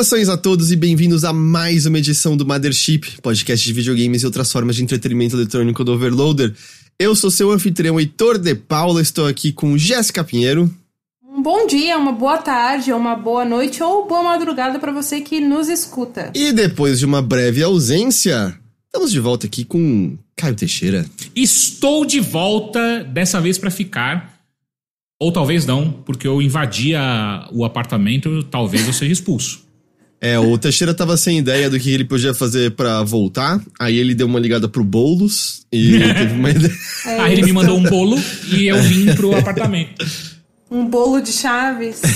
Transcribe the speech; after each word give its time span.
Saudações 0.00 0.28
a 0.30 0.36
todos 0.38 0.72
e 0.72 0.76
bem-vindos 0.76 1.24
a 1.24 1.32
mais 1.32 1.84
uma 1.84 1.98
edição 1.98 2.34
do 2.34 2.46
Mothership, 2.46 3.20
podcast 3.20 3.66
de 3.66 3.70
videogames 3.70 4.22
e 4.22 4.26
outras 4.26 4.50
formas 4.50 4.76
de 4.76 4.82
entretenimento 4.82 5.36
eletrônico 5.36 5.84
do 5.84 5.92
Overloader. 5.92 6.54
Eu 6.98 7.14
sou 7.14 7.30
seu 7.30 7.50
anfitrião 7.50 8.00
Heitor 8.00 8.38
de 8.38 8.54
Paula, 8.54 9.02
estou 9.02 9.26
aqui 9.26 9.52
com 9.52 9.76
Jéssica 9.76 10.24
Pinheiro. 10.24 10.74
Um 11.22 11.42
bom 11.42 11.66
dia, 11.66 11.98
uma 11.98 12.12
boa 12.12 12.38
tarde, 12.38 12.94
uma 12.94 13.14
boa 13.14 13.44
noite 13.44 13.82
ou 13.82 14.08
boa 14.08 14.22
madrugada 14.22 14.78
para 14.78 14.90
você 14.90 15.20
que 15.20 15.38
nos 15.38 15.68
escuta. 15.68 16.30
E 16.34 16.50
depois 16.50 16.98
de 16.98 17.04
uma 17.04 17.20
breve 17.20 17.62
ausência, 17.62 18.58
estamos 18.86 19.12
de 19.12 19.20
volta 19.20 19.46
aqui 19.46 19.66
com 19.66 20.16
Caio 20.34 20.54
Teixeira. 20.54 21.04
Estou 21.36 22.06
de 22.06 22.20
volta, 22.20 23.04
dessa 23.04 23.38
vez 23.38 23.58
para 23.58 23.70
ficar. 23.70 24.32
Ou 25.20 25.30
talvez 25.30 25.66
não, 25.66 25.92
porque 25.92 26.26
eu 26.26 26.40
invadi 26.40 26.94
a- 26.94 27.46
o 27.52 27.66
apartamento, 27.66 28.42
talvez 28.44 28.86
eu 28.86 28.94
seja 28.94 29.12
expulso. 29.12 29.68
É, 30.20 30.38
o 30.38 30.58
Teixeira 30.58 30.92
tava 30.92 31.16
sem 31.16 31.38
ideia 31.38 31.70
do 31.70 31.80
que 31.80 31.90
ele 31.90 32.04
podia 32.04 32.34
fazer 32.34 32.72
pra 32.72 33.02
voltar, 33.02 33.58
aí 33.78 33.96
ele 33.96 34.14
deu 34.14 34.26
uma 34.26 34.38
ligada 34.38 34.68
pro 34.68 34.84
Boulos 34.84 35.62
e 35.72 35.98
teve 36.14 36.34
uma 36.34 36.50
ideia. 36.50 36.74
É 37.06 37.20
Aí 37.20 37.32
ele 37.32 37.42
me 37.42 37.52
mandou 37.52 37.78
um 37.78 37.82
bolo 37.82 38.18
e 38.52 38.66
eu 38.66 38.82
vim 38.82 39.14
pro 39.14 39.32
apartamento. 39.38 40.04
Um 40.70 40.86
bolo 40.86 41.20
de 41.20 41.32
chaves. 41.32 42.00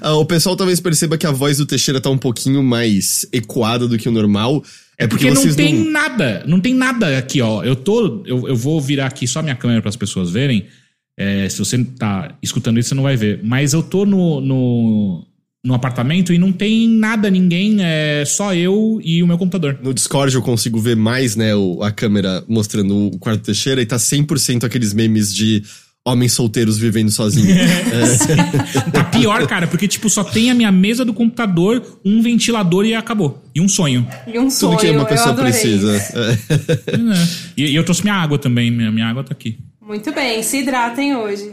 Ah, 0.00 0.14
o 0.14 0.24
pessoal 0.24 0.56
talvez 0.56 0.80
perceba 0.80 1.16
que 1.16 1.26
a 1.26 1.30
voz 1.30 1.58
do 1.58 1.66
Teixeira 1.66 2.00
tá 2.00 2.10
um 2.10 2.18
pouquinho 2.18 2.62
mais 2.62 3.24
ecoada 3.32 3.86
do 3.86 3.96
que 3.96 4.08
o 4.08 4.12
normal. 4.12 4.62
É 4.98 5.06
porque, 5.06 5.26
Porque 5.28 5.48
não 5.48 5.54
tem 5.54 5.74
não. 5.74 5.92
nada, 5.92 6.44
não 6.46 6.60
tem 6.60 6.74
nada 6.74 7.16
aqui, 7.16 7.40
ó. 7.40 7.62
Eu 7.62 7.76
tô. 7.76 8.22
Eu, 8.26 8.48
eu 8.48 8.56
vou 8.56 8.80
virar 8.80 9.06
aqui 9.06 9.26
só 9.26 9.40
minha 9.40 9.54
câmera 9.54 9.80
para 9.80 9.88
as 9.88 9.96
pessoas 9.96 10.30
verem. 10.30 10.66
É, 11.16 11.48
se 11.48 11.58
você 11.58 11.82
tá 11.98 12.36
escutando 12.42 12.78
isso, 12.78 12.90
você 12.90 12.94
não 12.94 13.02
vai 13.04 13.16
ver. 13.16 13.40
Mas 13.42 13.72
eu 13.72 13.82
tô 13.82 14.04
no, 14.04 14.40
no, 14.40 15.24
no 15.64 15.74
apartamento 15.74 16.32
e 16.32 16.38
não 16.38 16.50
tem 16.50 16.88
nada, 16.88 17.30
ninguém, 17.30 17.76
é 17.80 18.24
só 18.26 18.52
eu 18.54 19.00
e 19.04 19.22
o 19.22 19.26
meu 19.26 19.38
computador. 19.38 19.78
No 19.82 19.94
Discord 19.94 20.34
eu 20.34 20.42
consigo 20.42 20.80
ver 20.80 20.96
mais, 20.96 21.36
né, 21.36 21.54
o- 21.54 21.82
a 21.82 21.90
câmera 21.92 22.42
mostrando 22.48 23.06
o 23.06 23.18
quarto 23.18 23.42
Teixeira 23.44 23.80
e 23.80 23.86
tá 23.86 23.96
100% 23.98 24.64
aqueles 24.64 24.92
memes 24.92 25.32
de 25.32 25.62
homens 26.04 26.32
solteiros 26.32 26.78
vivendo 26.78 27.10
sozinhos. 27.12 27.56
Tá 28.92 29.04
pior, 29.04 29.46
cara, 29.46 29.66
porque, 29.68 29.86
tipo, 29.86 30.10
só 30.10 30.24
tem 30.24 30.50
a 30.50 30.54
minha 30.54 30.72
mesa 30.72 31.04
do 31.04 31.14
computador, 31.14 32.00
um 32.04 32.20
ventilador 32.22 32.84
e 32.84 32.94
acabou. 32.94 33.42
E 33.54 33.60
um 33.60 33.68
sonho. 33.68 34.06
E 34.26 34.30
um 34.38 34.42
Tudo 34.48 34.50
sonho, 34.52 34.78
que 34.78 34.90
uma 34.90 35.04
pessoa 35.04 35.34
precisa. 35.34 35.96
É. 35.96 36.32
É. 36.32 37.28
E, 37.56 37.66
e 37.70 37.74
eu 37.76 37.84
trouxe 37.84 38.02
minha 38.02 38.14
água 38.16 38.36
também, 38.38 38.68
minha, 38.70 38.90
minha 38.90 39.06
água 39.06 39.22
tá 39.22 39.30
aqui. 39.32 39.58
Muito 39.80 40.12
bem, 40.12 40.42
se 40.42 40.58
hidratem 40.58 41.14
hoje. 41.14 41.52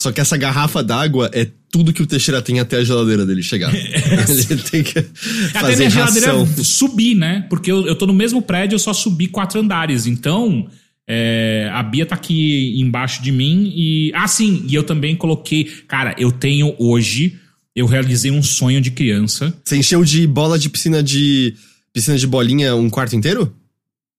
Só 0.00 0.12
que 0.12 0.20
essa 0.20 0.36
garrafa 0.36 0.82
d'água 0.82 1.28
é 1.32 1.48
tudo 1.70 1.92
que 1.92 2.02
o 2.02 2.06
Teixeira 2.06 2.40
tem 2.40 2.60
até 2.60 2.76
a 2.76 2.84
geladeira 2.84 3.26
dele 3.26 3.42
chegar. 3.42 3.72
Ele 3.74 4.62
tem 4.62 4.82
que 4.82 4.98
Até 4.98 5.60
fazer 5.60 5.76
minha 5.76 5.90
geladeira 5.90 6.38
ração. 6.38 6.64
subir, 6.64 7.14
né? 7.16 7.44
Porque 7.50 7.70
eu, 7.70 7.86
eu 7.86 7.96
tô 7.96 8.06
no 8.06 8.14
mesmo 8.14 8.40
prédio, 8.40 8.76
eu 8.76 8.78
só 8.78 8.92
subi 8.92 9.26
quatro 9.26 9.60
andares. 9.60 10.06
Então, 10.06 10.68
é, 11.06 11.68
a 11.72 11.82
Bia 11.82 12.06
tá 12.06 12.14
aqui 12.14 12.78
embaixo 12.80 13.22
de 13.22 13.32
mim 13.32 13.72
e. 13.74 14.12
Ah, 14.14 14.28
sim, 14.28 14.64
e 14.68 14.74
eu 14.74 14.84
também 14.84 15.16
coloquei. 15.16 15.64
Cara, 15.88 16.14
eu 16.16 16.30
tenho 16.30 16.74
hoje. 16.78 17.36
Eu 17.74 17.86
realizei 17.86 18.30
um 18.30 18.42
sonho 18.42 18.80
de 18.80 18.90
criança. 18.90 19.54
Você 19.64 19.76
encheu 19.76 20.04
de 20.04 20.26
bola 20.26 20.58
de 20.58 20.68
piscina 20.68 21.02
de. 21.02 21.54
piscina 21.92 22.16
de 22.16 22.26
bolinha 22.26 22.74
um 22.76 22.88
quarto 22.88 23.16
inteiro? 23.16 23.52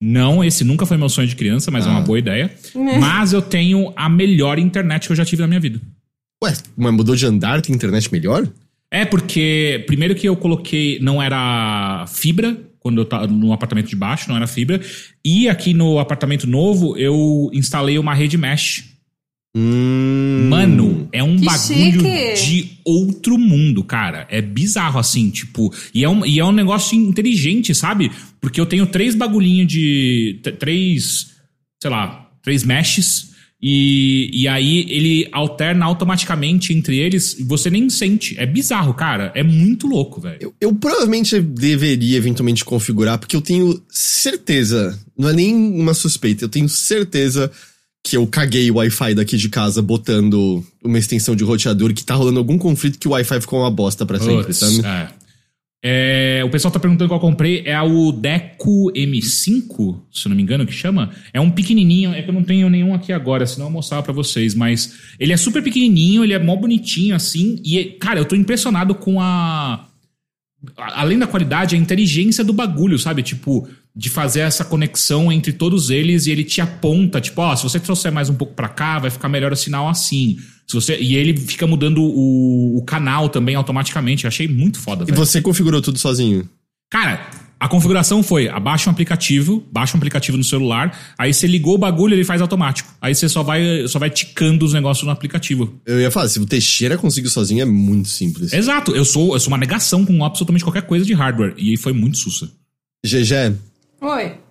Não, 0.01 0.43
esse 0.43 0.63
nunca 0.63 0.85
foi 0.85 0.95
meu 0.97 1.09
sonho 1.09 1.27
de 1.27 1.35
criança, 1.35 1.69
mas 1.69 1.85
é 1.85 1.89
uma 1.89 1.99
Ah. 1.99 2.03
boa 2.03 2.17
ideia. 2.17 2.53
Né? 2.73 2.97
Mas 2.99 3.33
eu 3.33 3.41
tenho 3.41 3.91
a 3.95 4.07
melhor 4.07 4.57
internet 4.57 5.05
que 5.07 5.11
eu 5.11 5.15
já 5.15 5.25
tive 5.25 5.41
na 5.41 5.47
minha 5.47 5.59
vida. 5.59 5.79
Ué, 6.43 6.53
mas 6.77 6.93
mudou 6.93 7.15
de 7.15 7.25
andar, 7.25 7.61
tem 7.61 7.75
internet 7.75 8.09
melhor? 8.11 8.47
É, 8.91 9.03
porque 9.05 9.83
primeiro 9.85 10.15
que 10.15 10.27
eu 10.27 10.35
coloquei, 10.37 10.99
não 11.01 11.21
era 11.21 12.05
fibra, 12.07 12.57
quando 12.79 13.01
eu 13.01 13.05
tava 13.05 13.27
no 13.27 13.51
apartamento 13.51 13.89
de 13.89 13.95
baixo, 13.95 14.29
não 14.29 14.37
era 14.37 14.47
fibra. 14.47 14.79
E 15.23 15.49
aqui 15.49 15.73
no 15.73 15.99
apartamento 15.99 16.47
novo, 16.47 16.97
eu 16.97 17.49
instalei 17.53 17.99
uma 17.99 18.13
rede 18.13 18.37
mesh. 18.37 18.85
Hum. 19.55 20.47
Mano, 20.49 21.09
é 21.11 21.23
um 21.23 21.35
bagulho 21.35 21.57
chique. 22.01 22.33
de 22.45 22.69
outro 22.85 23.37
mundo, 23.37 23.83
cara. 23.83 24.27
É 24.29 24.41
bizarro, 24.41 24.99
assim, 24.99 25.29
tipo. 25.29 25.73
E 25.93 26.03
é 26.03 26.09
um, 26.09 26.25
e 26.25 26.39
é 26.39 26.45
um 26.45 26.51
negócio 26.51 26.97
inteligente, 26.97 27.73
sabe? 27.75 28.11
Porque 28.41 28.59
eu 28.59 28.65
tenho 28.65 28.87
três 28.87 29.15
bagulhinhos 29.15 29.67
de. 29.67 30.39
Três. 30.59 31.31
Sei 31.81 31.89
lá, 31.89 32.29
três 32.41 32.63
meshes. 32.63 33.29
E, 33.61 34.29
e 34.33 34.47
aí 34.47 34.85
ele 34.89 35.27
alterna 35.33 35.85
automaticamente 35.85 36.71
entre 36.71 36.97
eles 36.97 37.37
e 37.37 37.43
você 37.43 37.69
nem 37.69 37.89
sente. 37.89 38.39
É 38.39 38.45
bizarro, 38.45 38.93
cara. 38.93 39.33
É 39.35 39.43
muito 39.43 39.85
louco, 39.85 40.21
velho. 40.21 40.37
Eu, 40.39 40.53
eu 40.61 40.73
provavelmente 40.73 41.41
deveria 41.41 42.17
eventualmente 42.17 42.63
configurar, 42.63 43.17
porque 43.17 43.35
eu 43.35 43.41
tenho 43.41 43.81
certeza, 43.89 44.97
não 45.17 45.27
é 45.27 45.33
nem 45.33 45.53
uma 45.53 45.93
suspeita, 45.93 46.45
eu 46.45 46.49
tenho 46.49 46.69
certeza 46.69 47.51
que 48.01 48.15
eu 48.15 48.25
caguei 48.25 48.71
o 48.71 48.75
Wi-Fi 48.75 49.13
daqui 49.13 49.35
de 49.35 49.49
casa 49.49 49.81
botando 49.81 50.63
uma 50.81 50.97
extensão 50.97 51.35
de 51.35 51.43
roteador 51.43 51.93
que 51.93 52.05
tá 52.05 52.15
rolando 52.15 52.39
algum 52.39 52.57
conflito 52.57 52.97
que 52.97 53.09
o 53.09 53.11
Wi-Fi 53.11 53.41
ficou 53.41 53.59
uma 53.59 53.69
bosta 53.69 54.05
pra 54.05 54.19
sempre, 54.19 54.45
Putz, 54.45 54.57
sabe? 54.57 54.85
é. 54.85 55.18
É, 55.81 56.41
o 56.45 56.49
pessoal 56.49 56.71
tá 56.71 56.79
perguntando 56.79 57.07
qual 57.07 57.19
eu 57.19 57.21
comprei. 57.21 57.63
É 57.65 57.81
o 57.81 58.11
Deco 58.11 58.91
M5, 58.91 60.01
se 60.11 60.27
não 60.27 60.35
me 60.35 60.43
engano, 60.43 60.65
que 60.65 60.73
chama. 60.73 61.11
É 61.33 61.39
um 61.39 61.49
pequenininho. 61.49 62.13
É 62.13 62.21
que 62.21 62.29
eu 62.29 62.33
não 62.33 62.43
tenho 62.43 62.69
nenhum 62.69 62.93
aqui 62.93 63.13
agora, 63.13 63.45
senão 63.45 63.67
eu 63.67 63.71
mostrar 63.71 64.03
pra 64.03 64.11
vocês. 64.13 64.53
Mas 64.53 64.93
ele 65.19 65.31
é 65.31 65.37
super 65.37 65.63
pequenininho, 65.63 66.23
ele 66.23 66.33
é 66.33 66.39
mó 66.39 66.55
bonitinho 66.55 67.15
assim. 67.15 67.61
E, 67.63 67.83
cara, 67.99 68.19
eu 68.19 68.25
tô 68.25 68.35
impressionado 68.35 68.93
com 68.93 69.21
a. 69.21 69.85
Além 70.75 71.17
da 71.17 71.25
qualidade, 71.25 71.75
a 71.75 71.79
inteligência 71.79 72.43
do 72.43 72.51
bagulho, 72.51 72.99
sabe? 72.99 73.23
Tipo, 73.23 73.65
de 73.95 74.09
fazer 74.09 74.41
essa 74.41 74.65
conexão 74.65 75.31
entre 75.31 75.53
todos 75.53 75.89
eles 75.89 76.27
e 76.27 76.31
ele 76.31 76.43
te 76.43 76.59
aponta, 76.59 77.21
tipo, 77.21 77.41
ó, 77.41 77.55
se 77.55 77.63
você 77.63 77.79
trouxer 77.79 78.11
mais 78.11 78.29
um 78.29 78.35
pouco 78.35 78.53
pra 78.53 78.67
cá, 78.67 78.99
vai 78.99 79.09
ficar 79.09 79.29
melhor 79.29 79.53
o 79.53 79.55
sinal 79.55 79.87
assim. 79.87 80.37
Se 80.69 80.75
você, 80.75 80.97
e 80.99 81.15
ele 81.15 81.35
fica 81.35 81.65
mudando 81.65 81.99
o, 81.99 82.77
o 82.77 82.83
canal 82.83 83.27
também 83.27 83.55
automaticamente. 83.55 84.25
Eu 84.25 84.27
achei 84.27 84.47
muito 84.47 84.79
foda, 84.79 85.03
E 85.07 85.11
você 85.11 85.41
configurou 85.41 85.81
tudo 85.81 85.97
sozinho? 85.97 86.47
Cara, 86.91 87.27
a 87.59 87.67
configuração 87.67 88.21
foi: 88.21 88.47
abaixa 88.47 88.87
um 88.87 88.93
aplicativo, 88.93 89.67
baixa 89.71 89.97
um 89.97 89.97
aplicativo 89.97 90.37
no 90.37 90.43
celular, 90.43 90.95
aí 91.17 91.33
você 91.33 91.47
ligou 91.47 91.73
o 91.73 91.77
bagulho, 91.79 92.13
ele 92.13 92.23
faz 92.23 92.39
automático. 92.39 92.87
Aí 93.01 93.15
você 93.15 93.27
só 93.27 93.41
vai, 93.41 93.87
só 93.87 93.97
vai 93.97 94.11
ticando 94.11 94.63
os 94.63 94.71
negócios 94.71 95.03
no 95.03 95.11
aplicativo. 95.11 95.73
Eu 95.87 95.99
ia 95.99 96.11
falar, 96.11 96.27
se 96.27 96.39
o 96.39 96.45
Teixeira 96.45 96.99
conseguiu 96.99 97.31
sozinho, 97.31 97.63
é 97.63 97.65
muito 97.65 98.07
simples. 98.07 98.53
Exato, 98.53 98.95
eu 98.95 99.03
sou, 99.03 99.33
eu 99.33 99.39
sou 99.39 99.51
uma 99.51 99.57
negação 99.57 100.05
com 100.05 100.23
absolutamente 100.23 100.63
qualquer 100.63 100.83
coisa 100.83 101.03
de 101.03 101.15
hardware. 101.15 101.55
E 101.57 101.75
foi 101.77 101.93
muito 101.93 102.19
sussa. 102.19 102.47
GG, 103.03 103.55
Oi. 104.01 104.48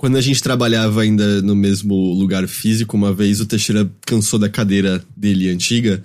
Quando 0.00 0.16
a 0.16 0.20
gente 0.22 0.42
trabalhava 0.42 1.02
ainda 1.02 1.42
no 1.42 1.54
mesmo 1.54 1.94
lugar 2.14 2.48
físico, 2.48 2.96
uma 2.96 3.12
vez 3.12 3.38
o 3.38 3.44
Teixeira 3.44 3.86
cansou 4.06 4.38
da 4.38 4.48
cadeira 4.48 5.04
dele 5.14 5.50
antiga 5.50 6.02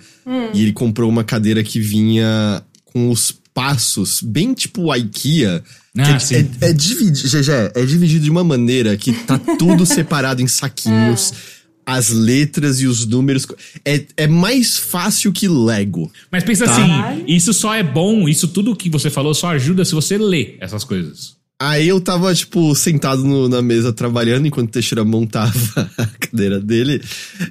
e 0.52 0.60
ele 0.60 0.72
comprou 0.74 1.08
uma 1.08 1.24
cadeira 1.24 1.64
que 1.64 1.80
vinha 1.80 2.62
com 2.84 3.08
os 3.10 3.32
passos, 3.54 4.20
bem 4.20 4.52
tipo 4.52 4.94
IKEA. 4.94 5.64
que 5.94 6.00
Ah, 6.02 6.10
é, 6.16 6.18
sim. 6.18 6.34
é, 6.34 6.68
é 6.68 6.72
dividido, 6.74 7.26
GG, 7.26 7.50
é 7.74 7.86
dividido 7.86 8.24
de 8.24 8.30
uma 8.30 8.44
maneira 8.44 8.94
que 8.98 9.14
tá 9.14 9.38
tudo 9.58 9.86
separado 9.88 10.42
em 10.42 10.46
saquinhos. 10.46 11.32
As 11.86 12.10
letras 12.10 12.80
e 12.82 12.86
os 12.86 13.06
números. 13.06 13.46
É, 13.82 14.04
é 14.18 14.26
mais 14.26 14.76
fácil 14.76 15.32
que 15.32 15.48
Lego. 15.48 16.12
Mas 16.30 16.44
pensa 16.44 16.66
Tá. 16.66 16.72
assim: 16.72 17.24
isso 17.26 17.54
só 17.54 17.72
é 17.74 17.82
bom, 17.82 18.28
isso 18.28 18.46
tudo 18.48 18.76
que 18.76 18.90
você 18.90 19.08
falou 19.08 19.32
só 19.32 19.52
ajuda 19.52 19.86
se 19.86 19.94
você 19.94 20.18
lê 20.18 20.56
essas 20.60 20.84
coisas. 20.84 21.34
Aí 21.60 21.88
eu 21.88 22.00
tava, 22.00 22.34
tipo, 22.34 22.74
sentado 22.74 23.24
no- 23.24 23.48
na 23.48 23.62
mesa 23.62 23.92
trabalhando 23.92 24.46
enquanto 24.46 24.68
o 24.68 24.72
Teixeira 24.72 25.04
montava 25.04 25.52
a 25.96 26.06
cadeira 26.06 26.60
dele. 26.60 27.02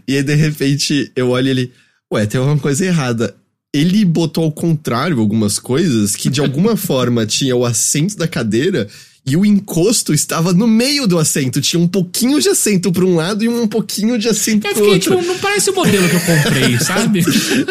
E 0.08 0.16
aí, 0.16 0.24
de 0.24 0.36
repente, 0.36 1.12
eu 1.16 1.30
olho 1.30 1.48
ele. 1.50 1.72
Ué, 2.14 2.26
tem 2.28 2.40
alguma 2.40 2.60
coisa 2.60 2.86
errada. 2.86 3.36
Ele 3.74 4.06
botou 4.06 4.44
ao 4.44 4.52
contrário 4.52 5.20
algumas 5.20 5.58
coisas 5.60 6.16
que 6.16 6.30
de 6.30 6.40
alguma 6.40 6.78
forma 6.78 7.26
tinha 7.26 7.56
o 7.56 7.66
assento 7.66 8.16
da 8.16 8.28
cadeira 8.28 8.88
e 9.26 9.36
o 9.36 9.46
encosto 9.46 10.14
estava 10.14 10.54
no 10.54 10.68
meio 10.68 11.08
do 11.08 11.18
assento. 11.18 11.60
Tinha 11.60 11.82
um 11.82 11.88
pouquinho 11.88 12.40
de 12.40 12.48
assento 12.50 12.92
pra 12.92 13.04
um 13.04 13.16
lado 13.16 13.44
e 13.44 13.50
um 13.50 13.68
pouquinho 13.68 14.20
de 14.20 14.28
assento 14.28 14.68
Eu 14.68 14.74
pro 14.74 14.84
fiquei, 14.84 14.94
outro. 14.94 15.16
tipo, 15.18 15.28
não 15.28 15.40
parece 15.40 15.70
o 15.72 15.76
modelo 15.76 16.08
que 16.08 16.16
eu 16.16 16.20
comprei, 16.20 16.78
sabe? 16.84 17.24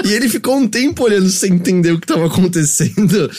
E 0.05 0.13
ele 0.13 0.29
ficou 0.29 0.57
um 0.57 0.67
tempo 0.67 1.05
olhando 1.05 1.29
sem 1.31 1.53
entender 1.53 1.93
o 1.93 2.01
que 2.01 2.07
tava 2.07 2.27
acontecendo. 2.27 3.31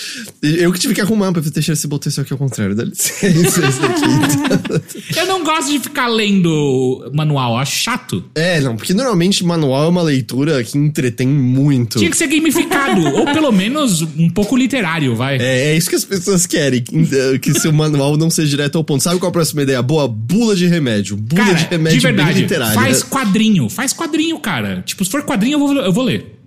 Eu 0.41 0.71
que 0.71 0.79
tive 0.79 0.93
que 0.93 1.01
arrumar 1.01 1.31
ver, 1.31 1.51
Teixeira, 1.51 1.75
você 1.75 1.87
botou 1.87 2.09
isso 2.09 2.21
aqui 2.21 2.31
ao 2.31 2.39
contrário. 2.39 2.73
Dá 2.73 2.83
licença. 2.85 3.61
Eu 5.17 5.25
não 5.27 5.43
gosto 5.43 5.71
de 5.71 5.79
ficar 5.79 6.07
lendo 6.07 7.09
manual, 7.13 7.57
acho 7.57 7.75
chato. 7.75 8.23
É, 8.33 8.61
não, 8.61 8.75
porque 8.75 8.93
normalmente 8.93 9.43
manual 9.43 9.85
é 9.85 9.89
uma 9.89 10.01
leitura 10.01 10.63
que 10.63 10.77
entretém 10.77 11.27
muito. 11.27 11.99
Tinha 11.99 12.09
que 12.09 12.17
ser 12.17 12.27
gamificado, 12.27 13.01
ou 13.01 13.25
pelo 13.25 13.51
menos 13.51 14.01
um 14.01 14.29
pouco 14.29 14.55
literário, 14.55 15.15
vai. 15.15 15.37
É, 15.37 15.71
é 15.71 15.77
isso 15.77 15.89
que 15.89 15.95
as 15.95 16.05
pessoas 16.05 16.45
querem, 16.45 16.81
que, 16.81 17.39
que 17.39 17.59
seu 17.59 17.73
manual 17.73 18.04
não 18.17 18.29
seja 18.29 18.49
direto 18.49 18.77
ao 18.77 18.83
ponto. 18.83 19.01
Sabe 19.03 19.19
qual 19.19 19.29
a 19.29 19.33
próxima 19.33 19.63
ideia 19.63 19.81
boa? 19.81 20.07
Bula 20.07 20.55
de 20.55 20.67
remédio. 20.67 21.17
Bula 21.17 21.43
Cara, 21.45 21.57
de 21.57 21.65
remédio 21.65 21.99
de 21.99 22.05
verdade, 22.07 22.33
bem 22.33 22.41
literária. 22.43 22.73
faz 22.75 23.03
quadrinho, 23.03 23.69
faz 23.69 23.91
quadrinho, 23.93 24.39
cara. 24.39 24.83
Tipo, 24.85 25.03
se 25.03 25.11
for 25.11 25.23
quadrinho, 25.23 25.55
eu 25.55 25.59
vou, 25.59 25.75
eu 25.75 25.91
vou 25.93 26.03
ler. 26.03 26.37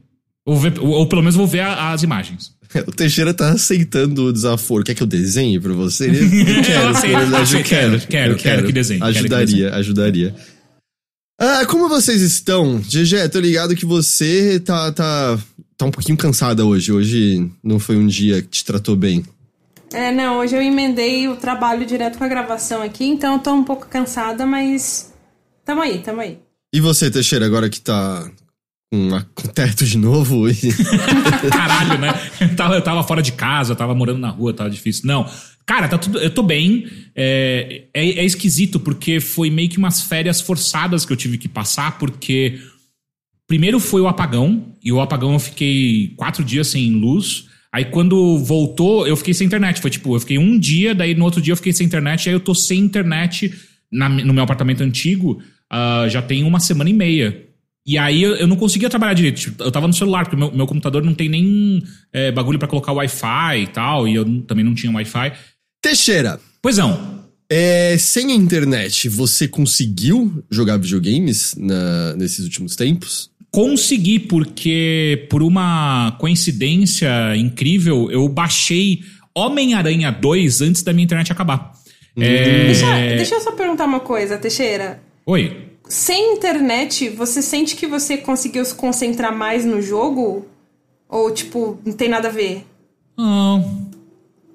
Ou, 0.46 0.56
ver- 0.58 0.78
ou- 0.78 0.88
ou 0.90 1.06
pelo 1.08 1.20
menos 1.22 1.34
vou 1.34 1.46
ver 1.46 1.60
a- 1.60 1.92
as 1.92 2.02
imagens. 2.02 2.52
O 2.86 2.92
Teixeira 2.92 3.32
tá 3.34 3.50
aceitando 3.50 4.24
o 4.26 4.32
desaforo. 4.32 4.84
Quer 4.84 4.94
que 4.94 5.02
eu 5.02 5.06
desenhe 5.06 5.58
pra 5.58 5.72
você? 5.72 6.06
Eu 6.08 6.12
quero, 6.62 6.92
na 6.92 7.00
verdade, 7.00 7.56
eu 7.56 7.62
quero. 7.64 8.00
quero, 8.06 8.32
eu 8.32 8.36
quero 8.36 8.66
que 8.66 8.72
desenhe, 8.72 9.00
quero 9.00 9.12
que 9.12 9.18
Ajudaria, 9.18 9.74
ajudaria. 9.74 10.34
Ah, 11.40 11.64
como 11.66 11.88
vocês 11.88 12.20
estão? 12.20 12.78
GG, 12.80 13.28
tô 13.30 13.38
ligado 13.40 13.74
que 13.76 13.86
você 13.86 14.58
tá, 14.60 14.90
tá, 14.92 15.38
tá 15.76 15.86
um 15.86 15.90
pouquinho 15.90 16.18
cansada 16.18 16.64
hoje. 16.64 16.90
Hoje 16.92 17.48
não 17.62 17.78
foi 17.78 17.96
um 17.96 18.06
dia 18.06 18.42
que 18.42 18.48
te 18.48 18.64
tratou 18.64 18.96
bem. 18.96 19.24
É, 19.92 20.12
não, 20.12 20.38
hoje 20.38 20.54
eu 20.54 20.62
emendei 20.62 21.28
o 21.28 21.36
trabalho 21.36 21.86
direto 21.86 22.18
com 22.18 22.24
a 22.24 22.28
gravação 22.28 22.82
aqui, 22.82 23.04
então 23.04 23.34
eu 23.34 23.38
tô 23.40 23.52
um 23.54 23.64
pouco 23.64 23.86
cansada, 23.88 24.44
mas 24.46 25.12
tamo 25.64 25.80
aí, 25.80 25.98
tamo 25.98 26.20
aí. 26.20 26.38
E 26.72 26.80
você, 26.80 27.10
Teixeira, 27.10 27.46
agora 27.46 27.70
que 27.70 27.80
tá 27.80 28.30
com, 28.92 29.14
a- 29.14 29.24
com 29.34 29.48
teto 29.48 29.86
de 29.86 29.96
novo? 29.96 30.48
E... 30.48 30.54
Caralho, 31.50 31.98
né? 31.98 32.08
Eu 32.40 32.54
tava, 32.54 32.74
eu 32.74 32.82
tava 32.82 33.02
fora 33.02 33.22
de 33.22 33.32
casa, 33.32 33.72
eu 33.72 33.76
tava 33.76 33.94
morando 33.94 34.18
na 34.18 34.28
rua, 34.28 34.52
tava 34.52 34.68
difícil. 34.68 35.02
Não. 35.06 35.26
Cara, 35.64 35.88
tá 35.88 35.96
tudo. 35.98 36.18
Eu 36.18 36.30
tô 36.32 36.42
bem. 36.42 36.86
É, 37.14 37.84
é, 37.94 38.08
é 38.20 38.24
esquisito, 38.24 38.78
porque 38.80 39.20
foi 39.20 39.50
meio 39.50 39.68
que 39.68 39.78
umas 39.78 40.02
férias 40.02 40.40
forçadas 40.40 41.04
que 41.06 41.12
eu 41.12 41.16
tive 41.16 41.38
que 41.38 41.48
passar, 41.48 41.98
porque. 41.98 42.60
Primeiro 43.46 43.80
foi 43.80 44.02
o 44.02 44.08
apagão, 44.08 44.74
e 44.84 44.92
o 44.92 45.00
apagão 45.00 45.32
eu 45.32 45.38
fiquei 45.38 46.12
quatro 46.18 46.44
dias 46.44 46.68
sem 46.68 46.90
luz. 46.92 47.47
Aí 47.72 47.84
quando 47.86 48.38
voltou, 48.38 49.06
eu 49.06 49.16
fiquei 49.16 49.34
sem 49.34 49.46
internet. 49.46 49.80
Foi 49.80 49.90
tipo, 49.90 50.14
eu 50.16 50.20
fiquei 50.20 50.38
um 50.38 50.58
dia, 50.58 50.94
daí 50.94 51.14
no 51.14 51.24
outro 51.24 51.40
dia 51.40 51.52
eu 51.52 51.56
fiquei 51.56 51.72
sem 51.72 51.86
internet, 51.86 52.28
aí 52.28 52.34
eu 52.34 52.40
tô 52.40 52.54
sem 52.54 52.78
internet 52.78 53.52
na- 53.92 54.08
no 54.08 54.32
meu 54.34 54.42
apartamento 54.44 54.82
antigo 54.82 55.42
ah, 55.70 56.06
já 56.08 56.22
tem 56.22 56.44
uma 56.44 56.60
semana 56.60 56.88
e 56.88 56.94
meia. 56.94 57.44
E 57.86 57.96
aí 57.98 58.22
eu, 58.22 58.34
eu 58.36 58.46
não 58.46 58.56
conseguia 58.56 58.88
trabalhar 58.90 59.14
direito. 59.14 59.40
Tipo, 59.40 59.62
eu 59.62 59.70
tava 59.70 59.86
no 59.86 59.92
celular, 59.94 60.24
porque 60.24 60.36
meu, 60.36 60.50
meu 60.52 60.66
computador 60.66 61.02
não 61.02 61.14
tem 61.14 61.28
nem 61.28 61.82
é, 62.12 62.30
bagulho 62.32 62.58
pra 62.58 62.68
colocar 62.68 62.92
Wi-Fi 62.92 63.62
e 63.62 63.66
tal, 63.66 64.06
e 64.08 64.14
eu 64.14 64.24
também 64.42 64.64
não 64.64 64.74
tinha 64.74 64.92
Wi-Fi. 64.92 65.32
Teixeira, 65.82 66.40
Pois 66.62 66.76
não. 66.78 67.24
é, 67.50 67.96
sem 67.98 68.32
a 68.32 68.34
internet, 68.34 69.08
você 69.08 69.46
conseguiu 69.48 70.42
jogar 70.50 70.76
videogames 70.78 71.54
na- 71.56 72.14
nesses 72.16 72.44
últimos 72.44 72.74
tempos? 72.76 73.30
Consegui, 73.50 74.18
porque 74.18 75.26
por 75.30 75.42
uma 75.42 76.16
coincidência 76.20 77.34
incrível, 77.36 78.10
eu 78.10 78.28
baixei 78.28 79.00
Homem-Aranha 79.34 80.10
2 80.10 80.60
antes 80.62 80.82
da 80.82 80.92
minha 80.92 81.04
internet 81.04 81.32
acabar. 81.32 81.72
É... 82.16 82.66
Deixa, 82.66 82.94
deixa 83.16 83.34
eu 83.36 83.40
só 83.40 83.52
perguntar 83.52 83.84
uma 83.84 84.00
coisa, 84.00 84.36
Teixeira. 84.36 85.00
Oi. 85.24 85.68
Sem 85.88 86.34
internet, 86.34 87.08
você 87.08 87.40
sente 87.40 87.74
que 87.74 87.86
você 87.86 88.18
conseguiu 88.18 88.64
se 88.64 88.74
concentrar 88.74 89.34
mais 89.34 89.64
no 89.64 89.80
jogo? 89.80 90.46
Ou, 91.08 91.32
tipo, 91.32 91.78
não 91.84 91.92
tem 91.94 92.08
nada 92.08 92.28
a 92.28 92.30
ver? 92.30 92.66
Ah, 93.16 93.62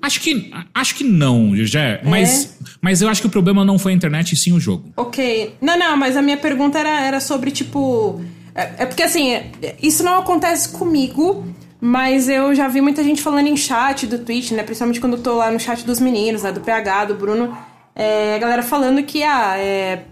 acho 0.02 0.22
que 0.22 0.52
acho 0.74 0.96
que 0.96 1.04
não, 1.04 1.56
Jé. 1.56 2.02
Mas, 2.04 2.60
mas 2.80 3.02
eu 3.02 3.10
acho 3.10 3.22
que 3.22 3.28
o 3.28 3.32
problema 3.32 3.66
não 3.66 3.80
foi 3.80 3.94
a 3.94 3.96
internet 3.96 4.34
e 4.34 4.36
sim 4.36 4.54
o 4.54 4.60
jogo. 4.60 4.92
Ok. 4.96 5.56
Não, 5.60 5.78
não, 5.78 5.98
mas 5.98 6.16
a 6.16 6.22
minha 6.22 6.38
pergunta 6.38 6.78
era, 6.78 7.02
era 7.02 7.20
sobre, 7.20 7.50
tipo. 7.50 8.22
É, 8.56 8.84
é 8.84 8.86
porque 8.86 9.04
assim, 9.04 9.52
isso 9.82 10.04
não 10.04 10.20
acontece 10.20 10.70
comigo, 10.70 11.44
mas 11.82 12.30
eu 12.30 12.54
já 12.56 12.68
vi 12.68 12.82
muita 12.82 13.04
gente 13.04 13.22
falando 13.22 13.48
em 13.48 13.58
chat 13.58 14.06
do 14.08 14.20
Twitch, 14.20 14.52
né? 14.52 14.64
Principalmente 14.64 15.00
quando 15.00 15.18
eu 15.18 15.22
tô 15.24 15.34
lá 15.36 15.52
no 15.52 15.60
chat 15.60 15.84
dos 15.86 16.00
meninos, 16.00 16.44
né? 16.44 16.52
Do 16.52 16.62
PH, 16.62 17.06
do 17.06 17.16
Bruno. 17.16 17.58
É, 17.96 18.36
a 18.36 18.40
galera 18.40 18.64
falando 18.64 19.04
que, 19.04 19.24
ah, 19.24 19.58
é. 19.58 20.06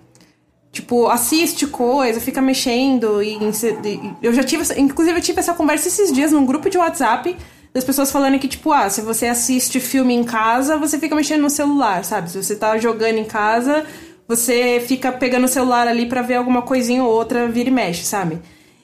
Tipo, 0.72 1.08
assiste 1.10 1.68
coisa, 1.68 2.22
fica 2.22 2.42
mexendo 2.42 3.22
e, 3.22 3.34
e- 3.36 4.14
eu 4.22 4.34
já 4.34 4.42
tive, 4.42 4.64
inclusive 4.80 5.18
eu 5.18 5.22
tive 5.22 5.40
essa 5.40 5.54
conversa 5.54 5.90
esses 5.90 6.14
dias 6.14 6.32
num 6.32 6.46
grupo 6.46 6.70
de 6.70 6.78
WhatsApp 6.78 7.36
das 7.74 7.84
pessoas 7.84 8.10
falando 8.10 8.40
que 8.40 8.48
tipo, 8.48 8.72
ah, 8.72 8.90
se 8.90 9.02
você 9.02 9.28
assiste 9.28 9.82
filme 9.82 10.14
em 10.14 10.24
casa, 10.24 10.78
você 10.78 10.98
fica 10.98 11.14
mexendo 11.14 11.42
no 11.42 11.50
celular, 11.50 12.06
sabe? 12.06 12.32
Se 12.32 12.42
você 12.42 12.56
tá 12.56 12.78
jogando 12.78 13.18
em 13.18 13.26
casa, 13.26 13.86
você 14.36 14.83
fica 14.88 15.12
pegando 15.12 15.45
o 15.45 15.48
celular 15.48 15.88
ali 15.88 16.06
pra 16.06 16.22
ver 16.22 16.36
alguma 16.36 16.62
coisinha 16.62 17.04
ou 17.04 17.12
outra, 17.12 17.48
vira 17.48 17.69
e 17.69 17.72
mexe, 17.72 18.04
sabe? 18.04 18.39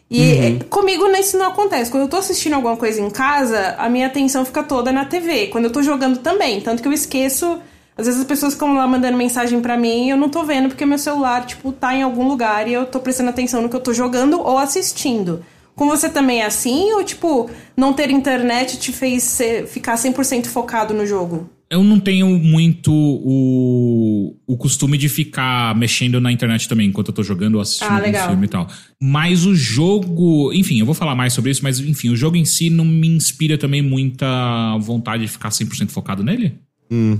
E 0.10 0.32
é, 0.32 0.64
comigo 0.70 1.06
isso 1.18 1.38
não 1.38 1.48
acontece. 1.48 1.92
Quando 1.92 2.04
eu 2.04 2.10
tô 2.10 2.18
assistindo 2.18 2.54
alguma 2.54 2.78
coisa 2.78 3.02
em 3.02 3.10
casa, 3.10 3.76
a 3.78 3.90
minha 3.90 4.08
atenção 4.08 4.46
fica 4.46 4.64
toda 4.64 4.92
na 4.92 5.04
TV. 5.06 5.48
Quando 5.48 5.66
eu 5.66 5.72
tô 5.72 5.82
jogando 5.84 6.20
também, 6.20 6.62
tanto 6.62 6.82
que 6.82 6.88
eu 6.88 6.94
esqueço 6.94 7.60
às 7.98 8.06
vezes 8.06 8.22
as 8.22 8.28
pessoas 8.28 8.54
ficam 8.54 8.76
lá 8.76 8.86
mandando 8.86 9.18
mensagem 9.18 9.60
pra 9.60 9.76
mim 9.76 10.06
e 10.06 10.10
eu 10.12 10.18
não 10.18 10.30
tô 10.30 10.44
vendo 10.44 10.68
porque 10.70 10.86
meu 10.86 11.00
celular, 11.00 11.46
tipo, 11.48 11.72
tá 11.72 11.96
em 11.96 12.04
algum 12.04 12.28
lugar 12.28 12.68
e 12.68 12.74
eu 12.74 12.86
tô 12.86 13.00
prestando 13.00 13.32
atenção 13.32 13.62
no 13.62 13.70
que 13.70 13.76
eu 13.76 13.80
tô 13.80 13.92
jogando 13.92 14.40
ou 14.40 14.58
assistindo. 14.60 15.44
Com 15.76 15.88
você 15.88 16.08
também 16.08 16.42
é 16.42 16.46
assim? 16.46 16.94
Ou, 16.94 17.04
tipo, 17.04 17.50
não 17.76 17.94
ter 17.94 18.12
internet 18.12 18.78
te 18.78 18.92
fez 18.94 19.24
ser- 19.24 19.66
ficar 19.68 19.96
100% 19.96 20.46
focado 20.48 20.94
no 20.94 21.06
jogo? 21.08 21.50
Eu 21.70 21.84
não 21.84 22.00
tenho 22.00 22.28
muito 22.40 22.92
o, 22.94 24.36
o 24.48 24.56
costume 24.58 24.98
de 24.98 25.10
ficar 25.10 25.76
mexendo 25.76 26.22
na 26.22 26.32
internet 26.32 26.68
também 26.70 26.88
enquanto 26.88 27.10
eu 27.10 27.14
tô 27.14 27.24
jogando 27.24 27.56
ou 27.56 27.62
assistindo 27.62 27.90
Ah, 27.90 27.96
algum 27.96 28.06
legal. 28.06 28.30
filme 28.30 28.46
e 28.46 28.50
tal. 28.50 28.68
Mas 29.02 29.46
o 29.46 29.54
jogo. 29.54 30.54
Enfim, 30.54 30.80
eu 30.80 30.86
vou 30.86 30.96
falar 30.96 31.14
mais 31.16 31.34
sobre 31.34 31.52
isso, 31.52 31.62
mas 31.64 31.80
enfim, 31.80 32.10
o 32.10 32.16
jogo 32.16 32.38
em 32.38 32.46
si 32.46 32.70
não 32.70 32.86
me 32.86 33.08
inspira 33.08 33.58
também 33.58 33.82
muita 33.82 34.78
vontade 34.80 35.24
de 35.24 35.30
ficar 35.30 35.50
100% 35.50 35.90
focado 35.90 36.24
nele. 36.24 36.54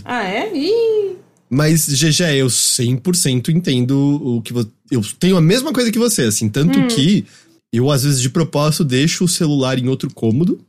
Ah, 0.06 0.24
é? 0.24 0.50
Ih! 0.56 1.18
Mas, 1.50 1.88
GG, 1.88 2.24
eu 2.38 2.48
100% 2.48 3.50
entendo 3.50 3.96
o 3.98 4.42
que 4.42 4.52
você. 4.54 4.70
Eu 4.92 5.02
tenho 5.20 5.38
a 5.38 5.42
mesma 5.42 5.72
coisa 5.74 5.92
que 5.92 6.00
você, 6.00 6.24
assim. 6.24 6.50
Tanto 6.50 6.88
que 6.88 7.26
eu, 7.72 7.92
às 7.92 8.04
vezes, 8.04 8.22
de 8.22 8.30
propósito, 8.30 8.84
deixo 8.84 9.24
o 9.26 9.28
celular 9.28 9.78
em 9.78 9.88
outro 9.88 10.10
cômodo. 10.14 10.60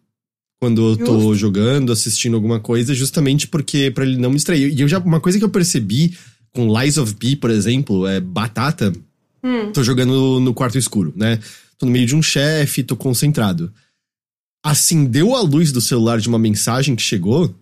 Quando 0.60 0.90
eu 0.90 0.96
tô 0.96 1.20
Justo. 1.20 1.34
jogando, 1.37 1.93
assistindo 1.93 2.34
alguma 2.34 2.58
coisa, 2.58 2.93
justamente 2.93 3.46
porque 3.46 3.90
para 3.90 4.05
ele 4.05 4.16
não 4.16 4.31
me 4.31 4.37
distrair. 4.37 4.72
E 4.72 4.81
eu 4.81 4.88
já, 4.88 4.99
uma 4.99 5.20
coisa 5.20 5.38
que 5.38 5.44
eu 5.44 5.49
percebi 5.49 6.16
com 6.52 6.76
Lies 6.76 6.99
of 6.99 7.14
P, 7.14 7.37
por 7.37 7.50
exemplo, 7.50 8.06
é 8.06 8.20
batata. 8.20 8.93
Tô 9.72 9.84
jogando 9.84 10.40
no 10.40 10.52
quarto 10.52 10.76
escuro, 10.76 11.12
né? 11.14 11.38
Tô 11.78 11.87
no 11.87 11.93
meio 11.93 12.06
de 12.06 12.16
um 12.16 12.22
chefe, 12.22 12.82
tô 12.82 12.96
concentrado. 12.96 13.72
Acendeu 14.64 15.37
a 15.37 15.40
luz 15.40 15.71
do 15.71 15.80
celular 15.80 16.18
de 16.18 16.28
uma 16.28 16.38
mensagem 16.38 16.97
que 16.97 17.02
chegou, 17.02 17.54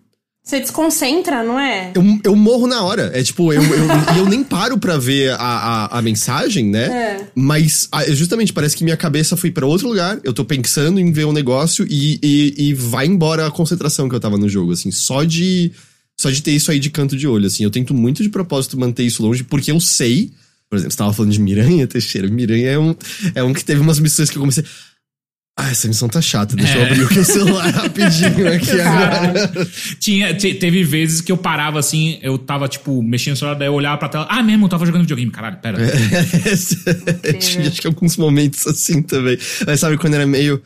Você 0.47 0.61
desconcentra, 0.61 1.43
não 1.43 1.59
é? 1.59 1.91
eu, 1.93 2.19
eu 2.23 2.33
morro 2.33 2.67
na 2.67 2.81
hora. 2.81 3.11
É 3.13 3.21
tipo, 3.21 3.51
eu, 3.51 3.61
eu, 3.61 3.87
eu 4.19 4.25
nem 4.25 4.41
paro 4.45 4.77
pra 4.77 4.95
ver 4.95 5.31
a, 5.31 5.35
a, 5.35 5.99
a 5.99 6.01
mensagem, 6.01 6.69
né? 6.69 6.85
É. 6.85 7.27
Mas 7.35 7.89
ah, 7.91 8.09
justamente 8.11 8.53
parece 8.53 8.73
que 8.73 8.85
minha 8.85 8.95
cabeça 8.95 9.35
foi 9.35 9.51
pra 9.51 9.65
outro 9.65 9.89
lugar. 9.89 10.21
Eu 10.23 10.31
tô 10.31 10.45
pensando 10.45 11.01
em 11.01 11.11
ver 11.11 11.25
um 11.25 11.33
negócio 11.33 11.85
e, 11.89 12.17
e, 12.23 12.69
e 12.69 12.73
vai 12.73 13.05
embora 13.05 13.45
a 13.45 13.51
concentração 13.51 14.07
que 14.07 14.15
eu 14.15 14.21
tava 14.21 14.37
no 14.37 14.47
jogo, 14.47 14.71
assim. 14.71 14.89
Só 14.89 15.25
de, 15.25 15.73
só 16.17 16.29
de 16.29 16.41
ter 16.41 16.51
isso 16.51 16.71
aí 16.71 16.79
de 16.79 16.91
canto 16.91 17.17
de 17.17 17.27
olho, 17.27 17.47
assim. 17.47 17.65
Eu 17.65 17.69
tento 17.69 17.93
muito 17.93 18.23
de 18.23 18.29
propósito 18.29 18.79
manter 18.79 19.03
isso 19.03 19.21
longe, 19.21 19.43
porque 19.43 19.69
eu 19.69 19.81
sei. 19.81 20.31
Por 20.69 20.77
exemplo, 20.77 20.93
você 20.93 20.97
tava 20.97 21.11
falando 21.11 21.33
de 21.33 21.41
Miranha, 21.41 21.85
Teixeira. 21.87 22.25
Miranha 22.29 22.69
é 22.69 22.79
um, 22.79 22.95
é 23.35 23.43
um 23.43 23.53
que 23.53 23.65
teve 23.65 23.81
umas 23.81 23.99
missões 23.99 24.29
que 24.29 24.37
eu 24.37 24.41
comecei. 24.41 24.63
Ah, 25.59 25.71
essa 25.71 25.87
missão 25.87 26.07
tá 26.07 26.21
chata. 26.21 26.55
Deixa 26.55 26.77
eu 26.77 26.81
É. 26.83 26.85
abrir 26.91 27.03
o 27.03 27.11
meu 27.13 27.25
celular 27.25 27.67
rapidinho 27.73 28.53
aqui 28.53 28.79
agora. 28.79 29.51
Tinha, 29.99 30.33
te- 30.35 30.53
teve 30.53 30.83
vezes 30.83 31.19
que 31.19 31.31
eu 31.31 31.37
parava 31.37 31.79
assim, 31.79 32.19
eu 32.21 32.37
tava, 32.37 32.67
tipo, 32.67 33.01
mexendo 33.01 33.31
no 33.33 33.37
celular, 33.37 33.55
daí 33.57 33.67
eu 33.67 33.73
olhava 33.73 33.97
pra 33.97 34.07
tela. 34.07 34.27
Ah, 34.29 34.43
mesmo, 34.43 34.65
eu 34.65 34.69
tava 34.69 34.85
jogando 34.85 35.01
videogame, 35.01 35.31
caralho, 35.31 35.57
pera. 35.57 35.79
Tinha 37.39 37.67
acho 37.69 37.81
que 37.81 37.87
alguns 37.87 38.17
momentos 38.17 38.65
assim 38.67 39.01
também. 39.01 39.37
Mas 39.65 39.79
sabe 39.79 39.97
quando 39.97 40.13
era 40.13 40.27
meio. 40.27 40.61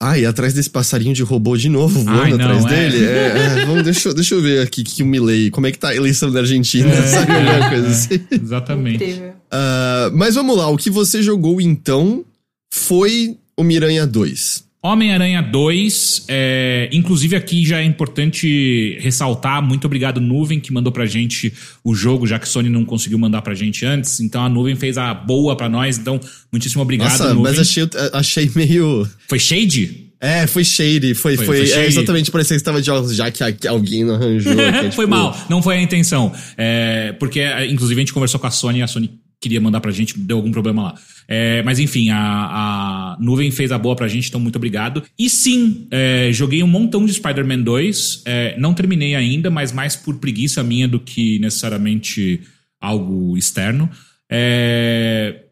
Ai, 0.00 0.24
atrás 0.24 0.54
desse 0.54 0.70
passarinho 0.70 1.12
de 1.12 1.22
robô 1.24 1.56
de 1.56 1.68
novo, 1.68 2.04
voando 2.04 2.20
Ai, 2.22 2.30
não, 2.32 2.36
atrás 2.44 2.64
é. 2.66 2.68
dele. 2.68 3.04
É, 3.04 3.58
é, 3.62 3.64
vamos, 3.66 3.82
deixa, 3.82 4.10
eu- 4.10 4.14
deixa 4.14 4.34
eu 4.34 4.40
ver 4.42 4.60
aqui 4.62 4.84
que 4.84 5.02
o 5.02 5.06
Milley. 5.06 5.50
Como 5.50 5.66
é 5.66 5.72
que 5.72 5.78
tá 5.78 5.88
a 5.88 5.96
eleição 5.96 6.30
da 6.30 6.40
Argentina? 6.40 6.88
É. 6.88 7.06
sabe 7.06 7.32
alguma 7.32 7.68
coisa 7.68 7.88
assim? 7.88 8.20
Exatamente. 8.30 9.22
Ah, 9.50 10.10
mas 10.14 10.34
vamos 10.36 10.56
lá, 10.56 10.68
o 10.68 10.76
que 10.76 10.88
você 10.90 11.20
jogou 11.22 11.60
então 11.60 12.24
foi 12.72 13.36
o 13.58 13.64
Miranha 13.64 14.06
2. 14.06 14.66
Homem-Aranha 14.80 15.42
2, 15.42 16.26
é, 16.28 16.88
inclusive 16.92 17.34
aqui 17.34 17.66
já 17.66 17.80
é 17.80 17.84
importante 17.84 18.96
ressaltar, 19.00 19.60
muito 19.60 19.86
obrigado 19.86 20.20
Nuvem 20.20 20.60
que 20.60 20.72
mandou 20.72 20.92
pra 20.92 21.04
gente 21.04 21.52
o 21.82 21.94
jogo, 21.96 22.28
já 22.28 22.38
que 22.38 22.48
Sony 22.48 22.68
não 22.68 22.84
conseguiu 22.84 23.18
mandar 23.18 23.42
pra 23.42 23.54
gente 23.54 23.84
antes, 23.84 24.20
então 24.20 24.40
a 24.44 24.48
Nuvem 24.48 24.76
fez 24.76 24.96
a 24.96 25.12
boa 25.12 25.56
pra 25.56 25.68
nós, 25.68 25.98
então 25.98 26.20
muitíssimo 26.52 26.80
obrigado 26.82 27.10
Nossa, 27.10 27.34
Nuvem. 27.34 27.42
mas 27.42 27.58
achei, 27.58 27.88
achei 28.12 28.50
meio. 28.54 29.06
Foi 29.28 29.38
Shade? 29.40 30.04
É, 30.20 30.46
foi 30.48 30.64
shady. 30.64 31.14
Foi, 31.14 31.36
Foi- 31.36 31.46
foi, 31.46 31.56
foi 31.58 31.64
é, 31.64 31.74
shady. 31.74 31.86
exatamente, 31.86 32.30
parecia 32.30 32.56
que 32.56 32.60
estava 32.60 32.82
de 32.82 32.90
óculos, 32.90 33.14
já 33.14 33.30
que 33.30 33.66
alguém 33.68 34.04
não 34.04 34.14
arranjou. 34.16 34.52
que 34.54 34.60
é, 34.60 34.72
foi 34.92 35.04
tipo, 35.04 35.08
mal, 35.08 35.36
não 35.48 35.62
foi 35.62 35.76
a 35.76 35.82
intenção. 35.82 36.32
É, 36.56 37.12
porque, 37.20 37.38
é, 37.40 37.66
inclusive, 37.70 38.00
a 38.00 38.02
gente 38.02 38.12
conversou 38.12 38.40
com 38.40 38.46
a 38.48 38.50
Sony 38.50 38.80
e 38.80 38.82
a 38.82 38.88
Sony 38.88 39.10
queria 39.40 39.60
mandar 39.60 39.80
pra 39.80 39.90
gente, 39.92 40.18
deu 40.18 40.36
algum 40.38 40.50
problema 40.50 40.82
lá. 40.82 40.94
É, 41.28 41.62
mas 41.62 41.78
enfim, 41.78 42.10
a, 42.10 42.18
a 42.18 43.16
Nuvem 43.20 43.50
fez 43.50 43.70
a 43.70 43.78
boa 43.78 43.94
pra 43.94 44.08
gente, 44.08 44.28
então 44.28 44.40
muito 44.40 44.56
obrigado. 44.56 45.02
E 45.18 45.28
sim, 45.30 45.86
é, 45.90 46.30
joguei 46.32 46.62
um 46.62 46.66
montão 46.66 47.04
de 47.06 47.12
Spider-Man 47.14 47.60
2. 47.62 48.22
é, 48.26 48.58
não 48.58 48.74
terminei 48.74 49.14
ainda, 49.14 49.50
mas 49.50 49.70
mais 49.72 49.94
por 49.94 50.16
preguiça 50.18 50.62
minha 50.62 50.88
do 50.88 50.98
que 50.98 51.38
necessariamente 51.38 52.40
algo 52.80 53.36
externo. 53.36 53.88
É, 54.30 55.44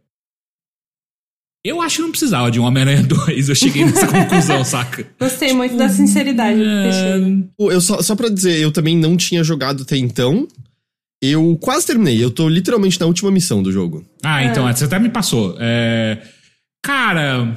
Eu 1.64 1.80
acho 1.82 1.96
que 1.96 2.02
não 2.02 2.10
precisava 2.10 2.50
de 2.50 2.60
um 2.60 2.64
Homem-Aranha 2.64 3.02
2. 3.26 3.48
Eu 3.48 3.54
cheguei 3.54 3.84
nessa 3.84 4.06
conclusão, 4.06 4.62
saca? 4.64 5.06
Gostei 5.18 5.52
muito 5.52 5.76
da 5.76 5.88
sinceridade 5.88 6.58
do 6.58 6.64
Teixeira. 6.64 7.44
Pô, 7.56 7.70
Eu 7.72 7.80
só, 7.80 8.00
só 8.02 8.14
pra 8.16 8.28
dizer, 8.28 8.58
eu 8.60 8.70
também 8.72 8.96
não 8.96 9.16
tinha 9.16 9.42
jogado 9.44 9.82
até 9.82 9.96
então. 9.96 10.46
Eu 11.23 11.56
quase 11.61 11.87
terminei. 11.87 12.23
Eu 12.23 12.30
tô 12.30 12.49
literalmente 12.49 13.00
na 13.00 13.06
última 13.06 13.30
missão 13.30 13.62
do 13.62 13.73
jogo. 13.73 14.04
Ah, 14.23 14.44
então, 14.44 14.66
você 14.66 14.85
até 14.85 14.99
me 14.99 15.08
passou. 15.08 15.56
É, 15.58 16.20
Cara, 16.87 17.56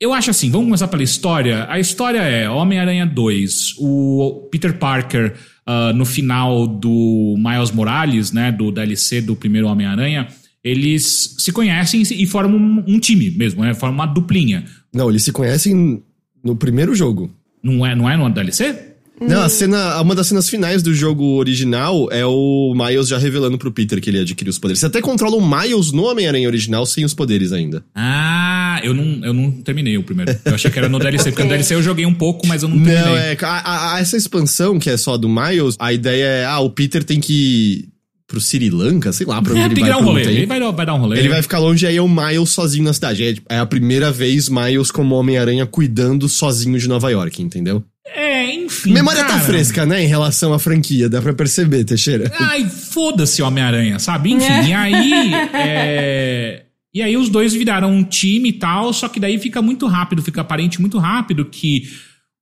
eu 0.00 0.10
acho 0.10 0.30
assim, 0.30 0.50
vamos 0.50 0.68
começar 0.68 0.88
pela 0.88 1.02
história. 1.02 1.66
A 1.68 1.78
história 1.78 2.20
é 2.20 2.48
Homem-Aranha 2.48 3.04
2. 3.04 3.74
O 3.78 4.48
Peter 4.50 4.78
Parker, 4.78 5.34
ah, 5.66 5.92
no 5.92 6.06
final 6.06 6.66
do 6.66 7.34
Miles 7.36 7.70
Morales, 7.70 8.32
né, 8.32 8.50
do 8.50 8.72
DLC 8.72 9.20
do 9.20 9.36
primeiro 9.36 9.68
Homem-Aranha, 9.68 10.28
eles 10.64 11.36
se 11.38 11.52
conhecem 11.52 12.00
e 12.00 12.26
formam 12.26 12.58
um, 12.58 12.94
um 12.94 12.98
time 12.98 13.30
mesmo, 13.32 13.62
né? 13.62 13.74
Formam 13.74 13.98
uma 13.98 14.06
duplinha. 14.06 14.64
Não, 14.94 15.10
eles 15.10 15.24
se 15.24 15.32
conhecem 15.32 16.02
no 16.42 16.56
primeiro 16.56 16.94
jogo. 16.94 17.30
Não 17.62 17.84
é, 17.84 17.94
não 17.94 18.08
é 18.08 18.16
no 18.16 18.30
DLC? 18.30 18.89
Não, 19.20 19.42
a 19.42 19.48
cena, 19.48 20.00
uma 20.00 20.14
das 20.14 20.26
cenas 20.28 20.48
finais 20.48 20.82
do 20.82 20.94
jogo 20.94 21.24
original 21.36 22.08
é 22.10 22.24
o 22.24 22.72
Miles 22.74 23.08
já 23.08 23.18
revelando 23.18 23.58
pro 23.58 23.70
Peter 23.70 24.00
que 24.00 24.08
ele 24.08 24.20
adquiriu 24.20 24.50
os 24.50 24.58
poderes. 24.58 24.78
Você 24.80 24.86
até 24.86 25.00
controla 25.02 25.36
o 25.36 25.46
Miles 25.46 25.92
no 25.92 26.04
Homem-Aranha 26.04 26.48
original 26.48 26.86
sem 26.86 27.04
os 27.04 27.12
poderes 27.12 27.52
ainda. 27.52 27.84
Ah, 27.94 28.80
eu 28.82 28.94
não, 28.94 29.24
eu 29.24 29.32
não 29.34 29.50
terminei 29.50 29.96
o 29.98 30.02
primeiro. 30.02 30.34
Eu 30.44 30.54
achei 30.54 30.70
que 30.70 30.78
era 30.78 30.88
no 30.88 30.98
DLC, 30.98 31.30
porque 31.30 31.42
no 31.42 31.48
DLC 31.50 31.74
eu 31.74 31.82
joguei 31.82 32.06
um 32.06 32.14
pouco, 32.14 32.46
mas 32.46 32.62
eu 32.62 32.68
não 32.68 32.76
terminei. 32.82 33.02
Não, 33.04 33.16
é. 33.16 33.36
a- 33.42 33.94
a- 33.96 34.00
essa 34.00 34.16
expansão 34.16 34.78
que 34.78 34.88
é 34.88 34.96
só 34.96 35.16
do 35.16 35.28
Miles, 35.28 35.76
a 35.78 35.92
ideia 35.92 36.24
é, 36.24 36.44
ah, 36.46 36.60
o 36.60 36.70
Peter 36.70 37.04
tem 37.04 37.20
que 37.20 37.32
ir 37.32 37.88
pro 38.26 38.40
Sri 38.40 38.70
Lanka, 38.70 39.12
sei 39.12 39.26
lá, 39.26 39.42
pra 39.42 39.52
onde 39.52 39.60
É, 39.60 39.64
ele 39.66 39.74
tem 39.74 39.84
vai 39.84 39.92
que 39.92 39.98
dar 39.98 40.02
um 40.02 40.06
rolê. 40.06 40.22
Ele 40.22 40.46
vai, 40.46 40.60
dar- 40.60 40.70
vai 40.70 40.86
dar 40.86 40.94
um 40.94 40.98
rolê. 40.98 41.18
Ele 41.18 41.28
vai 41.28 41.42
ficar 41.42 41.58
longe 41.58 41.84
e 41.84 41.88
aí 41.88 41.96
é 41.96 42.02
o 42.02 42.08
Miles 42.08 42.50
sozinho 42.50 42.84
na 42.84 42.92
cidade. 42.92 43.22
É, 43.48 43.56
é 43.56 43.58
a 43.58 43.66
primeira 43.66 44.10
vez 44.12 44.48
Miles 44.48 44.90
como 44.90 45.14
Homem-Aranha 45.16 45.66
cuidando 45.66 46.28
sozinho 46.28 46.78
de 46.78 46.88
Nova 46.88 47.10
York, 47.10 47.42
entendeu? 47.42 47.82
É, 48.14 48.54
enfim. 48.54 48.92
Memória 48.92 49.22
tá 49.22 49.28
cara. 49.28 49.40
fresca, 49.40 49.86
né, 49.86 50.02
em 50.02 50.06
relação 50.06 50.52
à 50.52 50.58
franquia, 50.58 51.08
dá 51.08 51.22
pra 51.22 51.32
perceber, 51.32 51.84
Teixeira. 51.84 52.30
Ai, 52.38 52.68
foda-se 52.68 53.40
Homem-Aranha, 53.42 53.98
sabe? 53.98 54.32
Enfim, 54.32 54.44
É. 54.52 54.64
e 54.68 54.72
aí. 54.74 55.32
é, 55.54 56.62
E 56.92 57.02
aí 57.02 57.16
os 57.16 57.28
dois 57.28 57.52
viraram 57.54 57.92
um 57.92 58.02
time 58.02 58.48
e 58.48 58.52
tal, 58.52 58.92
só 58.92 59.08
que 59.08 59.20
daí 59.20 59.38
fica 59.38 59.62
muito 59.62 59.86
rápido, 59.86 60.22
fica 60.22 60.40
aparente 60.40 60.80
muito 60.80 60.98
rápido 60.98 61.44
que 61.44 61.84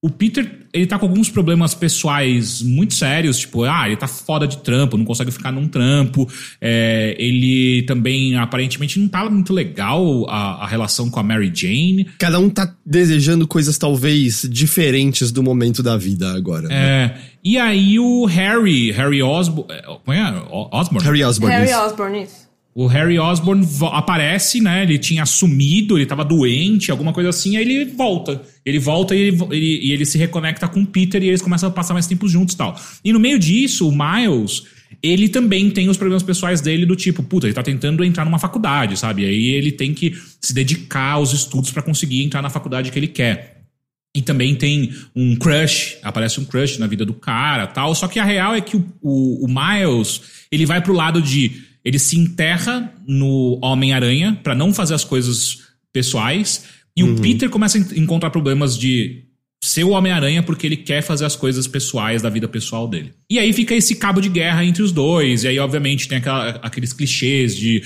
o 0.01 0.09
Peter, 0.09 0.67
ele 0.73 0.87
tá 0.87 0.97
com 0.97 1.07
alguns 1.07 1.29
problemas 1.29 1.75
pessoais 1.75 2.63
muito 2.63 2.95
sérios, 2.95 3.39
tipo, 3.39 3.65
ah, 3.65 3.83
ele 3.87 3.97
tá 3.97 4.07
foda 4.07 4.47
de 4.47 4.59
trampo, 4.59 4.97
não 4.97 5.05
consegue 5.05 5.31
ficar 5.33 5.51
num 5.51 5.67
trampo, 5.67 6.29
é, 6.61 7.17
ele 7.19 7.83
também, 7.83 8.37
aparentemente, 8.37 9.01
não 9.01 9.09
tá 9.09 9.29
muito 9.29 9.53
legal 9.53 10.25
a, 10.31 10.63
a 10.65 10.67
relação 10.69 11.11
com 11.11 11.19
a 11.19 11.23
Mary 11.25 11.51
Jane, 11.53 12.07
Cada 12.19 12.39
um 12.39 12.49
tá 12.49 12.73
desejando 12.87 13.47
coisas 13.49 13.77
talvez 13.77 14.47
diferentes 14.49 15.33
do 15.33 15.43
momento 15.43 15.83
da 15.83 15.97
vida 15.97 16.33
agora. 16.33 16.69
né? 16.69 16.75
é, 16.77 17.19
e 17.43 17.59
aí 17.59 17.99
o 17.99 18.25
Harry, 18.27 18.93
Harry 18.93 19.21
Osborn, 19.23 19.73
como 20.05 20.17
é? 20.17 20.31
O- 20.51 20.69
Osborn? 20.73 21.05
Harry 21.05 21.25
Osborn. 21.25 21.55
Harry 21.57 21.71
isso. 21.71 21.81
Osborn, 21.81 22.23
isso. 22.23 22.48
O 22.75 22.87
Harry 22.87 23.19
Osborn 23.19 23.67
aparece, 23.93 24.61
né? 24.61 24.85
Ele 24.85 24.99
tinha 24.99 25.27
sumido, 25.27 25.99
ele 25.99 26.07
tava 26.07 26.25
doente, 26.25 26.91
alguma 26.93 27.13
coisa 27.13 27.31
assim, 27.31 27.57
aí 27.57 27.63
ele 27.69 27.85
volta. 27.87 28.41
Ele 28.65 28.79
volta 28.79 29.17
e 29.17 29.21
ele, 29.21 29.39
ele- 29.51 29.81
e 29.89 29.93
ele 29.93 30.05
se 30.07 30.17
reconecta 30.17 30.69
com 30.69 30.83
o 30.83 30.87
Peter 30.87 31.21
e 31.23 31.27
eles 31.29 31.43
começam 31.43 31.69
a 31.69 31.73
passar 31.73 31.93
mais 31.95 32.07
tempo 32.07 32.29
juntos 32.29 32.55
e 32.55 32.59
tal. 32.59 32.79
E 33.05 33.13
no 33.13 33.19
meio 33.19 33.37
disso, 33.39 33.89
o 33.89 33.93
Miles, 33.93 34.63
ele 35.03 35.29
também 35.29 35.69
tem 35.71 35.89
os 35.89 35.97
problemas 35.97 36.23
pessoais 36.23 36.61
dele 36.61 36.87
do 36.87 36.95
tipo, 36.95 37.21
puta, 37.23 37.47
ele 37.47 37.55
tá 37.55 37.65
tentando 37.65 38.05
entrar 38.05 38.25
numa 38.25 38.39
faculdade, 38.39 38.97
sabe? 38.97 39.25
Aí 39.25 39.49
ele 39.49 39.73
tem 39.73 39.93
que 39.93 40.15
se 40.41 40.55
dedicar 40.55 41.13
aos 41.15 41.33
estudos 41.33 41.73
pra 41.73 41.83
conseguir 41.83 42.23
entrar 42.23 42.43
na 42.43 42.51
faculdade 42.51 42.93
que 42.93 42.99
ele 42.99 43.09
quer. 43.09 43.57
E 44.17 44.23
também 44.23 44.55
tem 44.55 44.93
um 45.17 45.35
crush, 45.37 45.99
aparece 46.03 46.41
um 46.41 46.45
crush 46.45 46.79
na 46.79 46.87
vida 46.87 47.05
do 47.05 47.13
cara 47.13 47.67
tal. 47.67 47.93
Só 47.95 48.07
que 48.09 48.19
a 48.21 48.25
real 48.25 48.55
é 48.55 48.61
que 48.61 48.77
o, 48.77 48.85
o- 49.03 49.45
o 49.45 49.49
Miles, 49.49 50.21
ele 50.53 50.65
vai 50.65 50.81
pro 50.81 50.93
lado 50.95 51.21
de. 51.21 51.67
Ele 51.85 51.99
se 51.99 52.19
enterra 52.19 52.93
no 53.07 53.59
Homem-Aranha 53.63 54.39
pra 54.43 54.55
não 54.55 54.73
fazer 54.75 54.95
as 54.95 55.05
coisas 55.05 55.59
pessoais. 55.93 56.65
E 56.97 57.03
o 57.03 57.17
Peter 57.21 57.49
começa 57.49 57.79
a 57.79 57.81
en- 57.81 58.01
encontrar 58.01 58.31
problemas 58.31 58.77
de 58.77 59.25
ser 59.63 59.85
o 59.85 59.91
Homem-Aranha 59.91 60.43
porque 60.43 60.67
ele 60.67 60.77
quer 60.77 61.03
fazer 61.03 61.25
as 61.25 61.35
coisas 61.37 61.67
pessoais 61.67 62.23
da 62.23 62.29
vida 62.31 62.47
pessoal 62.49 62.87
dele. 62.89 63.13
E 63.31 63.39
aí 63.39 63.53
fica 63.53 63.75
esse 63.75 63.95
cabo 63.97 64.21
de 64.21 64.29
guerra 64.29 64.65
entre 64.65 64.83
os 64.83 64.93
dois. 64.93 65.45
E 65.45 65.49
aí, 65.49 65.59
obviamente, 65.59 66.09
tem 66.09 66.19
aquela- 66.19 66.51
aqueles 66.63 66.93
clichês 66.93 67.57
de 67.57 67.83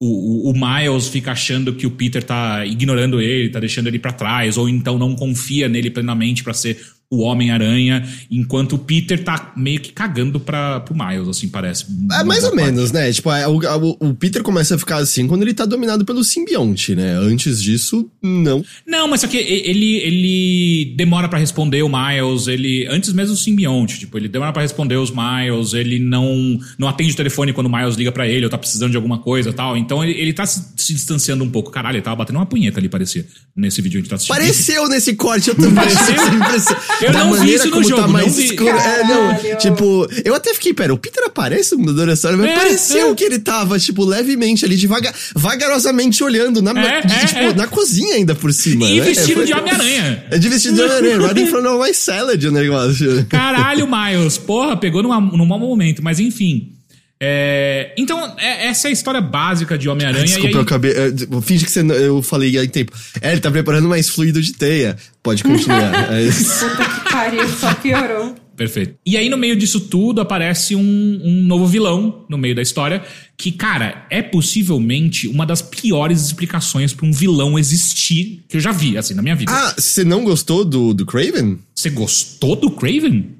o, 0.00 0.48
o- 0.48 0.50
o 0.50 0.52
Miles 0.52 1.08
fica 1.08 1.32
achando 1.32 1.72
que 1.74 1.86
o 1.86 1.90
Peter 1.90 2.22
tá 2.22 2.66
ignorando 2.66 3.18
ele, 3.20 3.48
tá 3.48 3.58
deixando 3.58 3.86
ele 3.86 3.98
pra 3.98 4.12
trás, 4.12 4.58
ou 4.58 4.68
então 4.68 4.98
não 4.98 5.14
confia 5.16 5.68
nele 5.70 5.90
plenamente 5.90 6.44
pra 6.44 6.52
ser 6.52 6.78
o 7.10 7.22
Homem-Aranha, 7.22 8.04
enquanto 8.30 8.72
o 8.74 8.78
Peter 8.78 9.22
tá 9.22 9.52
meio 9.56 9.78
que 9.80 9.92
cagando 9.92 10.40
pra, 10.40 10.80
pro 10.80 10.94
Miles, 10.96 11.28
assim, 11.28 11.48
parece. 11.48 11.86
É 12.12 12.24
mais 12.24 12.42
ou 12.44 12.54
menos, 12.54 12.90
né? 12.90 13.12
Tipo, 13.12 13.30
é, 13.30 13.46
o, 13.46 13.58
o- 13.58 14.08
o 14.10 14.14
Peter 14.14 14.42
começa 14.42 14.74
a 14.74 14.78
ficar 14.78 14.96
assim 14.96 15.26
quando 15.26 15.42
ele 15.42 15.54
tá 15.54 15.64
dominado 15.64 16.04
pelo 16.04 16.24
simbionte, 16.24 16.94
né? 16.96 17.12
Antes 17.12 17.62
disso, 17.62 18.10
não. 18.22 18.64
Não, 18.86 19.06
mas 19.08 19.20
só 19.20 19.26
que 19.28 19.36
ele, 19.36 19.96
ele 19.98 20.94
demora 20.96 21.28
pra 21.28 21.38
responder 21.38 21.82
o 21.82 21.88
Miles, 21.88 22.46
ele 22.48 22.86
antes 22.90 23.12
mesmo 23.12 23.34
do 23.34 23.40
simbionte, 23.40 23.98
tipo, 24.00 24.18
ele 24.18 24.28
demora 24.28 24.52
pra 24.52 24.62
responder 24.62 24.96
os 24.96 25.10
Miles, 25.10 25.72
ele 25.74 25.98
não 25.98 26.58
não 26.78 26.88
atende 26.88 27.12
o 27.12 27.16
telefone 27.16 27.52
quando 27.52 27.66
o 27.68 27.72
Miles 27.76 27.94
liga 27.96 28.10
pra 28.10 28.26
ele 28.26 28.44
ou 28.44 28.50
tá 28.50 28.58
precisando 28.58 28.90
de 28.90 28.96
alguma 28.96 29.18
coisa, 29.18 29.52
tal. 29.52 29.76
Então 29.76 30.02
ele, 30.02 30.18
ele 30.20 30.32
tá 30.32 30.44
se, 30.44 30.60
se 30.76 30.92
distanciando 30.94 31.44
um 31.44 31.50
pouco. 31.50 31.70
Caralho, 31.70 31.96
ele 31.96 32.02
tava 32.02 32.16
batendo 32.16 32.36
uma 32.36 32.46
punheta 32.46 32.80
ali, 32.80 32.88
parecia, 32.88 33.24
nesse 33.54 33.80
vídeo 33.80 33.92
que 33.92 33.98
a 33.98 34.00
gente 34.02 34.10
tá 34.10 34.16
assistindo. 34.16 34.36
Pareceu 34.36 34.88
nesse 34.88 35.14
corte, 35.14 35.48
eu 35.50 35.54
também. 35.54 35.74
Pareceu? 35.74 36.76
Eu 37.02 37.12
da 37.12 37.18
não 37.24 37.32
vi 37.32 37.38
maneira 37.38 37.56
isso 37.58 37.66
no 37.66 37.72
como 37.72 37.88
jogo, 37.88 38.02
tá 38.02 38.08
mais 38.08 38.26
não 38.26 38.32
vi. 38.34 38.44
escuro. 38.44 38.68
É, 38.68 39.02
não, 39.04 39.26
Caralho. 39.36 39.58
tipo, 39.58 40.08
eu 40.24 40.34
até 40.34 40.54
fiquei, 40.54 40.72
pera, 40.74 40.94
o 40.94 40.98
Peter 40.98 41.24
aparece 41.24 41.76
no 41.76 41.90
Adolescente, 41.90 42.36
mas 42.36 42.50
É, 42.50 42.54
pareceu 42.54 43.10
é. 43.10 43.14
que 43.14 43.24
ele 43.24 43.38
tava, 43.38 43.78
tipo, 43.78 44.04
levemente 44.04 44.64
ali, 44.64 44.76
devagar, 44.76 45.14
vagarosamente 45.34 46.22
olhando 46.24 46.60
na, 46.62 46.70
É, 46.72 47.00
de- 47.02 47.12
é, 47.14 47.26
tipo, 47.26 47.40
é. 47.40 47.54
na 47.54 47.66
cozinha 47.66 48.14
ainda 48.16 48.34
por 48.34 48.52
cima. 48.52 48.84
E 48.86 49.00
né? 49.00 49.06
vestido 49.06 49.44
de 49.44 49.52
Homem-Aranha. 49.52 50.24
É 50.30 50.38
de 50.38 50.48
vestido 50.48 50.74
de 50.76 50.82
Homem-Aranha, 50.82 51.18
right 51.18 51.40
in 51.40 51.46
front 51.46 51.66
of 51.66 51.78
my 51.86 51.94
salad 51.94 52.42
o 52.44 52.50
negócio. 52.52 53.24
Caralho, 53.28 53.86
Miles. 53.86 54.38
Porra, 54.38 54.76
pegou 54.76 55.02
numa, 55.02 55.20
num 55.20 55.46
mau 55.46 55.58
momento, 55.58 56.02
mas 56.02 56.18
enfim. 56.20 56.72
É, 57.18 57.94
então, 57.96 58.34
é- 58.38 58.66
essa 58.66 58.88
é 58.88 58.90
a 58.90 58.92
história 58.92 59.20
básica 59.20 59.78
de 59.78 59.88
Homem-Aranha. 59.88 60.24
e 60.24 60.26
Desculpa, 60.26 60.48
aí- 60.48 60.54
eu 60.54 60.60
acabei. 60.60 60.90
é, 60.92 61.40
Finge 61.42 61.64
que 61.64 61.70
você, 61.70 61.80
eu 61.80 62.22
falei 62.22 62.58
há 62.58 62.66
tempo. 62.68 62.92
É, 63.20 63.32
ele 63.32 63.40
tá 63.40 63.50
preparando 63.50 63.88
mais 63.88 64.08
fluido 64.08 64.40
de 64.42 64.52
teia. 64.52 64.96
Pode 65.22 65.42
continuar. 65.42 65.76
É. 66.12 66.26
Puta 66.30 66.84
que 66.84 67.10
pariu, 67.12 67.48
só 67.48 67.74
piorou. 67.74 68.34
Perfeito. 68.56 68.94
E 69.04 69.18
aí, 69.18 69.28
no 69.28 69.36
meio 69.36 69.54
disso 69.54 69.80
tudo, 69.80 70.18
aparece 70.20 70.74
um, 70.74 70.80
um 71.22 71.42
novo 71.42 71.66
vilão 71.66 72.24
no 72.28 72.38
meio 72.38 72.54
da 72.54 72.62
história. 72.62 73.02
Que, 73.36 73.52
cara, 73.52 74.06
é 74.10 74.22
possivelmente 74.22 75.28
uma 75.28 75.44
das 75.44 75.60
piores 75.60 76.22
explicações 76.24 76.94
pra 76.94 77.06
um 77.06 77.12
vilão 77.12 77.58
existir 77.58 78.44
que 78.48 78.56
eu 78.56 78.60
já 78.60 78.72
vi, 78.72 78.96
assim, 78.96 79.12
na 79.12 79.20
minha 79.20 79.36
vida. 79.36 79.52
ah, 79.52 79.74
você 79.76 80.04
não 80.04 80.24
gostou 80.24 80.64
do, 80.64 80.94
do 80.94 81.04
Craven? 81.04 81.58
Você 81.74 81.90
gostou 81.90 82.56
do 82.56 82.70
Craven? 82.70 83.35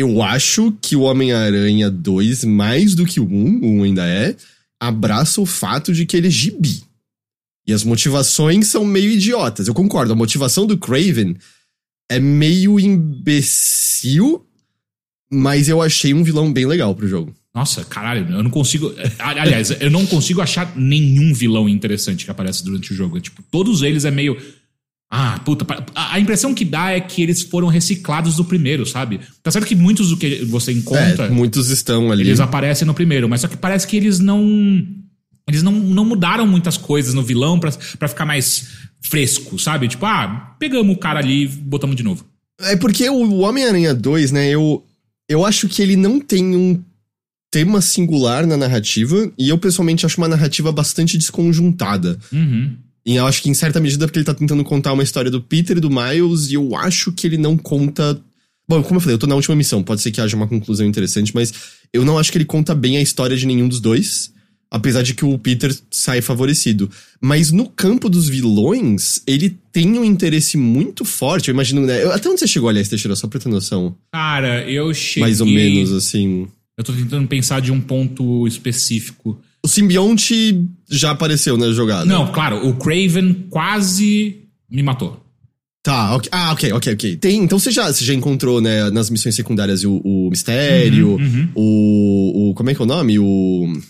Eu 0.00 0.22
acho 0.22 0.72
que 0.80 0.96
o 0.96 1.02
Homem-Aranha 1.02 1.90
2, 1.90 2.44
mais 2.44 2.94
do 2.94 3.04
que 3.04 3.20
o 3.20 3.24
1, 3.24 3.60
o 3.62 3.80
1 3.80 3.82
ainda 3.82 4.06
é, 4.06 4.34
abraça 4.80 5.42
o 5.42 5.44
fato 5.44 5.92
de 5.92 6.06
que 6.06 6.16
ele 6.16 6.28
é 6.28 6.30
gibi. 6.30 6.82
E 7.66 7.72
as 7.74 7.84
motivações 7.84 8.68
são 8.68 8.82
meio 8.82 9.10
idiotas. 9.10 9.68
Eu 9.68 9.74
concordo, 9.74 10.14
a 10.14 10.16
motivação 10.16 10.66
do 10.66 10.78
Craven 10.78 11.36
é 12.10 12.18
meio 12.18 12.80
imbecil, 12.80 14.42
mas 15.30 15.68
eu 15.68 15.82
achei 15.82 16.14
um 16.14 16.24
vilão 16.24 16.50
bem 16.50 16.64
legal 16.64 16.94
pro 16.94 17.06
jogo. 17.06 17.34
Nossa, 17.54 17.84
caralho, 17.84 18.26
eu 18.30 18.42
não 18.42 18.50
consigo. 18.50 18.94
Aliás, 19.18 19.70
eu 19.82 19.90
não 19.90 20.06
consigo 20.06 20.40
achar 20.40 20.74
nenhum 20.74 21.34
vilão 21.34 21.68
interessante 21.68 22.24
que 22.24 22.30
aparece 22.30 22.64
durante 22.64 22.90
o 22.90 22.96
jogo. 22.96 23.20
Tipo, 23.20 23.42
todos 23.50 23.82
eles 23.82 24.06
é 24.06 24.10
meio. 24.10 24.40
Ah, 25.10 25.40
puta. 25.44 25.66
A 25.94 26.20
impressão 26.20 26.54
que 26.54 26.64
dá 26.64 26.92
é 26.92 27.00
que 27.00 27.20
eles 27.20 27.42
foram 27.42 27.66
reciclados 27.66 28.36
do 28.36 28.44
primeiro, 28.44 28.86
sabe? 28.86 29.20
Tá 29.42 29.50
certo 29.50 29.66
que 29.66 29.74
muitos 29.74 30.10
do 30.10 30.16
que 30.16 30.44
você 30.44 30.72
encontra, 30.72 31.26
É, 31.26 31.28
muitos 31.28 31.68
estão 31.68 32.12
ali. 32.12 32.22
eles 32.22 32.38
aparecem 32.38 32.86
no 32.86 32.94
primeiro, 32.94 33.28
mas 33.28 33.40
só 33.40 33.48
que 33.48 33.56
parece 33.56 33.86
que 33.86 33.96
eles 33.96 34.20
não. 34.20 34.40
Eles 35.48 35.64
não, 35.64 35.72
não 35.72 36.04
mudaram 36.04 36.46
muitas 36.46 36.76
coisas 36.76 37.12
no 37.12 37.24
vilão 37.24 37.58
pra, 37.58 37.72
pra 37.98 38.06
ficar 38.06 38.24
mais 38.24 38.68
fresco, 39.00 39.58
sabe? 39.58 39.88
Tipo, 39.88 40.06
ah, 40.06 40.54
pegamos 40.60 40.94
o 40.94 40.98
cara 40.98 41.18
ali 41.18 41.44
e 41.44 41.48
botamos 41.48 41.96
de 41.96 42.04
novo. 42.04 42.24
É 42.60 42.76
porque 42.76 43.08
o 43.10 43.38
Homem-Aranha 43.38 43.92
2, 43.92 44.30
né, 44.30 44.48
eu, 44.48 44.84
eu 45.28 45.44
acho 45.44 45.66
que 45.68 45.82
ele 45.82 45.96
não 45.96 46.20
tem 46.20 46.54
um 46.54 46.80
tema 47.50 47.80
singular 47.80 48.46
na 48.46 48.56
narrativa, 48.56 49.28
e 49.36 49.48
eu 49.48 49.58
pessoalmente 49.58 50.06
acho 50.06 50.18
uma 50.18 50.28
narrativa 50.28 50.70
bastante 50.70 51.18
desconjuntada. 51.18 52.16
Uhum. 52.32 52.76
E 53.04 53.16
eu 53.16 53.26
acho 53.26 53.42
que 53.42 53.48
em 53.48 53.54
certa 53.54 53.80
medida 53.80 54.06
porque 54.06 54.18
ele 54.18 54.26
tá 54.26 54.34
tentando 54.34 54.62
contar 54.62 54.92
uma 54.92 55.02
história 55.02 55.30
do 55.30 55.40
Peter 55.40 55.76
e 55.76 55.80
do 55.80 55.90
Miles, 55.90 56.50
e 56.50 56.54
eu 56.54 56.76
acho 56.76 57.12
que 57.12 57.26
ele 57.26 57.38
não 57.38 57.56
conta. 57.56 58.20
Bom, 58.68 58.82
como 58.82 58.96
eu 58.96 59.00
falei, 59.00 59.14
eu 59.14 59.18
tô 59.18 59.26
na 59.26 59.34
última 59.34 59.56
missão, 59.56 59.82
pode 59.82 60.00
ser 60.00 60.10
que 60.10 60.20
haja 60.20 60.36
uma 60.36 60.46
conclusão 60.46 60.86
interessante, 60.86 61.34
mas 61.34 61.52
eu 61.92 62.04
não 62.04 62.18
acho 62.18 62.30
que 62.30 62.38
ele 62.38 62.44
conta 62.44 62.74
bem 62.74 62.96
a 62.96 63.02
história 63.02 63.36
de 63.36 63.46
nenhum 63.46 63.68
dos 63.68 63.80
dois. 63.80 64.32
Apesar 64.72 65.02
de 65.02 65.14
que 65.14 65.24
o 65.24 65.36
Peter 65.36 65.76
sai 65.90 66.22
favorecido. 66.22 66.88
Mas 67.20 67.50
no 67.50 67.68
campo 67.68 68.08
dos 68.08 68.28
vilões, 68.28 69.20
ele 69.26 69.58
tem 69.72 69.98
um 69.98 70.04
interesse 70.04 70.56
muito 70.56 71.04
forte. 71.04 71.48
Eu 71.48 71.54
imagino, 71.54 71.84
né? 71.84 72.04
Até 72.12 72.28
onde 72.28 72.38
você 72.38 72.46
chegou, 72.46 72.68
aliás, 72.68 72.88
Teixeira? 72.88 73.16
Só 73.16 73.26
pra 73.26 73.40
ter 73.40 73.48
noção. 73.48 73.96
Cara, 74.12 74.70
eu 74.70 74.94
cheguei. 74.94 75.22
Mais 75.22 75.40
ou 75.40 75.46
menos, 75.48 75.92
assim. 75.92 76.46
Eu 76.78 76.84
tô 76.84 76.92
tentando 76.92 77.26
pensar 77.26 77.60
de 77.60 77.72
um 77.72 77.80
ponto 77.80 78.46
específico. 78.46 79.40
O 79.62 79.68
simbionte 79.68 80.64
já 80.88 81.10
apareceu 81.10 81.56
na 81.56 81.70
jogada. 81.72 82.06
Não, 82.06 82.32
claro, 82.32 82.66
o 82.66 82.74
Craven 82.74 83.46
quase 83.50 84.42
me 84.70 84.82
matou. 84.82 85.20
Tá, 85.82 86.14
ok. 86.14 86.28
Ah, 86.30 86.52
ok, 86.52 86.72
ok, 86.72 86.92
ok. 86.92 87.16
Tem, 87.16 87.42
então 87.42 87.58
você 87.58 87.70
já, 87.70 87.90
você 87.90 88.04
já 88.04 88.12
encontrou, 88.12 88.60
né, 88.60 88.90
nas 88.90 89.08
missões 89.08 89.34
secundárias 89.34 89.82
o, 89.84 90.00
o 90.04 90.28
Mistério, 90.30 91.12
Uhum, 91.12 91.16
uhum. 91.16 91.48
O, 91.54 92.50
o. 92.50 92.54
Como 92.54 92.70
é 92.70 92.74
que 92.74 92.82
é 92.82 92.84
o 92.84 92.86
nome? 92.86 93.18
O. 93.18 93.80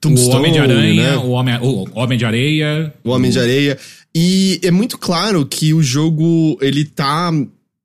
Tombstone, 0.00 0.32
o 0.32 0.38
Homem 0.38 0.52
de 0.52 0.58
Aranha, 0.58 1.10
né? 1.10 1.16
o, 1.18 1.30
Homem, 1.30 1.58
o 1.60 1.86
Homem 1.92 2.18
de 2.18 2.24
Areia. 2.24 2.94
O 3.04 3.10
Homem 3.10 3.30
de 3.30 3.38
Areia. 3.38 3.78
E 4.14 4.58
é 4.62 4.70
muito 4.70 4.96
claro 4.96 5.44
que 5.44 5.74
o 5.74 5.82
jogo, 5.82 6.56
ele 6.60 6.84
tá. 6.84 7.30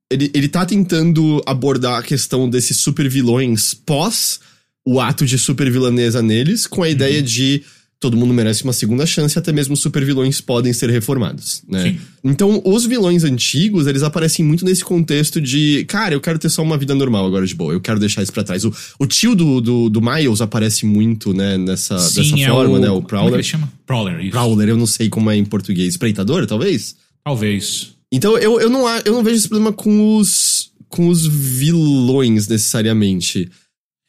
Ele, 0.09 0.31
ele 0.33 0.47
tá 0.47 0.65
tentando 0.65 1.41
abordar 1.45 1.99
a 1.99 2.03
questão 2.03 2.47
desses 2.47 2.77
super 2.77 3.09
vilões 3.09 3.73
pós 3.73 4.39
o 4.85 4.99
ato 4.99 5.25
de 5.25 5.37
super 5.37 5.69
vilanesa 5.71 6.21
neles, 6.21 6.67
com 6.67 6.83
a 6.83 6.89
ideia 6.89 7.21
de 7.21 7.63
todo 7.99 8.17
mundo 8.17 8.33
merece 8.33 8.63
uma 8.63 8.73
segunda 8.73 9.05
chance, 9.05 9.39
até 9.39 9.51
mesmo 9.51 9.75
super 9.75 10.05
vilões 10.05 10.39
podem 10.39 10.71
ser 10.73 10.89
reformados, 10.91 11.63
né? 11.67 11.83
Sim. 11.83 11.99
Então, 12.23 12.61
os 12.63 12.85
vilões 12.85 13.23
antigos, 13.23 13.87
eles 13.87 14.03
aparecem 14.03 14.45
muito 14.45 14.63
nesse 14.63 14.83
contexto 14.83 15.41
de, 15.41 15.85
cara, 15.85 16.13
eu 16.13 16.21
quero 16.21 16.37
ter 16.37 16.49
só 16.49 16.61
uma 16.61 16.77
vida 16.77 16.93
normal 16.93 17.25
agora 17.25 17.47
de 17.47 17.55
boa, 17.55 17.73
eu 17.73 17.81
quero 17.81 17.99
deixar 17.99 18.21
isso 18.21 18.33
pra 18.33 18.43
trás. 18.43 18.63
O, 18.63 18.71
o 18.99 19.07
tio 19.07 19.33
do, 19.33 19.59
do, 19.59 19.89
do 19.89 20.01
Miles 20.01 20.39
aparece 20.41 20.85
muito, 20.85 21.33
né, 21.33 21.57
nessa, 21.57 21.95
dessa 21.95 22.23
Sim, 22.23 22.43
é 22.43 22.49
forma, 22.49 22.77
o, 22.77 22.79
né, 22.79 22.89
o 22.89 22.93
Como 22.93 22.99
é 22.99 23.01
que 23.01 23.07
Prowler. 23.07 23.33
ele 23.35 23.43
chama? 23.43 23.73
Prowler, 23.87 24.19
isso. 24.19 24.31
Prowler, 24.31 24.69
eu 24.69 24.77
não 24.77 24.85
sei 24.85 25.09
como 25.09 25.31
é 25.31 25.37
em 25.37 25.45
português. 25.45 25.89
Espreitador, 25.89 26.45
talvez? 26.45 26.95
Talvez. 27.23 27.95
Então 28.11 28.37
eu, 28.37 28.59
eu, 28.59 28.69
não, 28.69 28.87
eu 28.99 29.13
não 29.13 29.23
vejo 29.23 29.37
esse 29.37 29.47
problema 29.49 29.73
com 29.73 30.17
os, 30.17 30.69
com 30.89 31.07
os 31.07 31.25
vilões 31.25 32.47
necessariamente. 32.47 33.49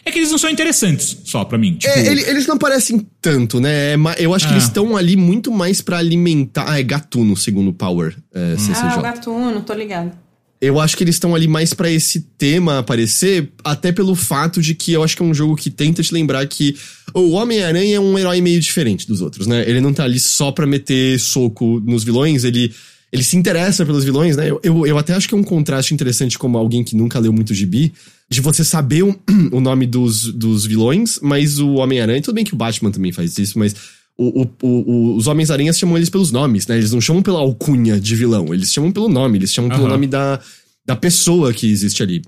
É 0.06 0.10
que 0.12 0.18
eles 0.20 0.30
não 0.30 0.38
são 0.38 0.48
interessantes, 0.48 1.18
só 1.24 1.44
pra 1.44 1.58
mim. 1.58 1.74
Tipo, 1.74 1.92
É, 1.92 2.06
ele- 2.06 2.22
eles 2.22 2.46
não 2.46 2.54
aparecem 2.54 3.04
tanto, 3.20 3.60
né? 3.60 3.94
É 3.94 3.96
eu 4.18 4.32
acho 4.32 4.46
que 4.46 4.52
Ah. 4.52 4.56
eles 4.56 4.64
estão 4.68 4.96
ali 4.96 5.16
muito 5.16 5.50
mais 5.50 5.80
pra 5.80 5.98
alimentar. 5.98 6.64
Ah, 6.68 6.78
é 6.78 6.82
gatuno, 6.84 7.36
segundo 7.36 7.68
o 7.70 7.72
Power 7.74 8.14
é, 8.32 8.54
Ah, 8.54 8.58
CCJ. 8.58 8.98
o 8.98 9.02
gatuno, 9.02 9.60
tô 9.62 9.74
ligado. 9.74 10.12
Eu 10.60 10.80
acho 10.80 10.96
que 10.96 11.04
eles 11.04 11.16
estão 11.16 11.34
ali 11.34 11.46
mais 11.48 11.74
pra 11.74 11.90
esse 11.90 12.20
tema 12.38 12.78
aparecer, 12.78 13.50
até 13.62 13.90
pelo 13.92 14.14
fato 14.14 14.62
de 14.62 14.74
que 14.74 14.92
eu 14.92 15.02
acho 15.02 15.14
que 15.16 15.22
é 15.22 15.24
um 15.26 15.34
jogo 15.34 15.54
que 15.56 15.68
tenta 15.70 16.02
te 16.02 16.14
lembrar 16.14 16.46
que 16.46 16.76
o 17.12 17.32
Homem-Aranha 17.32 17.96
é 17.96 18.00
um 18.00 18.16
herói 18.18 18.40
meio 18.40 18.58
diferente 18.60 19.06
dos 19.06 19.20
outros, 19.20 19.46
né? 19.46 19.68
Ele 19.68 19.80
não 19.82 19.92
tá 19.92 20.04
ali 20.04 20.18
só 20.20 20.50
pra 20.52 20.66
meter 20.66 21.18
soco 21.20 21.78
nos 21.84 22.04
vilões, 22.04 22.42
ele, 22.44 22.72
ele 23.12 23.22
se 23.22 23.36
interessa 23.36 23.84
pelos 23.84 24.02
vilões, 24.04 24.34
né? 24.36 24.48
Eu, 24.48 24.58
eu, 24.62 24.86
eu 24.86 24.96
até 24.96 25.12
acho 25.12 25.28
que 25.28 25.34
é 25.34 25.36
um 25.36 25.42
contraste 25.42 25.92
interessante 25.92 26.38
como 26.38 26.56
alguém 26.56 26.82
que 26.82 26.96
nunca 26.96 27.18
leu 27.18 27.32
muito 27.34 27.52
gibi, 27.52 27.92
de 28.28 28.40
você 28.40 28.64
saber 28.64 29.02
o, 29.04 29.14
o 29.52 29.60
nome 29.60 29.86
dos, 29.86 30.32
dos 30.32 30.64
vilões, 30.66 31.18
mas 31.22 31.58
o 31.58 31.74
Homem-Aranha, 31.74 32.20
tudo 32.22 32.34
bem 32.34 32.44
que 32.44 32.54
o 32.54 32.56
Batman 32.56 32.90
também 32.90 33.12
faz 33.12 33.38
isso, 33.38 33.58
mas 33.58 33.74
o, 34.18 34.42
o- 34.42 34.50
o- 34.62 35.16
os 35.16 35.26
Homens-Aranhas 35.26 35.78
chamam 35.78 35.96
eles 35.96 36.08
pelos 36.10 36.30
nomes, 36.32 36.66
né? 36.66 36.76
Eles 36.76 36.92
não 36.92 37.00
chamam 37.00 37.22
pela 37.22 37.38
alcunha 37.38 38.00
de 38.00 38.16
vilão, 38.16 38.52
eles 38.52 38.72
chamam 38.72 38.90
pelo 38.90 39.08
nome, 39.08 39.38
eles 39.38 39.52
chamam 39.52 39.70
pelo 39.70 39.82
Aham. 39.82 39.92
nome 39.92 40.06
da, 40.06 40.40
da 40.86 40.96
pessoa 40.96 41.52
que 41.52 41.66
existe 41.70 42.02
ali. 42.02 42.22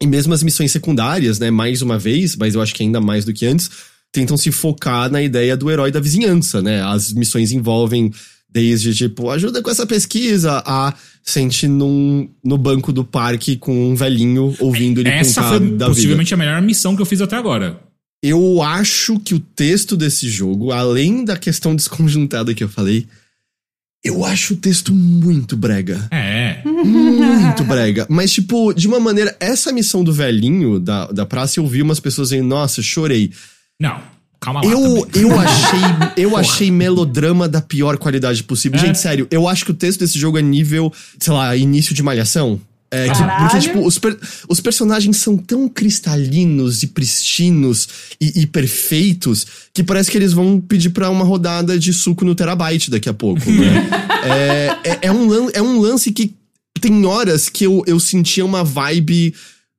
E 0.00 0.06
mesmo 0.06 0.34
as 0.34 0.42
missões 0.42 0.72
secundárias, 0.72 1.38
né, 1.38 1.50
mais 1.50 1.80
uma 1.82 1.98
vez, 1.98 2.36
mas 2.36 2.54
eu 2.54 2.60
acho 2.62 2.74
que 2.74 2.82
ainda 2.82 3.00
mais 3.00 3.24
do 3.24 3.32
que 3.32 3.46
antes, 3.46 3.70
tentam 4.12 4.36
se 4.36 4.50
focar 4.50 5.10
na 5.10 5.22
ideia 5.22 5.56
do 5.56 5.70
herói 5.70 5.90
da 5.90 6.00
vizinhança, 6.00 6.60
né? 6.62 6.82
As 6.82 7.12
missões 7.12 7.52
envolvem 7.52 8.10
desde, 8.56 8.94
tipo, 8.94 9.28
ajuda 9.28 9.60
com 9.60 9.70
essa 9.70 9.84
pesquisa, 9.84 10.62
a 10.64 10.94
sente 11.22 11.68
num, 11.68 12.26
no 12.42 12.56
banco 12.56 12.90
do 12.90 13.04
parque 13.04 13.54
com 13.54 13.90
um 13.90 13.94
velhinho 13.94 14.54
ouvindo 14.58 15.00
ele 15.00 15.10
essa 15.10 15.42
contar 15.42 15.58
foi 15.58 15.60
da 15.60 15.66
vida. 15.66 15.86
possivelmente 15.88 16.32
a 16.32 16.36
melhor 16.38 16.62
missão 16.62 16.96
que 16.96 17.02
eu 17.02 17.06
fiz 17.06 17.20
até 17.20 17.36
agora. 17.36 17.78
Eu 18.22 18.62
acho 18.62 19.20
que 19.20 19.34
o 19.34 19.40
texto 19.40 19.94
desse 19.94 20.26
jogo, 20.26 20.72
além 20.72 21.22
da 21.22 21.36
questão 21.36 21.76
desconjuntada 21.76 22.54
que 22.54 22.64
eu 22.64 22.68
falei, 22.68 23.06
eu 24.02 24.24
acho 24.24 24.54
o 24.54 24.56
texto 24.56 24.94
muito 24.94 25.54
brega. 25.54 26.08
É. 26.10 26.62
Muito 26.64 27.62
brega. 27.62 28.06
Mas, 28.08 28.32
tipo, 28.32 28.72
de 28.72 28.88
uma 28.88 28.98
maneira, 28.98 29.36
essa 29.38 29.70
missão 29.70 30.02
do 30.02 30.14
velhinho 30.14 30.80
da, 30.80 31.08
da 31.08 31.26
praça, 31.26 31.60
eu 31.60 31.66
vi 31.66 31.82
umas 31.82 32.00
pessoas 32.00 32.30
dizendo, 32.30 32.48
nossa, 32.48 32.80
chorei. 32.80 33.32
Não, 33.78 34.00
calma 34.46 34.64
lá. 34.64 34.70
Eu, 34.70 35.06
também. 35.06 35.22
eu 35.30 35.38
achei, 35.38 35.80
eu 36.16 36.36
achei 36.36 36.70
melodrama 36.70 37.48
da 37.48 37.60
pior 37.60 37.98
qualidade 37.98 38.42
possível. 38.44 38.78
É? 38.78 38.86
Gente, 38.86 38.98
sério, 38.98 39.26
eu 39.30 39.46
acho 39.48 39.64
que 39.64 39.70
o 39.72 39.74
texto 39.74 40.00
desse 40.00 40.18
jogo 40.18 40.38
é 40.38 40.42
nível, 40.42 40.92
sei 41.18 41.32
lá, 41.32 41.54
início 41.56 41.94
de 41.94 42.02
malhação. 42.02 42.60
É, 42.88 43.08
que- 43.08 43.22
porque, 43.40 43.58
tipo, 43.58 43.84
os, 43.84 43.98
per- 43.98 44.16
os 44.48 44.60
personagens 44.60 45.16
são 45.16 45.36
tão 45.36 45.68
cristalinos 45.68 46.84
e 46.84 46.86
pristinos 46.86 47.88
e, 48.20 48.42
e 48.42 48.46
perfeitos 48.46 49.44
que 49.74 49.82
parece 49.82 50.08
que 50.08 50.16
eles 50.16 50.32
vão 50.32 50.60
pedir 50.60 50.90
pra 50.90 51.10
uma 51.10 51.24
rodada 51.24 51.76
de 51.76 51.92
suco 51.92 52.24
no 52.24 52.32
terabyte 52.34 52.88
daqui 52.88 53.08
a 53.08 53.12
pouco, 53.12 53.50
né? 53.50 53.88
é, 54.84 54.90
é, 54.90 54.98
é 55.02 55.12
um, 55.12 55.50
é 55.52 55.60
um 55.60 55.80
lance 55.80 56.12
que 56.12 56.32
tem 56.80 57.04
horas 57.04 57.48
que 57.48 57.64
eu, 57.64 57.82
eu 57.88 57.98
sentia 57.98 58.44
uma 58.44 58.62
vibe. 58.62 59.34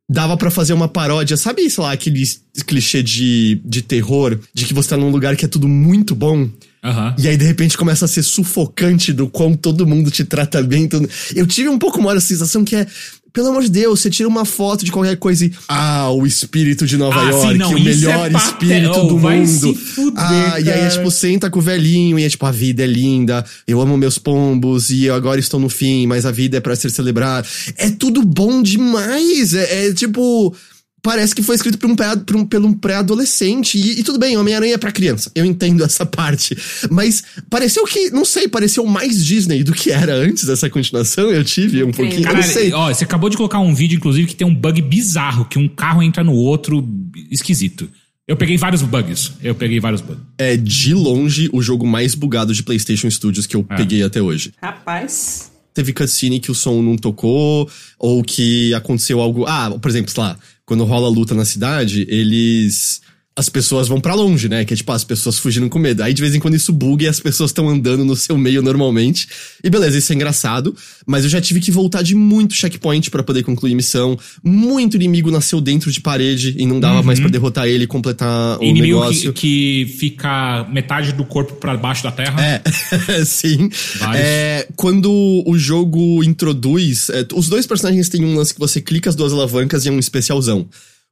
Dava 0.09 0.37
pra 0.37 0.49
fazer 0.49 0.71
uma 0.71 0.87
paródia, 0.87 1.35
sabe, 1.35 1.69
sei 1.69 1.83
lá, 1.83 1.91
aquele 1.91 2.23
clichê 2.65 3.03
de, 3.03 3.61
de 3.65 3.81
terror, 3.81 4.39
de 4.53 4.63
que 4.65 4.73
você 4.73 4.89
tá 4.89 4.97
num 4.97 5.09
lugar 5.09 5.35
que 5.35 5.43
é 5.43 5.47
tudo 5.49 5.67
muito 5.67 6.15
bom, 6.15 6.49
Aham. 6.81 7.13
e 7.17 7.27
aí 7.27 7.35
de 7.35 7.43
repente 7.43 7.77
começa 7.77 8.05
a 8.05 8.07
ser 8.07 8.23
sufocante 8.23 9.11
do 9.11 9.27
quão 9.27 9.53
todo 9.53 9.85
mundo 9.85 10.09
te 10.09 10.23
trata 10.23 10.63
bem. 10.63 10.87
todo- 10.87 11.09
Eu 11.35 11.45
tive 11.45 11.67
um 11.67 11.77
pouco 11.77 12.01
mais 12.01 12.17
a 12.19 12.21
sensação 12.21 12.63
que 12.63 12.77
é, 12.77 12.87
pelo 13.33 13.47
amor 13.49 13.63
de 13.63 13.69
Deus, 13.69 13.99
você 13.99 14.09
tira 14.09 14.27
uma 14.27 14.45
foto 14.45 14.83
de 14.83 14.91
qualquer 14.91 15.17
coisa 15.17 15.45
e. 15.45 15.53
Ah, 15.67 16.09
o 16.11 16.25
espírito 16.25 16.85
de 16.85 16.97
Nova 16.97 17.19
Ah, 17.19 17.31
sim, 17.31 17.39
York, 17.39 17.57
não, 17.57 17.71
o 17.71 17.79
melhor 17.79 18.31
é 18.31 18.37
espírito 18.37 19.07
do 19.07 19.17
mundo. 19.19 19.75
fuder, 19.75 20.13
ah, 20.23 20.59
e 20.59 20.69
aí 20.69 20.79
é 20.79 20.81
cara. 20.81 20.89
tipo, 20.89 21.11
senta 21.11 21.49
com 21.49 21.59
o 21.59 21.61
velhinho, 21.61 22.17
e 22.17 22.23
é 22.23 22.29
tipo, 22.29 22.45
a 22.45 22.51
vida 22.51 22.83
é 22.83 22.87
linda, 22.87 23.45
eu 23.67 23.79
amo 23.81 23.97
meus 23.97 24.17
pombos, 24.17 24.89
e 24.89 25.05
eu 25.05 25.15
agora 25.15 25.39
estou 25.39 25.59
no 25.59 25.69
fim, 25.69 26.07
mas 26.07 26.25
a 26.25 26.31
vida 26.31 26.57
é 26.57 26.59
pra 26.59 26.75
ser 26.75 26.89
celebrada. 26.89 27.47
É 27.77 27.89
tudo 27.89 28.23
bom 28.23 28.61
demais. 28.61 29.53
É, 29.53 29.87
é, 29.87 29.93
tipo. 29.93 30.55
Parece 31.01 31.33
que 31.33 31.41
foi 31.43 31.55
escrito 31.55 31.77
por 31.77 31.89
um 31.89 31.95
pré, 31.95 32.15
por 32.17 32.35
um, 32.35 32.45
pelo 32.45 32.67
um 32.67 32.73
pré-adolescente. 32.73 33.77
E, 33.77 33.99
e 33.99 34.03
tudo 34.03 34.19
bem, 34.19 34.35
Homem-Aranha 34.37 34.73
é 34.73 34.77
pra 34.77 34.91
criança. 34.91 35.31
Eu 35.35 35.45
entendo 35.45 35.83
essa 35.83 36.05
parte. 36.07 36.57
Mas 36.91 37.23
pareceu 37.49 37.85
que, 37.85 38.09
não 38.09 38.25
sei, 38.25 38.47
pareceu 38.47 38.85
mais 38.85 39.23
Disney 39.25 39.63
do 39.63 39.73
que 39.73 39.91
era 39.91 40.13
antes 40.15 40.43
dessa 40.45 40.69
continuação. 40.69 41.29
Eu 41.31 41.43
tive 41.43 41.83
um 41.83 41.91
pouquinho. 41.91 42.21
Eu 42.21 42.23
Cara, 42.23 42.37
não 42.37 42.43
sei. 42.43 42.73
ó, 42.73 42.93
você 42.93 43.03
acabou 43.03 43.29
de 43.29 43.37
colocar 43.37 43.59
um 43.59 43.73
vídeo, 43.73 43.95
inclusive, 43.97 44.27
que 44.27 44.35
tem 44.35 44.45
um 44.47 44.53
bug 44.53 44.81
bizarro, 44.81 45.45
que 45.45 45.57
um 45.59 45.67
carro 45.67 46.01
entra 46.03 46.23
no 46.23 46.33
outro, 46.33 46.85
esquisito. 47.31 47.89
Eu 48.27 48.35
peguei 48.35 48.57
vários 48.57 48.81
bugs. 48.81 49.31
Eu 49.41 49.55
peguei 49.55 49.79
vários 49.79 50.01
bugs. 50.01 50.21
É 50.37 50.57
de 50.57 50.93
longe 50.93 51.49
o 51.53 51.61
jogo 51.61 51.87
mais 51.87 52.13
bugado 52.15 52.53
de 52.53 52.61
PlayStation 52.63 53.09
Studios 53.09 53.45
que 53.47 53.55
eu 53.55 53.65
É. 53.69 53.75
peguei 53.77 54.03
até 54.03 54.21
hoje. 54.21 54.51
Rapaz. 54.61 55.51
teve 55.73 55.93
cutscene 55.93 56.39
que 56.39 56.49
o 56.49 56.55
som 56.55 56.81
não 56.81 56.97
tocou, 56.97 57.69
ou 57.99 58.23
que 58.23 58.73
aconteceu 58.73 59.21
algo. 59.21 59.45
Ah, 59.45 59.69
por 59.79 59.89
exemplo, 59.91 60.11
sei 60.11 60.23
lá, 60.23 60.35
quando 60.67 60.83
rola 60.83 61.07
luta 61.07 61.33
na 61.33 61.45
cidade, 61.45 62.05
eles. 62.09 63.01
As 63.37 63.49
pessoas 63.49 63.87
vão 63.87 64.01
pra 64.01 64.15
longe, 64.15 64.49
né? 64.49 64.65
Que 64.65 64.73
é 64.73 64.77
tipo, 64.77 64.91
as 64.91 65.03
pessoas 65.03 65.37
fugindo 65.37 65.69
com 65.69 65.77
medo. 65.77 66.01
Aí 66.01 66.11
de 66.11 66.21
vez 66.21 66.33
em 66.33 66.39
quando 66.39 66.55
isso 66.55 66.73
buga 66.73 67.03
e 67.03 67.07
as 67.07 67.19
pessoas 67.19 67.51
estão 67.51 67.69
andando 67.69 68.03
no 68.03 68.15
seu 68.15 68.35
meio 68.35 68.63
normalmente. 68.63 69.27
E 69.63 69.69
beleza, 69.69 69.95
isso 69.95 70.11
é 70.11 70.15
engraçado. 70.15 70.75
Mas 71.05 71.23
eu 71.23 71.29
já 71.29 71.39
tive 71.39 71.59
que 71.59 71.69
voltar 71.69 72.01
de 72.01 72.15
muito 72.15 72.55
checkpoint 72.55 73.11
pra 73.11 73.21
poder 73.21 73.43
concluir 73.43 73.75
missão. 73.75 74.17
Muito 74.43 74.95
inimigo 74.95 75.29
nasceu 75.29 75.61
dentro 75.61 75.91
de 75.91 76.01
parede 76.01 76.55
e 76.57 76.65
não 76.65 76.79
dava 76.79 77.03
mais 77.03 77.19
pra 77.19 77.29
derrotar 77.29 77.67
ele 77.67 77.83
e 77.83 77.87
completar 77.87 78.57
o 78.59 78.63
Inimigo 78.63 78.99
negócio. 79.01 79.31
que, 79.31 79.85
que 79.85 79.97
fica 79.99 80.67
metade 80.71 81.11
do 81.13 81.23
corpo 81.23 81.53
pra 81.57 81.77
baixo 81.77 82.01
da 82.03 82.11
terra. 82.11 82.41
É, 82.41 82.61
sim. 83.23 83.69
É, 84.15 84.67
quando 84.75 85.43
o 85.45 85.57
jogo 85.59 86.23
introduz. 86.23 87.11
é, 87.11 87.23
os 87.35 87.47
dois 87.47 87.67
personagens 87.67 88.09
têm 88.09 88.25
um 88.25 88.35
lance 88.35 88.53
que 88.53 88.59
você 88.59 88.81
clica 88.81 89.11
as 89.11 89.15
duas 89.15 89.31
alavancas 89.31 89.85
e 89.85 89.89
é 89.89 89.91
um 89.91 89.99
especialzão. 89.99 90.67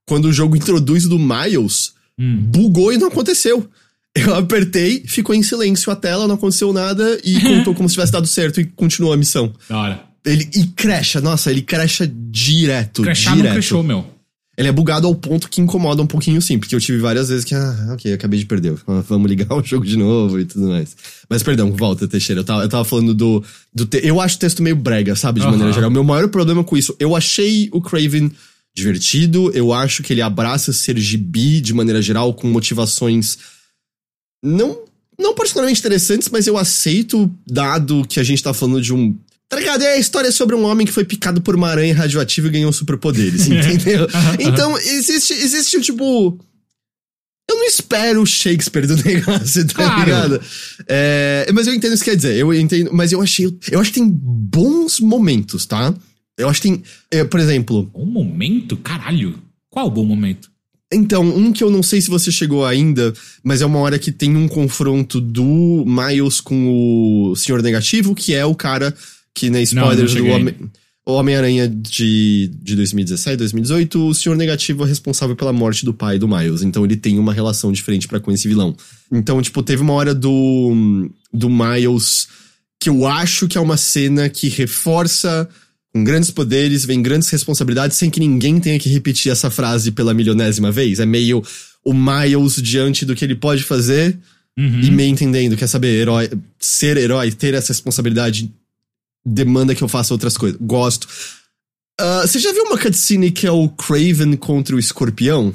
Quando 0.08 0.26
o 0.26 0.34
jogo 0.34 0.56
introduz 0.56 1.06
o 1.06 1.10
do 1.10 1.20
Miles, 1.20 1.94
Hum. 2.20 2.38
bugou 2.48 2.94
e 2.94 2.98
não 2.98 3.08
aconteceu. 3.08 3.68
Eu 4.16 4.34
apertei, 4.36 5.04
ficou 5.06 5.36
em 5.36 5.44
silêncio 5.44 5.92
a 5.92 5.96
tela, 5.96 6.26
não 6.28 6.36
aconteceu 6.36 6.72
nada 6.72 7.20
e 7.24 7.40
contou 7.44 7.76
como 7.76 7.90
se 7.90 7.96
tivesse 7.96 8.12
dado 8.14 8.26
certo 8.28 8.62
e 8.62 8.66
continuou 8.66 9.12
a 9.14 9.18
missão. 9.18 9.54
Da 9.70 9.78
hora. 9.78 10.04
Ele, 10.26 10.50
e 10.56 10.66
crasha, 10.68 11.20
nossa, 11.22 11.52
ele 11.52 11.62
crasha 11.62 12.10
direto. 12.32 13.02
Crashar 13.04 13.34
direto. 13.36 13.48
não 13.50 13.54
crashou, 13.54 13.84
meu. 13.84 14.06
Ele 14.58 14.70
é 14.70 14.72
bugado 14.72 15.06
ao 15.06 15.14
ponto 15.14 15.50
que 15.50 15.60
incomoda 15.60 16.02
um 16.02 16.08
pouquinho, 16.08 16.42
sim, 16.42 16.58
porque 16.58 16.74
eu 16.74 16.80
tive 16.80 16.98
várias 17.00 17.28
vezes 17.28 17.44
que, 17.44 17.54
ah, 17.54 17.90
ok, 17.92 18.14
acabei 18.14 18.40
de 18.40 18.46
perder. 18.46 18.74
Vamos 18.88 19.30
ligar 19.30 19.54
o 19.54 19.62
jogo 19.62 19.86
de 19.86 19.98
novo 19.98 20.40
e 20.40 20.46
tudo 20.46 20.70
mais. 20.70 20.96
Mas 21.30 21.44
perdão, 21.44 21.74
volta, 21.74 22.08
Teixeira. 22.08 22.40
Eu 22.40 22.46
tava, 22.46 22.64
eu 22.64 22.70
tava 22.70 22.86
falando 22.86 23.14
do. 23.14 23.44
do 23.74 23.86
te- 23.86 24.00
eu 24.02 24.22
acho 24.22 24.38
o 24.38 24.40
texto 24.40 24.64
meio 24.64 24.78
brega, 24.78 25.14
sabe, 25.14 25.42
de 25.42 25.46
maneira 25.46 25.74
geral. 25.74 25.90
O 25.90 25.94
meu 25.94 26.06
maior 26.06 26.30
problema 26.30 26.64
com 26.64 26.78
isso, 26.78 26.96
eu 26.98 27.14
achei 27.18 27.68
o 27.74 27.82
Craven 27.82 28.32
divertido, 28.76 29.52
eu 29.54 29.72
acho 29.74 30.04
que 30.04 30.12
ele 30.14 30.22
abraça 30.22 30.74
ser 30.74 30.98
gibi 30.98 31.62
de 31.62 31.74
maneira 31.74 32.02
geral, 32.02 32.34
com 32.34 32.48
motivações 32.48 33.38
não, 34.44 34.78
não 35.18 35.34
particularmente 35.34 35.80
interessantes, 35.80 36.30
mas 36.30 36.46
eu 36.46 36.58
aceito, 36.58 37.32
dado 37.48 38.06
que 38.08 38.20
a 38.20 38.24
gente 38.24 38.44
tá 38.44 38.54
falando 38.54 38.82
de 38.82 38.94
um. 38.94 39.16
Tá 39.48 39.58
ligado? 39.58 39.84
É 39.84 39.94
a 39.94 39.98
história 39.98 40.32
sobre 40.32 40.56
um 40.56 40.64
homem 40.66 40.86
que 40.86 40.92
foi 40.94 41.06
picado 41.06 41.40
por 41.42 41.56
uma 41.56 41.70
aranha 41.70 41.96
radioativa 41.96 42.48
e 42.48 42.52
ganhou 42.52 42.74
superpoderes, 42.74 43.46
entendeu? 43.48 44.08
então, 44.40 44.78
existe, 44.78 45.34
existe 45.34 45.80
tipo. 45.82 46.38
Eu 47.50 47.58
não 47.58 47.66
espero 47.66 48.24
o 48.24 48.26
Shakespeare 48.26 48.88
do 48.88 48.96
negócio, 49.06 49.66
tá 49.68 49.74
Claro. 49.76 50.00
ligado? 50.04 50.42
É, 50.88 51.48
mas 51.54 51.68
eu 51.68 51.74
entendo 51.76 51.94
o 51.94 51.98
que 51.98 52.04
quer 52.06 52.16
dizer. 52.16 52.36
Eu 52.36 52.52
entendo, 52.54 52.92
mas 52.92 53.12
eu 53.12 53.22
achei. 53.22 53.46
Eu 53.72 53.80
acho 53.80 53.92
que 53.94 54.00
tem 54.00 54.10
bons 54.10 55.00
momentos, 55.00 55.66
tá? 55.66 55.94
Eu 56.38 56.50
acho 56.50 56.62
que 56.62 56.68
tem. 56.70 56.84
é, 57.12 57.24
por 57.24 57.40
exemplo, 57.40 57.84
Bom 57.94 58.06
momento? 58.06 58.76
Caralho. 58.78 59.36
Qual 59.70 59.88
o 59.88 59.92
bom 59.92 60.06
momento? 60.06 60.50
então, 60.94 61.24
um 61.28 61.52
que 61.52 61.64
eu 61.64 61.70
não 61.72 61.84
sei 61.84 62.00
se 62.00 62.10
você 62.10 62.32
chegou 62.32 62.66
ainda, 62.66 63.14
mas 63.44 63.62
é 63.62 63.66
uma 63.66 63.80
hora 63.80 64.00
que 64.00 64.12
tem 64.14 64.36
um 64.38 64.48
confronto 64.48 65.20
do 65.20 65.84
Miles 65.86 66.40
com 66.40 67.30
o 67.32 67.36
Senhor 67.36 67.62
Negativo, 67.62 68.16
que 68.16 68.34
é 68.34 68.46
o 68.46 68.56
cara 68.56 68.96
que, 69.34 69.50
na 69.50 69.62
spoilers 69.62 70.14
não 70.14 70.22
do. 70.24 70.28
Homem- 70.30 70.56
o 71.08 71.14
Homem-Aranha 71.14 71.68
de, 71.68 72.50
de 72.64 72.76
2017, 72.78 73.38
2018, 73.38 74.08
o 74.08 74.14
Senhor 74.14 74.36
Negativo 74.36 74.84
é 74.86 74.88
responsável 74.88 75.36
pela 75.36 75.54
morte 75.54 75.86
do 75.86 75.94
pai 75.94 76.18
do 76.18 76.28
Miles. 76.28 76.64
Então 76.64 76.84
ele 76.86 76.96
tem 76.96 77.20
uma 77.20 77.32
relação 77.34 77.72
diferente 77.72 78.08
pra 78.08 78.20
com 78.20 78.32
esse 78.32 78.48
vilão. 78.48 78.76
Então, 79.12 79.40
tipo, 79.42 79.62
teve 79.62 79.82
uma 79.84 79.94
hora 79.94 80.16
do, 80.16 81.08
do 81.32 81.48
Miles 81.50 82.28
que 82.80 82.90
eu 82.90 83.06
acho 83.06 83.48
que 83.48 83.58
é 83.58 83.62
uma 83.62 83.78
cena 83.78 84.28
que 84.30 84.50
reforça 84.50 85.48
com 85.96 86.04
grandes 86.04 86.30
poderes 86.30 86.84
vem 86.84 87.02
grandes 87.02 87.30
responsabilidades 87.30 87.96
sem 87.96 88.10
que 88.10 88.20
ninguém 88.20 88.60
tenha 88.60 88.78
que 88.78 88.90
repetir 88.90 89.32
essa 89.32 89.50
frase 89.50 89.94
pela 89.94 90.14
milionésima 90.14 90.70
vez. 90.70 91.00
É 91.00 91.06
meio 91.06 91.42
o 91.86 91.94
Miles 91.94 92.62
diante 92.62 93.06
do 93.06 93.16
que 93.16 93.24
ele 93.24 93.34
pode 93.36 93.64
fazer 93.64 94.18
Uhum. 94.60 94.82
e 94.82 94.92
meio 94.92 95.10
entendendo, 95.10 95.56
quer 95.58 95.68
saber, 95.68 95.88
herói, 96.00 96.30
ser 96.60 96.96
herói, 96.98 97.30
ter 97.32 97.54
essa 97.54 97.74
responsabilidade 97.74 98.50
demanda 99.26 99.74
que 99.76 99.82
eu 99.84 99.88
faça 99.88 100.14
outras 100.14 100.36
coisas. 100.38 100.58
Gosto. 100.62 101.08
Ah, 102.00 102.22
você 102.26 102.40
já 102.40 102.52
viu 102.52 102.64
uma 102.64 102.78
cutscene 102.78 103.32
que 103.32 103.48
é 103.48 103.52
o 103.52 103.70
Craven 103.70 104.36
contra 104.36 104.76
o 104.76 104.80
Escorpião? 104.80 105.54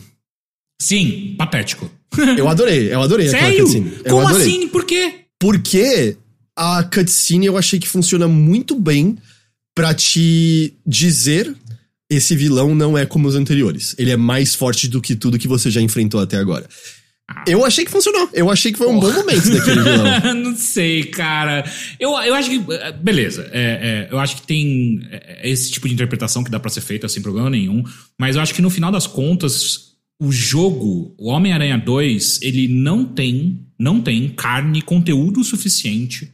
Sim, 0.80 1.34
patético. 1.36 1.90
Eu 2.36 2.48
adorei, 2.48 2.92
eu 2.92 3.00
adorei 3.02 3.28
aquela 3.28 3.42
Sério? 3.42 3.64
cutscene. 3.64 3.92
Eu 4.04 4.14
Como 4.16 4.26
adorei. 4.28 4.46
assim? 4.46 4.68
Por 4.68 4.84
quê? 4.84 5.14
Porque 5.38 6.16
a 6.56 6.82
cutscene 6.84 7.44
eu 7.46 7.56
achei 7.58 7.78
que 7.78 7.88
funciona 7.88 8.26
muito 8.26 8.74
bem 8.78 9.16
pra 9.74 9.94
te 9.94 10.74
dizer 10.86 11.54
esse 12.10 12.34
vilão 12.34 12.74
não 12.74 12.98
é 12.98 13.06
como 13.06 13.28
os 13.28 13.36
anteriores. 13.36 13.94
Ele 13.96 14.10
é 14.10 14.16
mais 14.16 14.54
forte 14.54 14.88
do 14.88 15.00
que 15.00 15.14
tudo 15.14 15.38
que 15.38 15.46
você 15.46 15.70
já 15.70 15.80
enfrentou 15.80 16.20
até 16.20 16.36
agora. 16.36 16.68
Eu 17.46 17.64
achei 17.64 17.84
que 17.84 17.90
funcionou. 17.90 18.28
Eu 18.32 18.50
achei 18.50 18.72
que 18.72 18.78
foi 18.78 18.88
um 18.88 18.98
bom 18.98 19.12
momento 19.12 19.50
daquele 19.50 19.82
vilão. 19.82 20.34
não 20.34 20.56
sei, 20.56 21.04
cara. 21.04 21.64
Eu, 21.98 22.10
eu 22.22 22.34
acho 22.34 22.50
que. 22.50 22.60
Beleza. 23.00 23.48
é, 23.52 23.62
é, 23.62 24.08
eu 24.10 24.18
acho 24.18 24.36
que 24.36 24.42
tem 24.42 25.00
é, 25.10 25.48
esse 25.48 25.70
tipo 25.70 25.86
de 25.86 25.94
interpretação 25.94 26.42
que 26.42 26.50
dá 26.50 26.58
pra 26.58 26.70
ser 26.70 26.80
feita 26.80 27.08
sem 27.08 27.22
problema 27.22 27.48
nenhum. 27.48 27.84
Mas 28.18 28.34
eu 28.34 28.42
acho 28.42 28.52
que 28.52 28.60
no 28.60 28.68
final 28.70 28.90
das 28.90 29.06
contas, 29.06 29.92
o 30.20 30.32
jogo, 30.32 31.14
o 31.16 31.28
Homem-Aranha 31.28 31.78
2, 31.78 32.40
ele 32.42 32.66
não 32.66 33.04
tem, 33.04 33.64
não 33.78 34.00
tem 34.00 34.28
carne, 34.30 34.82
conteúdo 34.82 35.44
suficiente. 35.44 36.32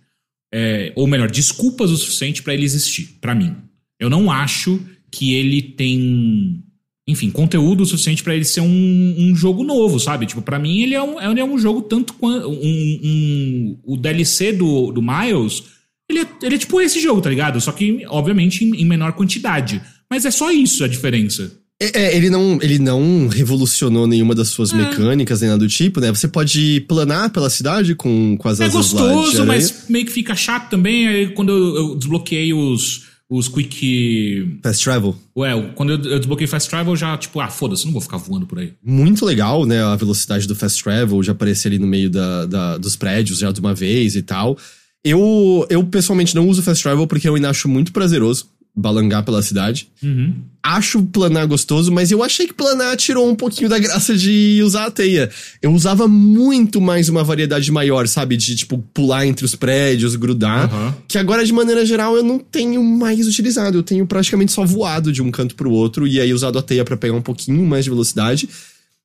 É, 0.52 0.92
ou 0.96 1.06
melhor, 1.06 1.30
desculpas 1.30 1.90
o 1.90 1.96
suficiente 1.96 2.42
pra 2.42 2.54
ele 2.54 2.64
existir, 2.64 3.18
pra 3.20 3.34
mim. 3.34 3.54
Eu 3.98 4.08
não 4.10 4.30
acho 4.30 4.80
que 5.10 5.34
ele 5.34 5.62
tem 5.62 6.62
enfim, 7.08 7.30
conteúdo 7.30 7.86
suficiente 7.86 8.20
pra 8.24 8.34
ele 8.34 8.44
ser 8.44 8.60
um, 8.62 9.14
um 9.16 9.36
jogo 9.36 9.62
novo, 9.62 10.00
sabe? 10.00 10.26
Tipo, 10.26 10.42
pra 10.42 10.58
mim 10.58 10.80
ele 10.80 10.92
é 10.94 11.00
um, 11.00 11.20
ele 11.22 11.38
é 11.38 11.44
um 11.44 11.56
jogo 11.56 11.82
tanto 11.82 12.14
quanto. 12.14 12.48
Um- 12.50 13.78
o 13.84 13.96
DLC 13.96 14.52
do, 14.52 14.90
do 14.90 15.00
Miles, 15.00 15.62
ele 16.10 16.20
é, 16.20 16.26
ele 16.42 16.54
é 16.56 16.58
tipo 16.58 16.80
esse 16.80 17.00
jogo, 17.00 17.20
tá 17.20 17.30
ligado? 17.30 17.60
Só 17.60 17.70
que, 17.70 18.04
obviamente, 18.08 18.64
em, 18.64 18.74
em 18.82 18.84
menor 18.84 19.12
quantidade. 19.12 19.80
Mas 20.10 20.24
é 20.24 20.32
só 20.32 20.50
isso 20.50 20.82
a 20.82 20.88
diferença. 20.88 21.56
É, 21.80 22.04
é, 22.04 22.16
ele 22.16 22.30
não, 22.30 22.58
ele 22.62 22.78
não 22.78 23.28
revolucionou 23.28 24.06
nenhuma 24.06 24.34
das 24.34 24.48
suas 24.48 24.72
É. 24.72 24.76
mecânicas 24.76 25.40
nem 25.42 25.50
nada 25.50 25.62
do 25.62 25.68
tipo, 25.68 26.00
né? 26.00 26.08
Você 26.10 26.26
pode 26.26 26.80
planar 26.88 27.28
pela 27.30 27.50
cidade 27.50 27.94
com, 27.94 28.36
com 28.38 28.48
as 28.48 28.60
É 28.60 28.64
asas 28.64 28.86
de 28.86 28.92
gostoso, 28.94 29.44
mas 29.44 29.84
meio 29.88 30.06
que 30.06 30.12
fica 30.12 30.34
chato 30.34 30.70
também. 30.70 31.06
Aí 31.06 31.28
quando 31.34 31.50
eu, 31.52 31.76
eu 31.90 31.94
desbloqueei 31.96 32.54
os, 32.54 33.02
os 33.28 33.46
quick. 33.48 34.58
Fast 34.62 34.82
Travel. 34.84 35.14
Ué, 35.36 35.70
quando 35.74 35.90
eu, 35.92 36.02
eu 36.12 36.18
desbloqueei 36.18 36.46
Fast 36.46 36.70
Travel, 36.70 36.92
eu 36.94 36.96
já, 36.96 37.14
tipo, 37.18 37.40
ah, 37.40 37.48
foda-se, 37.48 37.84
não 37.84 37.92
vou 37.92 38.00
ficar 38.00 38.16
voando 38.16 38.46
por 38.46 38.58
aí. 38.58 38.72
muito 38.82 39.26
legal, 39.26 39.66
né? 39.66 39.82
A 39.82 39.96
velocidade 39.96 40.46
do 40.48 40.54
fast 40.54 40.82
travel, 40.82 41.22
já 41.22 41.32
aparecer 41.32 41.68
ali 41.68 41.78
no 41.78 41.86
meio 41.86 42.08
da, 42.08 42.46
da- 42.46 42.78
dos 42.78 42.96
prédios 42.96 43.38
já 43.40 43.52
de 43.52 43.60
uma 43.60 43.74
vez 43.74 44.16
e 44.16 44.22
tal. 44.22 44.56
Eu, 45.04 45.66
eu 45.70 45.84
pessoalmente 45.84 46.34
não 46.34 46.48
uso 46.48 46.62
fast 46.62 46.82
travel 46.82 47.06
porque 47.06 47.28
eu 47.28 47.34
ainda 47.34 47.50
acho 47.50 47.68
muito 47.68 47.92
prazeroso 47.92 48.46
balangar 48.76 49.24
pela 49.24 49.42
cidade. 49.42 49.88
Uhum. 50.02 50.34
Acho 50.62 51.02
planar 51.04 51.46
gostoso, 51.46 51.90
mas 51.92 52.10
eu 52.10 52.22
achei 52.22 52.46
que 52.46 52.52
planar 52.52 52.96
tirou 52.96 53.26
um 53.30 53.34
pouquinho 53.34 53.70
da 53.70 53.78
graça 53.78 54.14
de 54.16 54.60
usar 54.62 54.86
a 54.86 54.90
teia. 54.90 55.30
Eu 55.62 55.72
usava 55.72 56.06
muito 56.06 56.80
mais 56.80 57.08
uma 57.08 57.24
variedade 57.24 57.70
maior, 57.72 58.06
sabe? 58.06 58.36
De, 58.36 58.54
tipo, 58.54 58.78
pular 58.92 59.24
entre 59.26 59.44
os 59.44 59.54
prédios, 59.54 60.14
grudar. 60.16 60.64
Aham. 60.64 60.94
Que 61.08 61.16
agora, 61.18 61.46
de 61.46 61.52
maneira 61.52 61.86
geral, 61.86 62.16
eu 62.16 62.22
não 62.22 62.38
tenho 62.38 62.82
mais 62.82 63.26
utilizado. 63.26 63.78
Eu 63.78 63.82
tenho 63.82 64.04
praticamente 64.06 64.52
só 64.52 64.64
voado 64.64 65.12
de 65.12 65.22
um 65.22 65.30
canto 65.30 65.54
pro 65.54 65.70
outro 65.70 66.06
e 66.06 66.20
aí 66.20 66.34
usado 66.34 66.58
a 66.58 66.62
teia 66.62 66.84
pra 66.84 66.96
pegar 66.96 67.14
um 67.14 67.22
pouquinho 67.22 67.64
mais 67.64 67.84
de 67.84 67.90
velocidade. 67.90 68.48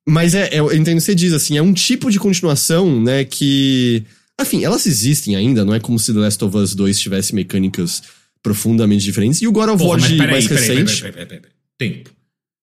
Mas 0.05 0.33
é, 0.33 0.49
é- 0.55 0.59
eu 0.59 0.73
entendo 0.75 0.95
o 0.95 0.99
que 0.99 1.05
você 1.05 1.15
diz, 1.15 1.31
assim, 1.31 1.57
é 1.57 1.61
um 1.61 1.73
tipo 1.73 2.09
de 2.11 2.19
continuação, 2.19 2.99
né, 3.01 3.23
que. 3.23 4.03
Enfim, 4.41 4.63
elas 4.63 4.87
existem 4.87 5.35
ainda, 5.35 5.63
não 5.63 5.75
é 5.75 5.79
como 5.79 5.99
se 5.99 6.11
The 6.11 6.19
Last 6.19 6.43
of 6.43 6.57
Us 6.57 6.73
2 6.73 6.99
tivesse 6.99 7.35
mecânicas 7.35 8.01
profundamente 8.43 9.03
diferentes. 9.03 9.41
E 9.41 9.47
o 9.47 9.51
God 9.51 9.69
of 9.69 9.83
War 9.83 9.99
de 9.99 10.15
mais 10.15 10.47
recente. 10.47 11.01
peraí, 11.01 11.11
peraí, 11.11 11.11
peraí, 11.11 11.25
peraí. 11.39 11.53
Tempo. 11.77 12.11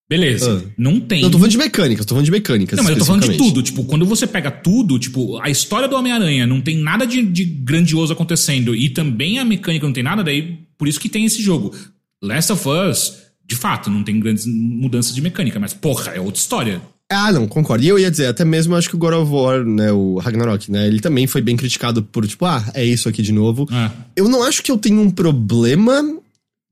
Beleza. 0.08 0.64
Ah. 0.66 0.72
Não 0.78 0.98
tem. 0.98 1.20
Não, 1.20 1.30
tô 1.30 1.36
falando 1.36 1.50
de 1.50 1.58
mecânicas, 1.58 2.06
tô 2.06 2.14
falando 2.14 2.24
de 2.24 2.30
mecânicas. 2.30 2.76
Não, 2.78 2.84
mas 2.84 2.92
eu 2.92 2.98
tô 2.98 3.04
falando 3.04 3.28
de 3.28 3.36
tudo. 3.36 3.62
Tipo, 3.62 3.84
quando 3.84 4.06
você 4.06 4.26
pega 4.26 4.50
tudo, 4.50 4.98
tipo, 4.98 5.38
a 5.42 5.50
história 5.50 5.86
do 5.86 5.94
Homem-Aranha 5.94 6.46
não 6.46 6.62
tem 6.62 6.78
nada 6.78 7.06
de, 7.06 7.20
de 7.20 7.44
grandioso 7.44 8.12
acontecendo 8.14 8.74
e 8.74 8.88
também 8.88 9.38
a 9.38 9.44
mecânica 9.44 9.84
não 9.84 9.92
tem 9.92 10.02
nada, 10.02 10.24
daí 10.24 10.60
por 10.78 10.88
isso 10.88 10.98
que 10.98 11.10
tem 11.10 11.26
esse 11.26 11.42
jogo. 11.42 11.74
Last 12.22 12.52
of 12.52 12.66
Us, 12.66 13.18
de 13.46 13.54
fato, 13.54 13.90
não 13.90 14.02
tem 14.02 14.18
grandes 14.18 14.46
mudanças 14.46 15.14
de 15.14 15.20
mecânica, 15.20 15.60
mas 15.60 15.74
porra, 15.74 16.12
é 16.12 16.20
outra 16.20 16.40
história. 16.40 16.80
Ah, 17.10 17.32
não, 17.32 17.48
concordo. 17.48 17.82
E 17.84 17.88
eu 17.88 17.98
ia 17.98 18.10
dizer, 18.10 18.26
até 18.26 18.44
mesmo 18.44 18.74
acho 18.76 18.88
que 18.88 18.94
o 18.96 18.98
God 18.98 19.14
of 19.14 19.32
War, 19.32 19.64
né, 19.64 19.90
o 19.92 20.18
Ragnarok, 20.18 20.70
né, 20.70 20.86
ele 20.86 21.00
também 21.00 21.26
foi 21.26 21.40
bem 21.40 21.56
criticado 21.56 22.02
por, 22.02 22.26
tipo, 22.26 22.44
ah, 22.44 22.62
é 22.74 22.84
isso 22.84 23.08
aqui 23.08 23.22
de 23.22 23.32
novo. 23.32 23.66
Ah, 23.70 23.90
Eu 24.14 24.28
não 24.28 24.42
acho 24.42 24.62
que 24.62 24.70
eu 24.70 24.76
tenho 24.76 25.00
um 25.00 25.10
problema 25.10 26.02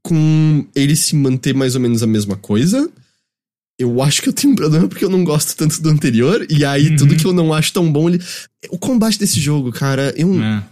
com 0.02 0.66
ele 0.74 0.94
se 0.94 1.16
manter 1.16 1.54
mais 1.54 1.74
ou 1.74 1.80
menos 1.80 2.02
a 2.02 2.06
mesma 2.06 2.36
coisa. 2.36 2.88
Eu 3.78 4.00
acho 4.02 4.22
que 4.22 4.28
eu 4.28 4.32
tenho 4.32 4.52
um 4.52 4.56
problema 4.56 4.88
porque 4.88 5.04
eu 5.04 5.10
não 5.10 5.24
gosto 5.24 5.54
tanto 5.56 5.80
do 5.82 5.88
anterior. 5.88 6.46
E 6.48 6.64
aí, 6.64 6.90
Uhum. 6.90 6.96
tudo 6.96 7.16
que 7.16 7.24
eu 7.26 7.32
não 7.32 7.52
acho 7.52 7.72
tão 7.72 7.90
bom, 7.90 8.08
ele. 8.08 8.20
O 8.70 8.78
combate 8.78 9.18
desse 9.18 9.40
jogo, 9.40 9.70
cara, 9.72 10.14
eu. 10.16 10.42
é. 10.42 10.62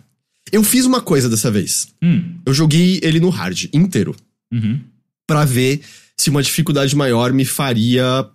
Eu 0.52 0.62
fiz 0.62 0.84
uma 0.84 1.00
coisa 1.00 1.28
dessa 1.28 1.50
vez. 1.50 1.88
Hum, 2.02 2.34
Eu 2.46 2.52
joguei 2.54 3.00
ele 3.02 3.18
no 3.18 3.30
hard 3.30 3.64
inteiro. 3.72 4.14
uhum. 4.52 4.78
Pra 5.26 5.44
ver 5.46 5.80
se 6.18 6.28
uma 6.30 6.42
dificuldade 6.42 6.94
maior 6.94 7.32
me 7.32 7.44
faria 7.46 8.26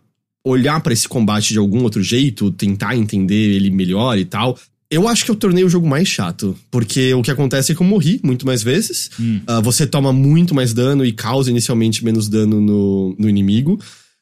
olhar 0.45 0.79
pra 0.81 0.93
esse 0.93 1.07
combate 1.07 1.53
de 1.53 1.59
algum 1.59 1.83
outro 1.83 2.01
jeito, 2.01 2.51
tentar 2.51 2.95
entender 2.95 3.55
ele 3.55 3.69
melhor 3.69 4.17
e 4.17 4.25
tal. 4.25 4.57
Eu 4.91 5.07
acho 5.07 5.23
que 5.23 5.29
eu 5.29 5.35
tornei 5.35 5.63
o 5.63 5.69
jogo 5.69 5.87
mais 5.87 6.07
chato, 6.07 6.57
porque 6.71 7.13
o 7.13 7.21
que 7.21 7.29
acontece 7.29 7.71
é 7.71 7.75
que 7.75 7.81
eu 7.81 7.85
morri 7.85 8.19
muito 8.23 8.45
mais 8.45 8.63
vezes. 8.63 9.11
Hum. 9.19 9.39
Ah, 9.45 9.59
você 9.59 9.85
toma 9.85 10.11
muito 10.11 10.55
mais 10.55 10.73
dano 10.73 11.05
e 11.05 11.11
causa 11.11 11.51
inicialmente 11.51 12.03
menos 12.03 12.27
dano 12.27 12.59
no, 12.59 13.15
no 13.19 13.29
inimigo. 13.29 13.79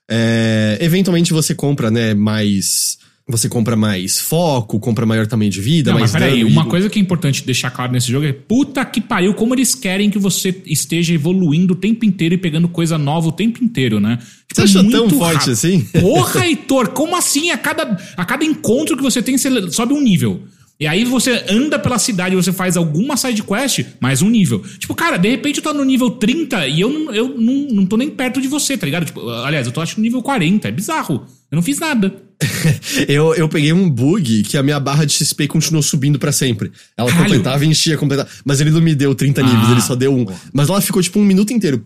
É, 0.10 0.78
eventualmente 0.82 1.32
você 1.32 1.56
compra, 1.56 1.90
né, 1.90 2.14
mais. 2.14 2.98
Você 3.30 3.50
compra 3.50 3.76
mais 3.76 4.20
foco, 4.20 4.80
compra 4.80 5.06
maior 5.06 5.28
tamanho 5.28 5.52
de 5.52 5.60
vida, 5.60 5.92
Não, 5.92 6.00
mais 6.00 6.14
mas 6.14 6.22
peraí, 6.22 6.46
uma 6.46 6.66
coisa 6.66 6.90
que 6.90 6.98
é 6.98 7.02
importante 7.02 7.46
deixar 7.46 7.70
claro 7.72 7.92
nesse 7.92 8.10
jogo 8.10 8.26
é 8.26 8.32
puta 8.32 8.86
que 8.86 9.02
pariu, 9.02 9.34
como 9.34 9.54
eles 9.54 9.76
querem 9.76 10.10
que 10.10 10.18
você 10.18 10.56
esteja 10.66 11.14
evoluindo 11.14 11.74
o 11.74 11.76
tempo 11.76 12.06
inteiro 12.06 12.36
e 12.36 12.38
pegando 12.38 12.70
coisa 12.70 12.98
nova 12.98 13.28
o 13.28 13.32
tempo 13.34 13.62
inteiro, 13.62 14.00
né? 14.00 14.18
Você 14.22 14.38
Tipo, 14.48 14.62
achou 14.62 14.84
muito 14.84 14.98
tão 14.98 15.10
forte 15.20 15.34
rápido. 15.36 15.52
assim? 15.52 15.82
Porra, 16.00 16.46
Heitor, 16.48 16.90
como 16.92 17.18
assim? 17.18 17.50
A 17.52 17.58
cada, 17.58 17.98
a 18.16 18.24
cada 18.24 18.46
encontro 18.46 18.96
que 18.96 19.04
você 19.04 19.22
tem, 19.22 19.38
você 19.38 19.72
sobe 19.72 19.94
um 19.94 20.02
nível. 20.02 20.44
E 20.80 20.86
aí 20.86 21.04
você 21.04 21.44
anda 21.50 21.78
pela 21.80 21.98
cidade, 21.98 22.36
você 22.36 22.54
faz 22.54 22.78
alguma 22.78 23.18
side 23.18 23.42
quest, 23.44 23.84
mais 24.00 24.22
um 24.22 24.30
nível. 24.30 24.64
Tipo, 24.78 24.94
cara, 24.94 25.18
de 25.18 25.28
repente 25.28 25.58
eu 25.58 25.64
tô 25.64 25.74
no 25.74 25.84
nível 25.84 26.12
30 26.12 26.68
e 26.68 26.80
eu, 26.80 26.90
não, 26.90 27.14
eu 27.14 27.30
não, 27.30 27.68
não 27.72 27.86
tô 27.86 27.98
nem 27.98 28.10
perto 28.12 28.40
de 28.40 28.48
você, 28.48 28.78
tá 28.78 28.86
ligado? 28.86 29.06
Tipo, 29.06 29.28
aliás, 29.28 29.66
eu 29.66 29.74
tô 29.74 29.82
acho 29.82 29.98
no 29.98 30.04
nível 30.04 30.22
40, 30.22 30.68
é 30.68 30.72
bizarro. 30.72 31.26
Eu 31.52 31.56
não 31.56 31.64
fiz 31.64 31.80
nada. 31.80 32.14
Eu, 33.08 33.34
eu 33.34 33.50
peguei 33.50 33.74
um 33.74 33.90
bug 33.90 34.44
que 34.44 34.58
a 34.58 34.64
minha 34.64 34.80
barra 34.80 35.06
de 35.06 35.14
XP 35.14 35.48
continuou 35.48 35.82
subindo 35.82 36.20
pra 36.20 36.32
sempre. 36.32 36.72
Ela 36.96 37.10
Caralho. 37.10 37.30
completava 37.30 37.66
e 37.66 37.68
enchia, 37.68 37.98
completava. 37.98 38.30
Mas 38.46 38.62
ele 38.62 38.70
não 38.70 38.80
me 38.82 38.94
deu 38.94 39.16
30 39.16 39.42
níveis, 39.42 39.68
Ah, 39.68 39.72
ele 39.72 39.82
só 39.82 39.96
deu 39.96 40.14
um. 40.14 40.26
Mas 40.54 40.70
ela 40.70 40.80
ficou 40.82 41.02
tipo 41.02 41.20
um 41.20 41.26
minuto 41.26 41.52
inteiro. 41.52 41.82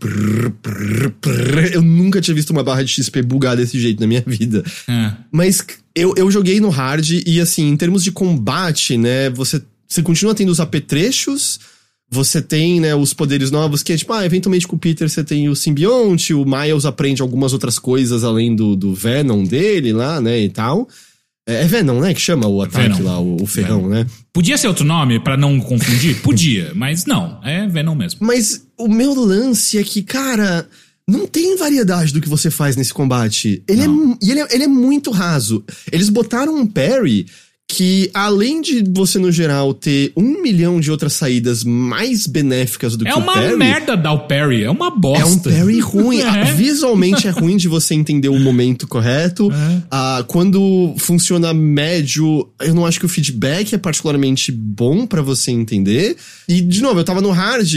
Eu 1.73 1.81
nunca 1.81 2.19
tinha 2.21 2.35
visto 2.35 2.49
uma 2.51 2.63
barra 2.63 2.83
de 2.83 2.91
XP 2.91 3.21
bugar 3.21 3.55
desse 3.55 3.79
jeito 3.79 3.99
na 4.01 4.07
minha 4.07 4.23
vida. 4.25 4.63
É. 4.89 5.11
Mas, 5.31 5.63
Eu, 5.95 6.13
eu 6.17 6.29
joguei 6.31 6.59
no 6.59 6.69
hard 6.69 7.09
e, 7.25 7.39
assim, 7.39 7.69
em 7.69 7.77
termos 7.77 8.03
de 8.03 8.11
combate, 8.11 8.97
né, 8.97 9.29
você, 9.29 9.61
você 9.87 10.01
continua 10.01 10.33
tendo 10.35 10.49
os 10.49 10.59
apetrechos, 10.59 11.59
você 12.11 12.41
tem, 12.41 12.81
né, 12.81 12.93
os 12.93 13.13
poderes 13.13 13.49
novos, 13.49 13.81
que 13.81 13.93
é 13.93 13.97
tipo, 13.97 14.11
ah, 14.11 14.25
eventualmente 14.25 14.67
com 14.67 14.75
o 14.75 14.79
Peter 14.79 15.09
você 15.09 15.23
tem 15.23 15.47
o 15.47 15.55
simbionte, 15.55 16.33
o 16.33 16.43
Miles 16.43 16.85
aprende 16.85 17.21
algumas 17.21 17.53
outras 17.53 17.79
coisas 17.79 18.25
além 18.25 18.53
do, 18.53 18.75
do 18.75 18.93
Venom 18.93 19.45
dele 19.45 19.93
lá, 19.93 20.19
né, 20.19 20.41
e 20.41 20.49
tal. 20.49 20.89
É, 21.47 21.63
é 21.63 21.65
Venom, 21.65 22.01
né, 22.01 22.13
que 22.13 22.19
chama 22.19 22.47
o 22.47 22.61
ataque 22.61 22.97
Venom. 22.97 23.03
lá, 23.03 23.19
o, 23.19 23.41
o 23.41 23.47
ferrão, 23.47 23.87
né? 23.87 24.05
Podia 24.33 24.57
ser 24.57 24.67
outro 24.67 24.83
nome 24.83 25.21
pra 25.21 25.37
não 25.37 25.57
confundir? 25.61 26.21
Podia, 26.21 26.71
mas 26.75 27.05
não, 27.05 27.39
é 27.43 27.65
Venom 27.65 27.95
mesmo. 27.95 28.19
Mas 28.21 28.67
o 28.77 28.89
meu 28.89 29.13
lance 29.13 29.77
é 29.77 29.83
que, 29.83 30.03
cara, 30.03 30.67
não 31.07 31.25
tem 31.25 31.55
variedade 31.55 32.11
do 32.11 32.19
que 32.19 32.27
você 32.27 32.51
faz 32.51 32.75
nesse 32.75 32.93
combate. 32.93 33.63
Ele, 33.67 33.83
é, 33.83 33.87
Não. 33.87 34.17
e 34.21 34.31
ele, 34.31 34.41
é, 34.41 34.47
ele 34.51 34.63
é 34.65 34.67
muito 34.67 35.11
raso. 35.11 35.63
Eles 35.91 36.09
botaram 36.09 36.55
um 36.55 36.67
parry 36.67 37.25
que, 37.73 38.11
além 38.13 38.59
de 38.59 38.83
você, 38.93 39.17
no 39.17 39.31
geral, 39.31 39.73
ter 39.73 40.11
um 40.13 40.41
milhão 40.41 40.77
de 40.81 40.91
outras 40.91 41.13
saídas 41.13 41.63
mais 41.63 42.27
benéficas 42.27 42.97
do 42.97 43.07
É 43.07 43.11
que 43.11 43.17
o 43.17 43.21
uma 43.21 43.33
parry... 43.33 43.55
merda 43.55 43.95
dar 43.95 44.11
o 44.11 44.27
parry, 44.27 44.65
é 44.65 44.69
uma 44.69 44.87
É 44.87 44.89
um 44.89 44.99
bosta. 44.99 45.49
parry 45.49 45.79
ruim. 45.79 46.19
Ah, 46.27 46.39
É. 46.49 46.53
Visualmente 46.53 47.27
é 47.27 47.31
ruim 47.31 47.55
de 47.55 47.69
você 47.69 47.93
entender 47.95 48.27
o 48.27 48.37
momento 48.37 48.85
correto. 48.87 49.49
É. 49.51 49.81
Ah, 49.89 50.23
quando 50.27 50.93
funciona 50.97 51.53
médio, 51.53 52.49
eu 52.59 52.75
não 52.75 52.85
acho 52.85 52.99
que 52.99 53.05
o 53.05 53.09
feedback 53.09 53.73
é 53.73 53.77
particularmente 53.77 54.51
bom 54.51 55.05
pra 55.05 55.21
você 55.21 55.51
entender. 55.51 56.17
E, 56.49 56.59
de 56.59 56.81
novo, 56.81 56.99
eu 56.99 57.03
tava 57.05 57.21
no 57.21 57.31
hard, 57.31 57.73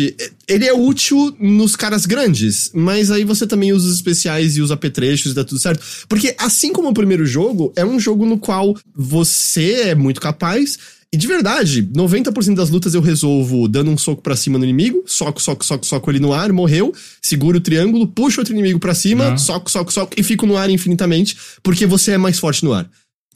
ele 0.49 0.67
é 0.67 0.73
útil 0.75 1.35
nos 1.39 1.77
caras 1.77 2.05
grandes, 2.05 2.71
mas 2.75 3.11
aí 3.13 3.25
você 3.25 3.47
também 3.47 3.73
usa 3.73 3.87
os 3.89 3.95
especiais 3.95 4.57
e 4.57 4.61
os 4.61 4.73
apetrechos 4.73 5.31
e 5.33 5.35
dá 5.35 5.45
tudo 5.45 5.61
certo. 5.61 5.83
Porque, 6.09 6.35
assim 6.39 6.73
como 6.73 6.89
o 6.89 6.95
primeiro 6.95 7.25
jogo, 7.25 7.73
é 7.77 7.85
um 7.85 8.01
jogo 8.01 8.27
no 8.27 8.39
qual 8.39 8.75
você 8.97 9.84
é 9.85 9.95
muito 9.95 10.21
capaz. 10.21 10.79
E 11.13 11.17
de 11.17 11.27
verdade, 11.29 11.81
90% 11.95 12.55
das 12.57 12.71
lutas 12.71 12.93
eu 12.93 13.01
resolvo 13.01 13.69
dando 13.69 13.89
um 13.91 13.97
soco 13.97 14.21
pra 14.21 14.35
cima 14.35 14.59
no 14.59 14.65
inimigo, 14.65 15.05
soco, 15.07 15.41
soco, 15.41 15.65
soco, 15.65 15.87
soco 15.87 16.11
ele 16.11 16.19
no 16.19 16.33
ar, 16.33 16.53
morreu, 16.53 16.93
seguro 17.23 17.59
o 17.59 17.61
triângulo, 17.61 18.09
puxo 18.09 18.41
outro 18.41 18.53
inimigo 18.53 18.81
pra 18.81 18.95
cima, 18.95 19.29
Uhum. 19.31 19.39
soco, 19.39 19.71
soco, 19.71 19.93
soco 19.93 20.13
e 20.17 20.25
fico 20.25 20.45
no 20.45 20.57
ar 20.57 20.69
infinitamente, 20.71 21.37
porque 21.63 21.87
você 21.87 22.13
é 22.13 22.19
mais 22.19 22.41
forte 22.41 22.65
no 22.65 22.73
ar. 22.73 22.91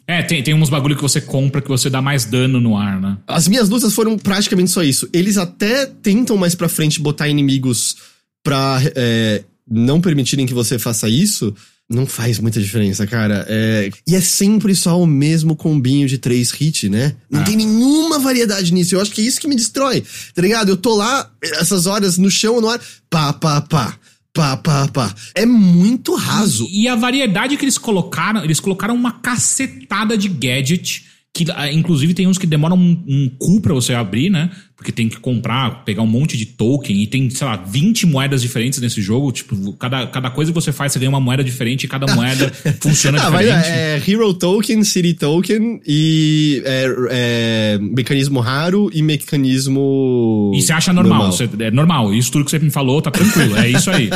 É, 0.09 0.23
tem, 0.23 0.43
tem 0.43 0.55
uns 0.55 0.71
bagulho 0.71 0.97
que 0.97 1.03
você 1.03 1.21
compra 1.21 1.61
que 1.61 1.69
você 1.69 1.89
dá 1.89 2.01
mais 2.03 2.25
dano 2.25 2.61
no 2.61 2.77
ar, 2.77 3.01
né? 3.01 3.19
As 3.27 3.47
minhas 3.47 3.69
lutas 3.69 3.93
foram 3.93 4.19
praticamente 4.19 4.71
só 4.71 4.83
isso. 4.83 5.09
Eles 5.13 5.37
até 5.37 5.85
tentam 5.87 6.37
mais 6.37 6.55
pra 6.57 6.69
frente 6.69 6.99
botar 6.99 7.29
inimigos 7.29 7.95
pra 8.43 8.81
é, 8.97 9.45
não 9.71 10.01
permitirem 10.01 10.47
que 10.47 10.55
você 10.55 10.79
faça 10.79 11.09
isso. 11.09 11.55
Não 11.90 12.05
faz 12.07 12.38
muita 12.38 12.61
diferença, 12.61 13.07
cara. 13.07 13.46
É, 13.48 13.88
e 14.07 14.14
é 14.14 14.20
sempre 14.20 14.74
só 14.74 15.01
o 15.01 15.07
mesmo 15.07 15.57
combinho 15.57 16.07
de 16.07 16.18
três 16.18 16.51
hit, 16.51 16.87
né? 16.88 17.16
Não 17.31 17.40
Ah. 17.40 17.44
tem 17.44 17.57
nenhuma 17.57 18.18
variedade 18.18 18.74
nisso. 18.74 18.94
Eu 18.94 19.01
acho 19.01 19.11
que 19.11 19.22
é 19.22 19.24
isso 19.24 19.40
que 19.40 19.48
me 19.48 19.57
destrói. 19.57 20.05
Tá 20.35 20.42
ligado? 20.42 20.68
Eu 20.68 20.77
tô 20.77 20.94
lá, 20.94 21.31
essas 21.42 21.87
horas, 21.87 22.18
no 22.18 22.31
chão, 22.31 22.61
no 22.61 22.68
ar, 22.68 22.79
pá, 23.09 23.33
pá, 23.33 23.61
pá. 23.62 23.96
Pá, 24.35 24.57
pá, 24.59 24.87
pá. 24.88 25.14
É 25.35 25.46
muito 25.46 26.14
raso. 26.14 26.68
E 26.70 26.87
a 26.87 26.94
variedade 26.94 27.57
que 27.57 27.64
eles 27.64 27.79
colocaram, 27.79 28.44
eles 28.44 28.61
colocaram 28.61 28.94
uma 28.94 29.12
cacetada 29.12 30.16
de 30.16 30.29
gadget. 30.29 31.07
Que, 31.44 31.53
ah, 31.55 31.72
inclusive, 31.72 32.14
tem 32.14 32.27
uns 32.27 32.38
que 32.38 32.46
demoram 32.46 32.77
um, 32.77 33.03
um 33.07 33.31
cu 33.38 33.61
pra 33.61 33.72
você 33.74 33.94
abrir, 33.94 34.31
né? 34.31 34.51
Porque 34.77 34.92
tem 34.92 35.09
que 35.09 35.18
comprar, 35.18 35.85
pegar 35.85 36.03
um 36.03 36.07
monte 36.07 36.37
de 36.37 36.46
token. 36.46 37.03
E 37.03 37.07
tem, 37.07 37.29
sei 37.31 37.44
lá, 37.46 37.57
20 37.57 38.07
moedas 38.07 38.40
diferentes 38.40 38.81
nesse 38.81 39.03
jogo. 39.03 39.33
Tipo, 39.33 39.72
cada, 39.72 40.07
cada 40.07 40.31
coisa 40.31 40.53
que 40.53 40.55
você 40.55 40.70
faz, 40.72 40.92
você 40.92 40.98
ganha 41.01 41.09
uma 41.09 41.18
moeda 41.20 41.42
diferente. 41.42 41.85
E 41.85 41.88
cada 41.88 42.07
moeda 42.14 42.53
funciona 42.81 43.18
Ah, 43.20 43.31
diferente. 43.31 43.66
é 43.68 44.03
Hero 44.07 44.33
Token, 44.35 44.85
City 44.85 45.14
Token 45.14 45.81
e 45.87 46.62
é, 46.64 46.87
é, 47.11 47.79
mecanismo 47.81 48.38
raro 48.40 48.88
e 48.94 49.03
mecanismo. 49.03 50.53
E 50.55 50.62
você 50.62 50.72
acha 50.72 50.92
normal, 50.92 51.33
você- 51.33 51.48
é 51.59 51.70
normal. 51.70 52.14
Isso 52.14 52.31
tudo 52.33 52.44
que 52.44 52.51
você 52.51 52.59
me 52.59 52.70
falou 52.70 53.01
tá 53.03 53.11
tranquilo, 53.11 53.57
é 53.57 53.68
isso 53.70 53.90
aí. 53.90 54.11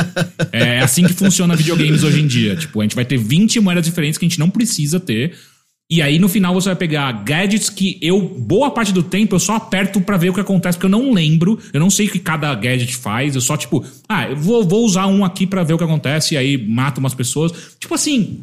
É 0.51 0.79
assim 0.79 1.03
que 1.05 1.13
funciona 1.13 1.55
videogames 1.55 2.03
hoje 2.03 2.21
em 2.21 2.27
dia. 2.27 2.55
Tipo, 2.55 2.79
a 2.81 2.83
gente 2.83 2.95
vai 2.95 3.05
ter 3.05 3.17
20 3.17 3.59
moedas 3.59 3.85
diferentes 3.85 4.17
que 4.17 4.25
a 4.25 4.29
gente 4.29 4.39
não 4.39 4.49
precisa 4.49 4.99
ter. 4.99 5.33
E 5.93 6.01
aí 6.01 6.17
no 6.17 6.27
final 6.27 6.55
você 6.55 6.69
vai 6.69 6.75
pegar 6.75 7.11
gadgets 7.23 7.69
que 7.69 7.99
eu, 8.01 8.19
boa 8.19 8.71
parte 8.71 8.91
do 8.91 9.03
tempo, 9.03 9.35
eu 9.35 9.39
só 9.39 9.57
aperto 9.57 10.01
pra 10.01 10.17
ver 10.17 10.31
o 10.31 10.33
que 10.33 10.39
acontece, 10.39 10.75
porque 10.75 10.87
eu 10.87 10.99
não 10.99 11.13
lembro, 11.13 11.59
eu 11.71 11.79
não 11.79 11.91
sei 11.91 12.07
o 12.07 12.11
que 12.11 12.17
cada 12.17 12.51
gadget 12.55 12.95
faz, 12.95 13.35
eu 13.35 13.41
só 13.41 13.55
tipo, 13.55 13.85
ah, 14.09 14.27
eu 14.27 14.35
vou, 14.35 14.63
vou 14.63 14.83
usar 14.83 15.05
um 15.05 15.23
aqui 15.23 15.45
pra 15.45 15.61
ver 15.61 15.75
o 15.75 15.77
que 15.77 15.83
acontece, 15.83 16.33
e 16.33 16.37
aí 16.37 16.57
mato 16.57 16.97
umas 16.97 17.13
pessoas. 17.13 17.75
Tipo 17.79 17.93
assim, 17.93 18.39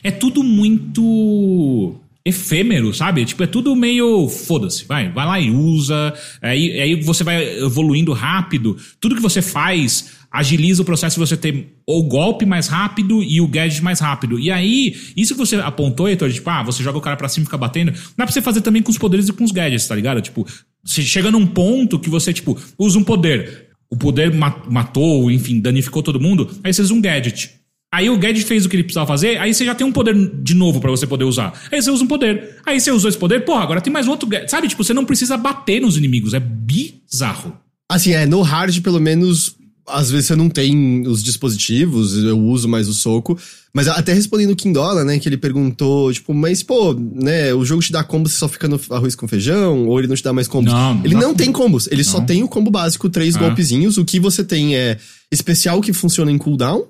é 0.00 0.12
tudo 0.12 0.44
muito 0.44 1.96
efêmero, 2.24 2.94
sabe? 2.94 3.24
Tipo, 3.24 3.42
é 3.42 3.48
tudo 3.48 3.74
meio 3.74 4.28
foda-se, 4.28 4.84
vai, 4.84 5.10
vai 5.10 5.26
lá 5.26 5.40
e 5.40 5.50
usa, 5.50 6.14
aí, 6.40 6.80
aí 6.80 6.94
você 6.94 7.24
vai 7.24 7.64
evoluindo 7.64 8.12
rápido, 8.12 8.76
tudo 9.00 9.16
que 9.16 9.22
você 9.22 9.42
faz 9.42 10.19
agiliza 10.32 10.82
o 10.82 10.84
processo 10.84 11.14
de 11.18 11.26
você 11.26 11.36
ter 11.36 11.74
o 11.86 12.02
golpe 12.04 12.46
mais 12.46 12.68
rápido 12.68 13.22
e 13.22 13.40
o 13.40 13.48
gadget 13.48 13.82
mais 13.82 13.98
rápido. 13.98 14.38
E 14.38 14.50
aí, 14.50 14.94
isso 15.16 15.34
que 15.34 15.38
você 15.38 15.56
apontou, 15.56 16.08
Heitor, 16.08 16.32
tipo, 16.32 16.48
ah, 16.48 16.62
você 16.62 16.82
joga 16.82 16.98
o 16.98 17.00
cara 17.00 17.16
pra 17.16 17.28
cima 17.28 17.42
e 17.44 17.46
fica 17.46 17.58
batendo, 17.58 17.90
dá 18.16 18.24
pra 18.24 18.28
você 18.28 18.40
fazer 18.40 18.60
também 18.60 18.82
com 18.82 18.90
os 18.90 18.98
poderes 18.98 19.28
e 19.28 19.32
com 19.32 19.42
os 19.42 19.50
gadgets, 19.50 19.88
tá 19.88 19.94
ligado? 19.94 20.20
Tipo, 20.20 20.46
você 20.84 21.02
chega 21.02 21.30
num 21.30 21.46
ponto 21.46 21.98
que 21.98 22.08
você, 22.08 22.32
tipo, 22.32 22.56
usa 22.78 22.98
um 22.98 23.02
poder, 23.04 23.68
o 23.90 23.96
poder 23.96 24.32
ma- 24.32 24.62
matou, 24.70 25.30
enfim, 25.30 25.58
danificou 25.60 26.02
todo 26.02 26.20
mundo, 26.20 26.48
aí 26.62 26.72
você 26.72 26.82
usa 26.82 26.94
um 26.94 27.00
gadget. 27.00 27.50
Aí 27.92 28.08
o 28.08 28.16
gadget 28.16 28.44
fez 28.46 28.64
o 28.64 28.68
que 28.68 28.76
ele 28.76 28.84
precisava 28.84 29.08
fazer, 29.08 29.36
aí 29.38 29.52
você 29.52 29.64
já 29.64 29.74
tem 29.74 29.84
um 29.84 29.90
poder 29.90 30.14
de 30.14 30.54
novo 30.54 30.80
pra 30.80 30.92
você 30.92 31.08
poder 31.08 31.24
usar. 31.24 31.52
Aí 31.72 31.82
você 31.82 31.90
usa 31.90 32.04
um 32.04 32.06
poder. 32.06 32.60
Aí 32.64 32.78
você 32.80 32.92
usou 32.92 33.08
esse 33.08 33.18
poder, 33.18 33.44
porra, 33.44 33.64
agora 33.64 33.80
tem 33.80 33.92
mais 33.92 34.06
outro 34.06 34.28
gadget. 34.28 34.48
Sabe, 34.48 34.68
tipo, 34.68 34.84
você 34.84 34.94
não 34.94 35.04
precisa 35.04 35.36
bater 35.36 35.80
nos 35.80 35.96
inimigos, 35.96 36.32
é 36.32 36.38
bizarro. 36.38 37.58
Assim, 37.90 38.12
é, 38.12 38.24
no 38.26 38.42
hard, 38.42 38.80
pelo 38.80 39.00
menos, 39.00 39.56
às 39.86 40.10
vezes 40.10 40.26
você 40.26 40.36
não 40.36 40.48
tem 40.48 41.06
os 41.06 41.22
dispositivos, 41.22 42.16
eu 42.16 42.38
uso 42.38 42.68
mais 42.68 42.88
o 42.88 42.94
soco. 42.94 43.38
Mas 43.72 43.86
até 43.86 44.12
respondendo 44.12 44.50
o 44.50 44.56
Kindola, 44.56 45.04
né, 45.04 45.18
que 45.18 45.28
ele 45.28 45.36
perguntou, 45.36 46.12
tipo, 46.12 46.34
mas, 46.34 46.62
pô, 46.62 46.92
né, 46.94 47.54
o 47.54 47.64
jogo 47.64 47.80
te 47.82 47.92
dá 47.92 48.02
combo, 48.02 48.28
você 48.28 48.36
só 48.36 48.48
fica 48.48 48.66
no 48.66 48.80
arroz 48.90 49.14
com 49.14 49.28
feijão, 49.28 49.86
ou 49.86 49.98
ele 49.98 50.08
não 50.08 50.16
te 50.16 50.24
dá 50.24 50.32
mais 50.32 50.48
combos? 50.48 50.72
Não, 50.72 50.94
não 50.96 51.04
ele 51.04 51.14
não 51.14 51.22
combo. 51.28 51.34
tem 51.38 51.52
combos, 51.52 51.88
ele 51.90 52.02
só 52.02 52.18
Não. 52.18 52.26
tem 52.26 52.42
o 52.42 52.48
combo 52.48 52.70
básico, 52.70 53.08
três 53.08 53.36
Ah. 53.36 53.38
golpezinhos. 53.38 53.96
O 53.96 54.04
que 54.04 54.18
você 54.18 54.42
tem 54.42 54.74
é 54.74 54.98
especial 55.30 55.80
que 55.80 55.92
funciona 55.92 56.32
em 56.32 56.38
cooldown, 56.38 56.84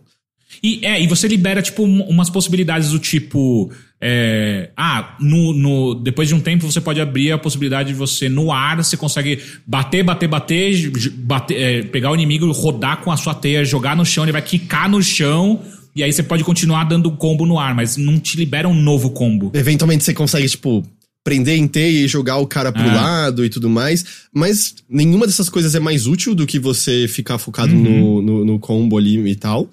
E, 0.62 0.85
é, 0.85 1.00
e 1.03 1.07
você 1.07 1.29
libera, 1.29 1.62
tipo, 1.62 1.85
um- 1.85 2.03
umas 2.09 2.29
possibilidades 2.29 2.90
do 2.90 2.98
tipo. 2.98 3.70
É, 4.02 4.70
ah, 4.76 5.16
no, 5.20 5.52
no- 5.52 5.94
depois 5.94 6.26
de 6.28 6.34
um 6.34 6.40
tempo 6.40 6.70
você 6.70 6.80
pode 6.80 7.00
abrir 7.00 7.32
a 7.32 7.38
possibilidade 7.38 7.90
de 7.90 7.94
você, 7.94 8.28
no 8.28 8.50
ar, 8.50 8.76
você 8.78 8.96
consegue 8.96 9.38
bater, 9.66 10.02
bater, 10.02 10.26
bater, 10.28 10.90
bater 11.16 11.54
é, 11.60 11.82
pegar 11.82 12.10
o 12.10 12.14
inimigo, 12.14 12.50
rodar 12.50 13.02
com 13.02 13.12
a 13.12 13.16
sua 13.16 13.34
teia, 13.34 13.64
jogar 13.64 13.94
no 13.96 14.04
chão, 14.06 14.24
ele 14.24 14.32
vai 14.32 14.42
quicar 14.42 14.88
no 14.88 15.02
chão. 15.02 15.60
E 15.94 16.02
aí 16.02 16.12
você 16.12 16.22
pode 16.22 16.44
continuar 16.44 16.84
dando 16.84 17.10
combo 17.10 17.44
no 17.44 17.58
ar, 17.58 17.74
mas 17.74 17.96
não 17.96 18.18
te 18.18 18.36
libera 18.36 18.68
um 18.68 18.74
novo 18.74 19.10
combo. 19.10 19.50
Eventualmente 19.52 20.04
você 20.04 20.14
consegue, 20.14 20.48
tipo, 20.48 20.86
prender 21.24 21.58
em 21.58 21.66
teia 21.68 22.04
e 22.04 22.08
jogar 22.08 22.36
o 22.38 22.46
cara 22.46 22.72
pro 22.72 22.80
Ah. 22.88 22.94
lado 22.94 23.44
e 23.44 23.50
tudo 23.50 23.68
mais. 23.68 24.04
Mas 24.32 24.76
nenhuma 24.88 25.26
dessas 25.26 25.48
coisas 25.50 25.74
é 25.74 25.80
mais 25.80 26.06
útil 26.06 26.34
do 26.34 26.46
que 26.46 26.58
você 26.58 27.06
ficar 27.08 27.36
focado 27.38 27.74
Uhum. 27.74 27.82
no, 27.82 28.22
no, 28.22 28.44
no 28.44 28.58
combo 28.58 28.96
ali 28.96 29.18
e 29.28 29.34
tal. 29.34 29.68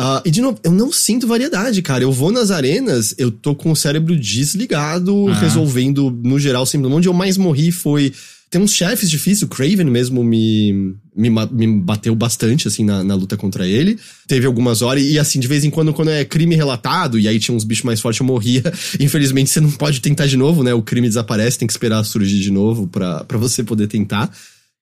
Ah, 0.00 0.22
e 0.24 0.30
de 0.30 0.40
novo, 0.40 0.60
eu 0.62 0.70
não 0.70 0.92
sinto 0.92 1.26
variedade, 1.26 1.82
cara. 1.82 2.04
Eu 2.04 2.12
vou 2.12 2.30
nas 2.30 2.52
arenas, 2.52 3.12
eu 3.18 3.32
tô 3.32 3.52
com 3.52 3.72
o 3.72 3.76
cérebro 3.76 4.14
desligado, 4.16 5.26
Ah. 5.28 5.34
resolvendo, 5.40 6.08
no 6.22 6.38
geral, 6.38 6.64
sempre. 6.64 6.86
Onde 6.88 7.08
eu 7.08 7.12
mais 7.12 7.36
morri 7.36 7.72
foi. 7.72 8.12
Tem 8.50 8.58
uns 8.62 8.72
chefes 8.72 9.10
difíceis, 9.10 9.42
o 9.42 9.48
Craven 9.48 9.84
mesmo 9.90 10.24
me, 10.24 10.94
me, 11.14 11.28
me 11.52 11.66
bateu 11.82 12.14
bastante, 12.14 12.66
assim, 12.66 12.82
na, 12.82 13.04
na 13.04 13.14
luta 13.14 13.36
contra 13.36 13.66
ele. 13.68 13.98
Teve 14.26 14.46
algumas 14.46 14.80
horas, 14.80 15.02
e 15.02 15.18
assim, 15.18 15.38
de 15.38 15.46
vez 15.46 15.64
em 15.64 15.70
quando, 15.70 15.92
quando 15.92 16.10
é 16.12 16.24
crime 16.24 16.54
relatado, 16.54 17.18
e 17.18 17.28
aí 17.28 17.38
tinha 17.38 17.54
uns 17.54 17.62
bichos 17.64 17.84
mais 17.84 18.00
fortes, 18.00 18.20
eu 18.20 18.24
morria. 18.26 18.62
Infelizmente, 18.98 19.50
você 19.50 19.60
não 19.60 19.70
pode 19.72 20.00
tentar 20.00 20.26
de 20.26 20.36
novo, 20.38 20.62
né? 20.62 20.72
O 20.72 20.80
crime 20.80 21.08
desaparece, 21.08 21.58
tem 21.58 21.66
que 21.66 21.72
esperar 21.74 22.02
surgir 22.04 22.38
de 22.38 22.50
novo 22.50 22.86
pra 22.86 23.26
você 23.32 23.62
poder 23.62 23.86
tentar. 23.86 24.30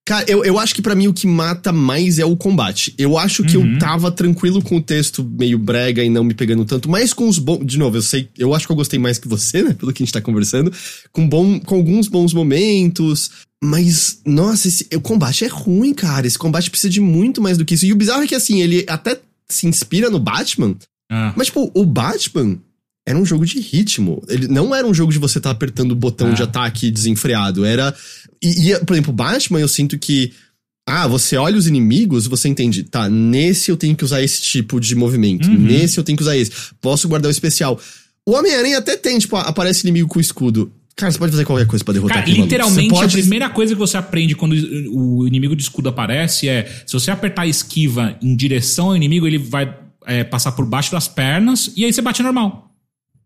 Cara, 0.06 0.24
eu, 0.28 0.44
eu 0.44 0.56
acho 0.56 0.72
que 0.72 0.80
pra 0.80 0.94
mim 0.94 1.08
o 1.08 1.12
que 1.12 1.26
mata 1.26 1.72
mais 1.72 2.20
é 2.20 2.24
o 2.24 2.36
combate. 2.36 2.94
Eu 2.96 3.18
acho 3.18 3.42
que 3.42 3.56
eu 3.56 3.76
tava 3.80 4.08
tranquilo 4.12 4.62
com 4.62 4.76
o 4.76 4.80
texto 4.80 5.24
meio 5.24 5.58
brega 5.58 6.00
e 6.04 6.08
não 6.08 6.22
me 6.22 6.32
pegando 6.32 6.64
tanto, 6.64 6.88
mas 6.88 7.12
com 7.12 7.28
os 7.28 7.40
bons. 7.40 7.66
De 7.66 7.76
novo, 7.76 7.96
eu 7.96 8.02
sei, 8.02 8.28
eu 8.38 8.54
acho 8.54 8.66
que 8.66 8.72
eu 8.72 8.76
gostei 8.76 9.00
mais 9.00 9.18
que 9.18 9.26
você, 9.26 9.64
né? 9.64 9.74
Pelo 9.74 9.92
que 9.92 10.00
a 10.00 10.06
gente 10.06 10.12
tá 10.12 10.20
conversando. 10.20 10.72
Com, 11.12 11.28
bom, 11.28 11.58
com 11.58 11.74
alguns 11.74 12.06
bons 12.06 12.32
momentos. 12.32 13.32
Mas, 13.62 14.20
nossa, 14.24 14.68
esse, 14.68 14.86
o 14.94 15.00
combate 15.00 15.44
é 15.44 15.48
ruim, 15.48 15.92
cara. 15.92 16.24
Esse 16.24 16.38
combate 16.38 16.70
precisa 16.70 16.90
de 16.92 17.00
muito 17.00 17.42
mais 17.42 17.58
do 17.58 17.64
que 17.64 17.74
isso. 17.74 17.84
E 17.86 17.92
o 17.92 17.96
bizarro 17.96 18.22
é 18.22 18.26
que, 18.28 18.34
assim, 18.36 18.60
ele 18.62 18.84
até 18.88 19.18
se 19.48 19.66
inspira 19.66 20.08
no 20.08 20.20
Batman, 20.20 20.76
Ah. 21.10 21.32
mas, 21.36 21.48
tipo, 21.48 21.68
o 21.74 21.84
Batman 21.84 22.58
era 23.08 23.18
um 23.18 23.24
jogo 23.24 23.46
de 23.46 23.58
ritmo. 23.60 24.22
Ele 24.28 24.46
não 24.48 24.74
era 24.74 24.86
um 24.86 24.92
jogo 24.94 25.12
de 25.12 25.18
você 25.18 25.38
estar 25.38 25.50
apertando 25.50 25.92
o 25.92 25.96
botão 25.96 26.28
Ah. 26.30 26.32
de 26.34 26.42
ataque 26.42 26.90
desenfreado. 26.92 27.64
Era. 27.64 27.94
E, 28.42 28.70
e, 28.72 28.78
por 28.84 28.94
exemplo, 28.94 29.12
o 29.12 29.16
Batman, 29.16 29.60
eu 29.60 29.68
sinto 29.68 29.98
que. 29.98 30.32
Ah, 30.88 31.08
você 31.08 31.36
olha 31.36 31.56
os 31.56 31.66
inimigos, 31.66 32.28
você 32.28 32.48
entende, 32.48 32.84
tá, 32.84 33.08
nesse 33.08 33.72
eu 33.72 33.76
tenho 33.76 33.96
que 33.96 34.04
usar 34.04 34.22
esse 34.22 34.40
tipo 34.40 34.78
de 34.78 34.94
movimento, 34.94 35.48
Uhum. 35.48 35.58
nesse 35.58 35.98
eu 35.98 36.04
tenho 36.04 36.16
que 36.16 36.22
usar 36.22 36.36
esse. 36.36 36.52
Posso 36.80 37.08
guardar 37.08 37.28
o 37.28 37.32
especial. 37.32 37.80
O 38.24 38.32
Homem-Aranha 38.32 38.78
até 38.78 38.96
tem, 38.96 39.18
tipo, 39.18 39.36
aparece 39.36 39.84
inimigo 39.84 40.08
com 40.08 40.20
escudo. 40.20 40.70
Cara, 40.94 41.10
você 41.12 41.18
pode 41.18 41.32
fazer 41.32 41.44
qualquer 41.44 41.66
coisa 41.66 41.84
pra 41.84 41.92
derrotar 41.92 42.24
Cara, 42.24 42.30
literalmente, 42.30 42.88
Você 42.88 43.00
pode... 43.00 43.16
a 43.16 43.20
primeira 43.20 43.50
coisa 43.50 43.74
que 43.74 43.78
você 43.78 43.96
aprende 43.98 44.34
quando 44.34 44.54
o 44.92 45.26
inimigo 45.26 45.54
de 45.56 45.62
escudo 45.62 45.88
aparece 45.88 46.48
é: 46.48 46.64
se 46.86 46.92
você 46.92 47.10
apertar 47.10 47.42
a 47.42 47.46
esquiva 47.46 48.16
em 48.22 48.34
direção 48.34 48.86
ao 48.86 48.96
inimigo, 48.96 49.26
ele 49.26 49.38
vai 49.38 49.76
é, 50.06 50.22
passar 50.24 50.52
por 50.52 50.64
baixo 50.64 50.92
das 50.92 51.06
pernas 51.08 51.70
e 51.76 51.84
aí 51.84 51.92
você 51.92 52.00
bate 52.00 52.22
normal. 52.22 52.65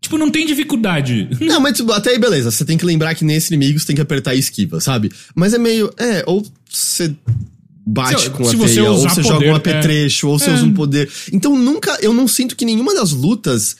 Tipo, 0.00 0.16
não 0.16 0.30
tem 0.30 0.46
dificuldade. 0.46 1.28
Não, 1.40 1.60
mas 1.60 1.76
tipo, 1.76 1.92
até 1.92 2.10
aí 2.10 2.18
beleza. 2.18 2.50
Você 2.50 2.64
tem 2.64 2.78
que 2.78 2.84
lembrar 2.86 3.14
que 3.14 3.24
nesse 3.24 3.52
inimigo 3.54 3.78
você 3.78 3.86
tem 3.86 3.96
que 3.96 4.02
apertar 4.02 4.30
a 4.30 4.34
esquiva, 4.34 4.80
sabe? 4.80 5.10
Mas 5.34 5.52
é 5.52 5.58
meio. 5.58 5.92
É, 5.98 6.24
ou 6.26 6.44
você 6.68 7.14
bate 7.86 8.22
Se- 8.22 8.30
com 8.30 8.48
a 8.48 8.50
teia, 8.50 8.90
ou 8.90 8.98
você 8.98 9.22
poder, 9.22 9.28
joga 9.28 9.46
um 9.46 9.52
é. 9.52 9.56
apetrecho, 9.56 10.28
ou 10.28 10.38
você 10.38 10.50
É. 10.50 10.54
usa 10.54 10.64
um 10.64 10.72
poder. 10.72 11.10
Então 11.32 11.56
nunca. 11.56 11.98
Eu 12.00 12.14
não 12.14 12.26
sinto 12.26 12.56
que 12.56 12.64
nenhuma 12.64 12.94
das 12.94 13.12
lutas. 13.12 13.76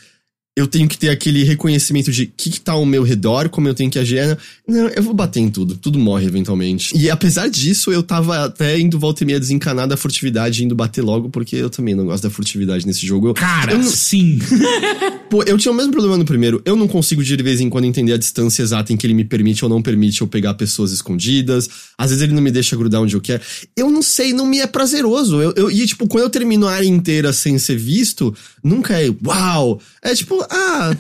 Eu 0.61 0.67
tenho 0.67 0.87
que 0.89 0.99
ter 0.99 1.09
aquele 1.09 1.43
reconhecimento 1.43 2.13
de 2.13 2.25
o 2.25 2.33
que, 2.37 2.51
que 2.51 2.61
tá 2.61 2.73
ao 2.73 2.85
meu 2.85 3.03
redor, 3.03 3.49
como 3.49 3.67
eu 3.67 3.75
tenho 3.75 3.91
que 3.91 3.99
agir. 3.99 4.37
Não, 4.69 4.89
eu 4.89 5.03
vou 5.03 5.15
bater 5.15 5.41
em 5.41 5.49
tudo. 5.49 5.75
Tudo 5.77 5.99
morre 5.99 6.27
eventualmente. 6.27 6.97
E 6.97 7.09
apesar 7.11 7.49
disso, 7.49 7.91
eu 7.91 8.03
tava 8.03 8.45
até 8.45 8.79
indo 8.79 8.99
volta 8.99 9.23
e 9.23 9.27
meia 9.27 9.41
desencanar 9.41 9.89
da 9.89 9.97
furtividade, 9.97 10.63
indo 10.65 10.75
bater 10.75 11.03
logo, 11.03 11.31
porque 11.31 11.57
eu 11.57 11.71
também 11.71 11.95
não 11.95 12.05
gosto 12.05 12.23
da 12.25 12.31
furtividade 12.31 12.87
nesse 12.87 13.07
jogo. 13.07 13.29
Eu- 13.29 13.35
Cara, 13.35 13.73
eu 13.73 13.79
não- 13.79 13.85
sim. 13.91 14.39
Pô, 15.31 15.43
eu 15.45 15.57
tinha 15.57 15.71
o 15.73 15.75
mesmo 15.75 15.93
problema 15.93 16.19
no 16.19 16.25
primeiro. 16.25 16.61
Eu 16.65 16.75
não 16.77 16.89
consigo 16.89 17.23
de 17.23 17.37
vez 17.43 17.61
em 17.61 17.69
quando 17.71 17.85
entender 17.85 18.13
a 18.13 18.17
distância 18.19 18.63
exata 18.63 18.93
em 18.93 18.97
que 18.97 19.07
ele 19.07 19.15
me 19.15 19.25
permite 19.25 19.65
ou 19.65 19.69
não 19.69 19.81
permite 19.81 20.21
eu 20.21 20.27
pegar 20.27 20.55
pessoas 20.55 20.91
escondidas. 20.93 21.69
Às 21.97 22.11
vezes 22.11 22.23
ele 22.23 22.33
não 22.35 22.43
me 22.43 22.51
deixa 22.51 22.77
grudar 22.77 23.01
onde 23.01 23.15
eu 23.15 23.21
quero. 23.21 23.41
Eu 23.77 23.91
não 23.91 24.03
sei, 24.03 24.33
não 24.33 24.45
me 24.47 24.59
é 24.59 24.67
prazeroso. 24.67 25.41
Eu, 25.41 25.53
eu- 25.57 25.71
e, 25.71 25.87
tipo, 25.87 26.07
quando 26.09 26.25
eu 26.25 26.31
termino 26.31 26.67
a 26.67 26.73
área 26.73 26.87
inteira 26.87 27.33
sem 27.33 27.59
ser 27.59 27.77
visto, 27.77 28.35
nunca 28.63 29.01
é 29.01 29.09
uau. 29.25 29.81
É 30.03 30.15
tipo, 30.15 30.45
ah, 30.51 30.97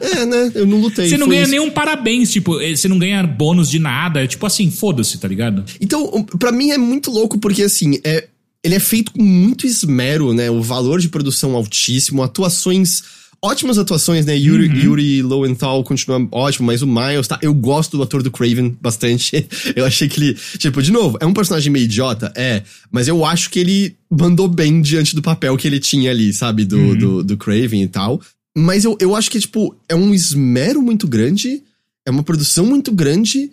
é, 0.00 0.26
né? 0.26 0.52
Eu 0.54 0.66
não 0.66 0.78
lutei. 0.78 1.08
Você 1.08 1.16
não 1.16 1.28
ganha 1.28 1.42
isso. 1.42 1.50
nenhum 1.50 1.70
parabéns, 1.70 2.30
tipo, 2.30 2.60
eh, 2.60 2.76
você 2.76 2.88
não 2.88 2.98
ganha 2.98 3.22
bônus 3.22 3.70
de 3.70 3.78
nada. 3.78 4.22
É 4.22 4.26
tipo 4.26 4.44
assim, 4.44 4.70
foda-se, 4.70 5.18
tá 5.18 5.26
ligado? 5.26 5.64
Então, 5.80 6.24
pra 6.38 6.52
mim 6.52 6.70
é 6.70 6.78
muito 6.78 7.10
louco 7.10 7.38
porque 7.38 7.62
assim, 7.62 7.98
é, 8.04 8.28
ele 8.62 8.74
é 8.74 8.80
feito 8.80 9.12
com 9.12 9.22
muito 9.22 9.66
esmero, 9.66 10.34
né? 10.34 10.50
O 10.50 10.60
valor 10.60 11.00
de 11.00 11.08
produção 11.08 11.54
altíssimo, 11.54 12.22
atuações 12.22 13.02
ótimas 13.44 13.76
atuações, 13.76 14.24
né? 14.24 14.36
Yuri, 14.36 14.66
Yuri 14.66 15.20
Lowenthal 15.20 15.82
continua 15.82 16.26
ótimo, 16.30 16.66
mas 16.66 16.80
o 16.80 16.86
Miles, 16.86 17.26
tá? 17.26 17.38
Eu 17.42 17.52
gosto 17.52 17.96
do 17.96 18.02
ator 18.04 18.22
do 18.22 18.30
Craven 18.30 18.76
bastante. 18.80 19.48
eu 19.74 19.84
achei 19.84 20.08
que 20.08 20.20
ele, 20.20 20.38
tipo, 20.58 20.80
de 20.80 20.92
novo, 20.92 21.18
é 21.20 21.26
um 21.26 21.34
personagem 21.34 21.72
meio 21.72 21.84
idiota, 21.84 22.32
é, 22.36 22.62
mas 22.90 23.08
eu 23.08 23.24
acho 23.24 23.50
que 23.50 23.58
ele 23.58 23.96
mandou 24.08 24.46
bem 24.46 24.80
diante 24.80 25.16
do 25.16 25.22
papel 25.22 25.56
que 25.56 25.66
ele 25.66 25.80
tinha 25.80 26.12
ali, 26.12 26.32
sabe? 26.32 26.64
Do, 26.64 26.94
do, 26.94 27.24
do 27.24 27.36
Craven 27.36 27.82
e 27.82 27.88
tal. 27.88 28.20
Mas 28.56 28.84
eu, 28.84 28.96
eu 29.00 29.16
acho 29.16 29.30
que, 29.30 29.40
tipo, 29.40 29.74
é 29.88 29.94
um 29.94 30.14
esmero 30.14 30.82
muito 30.82 31.06
grande, 31.06 31.62
é 32.06 32.10
uma 32.10 32.22
produção 32.22 32.66
muito 32.66 32.92
grande, 32.92 33.50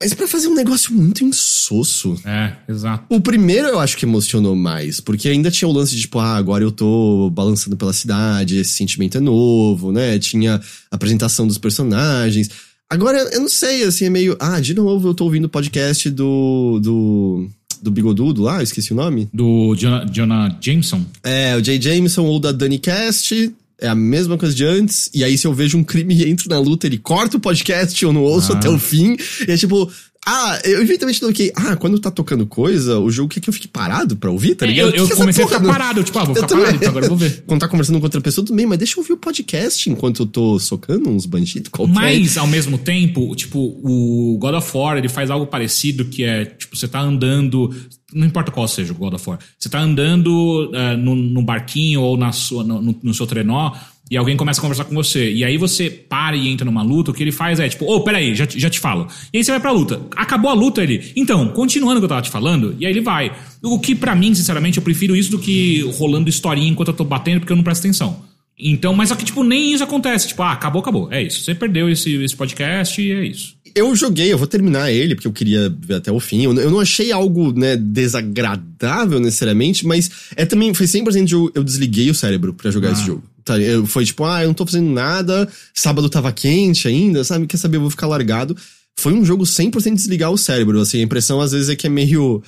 mas 0.00 0.12
pra 0.12 0.28
fazer 0.28 0.48
um 0.48 0.54
negócio 0.54 0.92
muito 0.92 1.24
insosso. 1.24 2.20
É, 2.24 2.54
exato. 2.68 3.06
O 3.08 3.20
primeiro 3.20 3.66
eu 3.66 3.80
acho 3.80 3.96
que 3.96 4.04
emocionou 4.04 4.54
mais, 4.54 5.00
porque 5.00 5.28
ainda 5.28 5.50
tinha 5.50 5.68
o 5.68 5.72
lance 5.72 5.94
de, 5.94 6.02
tipo, 6.02 6.18
ah, 6.18 6.36
agora 6.36 6.62
eu 6.62 6.70
tô 6.70 7.30
balançando 7.30 7.76
pela 7.76 7.92
cidade, 7.92 8.58
esse 8.58 8.74
sentimento 8.74 9.16
é 9.16 9.20
novo, 9.20 9.90
né? 9.90 10.18
Tinha 10.18 10.60
a 10.90 10.94
apresentação 10.94 11.46
dos 11.46 11.58
personagens. 11.58 12.50
Agora, 12.88 13.18
eu 13.32 13.40
não 13.40 13.48
sei, 13.48 13.82
assim, 13.82 14.04
é 14.04 14.10
meio. 14.10 14.36
Ah, 14.38 14.60
de 14.60 14.74
novo 14.74 15.08
eu 15.08 15.14
tô 15.14 15.24
ouvindo 15.24 15.46
o 15.46 15.48
podcast 15.48 16.08
do. 16.10 16.78
do. 16.80 17.48
do 17.82 17.90
Bigodudo 17.90 18.42
lá, 18.42 18.58
eu 18.58 18.62
esqueci 18.62 18.92
o 18.92 18.96
nome. 18.96 19.28
Do 19.32 19.74
Jonah, 19.74 20.04
Jonah 20.04 20.56
Jameson. 20.60 21.04
É, 21.24 21.56
o 21.56 21.64
Jay 21.64 21.80
Jameson 21.80 22.24
ou 22.24 22.38
da 22.38 22.52
Dani 22.52 22.78
Cast. 22.78 23.52
É 23.80 23.88
a 23.88 23.94
mesma 23.94 24.38
coisa 24.38 24.54
de 24.54 24.64
antes. 24.64 25.10
E 25.12 25.22
aí, 25.22 25.36
se 25.36 25.46
eu 25.46 25.52
vejo 25.52 25.76
um 25.76 25.84
crime 25.84 26.14
e 26.14 26.28
entro 26.30 26.48
na 26.48 26.58
luta, 26.58 26.86
ele 26.86 26.96
corta 26.98 27.36
o 27.36 27.40
podcast, 27.40 28.02
eu 28.02 28.12
não 28.12 28.22
ouço 28.22 28.52
Ah. 28.52 28.56
até 28.56 28.68
o 28.70 28.78
fim. 28.78 29.16
E 29.46 29.52
é 29.52 29.56
tipo. 29.56 29.90
Ah, 30.28 30.58
eu 30.64 30.82
eventualmente 30.82 31.20
coloquei. 31.20 31.52
Ah, 31.54 31.76
quando 31.76 32.00
tá 32.00 32.10
tocando 32.10 32.44
coisa, 32.46 32.98
o 32.98 33.08
jogo 33.10 33.28
quer 33.28 33.38
que 33.38 33.48
eu 33.48 33.52
fique 33.54 33.68
parado 33.68 34.16
pra 34.16 34.28
ouvir, 34.28 34.56
tá 34.56 34.66
É, 34.66 34.68
ligado? 34.70 34.86
eu, 34.88 34.92
Que 34.94 34.98
eu 34.98 35.06
que 35.06 35.12
essa 35.12 35.20
comecei 35.22 35.44
a 35.44 35.46
ficar 35.46 35.60
não- 35.60 35.70
parado, 35.70 36.02
tipo, 36.02 36.18
ah, 36.18 36.24
vou 36.24 36.34
Eu 36.34 36.42
ficar 36.42 36.48
parado, 36.48 36.64
também. 36.66 36.76
então 36.78 36.88
agora 36.90 37.04
eu 37.04 37.08
vou 37.10 37.16
ver. 37.18 37.44
Quando 37.46 37.60
tá 37.60 37.68
conversando 37.68 37.98
com 38.00 38.06
outra 38.06 38.20
pessoa, 38.20 38.44
bem, 38.50 38.66
mas 38.66 38.78
deixa 38.78 38.94
eu 38.94 38.98
ouvir 39.02 39.12
o 39.12 39.16
podcast 39.16 39.88
enquanto 39.88 40.22
eu 40.22 40.26
tô 40.26 40.58
socando 40.58 41.08
uns 41.08 41.26
bandidos 41.26 41.68
qualquer. 41.68 41.94
Mas, 41.94 42.36
ao 42.36 42.46
mesmo 42.48 42.76
tempo, 42.76 43.36
tipo, 43.36 43.58
o 43.60 44.36
God 44.40 44.54
of 44.56 44.76
War, 44.76 44.96
ele 44.98 45.08
faz 45.08 45.30
algo 45.30 45.46
parecido, 45.46 46.04
que 46.06 46.24
é, 46.24 46.44
tipo, 46.44 46.76
você 46.76 46.88
tá 46.88 47.00
andando, 47.00 47.72
não 48.12 48.26
importa 48.26 48.50
qual 48.50 48.66
seja 48.66 48.92
o 48.92 48.96
God 48.96 49.14
of 49.14 49.30
War, 49.30 49.38
você 49.56 49.68
tá 49.68 49.78
andando 49.80 50.70
eh, 50.74 50.96
no, 50.96 51.14
no 51.14 51.40
barquinho 51.42 52.00
ou 52.00 52.16
na 52.16 52.32
sua, 52.32 52.64
no- 52.64 52.98
no 53.00 53.14
seu 53.14 53.28
trenó, 53.28 53.72
e 54.10 54.16
alguém 54.16 54.36
começa 54.36 54.60
a 54.60 54.62
conversar 54.62 54.84
com 54.84 54.94
você. 54.94 55.32
E 55.32 55.42
aí 55.44 55.56
você 55.56 55.90
para 55.90 56.36
e 56.36 56.48
entra 56.48 56.64
numa 56.64 56.82
luta, 56.82 57.10
o 57.10 57.14
que 57.14 57.22
ele 57.22 57.32
faz 57.32 57.58
é, 57.58 57.68
tipo, 57.68 57.84
ô, 57.86 58.00
peraí, 58.02 58.34
já, 58.34 58.46
te- 58.46 58.58
já 58.60 58.70
te 58.70 58.78
falo. 58.78 59.08
E 59.32 59.38
aí 59.38 59.44
você 59.44 59.50
vai 59.50 59.60
pra 59.60 59.72
luta. 59.72 60.00
Acabou 60.16 60.50
a 60.50 60.54
luta, 60.54 60.82
ele, 60.82 61.12
então, 61.16 61.48
continuando 61.48 61.96
o 61.96 62.00
que 62.00 62.04
eu 62.04 62.08
tava 62.08 62.22
te 62.22 62.30
falando, 62.30 62.76
e 62.78 62.86
aí 62.86 62.92
ele 62.92 63.00
vai. 63.00 63.32
O 63.62 63.78
que, 63.80 63.94
pra 63.94 64.14
mim, 64.14 64.34
sinceramente, 64.34 64.78
eu 64.78 64.82
prefiro 64.84 65.16
isso 65.16 65.30
do 65.30 65.38
que 65.38 65.80
rolando 65.98 66.28
historinha 66.28 66.68
enquanto 66.68 66.88
eu 66.88 66.94
tô 66.94 67.04
batendo, 67.04 67.40
porque 67.40 67.52
eu 67.52 67.56
não 67.56 67.64
presto 67.64 67.80
atenção. 67.80 68.24
Então, 68.58 68.94
mas 68.94 69.10
só 69.10 69.14
que, 69.14 69.24
tipo, 69.24 69.42
nem 69.44 69.74
isso 69.74 69.84
acontece. 69.84 70.28
Tipo, 70.28 70.42
ah, 70.42 70.52
acabou, 70.52 70.80
acabou. 70.80 71.12
É 71.12 71.22
isso. 71.22 71.42
Você 71.42 71.54
perdeu 71.54 71.90
esse, 71.90 72.14
esse 72.22 72.34
podcast 72.34 73.02
e 73.02 73.10
é 73.12 73.24
isso. 73.26 73.54
Eu 73.74 73.94
joguei, 73.94 74.32
eu 74.32 74.38
vou 74.38 74.46
terminar 74.46 74.90
ele, 74.90 75.14
porque 75.14 75.28
eu 75.28 75.32
queria 75.32 75.68
ver 75.78 75.96
até 75.96 76.10
o 76.10 76.18
fim. 76.18 76.42
Eu, 76.44 76.54
eu 76.54 76.70
não 76.70 76.80
achei 76.80 77.12
algo, 77.12 77.52
né, 77.52 77.76
desagradável 77.76 79.20
necessariamente, 79.20 79.86
mas 79.86 80.10
é 80.34 80.44
também, 80.46 80.72
foi 80.72 80.86
100% 80.86 81.30
eu, 81.32 81.50
eu 81.54 81.62
desliguei 81.62 82.10
o 82.10 82.14
cérebro 82.14 82.54
pra 82.54 82.70
jogar 82.70 82.88
Ah. 82.88 82.92
esse 82.92 83.04
jogo. 83.06 83.22
Tá, 83.46 83.54
foi 83.86 84.04
tipo, 84.04 84.24
ah, 84.24 84.42
eu 84.42 84.48
não 84.48 84.54
tô 84.54 84.66
fazendo 84.66 84.90
nada, 84.90 85.48
sábado 85.72 86.10
tava 86.10 86.32
quente 86.32 86.88
ainda, 86.88 87.22
sabe? 87.22 87.46
Quer 87.46 87.56
saber, 87.58 87.76
eu 87.76 87.82
vou 87.82 87.90
ficar 87.90 88.08
largado. 88.08 88.56
Foi 88.98 89.12
um 89.12 89.24
jogo 89.24 89.44
100% 89.44 89.94
desligar 89.94 90.32
o 90.32 90.36
cérebro, 90.36 90.80
assim, 90.80 90.98
a 90.98 91.02
impressão 91.02 91.40
às 91.40 91.52
vezes 91.52 91.68
é 91.68 91.76
que 91.76 91.86
é 91.86 91.90
meio, 91.90 92.42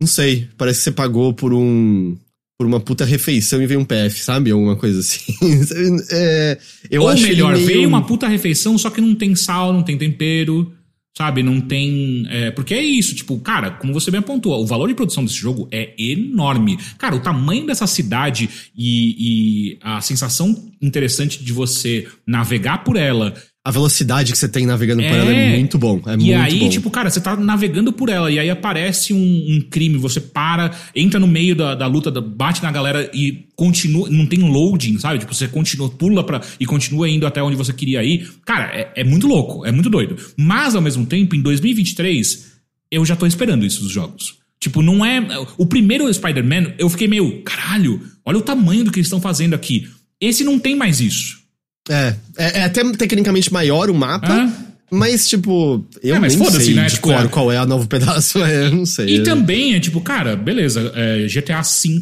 não 0.00 0.06
sei, 0.06 0.48
parece 0.56 0.78
que 0.78 0.84
você 0.84 0.92
pagou 0.92 1.34
por 1.34 1.52
um... 1.52 2.16
Por 2.56 2.68
uma 2.68 2.78
puta 2.78 3.04
refeição 3.04 3.60
e 3.60 3.66
veio 3.66 3.80
um 3.80 3.84
PF, 3.84 4.20
sabe? 4.20 4.52
Alguma 4.52 4.76
coisa 4.76 5.00
assim. 5.00 5.34
é, 6.12 6.56
eu 6.88 7.02
Ou 7.02 7.08
acho 7.08 7.24
melhor, 7.24 7.52
meio... 7.54 7.66
veio 7.66 7.88
uma 7.88 8.06
puta 8.06 8.28
refeição, 8.28 8.78
só 8.78 8.90
que 8.90 9.00
não 9.00 9.16
tem 9.16 9.34
sal, 9.34 9.72
não 9.72 9.82
tem 9.82 9.98
tempero, 9.98 10.72
sabe? 11.16 11.42
Não 11.42 11.60
tem. 11.60 12.26
é, 12.28 12.50
porque 12.50 12.74
é 12.74 12.82
isso, 12.82 13.14
tipo, 13.14 13.38
cara, 13.38 13.70
como 13.70 13.92
você 13.92 14.10
bem 14.10 14.20
apontou, 14.20 14.60
o 14.60 14.66
valor 14.66 14.88
de 14.88 14.94
produção 14.94 15.24
desse 15.24 15.36
jogo 15.36 15.68
é 15.70 15.94
enorme. 15.98 16.78
Cara, 16.98 17.14
o 17.14 17.20
tamanho 17.20 17.66
dessa 17.66 17.86
cidade 17.86 18.48
e, 18.76 19.72
e 19.72 19.78
a 19.80 20.00
sensação 20.00 20.72
interessante 20.82 21.42
de 21.42 21.52
você 21.52 22.08
navegar 22.26 22.84
por 22.84 22.96
ela. 22.96 23.34
A 23.66 23.70
velocidade 23.70 24.30
que 24.30 24.36
você 24.36 24.46
tem 24.46 24.66
navegando 24.66 25.02
por 25.02 25.10
É. 25.10 25.18
ela 25.18 25.32
é 25.32 25.56
muito 25.56 25.78
bom. 25.78 25.98
É 26.06 26.12
e 26.12 26.16
muito 26.18 26.34
aí, 26.34 26.58
bom. 26.60 26.68
tipo, 26.68 26.90
cara, 26.90 27.08
você 27.08 27.18
tá 27.18 27.34
navegando 27.34 27.94
por 27.94 28.10
ela 28.10 28.30
e 28.30 28.38
aí 28.38 28.50
aparece 28.50 29.14
um, 29.14 29.16
um 29.56 29.60
crime, 29.70 29.96
você 29.96 30.20
para, 30.20 30.70
entra 30.94 31.18
no 31.18 31.26
meio 31.26 31.56
da, 31.56 31.74
da 31.74 31.86
luta, 31.86 32.10
bate 32.20 32.62
na 32.62 32.70
galera 32.70 33.10
e 33.14 33.46
continua. 33.56 34.10
Não 34.10 34.26
tem 34.26 34.40
loading, 34.40 34.98
sabe? 34.98 35.20
Tipo, 35.20 35.34
você 35.34 35.48
continua, 35.48 35.88
pula 35.88 36.22
pra, 36.22 36.42
e 36.60 36.66
continua 36.66 37.08
indo 37.08 37.26
até 37.26 37.42
onde 37.42 37.56
você 37.56 37.72
queria 37.72 38.04
ir. 38.04 38.30
Cara, 38.44 38.66
é, 38.66 38.92
é 38.96 39.02
muito 39.04 39.26
louco, 39.26 39.64
é 39.64 39.72
muito 39.72 39.88
doido. 39.88 40.14
Mas, 40.36 40.74
ao 40.74 40.82
mesmo 40.82 41.06
tempo, 41.06 41.34
em 41.34 41.40
2023, 41.40 42.52
eu 42.90 43.02
já 43.06 43.16
tô 43.16 43.24
esperando 43.26 43.64
isso 43.64 43.80
dos 43.82 43.90
jogos. 43.90 44.34
Tipo, 44.60 44.82
não 44.82 45.02
é. 45.02 45.26
O 45.56 45.64
primeiro 45.64 46.12
Spider-Man, 46.12 46.74
eu 46.78 46.90
fiquei 46.90 47.08
meio, 47.08 47.42
caralho, 47.42 48.00
olha 48.26 48.36
o 48.38 48.42
tamanho 48.42 48.84
do 48.84 48.90
que 48.92 48.98
eles 48.98 49.06
estão 49.06 49.22
fazendo 49.22 49.54
aqui. 49.54 49.88
Esse 50.20 50.44
não 50.44 50.58
tem 50.58 50.76
mais 50.76 51.00
isso. 51.00 51.43
É, 51.88 52.14
é, 52.36 52.58
é 52.60 52.64
até 52.64 52.82
tecnicamente 52.92 53.52
maior 53.52 53.90
o 53.90 53.94
mapa, 53.94 54.50
mas 54.90 55.28
tipo, 55.28 55.84
eu 56.02 56.14
É, 56.14 56.18
mas 56.18 56.36
nem 56.36 56.50
sei 56.50 56.74
né? 56.74 56.86
de 56.86 56.94
Tipo, 56.94 57.08
cor 57.08 57.24
é- 57.24 57.28
qual 57.28 57.52
é 57.52 57.56
a 57.58 57.66
novo 57.66 57.86
pedaço, 57.88 58.42
é, 58.44 58.66
eu 58.66 58.72
não 58.74 58.86
sei. 58.86 59.16
E 59.16 59.22
também 59.22 59.74
é 59.74 59.80
tipo, 59.80 60.00
cara, 60.00 60.34
beleza, 60.36 60.92
é, 60.94 61.26
GTA 61.28 61.60
V 61.62 62.00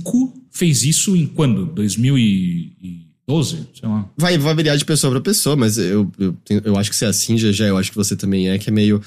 fez 0.51 0.85
isso 0.85 1.17
em 1.17 1.27
quando? 1.27 1.67
2012? 1.67 3.59
Sei 3.75 3.89
lá. 3.89 4.09
Vai, 4.17 4.39
vai 4.39 4.55
variar 4.55 4.77
de 4.77 4.85
pessoa 4.85 5.11
pra 5.11 5.21
pessoa, 5.21 5.57
mas 5.57 5.79
eu, 5.79 6.11
eu, 6.19 6.37
eu 6.65 6.77
acho 6.77 6.91
que 6.91 6.97
você 6.97 7.07
é 7.07 7.09
assim, 7.09 7.37
já, 7.39 7.51
já 7.53 7.67
eu 7.67 7.77
acho 7.77 7.91
que 7.91 7.97
você 7.97 8.15
também 8.17 8.49
é, 8.51 8.59
que 8.59 8.69
é 8.69 8.73
meio... 8.73 9.01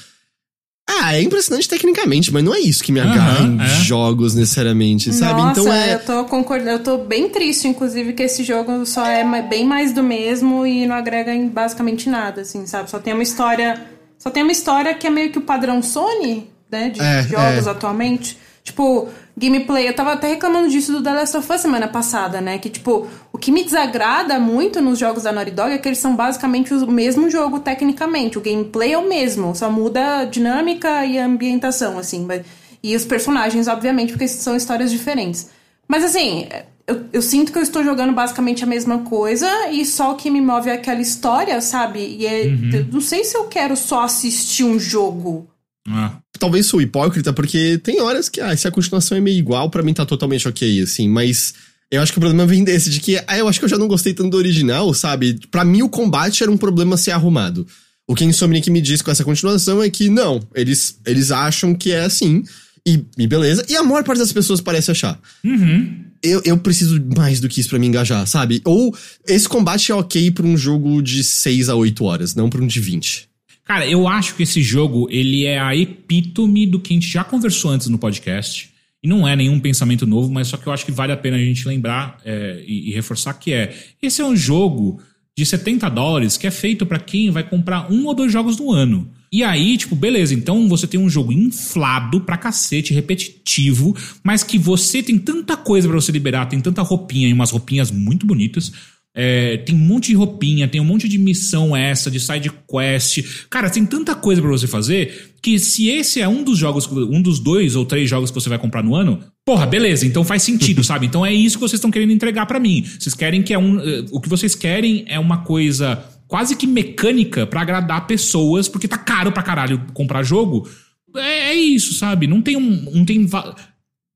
Ah, 0.88 1.16
é 1.16 1.22
impressionante 1.22 1.68
tecnicamente, 1.68 2.32
mas 2.32 2.44
não 2.44 2.54
é 2.54 2.60
isso 2.60 2.84
que 2.84 2.92
me 2.92 3.00
agarra 3.00 3.40
Aham, 3.40 3.58
em 3.58 3.62
é. 3.62 3.68
jogos 3.84 4.36
necessariamente, 4.36 5.12
sabe? 5.12 5.42
Nossa, 5.42 5.60
então 5.62 5.74
é... 5.74 5.96
eu 5.96 6.00
tô 6.00 6.26
concordando, 6.26 6.70
eu 6.70 6.84
tô 6.84 6.98
bem 7.00 7.28
triste, 7.28 7.68
inclusive, 7.68 8.14
que 8.14 8.22
esse 8.22 8.44
jogo 8.44 8.86
só 8.86 9.04
é 9.06 9.24
bem 9.42 9.66
mais 9.66 9.92
do 9.94 10.04
mesmo 10.04 10.66
e 10.66 10.86
não 10.86 10.96
agrega 10.96 11.34
em 11.34 11.48
basicamente 11.48 12.08
nada, 12.08 12.42
assim, 12.42 12.68
sabe? 12.68 12.90
Só 12.92 13.00
tem 13.00 13.14
uma 13.14 13.24
história. 13.24 13.84
Só 14.20 14.30
tem 14.30 14.44
uma 14.44 14.52
história 14.52 14.94
que 14.94 15.08
é 15.08 15.10
meio 15.10 15.32
que 15.32 15.40
o 15.40 15.42
padrão 15.42 15.82
Sony, 15.82 16.50
né? 16.72 16.90
De 16.90 17.02
É, 17.02 17.24
jogos 17.24 17.66
é. 17.66 17.70
atualmente. 17.72 18.38
Tipo, 18.66 19.08
gameplay, 19.38 19.88
eu 19.88 19.94
tava 19.96 20.14
até 20.14 20.28
reclamando 20.28 20.68
disso 20.68 20.92
do 20.92 21.04
The 21.04 21.14
Last 21.14 21.38
of 21.38 21.54
Us 21.54 21.62
semana 21.62 21.88
passada, 21.88 22.42
né? 22.42 22.58
Que, 22.58 22.68
tipo, 22.68 23.08
o 23.32 23.38
que 23.38 23.52
me 23.52 23.64
desagrada 23.64 24.40
muito 24.40 24.82
nos 24.82 24.98
jogos 24.98 25.22
da 25.22 25.32
Naughty 25.32 25.52
Dog 25.52 25.72
é 25.72 25.78
que 25.78 25.88
eles 25.88 26.00
são 26.00 26.16
basicamente 26.16 26.74
o 26.74 26.92
mesmo 26.92 27.30
jogo 27.30 27.60
tecnicamente. 27.60 28.40
O 28.40 28.42
gameplay 28.42 28.94
é 28.94 28.98
o 28.98 29.08
mesmo, 29.08 29.56
só 29.56 29.70
muda 29.70 30.18
a 30.22 30.26
dinâmica 30.26 31.06
e 31.06 31.20
a 31.20 31.26
ambientação, 31.26 32.00
assim. 32.00 32.26
mas- 32.26 32.42
E 32.82 32.96
os 32.96 33.06
personagens, 33.06 33.68
obviamente, 33.68 34.14
porque 34.14 34.28
são 34.28 34.56
histórias 34.56 34.90
diferentes. 34.90 35.50
Mas 35.88 36.04
assim, 36.04 36.48
eu, 36.88 37.06
eu, 37.14 37.22
sinto 37.22 37.52
que 37.52 37.60
eu 37.60 37.64
estou 37.64 37.84
jogando 37.84 38.14
basicamente 38.14 38.64
a 38.64 38.68
mesma 38.68 39.00
coisa 39.00 39.48
e 39.70 39.86
só 39.86 40.12
o 40.12 40.16
que 40.16 40.32
me 40.32 40.42
move 40.42 40.70
é 40.70 40.74
aquela 40.74 41.02
história, 41.02 41.62
sabe? 41.62 42.00
E 42.00 42.26
é, 42.26 42.46
uhum. 42.48 42.90
não 42.94 43.02
sei 43.02 43.24
se 43.24 43.38
eu 43.38 43.46
quero 43.46 43.76
só 43.78 44.04
assistir 44.04 44.64
um 44.64 44.80
jogo. 44.80 45.48
Ah. 45.88 46.18
Talvez 46.40 46.66
sou 46.66 46.82
hipócrita, 46.82 47.32
porque 47.34 47.78
tem 47.78 48.02
horas 48.02 48.30
que, 48.30 48.42
ah, 48.42 48.56
se 48.56 48.68
a 48.68 48.72
continuação 48.72 49.18
é 49.18 49.22
meio 49.22 49.38
igual, 49.38 49.70
para 49.70 49.84
mim 49.84 49.94
tá 49.94 50.06
totalmente 50.06 50.48
ok, 50.48 50.82
assim, 50.82 51.08
mas 51.08 51.54
eu 51.92 52.02
acho 52.02 52.12
que 52.12 52.18
o 52.18 52.22
problema 52.22 52.46
vem 52.48 52.64
desse, 52.64 52.90
de 52.90 53.00
que, 53.00 53.18
ah, 53.28 53.38
eu 53.38 53.48
acho 53.48 53.60
que 53.60 53.66
eu 53.66 53.70
já 53.70 53.78
não 53.78 53.88
gostei 53.88 54.14
tanto 54.14 54.32
do 54.32 54.38
original, 54.38 54.94
sabe? 54.94 55.40
para 55.50 55.64
mim 55.64 55.82
o 55.82 55.90
combate 55.90 56.44
era 56.44 56.52
um 56.52 56.58
problema 56.58 56.98
ser 56.98 57.12
arrumado. 57.12 57.66
O 58.08 58.14
que 58.14 58.24
Insomniac 58.24 58.70
me 58.70 58.82
diz 58.82 59.02
com 59.02 59.10
essa 59.10 59.24
continuação 59.24 59.82
é 59.82 59.90
que 59.90 60.10
não, 60.10 60.40
eles, 60.54 61.00
eles 61.06 61.32
acham 61.32 61.74
que 61.74 61.92
é 61.92 62.02
assim, 62.02 62.44
e, 62.88 63.04
e 63.18 63.26
beleza, 63.26 63.66
e 63.68 63.76
a 63.76 63.84
maior 63.84 64.04
parte 64.04 64.20
das 64.20 64.32
pessoas 64.32 64.62
parece 64.62 64.92
achar. 64.92 65.20
Uhum. 65.44 66.06
Eu, 66.22 66.42
eu 66.46 66.58
preciso 66.58 67.04
mais 67.16 67.40
do 67.40 67.50
que 67.50 67.60
isso 67.60 67.70
para 67.70 67.80
me 67.80 67.88
engajar, 67.88 68.26
sabe? 68.28 68.62
Ou 68.64 68.96
esse 69.28 69.50
combate 69.50 69.92
é 69.92 69.96
ok 69.96 70.32
pra 70.32 70.46
um 70.46 70.56
jogo 70.56 71.02
de 71.02 71.24
6 71.24 71.70
a 71.70 71.76
8 71.76 72.04
horas, 72.04 72.36
não 72.36 72.50
pra 72.50 72.62
um 72.62 72.68
de 72.68 72.80
20. 72.80 73.28
Cara, 73.66 73.88
eu 73.88 74.08
acho 74.08 74.36
que 74.36 74.44
esse 74.44 74.62
jogo, 74.62 75.08
ele 75.10 75.44
é 75.44 75.60
a 75.60 75.76
epítome 75.76 76.68
do 76.68 76.80
que 76.80 76.94
a 76.94 76.96
gente 76.96 77.10
já 77.10 77.24
conversou 77.24 77.72
antes 77.72 77.88
no 77.88 77.98
podcast. 77.98 78.70
E 79.04 79.08
não 79.08 79.28
é 79.28 79.36
nenhum 79.36 79.60
pensamento 79.60 80.06
novo, 80.06 80.32
mas 80.32 80.48
só 80.48 80.58
que 80.58 80.68
eu 80.68 80.74
acho 80.74 80.86
que 80.86 80.92
vale 80.92 81.12
a 81.12 81.18
pena 81.18 81.38
a 81.38 81.40
gente 81.40 81.68
lembrar 81.68 82.18
é, 82.24 82.64
e, 82.66 82.90
e, 82.90 82.94
reforçar 82.94 83.34
que 83.34 83.52
é. 83.52 83.76
Esse 84.02 84.22
é 84.22 84.26
um 84.26 84.36
jogo 84.36 85.00
de 85.38 85.46
70 85.46 85.90
dólares 85.90 86.38
que 86.38 86.48
é 86.48 86.52
feito 86.52 86.86
para 86.86 87.00
quem 87.00 87.30
vai 87.30 87.44
comprar 87.44 87.92
um 87.92 88.06
ou 88.06 88.14
dois 88.14 88.32
jogos 88.32 88.58
no 88.58 88.72
ano. 88.72 89.10
E 89.32 89.44
aí, 89.44 89.78
tipo, 89.78 89.96
beleza, 89.96 90.34
então 90.34 90.68
você 90.70 90.88
tem 90.88 91.00
um 91.00 91.10
jogo 91.10 91.32
inflado 91.32 92.22
pra 92.22 92.38
cacete, 92.38 92.94
repetitivo, 92.94 93.96
mas 94.24 94.44
que 94.44 94.58
você 94.58 95.04
tem 95.04 95.18
tanta 95.18 95.58
coisa 95.58 95.88
para 95.88 96.00
você 96.00 96.12
liberar, 96.12 96.46
tem 96.46 96.62
tanta 96.62 96.82
roupinha 96.82 97.28
e 97.28 97.34
umas 97.34 97.52
roupinhas 97.52 97.92
muito 97.92 98.26
bonitas. 98.26 98.72
É, 99.18 99.58
tem 99.58 99.74
um 99.74 99.80
monte 99.80 100.08
de 100.08 100.16
roupinha, 100.16 100.68
tem 100.68 100.82
um 100.82 100.86
monte 100.86 101.08
de 101.08 101.18
missão 101.18 101.74
essa, 101.74 102.12
de 102.12 102.20
side 102.20 102.52
quest. 102.70 103.48
Cara, 103.50 103.70
tem 103.70 103.86
tanta 103.86 104.14
coisa 104.14 104.42
para 104.42 104.52
você 104.52 104.68
fazer 104.68 105.32
que 105.42 105.58
se 105.58 105.88
esse 105.88 106.20
é 106.20 106.28
um 106.28 106.44
dos 106.44 106.58
jogos, 106.58 106.86
um 106.92 107.22
dos 107.22 107.40
dois 107.40 107.78
ou 107.78 107.86
três 107.86 108.10
jogos 108.10 108.30
que 108.30 108.36
você 108.36 108.50
vai 108.50 108.58
comprar 108.60 108.84
no 108.84 108.94
ano, 108.94 109.24
porra, 109.46 109.66
beleza, 109.66 110.06
então 110.06 110.26
faz 110.26 110.44
sentido, 110.44 110.84
sabe? 110.86 111.06
Então 111.06 111.26
é 111.26 111.34
isso 111.34 111.58
que 111.58 111.62
vocês 111.62 111.78
estão 111.78 111.92
querendo 111.92 112.12
entregar 112.12 112.46
para 112.46 112.60
mim. 112.60 112.84
Vocês 113.00 113.16
querem 113.16 113.42
que 113.42 113.54
é 113.54 113.58
um. 113.58 113.80
Eh, 113.80 114.06
o 114.12 114.20
que 114.20 114.28
vocês 114.28 114.54
querem 114.54 115.06
é 115.08 115.18
uma 115.18 115.38
coisa 115.44 116.04
quase 116.28 116.56
que 116.56 116.68
mecânica 116.68 117.48
para 117.48 117.62
agradar 117.62 118.08
pessoas, 118.08 118.68
porque 118.68 118.88
tá 118.88 118.98
caro 118.98 119.32
pra 119.32 119.44
caralho 119.44 119.82
comprar 119.94 120.24
jogo. 120.24 120.68
É, 121.16 121.52
é 121.52 121.54
isso, 121.54 121.94
sabe? 121.94 122.28
Não 122.28 122.42
tem 122.42 122.58
um. 122.58 122.92
Não 122.94 123.06
tem. 123.06 123.26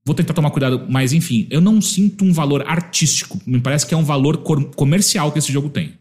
Vou 0.10 0.16
tentar 0.16 0.34
tomar 0.34 0.50
cuidado, 0.50 0.88
mas 0.90 1.14
enfim, 1.14 1.46
eu 1.52 1.62
não 1.62 1.80
sinto 1.80 2.26
um 2.26 2.34
valor 2.34 2.68
artístico. 2.68 3.40
Me 3.46 3.62
parece 3.62 3.86
que 3.86 3.94
é 3.94 3.98
um 3.98 4.04
valor 4.04 4.38
comercial 4.76 5.32
que 5.32 5.38
esse 5.38 5.54
jogo 5.54 5.70
tem. 5.70 5.94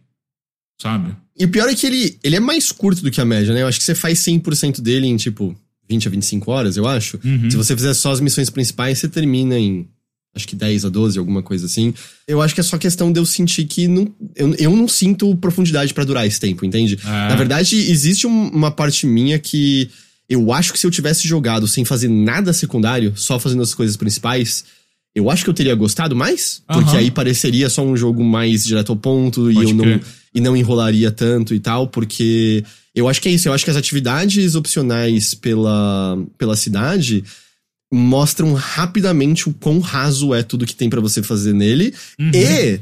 Sabe? 0.80 1.14
E 1.38 1.44
o 1.44 1.48
pior 1.50 1.68
é 1.68 1.74
que 1.74 1.86
ele, 1.86 2.18
ele 2.24 2.36
é 2.36 2.40
mais 2.40 2.72
curto 2.72 3.02
do 3.02 3.10
que 3.10 3.20
a 3.20 3.24
média, 3.26 3.52
né? 3.52 3.60
Eu 3.60 3.66
acho 3.66 3.78
que 3.78 3.84
você 3.84 3.94
faz 3.94 4.20
100% 4.20 4.80
dele 4.80 5.06
em, 5.06 5.18
tipo, 5.18 5.54
20 5.90 6.08
a 6.08 6.10
25 6.10 6.50
horas, 6.50 6.78
eu 6.78 6.88
acho. 6.88 7.20
Uhum. 7.22 7.50
Se 7.50 7.56
você 7.58 7.76
fizer 7.76 7.92
só 7.92 8.10
as 8.10 8.18
missões 8.18 8.48
principais, 8.48 8.98
você 8.98 9.10
termina 9.10 9.58
em 9.58 9.86
acho 10.34 10.48
que 10.48 10.56
10 10.56 10.86
a 10.86 10.88
12, 10.88 11.18
alguma 11.18 11.42
coisa 11.42 11.66
assim. 11.66 11.92
Eu 12.26 12.40
acho 12.40 12.54
que 12.54 12.62
é 12.62 12.64
só 12.64 12.78
questão 12.78 13.12
de 13.12 13.20
eu 13.20 13.26
sentir 13.26 13.66
que 13.66 13.86
não, 13.86 14.10
eu, 14.34 14.54
eu 14.54 14.74
não 14.74 14.88
sinto 14.88 15.36
profundidade 15.36 15.92
para 15.92 16.04
durar 16.04 16.26
esse 16.26 16.40
tempo, 16.40 16.64
entende? 16.64 16.98
Ah. 17.04 17.28
Na 17.28 17.36
verdade, 17.36 17.76
existe 17.76 18.26
um, 18.26 18.48
uma 18.48 18.70
parte 18.70 19.06
minha 19.06 19.38
que 19.38 19.90
eu 20.28 20.52
acho 20.52 20.72
que 20.72 20.78
se 20.78 20.86
eu 20.86 20.90
tivesse 20.90 21.26
jogado 21.26 21.66
sem 21.66 21.84
fazer 21.84 22.08
nada 22.08 22.52
secundário, 22.52 23.12
só 23.16 23.38
fazendo 23.38 23.62
as 23.62 23.72
coisas 23.72 23.96
principais, 23.96 24.64
eu 25.14 25.30
acho 25.30 25.42
que 25.42 25.50
eu 25.50 25.54
teria 25.54 25.74
gostado 25.74 26.14
mais, 26.14 26.62
porque 26.66 26.96
aí 26.96 27.10
pareceria 27.10 27.70
só 27.70 27.84
um 27.84 27.96
jogo 27.96 28.22
mais 28.22 28.64
direto 28.64 28.92
ao 28.92 28.96
ponto 28.96 29.44
Pode 29.44 29.58
e 29.58 29.62
eu 29.62 29.74
não 29.74 30.00
e 30.34 30.40
não 30.40 30.56
enrolaria 30.56 31.10
tanto 31.10 31.54
e 31.54 31.58
tal, 31.58 31.88
porque 31.88 32.62
eu 32.94 33.08
acho 33.08 33.20
que 33.20 33.28
é 33.28 33.32
isso, 33.32 33.48
eu 33.48 33.52
acho 33.52 33.64
que 33.64 33.70
as 33.70 33.76
atividades 33.76 34.54
opcionais 34.54 35.34
pela 35.34 36.18
pela 36.36 36.56
cidade 36.56 37.24
mostram 37.90 38.52
rapidamente 38.52 39.48
o 39.48 39.54
quão 39.54 39.80
raso 39.80 40.34
é 40.34 40.42
tudo 40.42 40.66
que 40.66 40.74
tem 40.74 40.90
para 40.90 41.00
você 41.00 41.22
fazer 41.22 41.54
nele 41.54 41.94
uhum. 42.20 42.30
e 42.34 42.78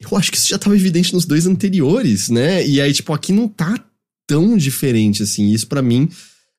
eu 0.00 0.16
acho 0.16 0.30
que 0.30 0.36
isso 0.36 0.48
já 0.48 0.58
tava 0.58 0.76
evidente 0.76 1.12
nos 1.12 1.24
dois 1.24 1.46
anteriores, 1.46 2.28
né? 2.28 2.66
E 2.66 2.80
aí 2.80 2.92
tipo 2.92 3.12
aqui 3.12 3.32
não 3.32 3.48
tá 3.48 3.78
tão 4.26 4.56
diferente 4.56 5.22
assim. 5.22 5.50
Isso 5.50 5.66
para 5.66 5.82
mim 5.82 6.08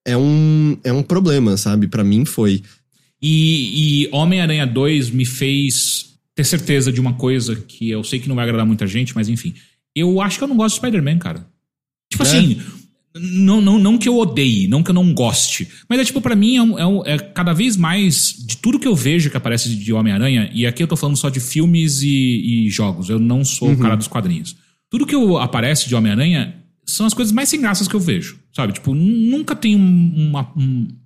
é 0.06 0.18
um, 0.18 0.78
é 0.84 0.92
um 0.92 1.04
problema, 1.04 1.58
sabe? 1.58 1.88
para 1.88 2.04
mim 2.04 2.26
foi. 2.26 2.64
E, 3.22 4.04
e 4.04 4.10
Homem-Aranha 4.12 4.66
2 4.66 5.10
me 5.10 5.26
fez 5.26 6.10
ter 6.36 6.44
certeza 6.44 6.92
de 6.92 7.02
uma 7.02 7.14
coisa 7.14 7.56
que 7.56 7.90
eu 7.90 8.04
sei 8.04 8.20
que 8.20 8.30
não 8.30 8.36
vai 8.36 8.46
agradar 8.46 8.66
muita 8.66 8.88
gente, 8.88 9.14
mas 9.14 9.28
enfim. 9.28 9.54
Eu 9.96 10.22
acho 10.22 10.38
que 10.38 10.44
eu 10.44 10.48
não 10.48 10.56
gosto 10.56 10.76
de 10.76 10.82
Spider-Man, 10.82 11.18
cara. 11.18 11.46
Tipo 12.10 12.24
é? 12.24 12.26
assim, 12.26 12.62
não, 13.16 13.60
não, 13.60 13.78
não 13.78 13.98
que 13.98 14.08
eu 14.08 14.18
odeie, 14.18 14.68
não 14.68 14.82
que 14.82 14.92
eu 14.92 14.94
não 14.94 15.14
goste. 15.14 15.68
Mas 15.90 16.00
é 16.00 16.06
tipo, 16.06 16.22
para 16.22 16.36
mim, 16.36 16.58
é, 16.58 17.12
é, 17.12 17.16
é, 17.16 17.18
cada 17.18 17.54
vez 17.54 17.76
mais 17.76 18.34
de 18.38 18.58
tudo 18.58 18.80
que 18.80 18.88
eu 18.88 18.96
vejo 18.96 19.30
que 19.30 19.38
aparece 19.38 19.76
de 19.76 19.94
Homem-Aranha, 19.94 20.50
e 20.54 20.66
aqui 20.66 20.82
eu 20.82 20.88
tô 20.88 20.96
falando 20.96 21.18
só 21.18 21.30
de 21.30 21.40
filmes 21.40 22.02
e, 22.02 22.08
e 22.68 22.70
jogos, 22.70 23.10
eu 23.10 23.20
não 23.20 23.44
sou 23.44 23.68
uhum. 23.68 23.74
o 23.74 23.78
cara 23.78 23.96
dos 23.96 24.08
quadrinhos. 24.08 24.56
Tudo 24.90 25.06
que 25.06 25.16
eu, 25.16 25.38
aparece 25.38 25.88
de 25.88 25.96
Homem-Aranha 25.96 26.56
são 26.92 27.06
as 27.06 27.14
coisas 27.14 27.32
mais 27.32 27.50
sem 27.50 27.62
graças 27.62 27.88
que 27.88 27.96
eu 27.96 28.00
vejo. 28.00 28.40
Sabe? 28.56 28.74
Tipo, 28.74 28.94
nunca 28.94 29.56
tem 29.56 29.76
uma, 29.76 30.52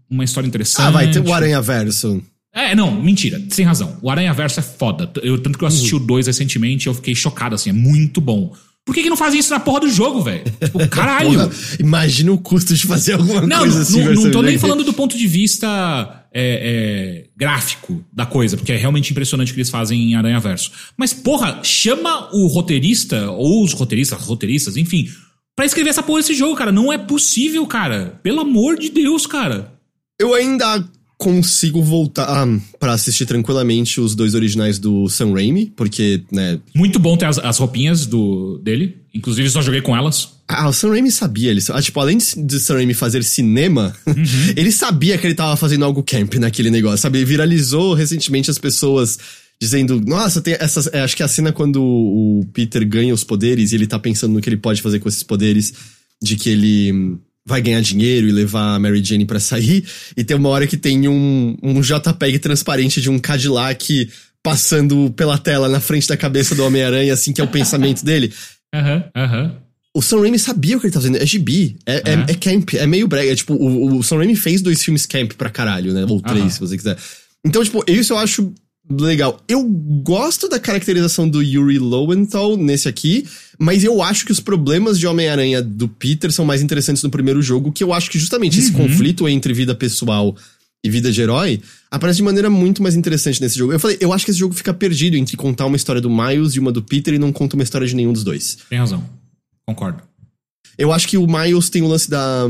uma 0.10 0.24
história 0.24 0.48
interessante. 0.48 0.88
Ah, 0.88 0.92
vai 0.92 1.12
ter 1.12 1.20
o 1.20 1.34
Aranha 1.34 1.62
Verso. 1.62 2.22
É, 2.54 2.76
não, 2.76 2.92
mentira, 3.02 3.42
sem 3.50 3.66
razão. 3.66 3.98
O 4.02 4.10
Aranha 4.10 4.32
Verso 4.34 4.60
é 4.60 4.64
foda. 4.64 5.12
Eu, 5.24 5.40
tanto 5.40 5.58
que 5.58 5.64
eu 5.64 5.68
assisti 5.68 5.96
uhum. 5.96 6.02
o 6.02 6.06
2 6.06 6.28
recentemente 6.28 6.88
eu 6.88 6.94
fiquei 6.94 7.16
chocado, 7.16 7.56
assim, 7.56 7.72
é 7.72 7.74
muito 7.74 8.22
bom. 8.22 8.54
Por 8.86 8.94
que, 8.94 9.02
que 9.02 9.10
não 9.10 9.18
fazem 9.18 9.40
isso 9.40 9.50
na 9.50 9.60
porra 9.60 9.82
do 9.82 9.90
jogo, 9.90 10.22
velho? 10.22 10.44
Tipo, 10.62 10.88
caralho. 10.90 11.32
Porra, 11.32 11.52
imagina 11.80 12.32
o 12.32 12.38
custo 12.38 12.74
de 12.76 12.86
fazer 12.86 13.14
alguma 13.14 13.42
não, 13.42 13.60
coisa 13.60 13.82
assim. 13.82 14.04
Não, 14.04 14.14
não 14.14 14.32
tô 14.32 14.42
nem 14.42 14.58
falando 14.60 14.84
do 14.84 14.94
ponto 14.94 15.18
de 15.18 15.26
vista 15.26 16.28
é, 16.34 17.24
é, 17.24 17.28
gráfico 17.36 18.04
da 18.12 18.26
coisa, 18.26 18.58
porque 18.58 18.74
é 18.74 18.78
realmente 18.78 19.12
impressionante 19.12 19.52
o 19.52 19.54
que 19.56 19.62
eles 19.62 19.70
fazem 19.70 20.12
em 20.12 20.16
Aranha 20.16 20.40
Verso. 20.40 20.72
Mas, 20.98 21.14
porra, 21.14 21.60
chama 21.64 22.30
o 22.34 22.48
roteirista, 22.48 23.32
ou 23.32 23.64
os 23.64 23.74
roteiristas, 23.74 24.20
roteiristas, 24.22 24.76
enfim, 24.76 25.10
para 25.56 25.66
escrever 25.66 25.90
essa 25.90 26.04
porra 26.04 26.20
desse 26.20 26.34
jogo, 26.34 26.56
cara. 26.56 26.72
Não 26.72 26.92
é 26.92 26.98
possível, 26.98 27.66
cara. 27.66 28.20
Pelo 28.24 28.42
amor 28.42 28.78
de 28.78 28.90
Deus, 28.90 29.26
cara. 29.26 29.74
Eu 30.20 30.34
ainda 30.34 30.84
consigo 31.18 31.82
voltar 31.82 32.26
ah, 32.28 32.60
para 32.80 32.94
assistir 32.94 33.26
tranquilamente 33.26 34.02
os 34.02 34.14
dois 34.14 34.36
originais 34.36 34.78
do 34.78 35.08
Sam 35.08 35.32
Raimi, 35.34 35.72
porque, 35.76 36.22
né... 36.32 36.60
Muito 36.76 37.00
bom 37.00 37.16
ter 37.16 37.28
as, 37.28 37.38
as 37.40 37.58
roupinhas 37.58 38.06
do, 38.06 38.60
dele. 38.62 38.98
Inclusive, 39.14 39.50
só 39.50 39.62
joguei 39.62 39.82
com 39.82 39.96
elas. 39.96 40.34
Ah, 40.48 40.68
o 40.68 40.74
Sam 40.74 40.90
Raimi 40.90 41.12
sabia. 41.12 41.52
Ele, 41.52 41.62
ah, 41.70 41.82
tipo, 41.82 42.00
além 42.00 42.18
de, 42.18 42.26
de 42.44 42.60
Sam 42.60 42.76
Raimi 42.76 42.94
fazer 42.94 43.24
cinema, 43.24 43.96
uhum. 44.06 44.16
ele 44.58 44.72
sabia 44.72 45.18
que 45.18 45.26
ele 45.26 45.36
tava 45.36 45.56
fazendo 45.56 45.86
algo 45.86 46.04
camp 46.04 46.34
naquele 46.36 46.70
negócio, 46.70 46.98
sabe? 46.98 47.24
Viralizou 47.24 47.94
recentemente 47.94 48.52
as 48.52 48.58
pessoas 48.58 49.18
dizendo, 49.62 50.02
nossa, 50.02 50.42
tem 50.42 50.56
essa. 50.60 50.90
É, 50.92 51.02
acho 51.02 51.16
que 51.16 51.24
é 51.24 51.26
a 51.26 51.30
cena 51.30 51.52
quando 51.52 51.82
o 51.82 52.46
Peter 52.54 52.86
ganha 52.88 53.14
os 53.14 53.24
poderes 53.24 53.72
e 53.72 53.76
ele 53.76 53.88
tá 53.88 53.98
pensando 53.98 54.34
no 54.34 54.42
que 54.42 54.50
ele 54.50 54.58
pode 54.58 54.82
fazer 54.82 55.00
com 55.00 55.10
esses 55.10 55.24
poderes, 55.24 55.74
de 56.22 56.36
que 56.36 56.50
ele 56.50 57.18
vai 57.46 57.62
ganhar 57.62 57.82
dinheiro 57.82 58.28
e 58.28 58.32
levar 58.32 58.76
a 58.76 58.80
Mary 58.80 59.04
Jane 59.04 59.26
para 59.26 59.40
sair. 59.40 59.86
E 60.16 60.24
tem 60.24 60.38
uma 60.38 60.50
hora 60.50 60.66
que 60.66 60.78
tem 60.78 61.08
um, 61.08 61.58
um 61.62 61.82
JPEG 61.82 62.40
transparente 62.40 63.02
de 63.02 63.10
um 63.10 63.20
Cadillac 63.20 64.10
passando 64.42 65.12
pela 65.16 65.38
tela 65.38 65.70
na 65.70 65.80
frente 65.80 66.08
da 66.08 66.18
cabeça 66.18 66.54
do 66.54 66.66
Homem-Aranha, 66.66 67.14
assim, 67.14 67.32
que 67.32 67.42
é 67.42 67.44
o 67.44 67.48
pensamento 67.48 68.04
dele. 68.06 68.34
Aham, 68.74 68.96
uhum, 68.96 69.04
aham. 69.16 69.44
Uhum. 69.44 69.64
O 69.96 70.02
Sam 70.02 70.22
Raimi 70.22 70.40
sabia 70.40 70.76
o 70.76 70.80
que 70.80 70.88
ele 70.88 70.94
tá 70.94 71.00
fazendo. 71.00 71.18
É 71.18 71.26
gibi. 71.26 71.78
É, 71.86 71.98
é, 71.98 72.14
é 72.30 72.34
camp. 72.34 72.74
É 72.74 72.88
meio 72.88 73.08
brega. 73.08 73.32
É, 73.32 73.36
tipo, 73.36 73.54
o, 73.54 74.00
o 74.00 74.04
Sam 74.04 74.18
Raimi 74.18 74.36
fez 74.36 74.60
dois 74.60 74.84
filmes 74.84 75.06
camp 75.06 75.34
pra 75.34 75.52
caralho, 75.52 75.94
né? 75.94 76.04
Ou 76.10 76.20
três, 76.20 76.56
se 76.56 76.60
você 76.60 76.76
quiser. 76.76 76.98
Então, 77.46 77.64
tipo, 77.64 77.84
isso 77.88 78.14
eu 78.14 78.18
acho 78.18 78.52
legal. 78.90 79.40
Eu 79.48 79.64
gosto 79.64 80.50
da 80.50 80.60
caracterização 80.60 81.28
do 81.28 81.42
Yuri 81.42 81.80
Lowenthal 81.80 82.58
nesse 82.58 82.88
aqui, 82.88 83.26
mas 83.58 83.84
eu 83.84 84.02
acho 84.02 84.26
que 84.26 84.32
os 84.32 84.40
problemas 84.40 85.00
de 85.00 85.08
Homem-Aranha 85.08 85.62
do 85.62 85.88
Peter 85.88 86.32
são 86.32 86.46
mais 86.46 86.62
interessantes 86.62 87.02
no 87.04 87.10
primeiro 87.10 87.42
jogo, 87.42 87.72
que 87.72 87.84
eu 87.84 87.94
acho 87.94 88.10
que 88.10 88.20
justamente 88.20 88.58
uhum. 88.58 88.64
esse 88.64 88.72
conflito 88.74 89.28
entre 89.28 89.54
vida 89.54 89.74
pessoal 89.74 90.36
e 90.84 90.90
vida 90.90 91.12
de 91.12 91.22
herói 91.22 91.62
aparece 91.90 92.18
de 92.18 92.24
maneira 92.24 92.50
muito 92.50 92.84
mais 92.84 92.96
interessante 92.96 93.42
nesse 93.42 93.58
jogo. 93.58 93.72
Eu 93.72 93.80
falei, 93.80 93.98
eu 94.02 94.12
acho 94.12 94.26
que 94.26 94.32
esse 94.32 94.40
jogo 94.40 94.54
fica 94.54 94.74
perdido 94.74 95.16
entre 95.16 95.38
contar 95.38 95.66
uma 95.66 95.78
história 95.78 96.02
do 96.02 96.10
Miles 96.10 96.54
e 96.54 96.60
uma 96.60 96.72
do 96.72 96.84
Peter 96.84 97.14
e 97.14 97.20
não 97.20 97.32
conta 97.32 97.56
uma 97.56 97.64
história 97.64 97.88
de 97.88 97.96
nenhum 97.96 98.12
dos 98.12 98.24
dois. 98.24 98.58
Tem 98.70 98.78
razão. 98.78 99.04
Concordo. 99.66 100.04
Eu 100.78 100.92
acho 100.92 101.08
que 101.08 101.18
o 101.18 101.28
Miles 101.28 101.70
tem 101.70 101.82
o 101.82 101.88
lance 101.88 102.10
da. 102.10 102.48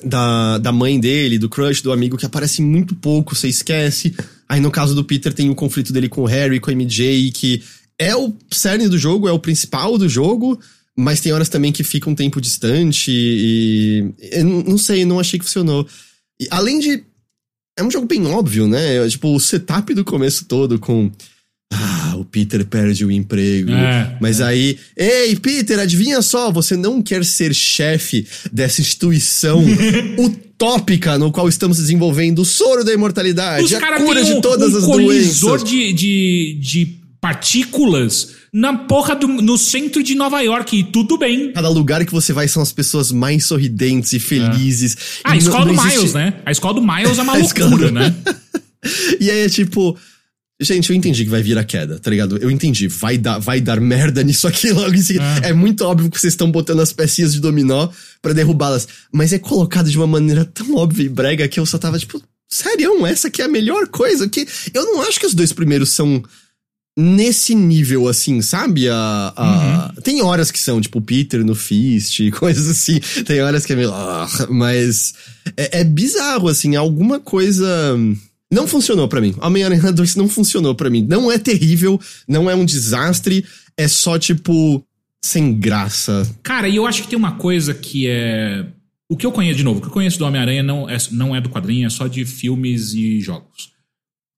Da, 0.00 0.58
da 0.58 0.70
mãe 0.70 1.00
dele, 1.00 1.40
do 1.40 1.48
crush, 1.48 1.82
do 1.82 1.90
amigo, 1.90 2.16
que 2.16 2.24
aparece 2.24 2.62
muito 2.62 2.94
pouco, 2.94 3.34
você 3.34 3.48
esquece. 3.48 4.14
Aí 4.48 4.60
no 4.60 4.70
caso 4.70 4.94
do 4.94 5.04
Peter 5.04 5.32
tem 5.32 5.50
o 5.50 5.54
conflito 5.54 5.92
dele 5.92 6.08
com 6.08 6.22
o 6.22 6.26
Harry, 6.26 6.58
com 6.58 6.70
a 6.70 6.74
MJ, 6.74 7.30
que 7.32 7.62
é 7.98 8.16
o 8.16 8.34
cerne 8.50 8.88
do 8.88 8.96
jogo, 8.96 9.28
é 9.28 9.32
o 9.32 9.38
principal 9.38 9.98
do 9.98 10.08
jogo, 10.08 10.58
mas 10.96 11.20
tem 11.20 11.32
horas 11.32 11.48
também 11.48 11.72
que 11.72 11.84
fica 11.84 12.08
um 12.08 12.14
tempo 12.14 12.40
distante 12.40 13.10
e. 13.10 14.14
e 14.20 14.42
não 14.42 14.78
sei, 14.78 15.04
não 15.04 15.20
achei 15.20 15.38
que 15.38 15.44
funcionou. 15.44 15.86
E, 16.40 16.46
além 16.50 16.78
de. 16.78 17.04
É 17.78 17.82
um 17.82 17.90
jogo 17.90 18.06
bem 18.06 18.26
óbvio, 18.26 18.66
né? 18.66 19.08
Tipo, 19.08 19.34
o 19.34 19.38
setup 19.38 19.94
do 19.94 20.04
começo 20.04 20.46
todo 20.46 20.80
com 20.80 21.12
Ah, 21.72 22.14
o 22.16 22.24
Peter 22.24 22.64
perde 22.64 23.04
o 23.04 23.10
emprego. 23.12 23.70
É, 23.72 24.16
Mas 24.20 24.40
aí, 24.40 24.78
ei, 24.96 25.36
Peter, 25.36 25.78
adivinha 25.78 26.22
só, 26.22 26.50
você 26.50 26.76
não 26.76 27.02
quer 27.02 27.24
ser 27.24 27.54
chefe 27.54 28.26
dessa 28.52 28.80
instituição 28.80 29.62
utópica 30.18 31.18
no 31.18 31.30
qual 31.30 31.48
estamos 31.48 31.76
desenvolvendo 31.78 32.40
o 32.40 32.44
soro 32.44 32.84
da 32.84 32.92
imortalidade, 32.92 33.64
Os 33.64 33.74
a 33.74 33.96
cura 33.98 34.24
de 34.24 34.32
um, 34.32 34.40
todas 34.40 34.72
um 34.74 34.78
as 34.78 34.86
doenças. 34.86 35.64
de, 35.64 35.92
de, 35.92 36.58
de 36.60 36.98
partículas 37.20 38.30
na 38.52 38.74
porra 38.76 39.14
do, 39.14 39.28
no 39.28 39.58
centro 39.58 40.02
de 40.02 40.14
Nova 40.14 40.40
York. 40.40 40.78
E 40.78 40.84
tudo 40.84 41.18
bem. 41.18 41.52
Cada 41.52 41.68
lugar 41.68 42.04
que 42.06 42.12
você 42.12 42.32
vai 42.32 42.48
são 42.48 42.62
as 42.62 42.72
pessoas 42.72 43.12
mais 43.12 43.44
sorridentes 43.44 44.12
e 44.14 44.18
felizes. 44.18 44.96
Ah, 45.22 45.32
a 45.32 45.36
E 45.36 45.38
não- 45.40 45.46
escola 45.46 45.66
não 45.66 45.74
do 45.74 45.80
existe- 45.80 45.96
Miles, 45.98 46.14
né? 46.14 46.34
A 46.46 46.50
escola 46.50 46.74
do 46.74 46.80
Miles 46.82 47.18
é 47.18 47.22
uma 47.22 47.34
A 47.36 47.40
escola 47.40 47.68
loucura, 47.68 47.90
né? 47.92 48.14
E 49.20 49.28
aí 49.30 49.40
é 49.40 49.48
tipo. 49.48 49.96
Gente, 50.60 50.90
eu 50.90 50.96
entendi 50.96 51.24
que 51.24 51.30
vai 51.30 51.40
vir 51.42 51.56
a 51.56 51.62
queda, 51.62 52.00
tá 52.00 52.10
ligado? 52.10 52.36
Eu 52.38 52.50
entendi. 52.50 52.88
Vai 52.88 53.16
dar, 53.16 53.38
vai 53.38 53.60
dar 53.60 53.80
merda 53.80 54.22
nisso 54.24 54.48
aqui 54.48 54.70
logo 54.72 54.92
em 54.94 55.00
seguida. 55.02 55.24
É, 55.44 55.52
muito 55.52 55.84
óbvio 55.84 56.10
que 56.10 56.18
vocês 56.20 56.32
estão 56.32 56.50
botando 56.50 56.80
as 56.80 56.92
pecinhas 56.92 57.32
de 57.32 57.40
dominó 57.40 57.88
pra 58.20 58.32
derrubá-las. 58.32 58.88
Mas 59.12 59.32
é 59.32 59.38
colocado 59.38 59.88
de 59.88 59.96
uma 59.96 60.06
maneira 60.06 60.44
tão 60.44 60.74
óbvia 60.74 61.04
e 61.04 61.08
brega 61.08 61.46
que 61.46 61.60
eu 61.60 61.66
só 61.66 61.78
tava 61.78 61.96
tipo, 61.98 62.20
sério, 62.50 63.06
essa 63.06 63.28
aqui 63.28 63.40
é 63.40 63.44
a 63.44 63.48
melhor 63.48 63.86
coisa. 63.86 64.28
Que 64.28 64.48
eu 64.74 64.82
não 64.84 65.02
acho 65.02 65.20
que 65.20 65.26
os 65.26 65.34
dois 65.34 65.52
primeiros 65.52 65.90
são 65.90 66.20
nesse 66.98 67.54
nível, 67.54 68.08
assim, 68.08 68.42
sabe? 68.42 68.88
A, 68.88 69.32
a- 69.36 69.92
Tem 70.02 70.20
horas 70.22 70.50
que 70.50 70.58
são, 70.58 70.80
tipo, 70.80 71.00
Peter 71.00 71.44
no 71.44 71.54
Fist, 71.54 72.18
coisas 72.36 72.68
assim. 72.68 72.98
Tem 73.24 73.40
horas 73.40 73.64
que 73.64 73.72
é 73.72 73.76
meio. 73.76 73.92
"Ah", 73.92 74.26
mas 74.50 75.14
é, 75.56 75.80
é 75.80 75.84
bizarro, 75.84 76.48
assim, 76.48 76.74
alguma 76.74 77.20
coisa. 77.20 77.96
Não 78.50 78.66
funcionou 78.66 79.06
pra 79.08 79.20
mim. 79.20 79.34
Homem-Aranha 79.40 79.92
2 79.92 80.16
não 80.16 80.28
funcionou 80.28 80.74
pra 80.74 80.88
mim. 80.88 81.02
Não 81.02 81.30
é 81.30 81.38
terrível, 81.38 82.00
não 82.26 82.50
é 82.50 82.54
um 82.54 82.64
desastre, 82.64 83.44
é 83.76 83.86
só, 83.86 84.18
tipo, 84.18 84.84
sem 85.22 85.58
graça. 85.58 86.28
Cara, 86.42 86.68
e 86.68 86.76
eu 86.76 86.86
acho 86.86 87.02
que 87.02 87.08
tem 87.08 87.18
uma 87.18 87.32
coisa 87.32 87.74
que 87.74 88.06
é. 88.08 88.66
O 89.10 89.16
que 89.16 89.24
eu 89.24 89.32
conheço, 89.32 89.58
de 89.58 89.64
novo, 89.64 89.78
o 89.78 89.82
que 89.82 89.88
eu 89.88 89.92
conheço 89.92 90.18
do 90.18 90.26
Homem-Aranha 90.26 90.62
não 90.62 90.88
é, 90.88 90.96
não 91.10 91.34
é 91.34 91.40
do 91.40 91.48
quadrinho, 91.48 91.86
é 91.86 91.90
só 91.90 92.06
de 92.06 92.24
filmes 92.24 92.92
e 92.92 93.20
jogos. 93.20 93.72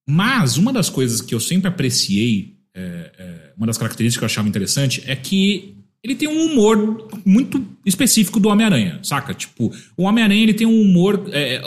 Mas 0.08 0.56
uma 0.56 0.72
das 0.72 0.88
coisas 0.88 1.20
que 1.20 1.34
eu 1.34 1.40
sempre 1.40 1.68
apreciei, 1.68 2.56
é, 2.74 3.12
é, 3.18 3.52
uma 3.56 3.66
das 3.66 3.78
características 3.78 4.18
que 4.18 4.24
eu 4.24 4.26
achava 4.26 4.48
interessante, 4.48 5.02
é 5.06 5.16
que 5.16 5.74
ele 6.02 6.14
tem 6.14 6.28
um 6.28 6.52
humor 6.52 7.08
muito 7.24 7.64
específico 7.84 8.40
do 8.40 8.48
Homem-Aranha, 8.48 9.00
saca? 9.02 9.34
Tipo, 9.34 9.72
o 9.96 10.04
Homem-Aranha 10.04 10.42
ele 10.42 10.54
tem 10.54 10.66
um 10.66 10.80
humor. 10.80 11.28
é, 11.32 11.56
é, 11.56 11.62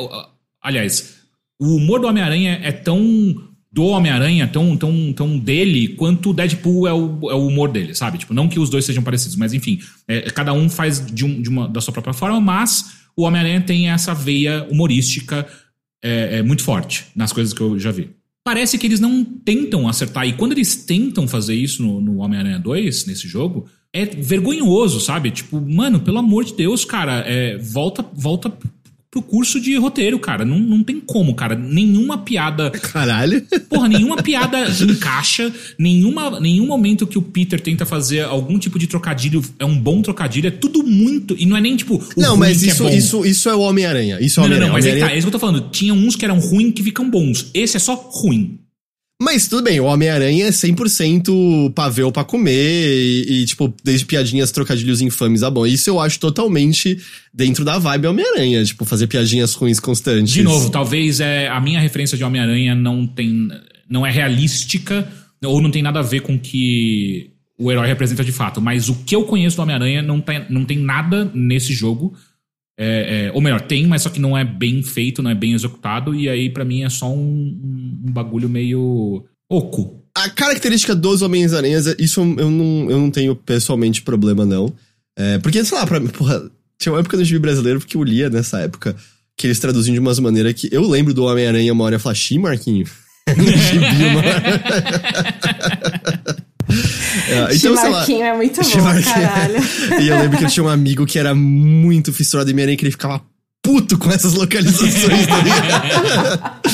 aliás, 0.61 1.22
o 1.63 1.77
humor 1.77 1.99
do 2.01 2.07
Homem-Aranha 2.07 2.59
é 2.61 2.71
tão 2.71 3.41
do 3.71 3.85
Homem-Aranha, 3.85 4.47
tão, 4.47 4.77
tão, 4.77 5.13
tão 5.13 5.39
dele, 5.39 5.87
quanto 5.95 6.29
o 6.29 6.33
Deadpool 6.33 6.87
é 6.87 6.93
o, 6.93 7.31
é 7.31 7.33
o 7.33 7.47
humor 7.47 7.71
dele, 7.71 7.95
sabe? 7.95 8.19
Tipo, 8.19 8.31
não 8.31 8.47
que 8.47 8.59
os 8.59 8.69
dois 8.69 8.85
sejam 8.85 9.01
parecidos, 9.01 9.35
mas 9.35 9.51
enfim, 9.51 9.79
é, 10.07 10.21
cada 10.29 10.53
um 10.53 10.69
faz 10.69 11.03
de, 11.03 11.25
um, 11.25 11.41
de 11.41 11.49
uma, 11.49 11.67
da 11.67 11.81
sua 11.81 11.91
própria 11.91 12.13
forma, 12.13 12.39
mas 12.39 12.97
o 13.17 13.23
Homem-Aranha 13.23 13.61
tem 13.61 13.89
essa 13.89 14.13
veia 14.13 14.67
humorística 14.69 15.47
é, 16.03 16.37
é 16.37 16.43
muito 16.43 16.63
forte 16.63 17.05
nas 17.15 17.33
coisas 17.33 17.51
que 17.51 17.61
eu 17.61 17.79
já 17.79 17.91
vi. 17.91 18.11
Parece 18.45 18.77
que 18.77 18.85
eles 18.85 18.99
não 18.99 19.23
tentam 19.23 19.87
acertar, 19.87 20.27
e 20.27 20.33
quando 20.33 20.51
eles 20.51 20.75
tentam 20.75 21.27
fazer 21.27 21.55
isso 21.55 21.81
no, 21.81 21.99
no 21.99 22.17
Homem-Aranha 22.17 22.59
2, 22.59 23.07
nesse 23.07 23.27
jogo, 23.27 23.65
é 23.91 24.05
vergonhoso, 24.05 24.99
sabe? 24.99 25.31
Tipo, 25.31 25.59
mano, 25.59 25.99
pelo 25.99 26.19
amor 26.19 26.43
de 26.43 26.53
Deus, 26.53 26.85
cara, 26.85 27.23
é, 27.25 27.57
volta, 27.57 28.05
volta 28.13 28.51
pro 29.13 29.21
curso 29.21 29.61
de 29.61 29.75
roteiro, 29.77 30.17
cara. 30.17 30.43
Não, 30.43 30.57
não 30.57 30.83
tem 30.83 30.99
como, 30.99 31.35
cara. 31.35 31.53
Nenhuma 31.55 32.17
piada 32.17 32.71
Caralho. 32.71 33.43
Porra, 33.69 33.87
nenhuma 33.87 34.17
piada 34.23 34.57
encaixa, 34.81 35.53
nenhuma, 35.77 36.39
nenhum 36.39 36.65
momento 36.65 37.05
que 37.05 37.17
o 37.17 37.21
Peter 37.21 37.61
tenta 37.61 37.85
fazer 37.85 38.21
algum 38.21 38.57
tipo 38.57 38.79
de 38.79 38.87
trocadilho 38.87 39.43
é 39.59 39.65
um 39.65 39.77
bom 39.77 40.01
trocadilho, 40.01 40.47
é 40.47 40.51
tudo 40.51 40.81
muito. 40.83 41.35
E 41.37 41.45
não 41.45 41.55
é 41.55 41.61
nem 41.61 41.75
tipo. 41.75 42.03
Não, 42.17 42.35
mas 42.35 42.59
que 42.61 42.69
isso, 42.69 42.83
é 42.87 42.89
bom. 42.89 42.95
isso, 42.97 43.25
isso 43.25 43.49
é 43.49 43.53
o 43.55 43.59
Homem-Aranha. 43.59 44.17
Isso 44.19 44.39
é 44.39 44.43
o 44.43 44.47
Não, 44.47 44.49
não, 44.49 44.55
Homem-Aranha. 44.55 44.67
não, 44.67 44.73
mas 44.73 44.85
é, 44.85 44.87
que 44.87 44.93
tá, 44.93 44.95
Homem-Aranha- 45.05 45.15
é 45.15 45.17
isso 45.19 45.27
que 45.27 45.35
eu 45.35 45.39
tô 45.39 45.45
falando. 45.45 45.69
Tinha 45.69 45.93
uns 45.93 46.15
que 46.15 46.25
eram 46.25 46.39
ruins 46.39 46.73
que 46.73 46.81
ficam 46.81 47.07
bons. 47.07 47.51
Esse 47.53 47.77
é 47.77 47.79
só 47.79 47.93
ruim. 47.93 48.57
Mas 49.21 49.47
tudo 49.47 49.63
bem, 49.63 49.79
o 49.79 49.85
Homem-Aranha 49.85 50.47
é 50.47 50.49
100% 50.49 51.73
pavel 51.73 52.11
pra 52.11 52.23
comer 52.23 52.51
e, 52.51 53.41
e, 53.41 53.45
tipo, 53.45 53.73
desde 53.83 54.05
piadinhas, 54.05 54.51
trocadilhos 54.51 55.01
infames 55.01 55.43
a 55.43 55.49
bom. 55.49 55.65
Isso 55.65 55.89
eu 55.89 55.99
acho 55.99 56.19
totalmente 56.19 56.97
dentro 57.33 57.63
da 57.63 57.77
vibe 57.77 58.07
Homem-Aranha, 58.07 58.63
tipo, 58.65 58.83
fazer 58.83 59.07
piadinhas 59.07 59.53
ruins 59.53 59.79
constantes. 59.79 60.33
De 60.33 60.43
novo, 60.43 60.69
talvez 60.69 61.19
é, 61.19 61.47
a 61.47 61.59
minha 61.61 61.79
referência 61.79 62.17
de 62.17 62.23
Homem-Aranha 62.23 62.75
não 62.75 63.07
tem. 63.07 63.47
não 63.89 64.05
é 64.05 64.11
realística, 64.11 65.07
ou 65.43 65.61
não 65.61 65.71
tem 65.71 65.81
nada 65.81 65.99
a 65.99 66.03
ver 66.03 66.21
com 66.21 66.35
o 66.35 66.39
que 66.39 67.31
o 67.57 67.71
herói 67.71 67.87
representa 67.87 68.23
de 68.23 68.31
fato. 68.31 68.59
Mas 68.61 68.89
o 68.89 68.95
que 69.05 69.15
eu 69.15 69.23
conheço 69.23 69.55
do 69.55 69.61
Homem-Aranha 69.61 70.01
não 70.01 70.19
tem, 70.19 70.45
não 70.49 70.65
tem 70.65 70.79
nada 70.79 71.31
nesse 71.33 71.73
jogo. 71.73 72.13
É, 72.77 73.27
é, 73.27 73.31
ou 73.33 73.41
melhor, 73.41 73.61
tem, 73.61 73.85
mas 73.85 74.01
só 74.01 74.09
que 74.09 74.19
não 74.19 74.35
é 74.37 74.43
bem 74.43 74.81
feito, 74.81 75.21
não 75.21 75.29
é 75.29 75.35
bem 75.35 75.53
executado, 75.53 76.15
e 76.15 76.27
aí 76.27 76.49
pra 76.49 76.65
mim 76.65 76.83
é 76.83 76.89
só 76.89 77.11
um, 77.13 77.19
um- 78.05 78.11
bagulho 78.11 78.49
meio 78.49 79.23
oco. 79.49 80.03
A 80.15 80.29
característica 80.29 80.95
dos 80.95 81.21
Homens-Aranhas, 81.21 81.85
isso 81.99 82.19
eu 82.21 82.49
não, 82.49 82.89
eu 82.89 82.99
não 82.99 83.11
tenho 83.11 83.35
pessoalmente 83.35 84.01
problema, 84.01 84.45
não. 84.45 84.73
É, 85.17 85.37
porque, 85.39 85.63
sei 85.63 85.77
lá, 85.77 85.85
pra 85.85 85.99
mim, 85.99 86.07
porra, 86.09 86.41
tinha 86.79 86.91
uma 86.93 86.99
época 86.99 87.17
no 87.17 87.23
gibi 87.23 87.39
brasileiro 87.39 87.79
porque 87.79 87.95
eu 87.97 88.03
lia 88.03 88.29
nessa 88.29 88.59
época 88.59 88.95
que 89.37 89.47
eles 89.47 89.59
traduziam 89.59 89.93
de 89.93 89.99
umas 89.99 90.19
maneiras 90.19 90.53
que. 90.53 90.69
Eu 90.71 90.87
lembro 90.87 91.13
do 91.13 91.25
Homem-Aranha 91.25 91.71
uma 91.73 91.83
hora 91.83 91.95
e 91.95 91.99
falar, 91.99 92.15
Marquinho. 92.39 92.85
no 93.37 93.43
gibi, 93.45 94.03
hora. 94.17 96.02
É, 97.27 97.55
então, 97.55 97.57
sei 97.57 97.69
lá. 97.71 97.81
Chimarquinho 97.81 98.23
é 98.23 98.35
muito 98.35 98.61
bom, 98.61 98.63
Chimarquinho. 98.69 99.03
caralho. 99.03 99.55
E 100.01 100.07
eu 100.07 100.19
lembro 100.19 100.37
que 100.37 100.45
eu 100.45 100.49
tinha 100.49 100.63
um 100.63 100.69
amigo 100.69 101.05
que 101.05 101.17
era 101.17 101.33
muito 101.33 102.11
fissurado 102.11 102.49
em 102.49 102.53
Homem-Aranha 102.53 102.77
que 102.77 102.83
ele 102.83 102.91
ficava 102.91 103.21
puto 103.61 103.97
com 103.97 104.11
essas 104.11 104.33
localizações, 104.33 105.27
tá 105.27 105.41
ligado? 105.41 106.63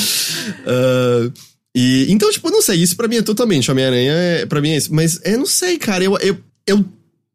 Ah, 0.66 1.30
e, 1.74 2.06
então, 2.08 2.30
tipo, 2.32 2.50
não 2.50 2.60
sei, 2.60 2.82
isso 2.82 2.96
pra 2.96 3.06
mim 3.06 3.16
é 3.16 3.22
totalmente. 3.22 3.70
Homem-Aranha, 3.70 4.12
é, 4.12 4.46
pra 4.46 4.60
mim 4.60 4.70
é 4.70 4.76
isso. 4.76 4.92
Mas 4.92 5.20
eu 5.24 5.38
não 5.38 5.46
sei, 5.46 5.78
cara, 5.78 6.02
eu, 6.02 6.18
eu, 6.18 6.36
eu 6.66 6.84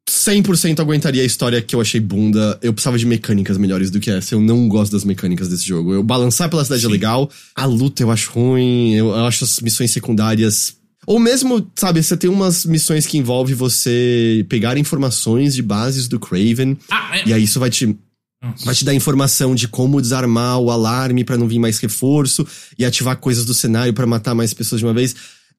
100% 0.10 0.80
aguentaria 0.80 1.22
a 1.22 1.26
história 1.26 1.62
que 1.62 1.76
eu 1.76 1.82
achei 1.82 2.00
bunda. 2.00 2.58
Eu 2.62 2.74
precisava 2.74 2.98
de 2.98 3.06
mecânicas 3.06 3.58
melhores 3.58 3.90
do 3.90 4.00
que 4.00 4.12
essa. 4.12 4.36
Eu 4.36 4.42
não 4.42 4.68
gosto 4.68 4.92
das 4.92 5.04
mecânicas 5.04 5.48
desse 5.48 5.66
jogo. 5.66 5.94
Eu 5.94 6.04
balançar 6.04 6.50
pela 6.50 6.64
cidade 6.64 6.86
é 6.86 6.90
legal, 6.90 7.30
a 7.56 7.66
luta 7.66 8.04
eu 8.04 8.12
acho 8.12 8.32
ruim, 8.32 8.94
eu, 8.94 9.08
eu 9.08 9.26
acho 9.26 9.44
as 9.44 9.60
missões 9.62 9.92
secundárias. 9.92 10.76
Ou 11.08 11.20
mesmo, 11.20 11.70
sabe, 11.76 12.02
você 12.02 12.16
tem 12.18 12.30
umas 12.30 12.66
missões 12.66 13.06
que 13.06 13.18
envolve 13.18 13.54
você 13.54 14.46
pegar 14.50 14.78
informações 14.78 15.54
de 15.56 15.62
bases 15.62 16.08
do 16.08 16.20
Craven. 16.20 16.78
Ah, 16.90 17.18
é- 17.18 17.28
E 17.28 17.34
aí 17.34 17.44
isso 17.44 17.60
vai 17.60 17.70
te 17.70 17.96
Nossa. 18.44 18.66
Vai 18.66 18.76
te 18.76 18.86
dar 18.86 18.94
informação 18.94 19.56
de 19.56 19.68
como 19.68 20.00
desarmar 20.00 20.60
o 20.60 20.70
alarme 20.70 21.24
pra 21.24 21.36
não 21.38 21.48
vir 21.48 21.58
mais 21.58 21.80
reforço 21.80 22.46
e 22.78 22.86
ativar 22.86 23.18
coisas 23.18 23.44
do 23.44 23.56
cenário 23.56 23.92
pra 23.94 24.06
matar 24.06 24.36
mais 24.36 24.54
pessoas 24.54 24.80
de 24.80 24.86
uma 24.86 24.94
vez. 24.94 25.16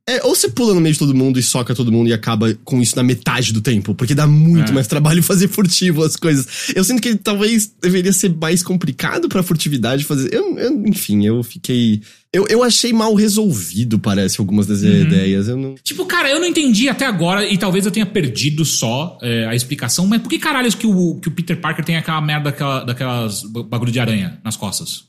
É, 0.08 0.22
ou 0.24 0.36
você 0.36 0.48
pula 0.48 0.72
no 0.72 0.80
meio 0.80 0.92
de 0.92 1.00
todo 1.00 1.12
mundo 1.12 1.36
e 1.36 1.42
soca 1.42 1.74
todo 1.74 1.90
mundo 1.90 2.08
e 2.08 2.12
acaba 2.12 2.54
com 2.64 2.80
isso 2.80 2.94
na 2.94 3.02
metade 3.02 3.52
do 3.52 3.60
tempo, 3.60 3.92
porque 3.92 4.14
dá 4.14 4.24
muito 4.24 4.70
É. 4.70 4.72
mais 4.74 4.86
trabalho 4.86 5.20
fazer 5.24 5.48
furtivo 5.48 6.04
as 6.04 6.14
coisas. 6.14 6.72
Eu 6.76 6.84
sinto 6.84 7.02
que 7.02 7.16
talvez 7.16 7.66
deveria 7.82 8.12
ser 8.12 8.32
mais 8.32 8.62
complicado 8.62 9.28
pra 9.28 9.42
furtividade 9.42 10.04
fazer. 10.04 10.32
Eu, 10.32 10.56
eu- 10.58 10.86
enfim, 10.86 11.26
eu 11.26 11.42
fiquei. 11.42 12.02
Eu, 12.32 12.46
eu 12.48 12.62
achei 12.62 12.92
mal 12.92 13.14
resolvido, 13.14 13.98
parece, 13.98 14.40
algumas 14.40 14.64
das 14.66 14.82
Uhum. 14.82 14.92
ideias. 15.02 15.48
Eu 15.48 15.56
não. 15.56 15.74
Tipo, 15.82 16.06
cara, 16.06 16.30
eu 16.30 16.38
não 16.38 16.46
entendi 16.46 16.88
até 16.88 17.04
agora, 17.04 17.44
e 17.44 17.58
talvez 17.58 17.84
eu 17.84 17.90
tenha 17.90 18.06
perdido 18.06 18.64
só 18.64 19.18
é, 19.22 19.46
a 19.46 19.56
explicação, 19.56 20.06
mas 20.06 20.22
por 20.22 20.28
que 20.28 20.38
caralhos 20.38 20.76
que 20.76 20.86
o, 20.86 21.18
que 21.18 21.26
o 21.28 21.32
Peter 21.32 21.60
Parker 21.60 21.84
tem 21.84 21.96
aquela 21.96 22.20
merda 22.20 22.50
daquela, 22.50 22.84
daquelas 22.84 23.42
ba- 23.42 23.62
bagulho 23.64 23.90
de 23.90 23.98
aranha 23.98 24.38
nas 24.44 24.56
costas? 24.56 25.04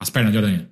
As 0.00 0.10
pernas 0.10 0.32
de 0.32 0.38
aranha. 0.38 0.68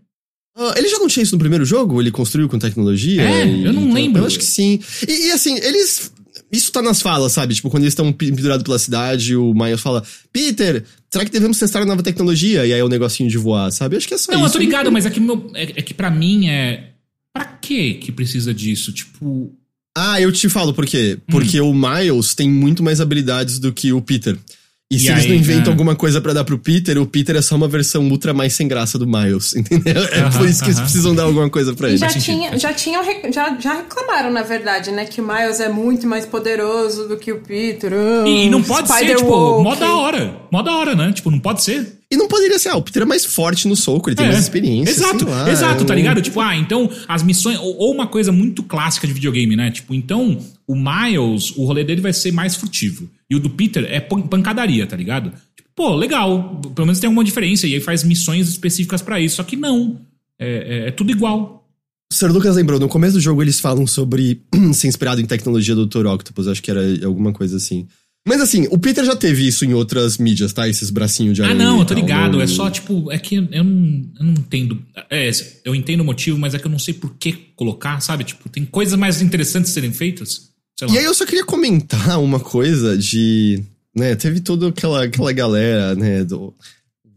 Ah, 0.57 0.75
ele 0.77 0.89
já 0.89 0.99
não 0.99 1.09
tinha 1.09 1.23
isso 1.23 1.35
no 1.35 1.39
primeiro 1.39 1.65
jogo? 1.65 2.01
Ele 2.01 2.11
construiu 2.11 2.49
com 2.49 2.59
tecnologia? 2.59 3.23
É, 3.23 3.47
E- 3.47 3.65
eu 3.65 3.73
não 3.73 3.83
então, 3.83 3.95
lembro. 3.95 4.23
Eu 4.23 4.27
acho 4.27 4.39
que 4.39 4.45
sim. 4.45 4.79
E, 5.07 5.29
e, 5.29 5.33
assim, 5.33 5.57
eles. 5.59 6.13
Isso 6.53 6.71
tá 6.71 6.81
nas 6.81 7.03
falas, 7.03 7.33
sabe? 7.33 7.55
Tipo, 7.55 7.69
quando 7.71 7.83
eles 7.83 7.93
estão 7.93 8.13
pendurados 8.13 8.63
pela 8.63 8.79
cidade, 8.79 9.35
o 9.35 9.53
Miles 9.53 9.81
fala: 9.81 10.05
Peter, 10.33 10.85
será 11.11 11.25
que 11.25 11.31
devemos 11.33 11.59
testar 11.59 11.83
a 11.83 11.85
nova 11.85 12.03
tecnologia? 12.03 12.65
E 12.65 12.73
aí 12.73 12.79
é 12.79 12.85
o 12.85 12.89
negocinho 12.89 13.29
de 13.29 13.37
voar, 13.37 13.73
sabe? 13.73 13.95
Eu 13.95 13.99
acho 13.99 14.07
que 14.07 14.15
é 14.15 14.19
só 14.19 14.31
Não, 14.31 14.39
isso. 14.41 14.49
eu 14.49 14.53
tô 14.53 14.59
ligado, 14.59 14.93
mas 14.93 15.05
é 15.07 15.11
que, 15.11 15.19
meu, 15.19 15.51
é, 15.55 15.63
é 15.63 15.83
que 15.83 15.93
pra 15.95 16.11
mim 16.11 16.49
é. 16.49 16.91
Pra 17.33 17.45
que 17.45 17.95
que 17.95 18.13
precisa 18.13 18.55
disso? 18.55 18.93
Tipo. 18.93 19.53
Ah, 19.97 20.21
eu 20.21 20.31
te 20.33 20.49
falo 20.49 20.73
por 20.75 20.87
quê. 20.87 21.19
Hum. 21.21 21.23
Porque 21.31 21.61
o 21.61 21.73
Miles 21.75 22.35
tem 22.35 22.49
muito 22.49 22.83
mais 22.83 23.01
habilidades 23.01 23.59
do 23.59 23.73
que 23.73 23.93
o 23.93 24.01
Peter. 24.01 24.37
E, 24.93 24.97
E 24.97 24.99
se 25.01 25.09
eles 25.09 25.23
aí, 25.25 25.29
não 25.31 25.37
inventam 25.37 25.67
é. 25.67 25.71
alguma 25.71 25.97
coisa 25.97 26.21
pra 26.21 26.33
dar 26.35 26.45
pro 26.45 26.59
Peter, 26.59 26.99
o 27.01 27.07
Peter 27.07 27.35
é 27.37 27.43
só 27.43 27.57
uma 27.57 27.67
versão 27.67 28.07
ultra 28.11 28.35
mais 28.35 28.53
sem 28.53 28.69
graça 28.69 28.99
do 28.99 29.07
Miles, 29.07 29.55
entendeu? 29.57 30.05
É 30.13 30.21
Aham, 30.21 30.39
por 30.39 30.49
isso 30.49 30.61
que 30.61 30.67
eles 30.67 30.77
aham. 30.77 30.85
precisam 30.85 31.15
dar 31.15 31.23
alguma 31.25 31.49
coisa 31.49 31.73
pra 31.75 31.89
E 31.89 31.93
ele. 31.93 31.99
já, 31.99 32.09
tinha, 32.09 32.59
já, 32.59 32.73
já, 33.33 33.57
já 33.59 33.75
reclamaram, 33.75 34.31
na 34.31 34.43
verdade, 34.43 34.91
né? 34.91 35.07
Que 35.07 35.21
o 35.23 35.27
Miles 35.27 35.59
é 35.59 35.69
muito 35.71 36.07
mais 36.07 36.27
poderoso 36.27 37.09
do 37.09 37.17
que 37.17 37.33
o 37.33 37.41
Peter. 37.41 37.93
E, 38.27 38.45
e 38.45 38.51
não 38.51 38.63
pode 38.63 38.87
ser, 38.89 39.17
tipo, 39.17 39.63
mó 39.63 39.75
da 39.75 39.97
hora. 39.97 40.37
Mó 40.53 40.63
da 40.63 40.77
hora, 40.77 40.95
né? 40.95 41.13
Tipo, 41.13 41.31
não 41.31 41.41
pode 41.41 41.63
ser. 41.65 42.01
E 42.11 42.17
não 42.17 42.29
poderia 42.29 42.59
ser, 42.59 42.69
ah, 42.69 42.77
o 42.77 42.83
Peter 42.83 43.03
é 43.03 43.07
mais 43.07 43.25
forte 43.25 43.67
no 43.67 43.75
soco, 43.75 44.09
ele 44.09 44.17
tem 44.17 44.27
É. 44.27 44.29
mais 44.29 44.43
experiência. 44.43 44.91
Exato, 44.93 45.19
sei 45.25 45.29
lá, 45.29 45.51
exato, 45.51 45.83
é 45.83 45.87
tá 45.87 45.93
um- 45.93 45.97
ligado? 45.97 46.21
Tipo, 46.23 46.41
ah, 46.41 46.55
então 46.57 46.89
as 47.09 47.23
missões. 47.23 47.59
Ou, 47.59 47.77
ou 47.79 47.93
uma 47.95 48.07
coisa 48.07 48.31
muito 48.31 48.63
clássica 48.63 49.07
de 49.07 49.13
videogame, 49.13 49.57
né? 49.57 49.71
Tipo, 49.71 49.95
então 49.95 50.39
o 50.67 50.75
Miles, 50.77 51.51
o 51.57 51.65
rolê 51.65 51.83
dele 51.85 52.01
vai 52.01 52.13
ser 52.13 52.33
mais 52.33 52.55
furtivo. 52.55 53.09
E 53.29 53.35
o 53.35 53.41
do 53.41 53.51
Peter 53.51 53.85
é 53.91 54.01
pan- 54.01 54.23
pancadaria, 54.23 54.87
tá 54.87 54.97
ligado? 54.97 55.33
Tipo, 55.57 55.69
pô, 55.75 55.95
legal. 55.95 56.61
Pelo 56.75 56.87
menos 56.87 57.01
tem 57.01 57.09
alguma 57.09 57.25
diferença. 57.25 57.67
E 57.67 57.75
aí 57.75 57.81
faz 57.81 58.05
missões 58.05 58.49
específicas 58.49 59.03
pra 59.03 59.21
isso. 59.21 59.37
Só 59.37 59.43
que 59.43 59.57
não. 59.57 59.99
É, 60.39 60.85
é- 60.85 60.89
é 60.89 60.91
tudo 60.91 61.11
igual. 61.11 61.67
O 62.13 62.15
Sr. 62.15 62.31
Lucas 62.31 62.55
lembrou, 62.55 62.79
no 62.79 62.89
começo 62.89 63.15
do 63.15 63.21
jogo 63.21 63.43
eles 63.43 63.59
falam 63.59 63.87
sobre 63.87 64.41
ser 64.75 64.87
inspirado 64.89 65.21
em 65.21 65.27
tecnologia 65.27 65.75
do 65.75 65.87
Dr. 65.87 66.07
Octopus, 66.07 66.47
acho 66.47 66.63
que 66.63 66.71
era 66.71 66.81
alguma 67.05 67.33
coisa 67.33 67.57
assim. 67.57 67.89
Mas 68.27 68.41
assim, 68.41 68.67
o 68.71 68.79
Peter 68.79 69.05
já 69.05 69.15
teve 69.15 69.47
isso 69.47 69.67
em 69.67 69.75
outras 69.75 70.17
mídias, 70.17 70.53
tá? 70.53 70.67
Esses 70.67 70.89
bracinhos 70.89 71.35
de 71.37 71.43
Ah, 71.43 71.53
não, 71.53 71.81
eu 71.81 71.85
tô 71.85 71.93
ligado. 71.93 72.41
É 72.41 72.47
só, 72.47 72.71
tipo, 72.71 73.13
é 73.13 73.19
que 73.19 73.35
eu 73.37 73.63
não, 73.63 74.11
eu 74.19 74.25
não 74.25 74.33
entendo. 74.33 74.83
É, 75.11 75.31
eu 75.63 75.75
entendo 75.75 76.01
o 76.01 76.05
motivo, 76.05 76.39
mas 76.39 76.55
é 76.55 76.59
que 76.59 76.67
eu 76.67 76.71
não 76.71 76.79
sei 76.79 76.95
por 76.95 77.15
que 77.19 77.33
colocar, 77.55 78.01
sabe? 78.01 78.25
Tipo, 78.25 78.49
tem 78.49 78.65
coisas 78.65 78.99
mais 78.99 79.21
interessantes 79.21 79.73
serem 79.73 79.93
feitas. 79.93 80.55
E 80.91 80.99
aí 80.99 81.05
eu 81.05 81.15
só 81.15 81.27
queria 81.27 81.45
comentar 81.45 82.19
uma 82.21 82.41
coisa 82.41 82.97
de. 82.97 83.63
Né, 83.95 84.17
teve 84.17 84.41
toda 84.41 84.69
aquela, 84.69 85.05
aquela 85.05 85.33
galera, 85.33 85.95
né, 85.95 86.25
do. 86.25 86.55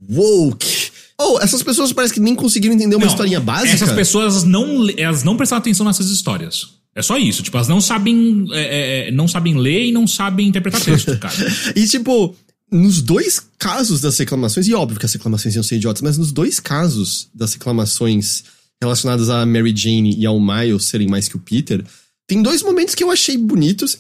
Woke. 0.10 0.92
Oh, 1.20 1.40
essas 1.42 1.64
pessoas 1.64 1.92
parece 1.92 2.14
que 2.14 2.20
nem 2.20 2.36
conseguiram 2.36 2.76
entender 2.76 2.96
uma 2.96 3.06
Não, 3.06 3.12
historinha 3.12 3.40
básica. 3.40 3.74
Essas 3.74 3.92
pessoas 3.92 4.44
não, 4.44 4.88
elas 4.96 5.24
não 5.24 5.36
prestaram 5.36 5.60
atenção 5.60 5.86
nessas 5.86 6.12
histórias. 6.12 6.77
É 6.98 7.04
só 7.04 7.16
isso. 7.16 7.44
Tipo, 7.44 7.58
elas 7.58 7.68
não 7.68 7.80
sabem, 7.80 8.48
é, 8.52 9.10
é, 9.10 9.12
não 9.12 9.28
sabem 9.28 9.56
ler 9.56 9.86
e 9.86 9.92
não 9.92 10.08
sabem 10.08 10.48
interpretar 10.48 10.82
texto, 10.82 11.16
cara. 11.20 11.36
E 11.76 11.88
tipo, 11.88 12.36
nos 12.72 13.04
dois 13.04 13.40
casos 13.60 14.02
das 14.02 14.18
reclamações, 14.18 14.68
e 14.68 14.74
óbvio 14.74 15.00
que 15.00 15.06
as 15.06 15.14
reclamações 15.14 15.54
iam 15.54 15.62
ser 15.62 15.76
idiotas, 15.76 16.02
mas 16.02 16.18
nos 16.18 16.32
dois 16.32 16.60
casos 16.60 17.30
das 17.36 17.54
reclamações 17.54 18.44
relacionadas 18.82 19.30
a 19.30 19.46
Mary 19.46 19.76
Jane 19.76 20.16
e 20.18 20.26
ao 20.26 20.40
Miles 20.40 20.86
serem 20.86 21.08
mais 21.08 21.28
que 21.28 21.36
o 21.36 21.40
Peter, 21.40 21.86
tem 22.26 22.42
dois 22.42 22.64
momentos 22.64 22.96
que 22.96 23.04
eu 23.04 23.12
achei 23.12 23.38
bonitos. 23.38 24.00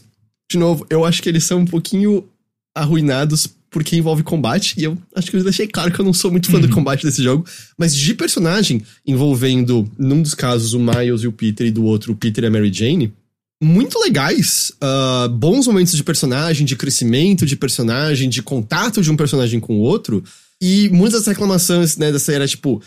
De 0.51 0.57
novo, 0.57 0.85
eu 0.89 1.05
acho 1.05 1.21
que 1.21 1.29
eles 1.29 1.43
são 1.43 1.59
um 1.59 1.65
pouquinho 1.65 2.27
arruinados 2.75 3.47
porque 3.69 3.95
envolve 3.95 4.23
combate, 4.23 4.75
e 4.77 4.83
eu 4.83 4.97
acho 5.15 5.29
que 5.29 5.37
eu 5.37 5.43
deixei 5.43 5.67
claro 5.67 5.91
que 5.91 5.99
eu 5.99 6.05
não 6.05 6.13
sou 6.13 6.31
muito 6.31 6.49
fã 6.49 6.59
do 6.59 6.69
combate 6.69 7.03
desse 7.03 7.21
jogo, 7.21 7.45
mas 7.77 7.95
de 7.95 8.13
personagem 8.13 8.81
envolvendo, 9.05 9.89
num 9.97 10.21
dos 10.21 10.33
casos, 10.33 10.73
o 10.73 10.79
Miles 10.79 11.21
e 11.21 11.27
o 11.27 11.31
Peter, 11.31 11.67
e 11.67 11.71
do 11.71 11.83
outro, 11.83 12.13
o 12.13 12.15
Peter 12.15 12.43
e 12.43 12.47
a 12.47 12.49
Mary 12.49 12.71
Jane, 12.71 13.13
muito 13.61 13.99
legais. 13.99 14.71
ah, 14.81 15.27
bons 15.31 15.67
momentos 15.67 15.93
de 15.93 16.03
personagem, 16.03 16.65
de 16.65 16.75
crescimento 16.75 17.45
de 17.45 17.55
personagem, 17.55 18.29
de 18.29 18.41
contato 18.41 19.01
de 19.01 19.11
um 19.11 19.17
personagem 19.17 19.59
com 19.59 19.77
o 19.77 19.81
outro. 19.81 20.23
E 20.61 20.89
muitas 20.89 21.21
das 21.21 21.27
reclamações, 21.27 21.97
né, 21.97 22.11
dessa 22.11 22.31
era 22.31 22.47
tipo, 22.47 22.81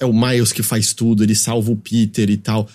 é 0.00 0.04
o 0.04 0.12
Miles 0.12 0.52
que 0.52 0.62
faz 0.62 0.92
tudo, 0.92 1.22
ele 1.22 1.34
salva 1.34 1.70
o 1.70 1.76
Peter 1.76 2.28
e 2.28 2.36
tal. 2.36 2.68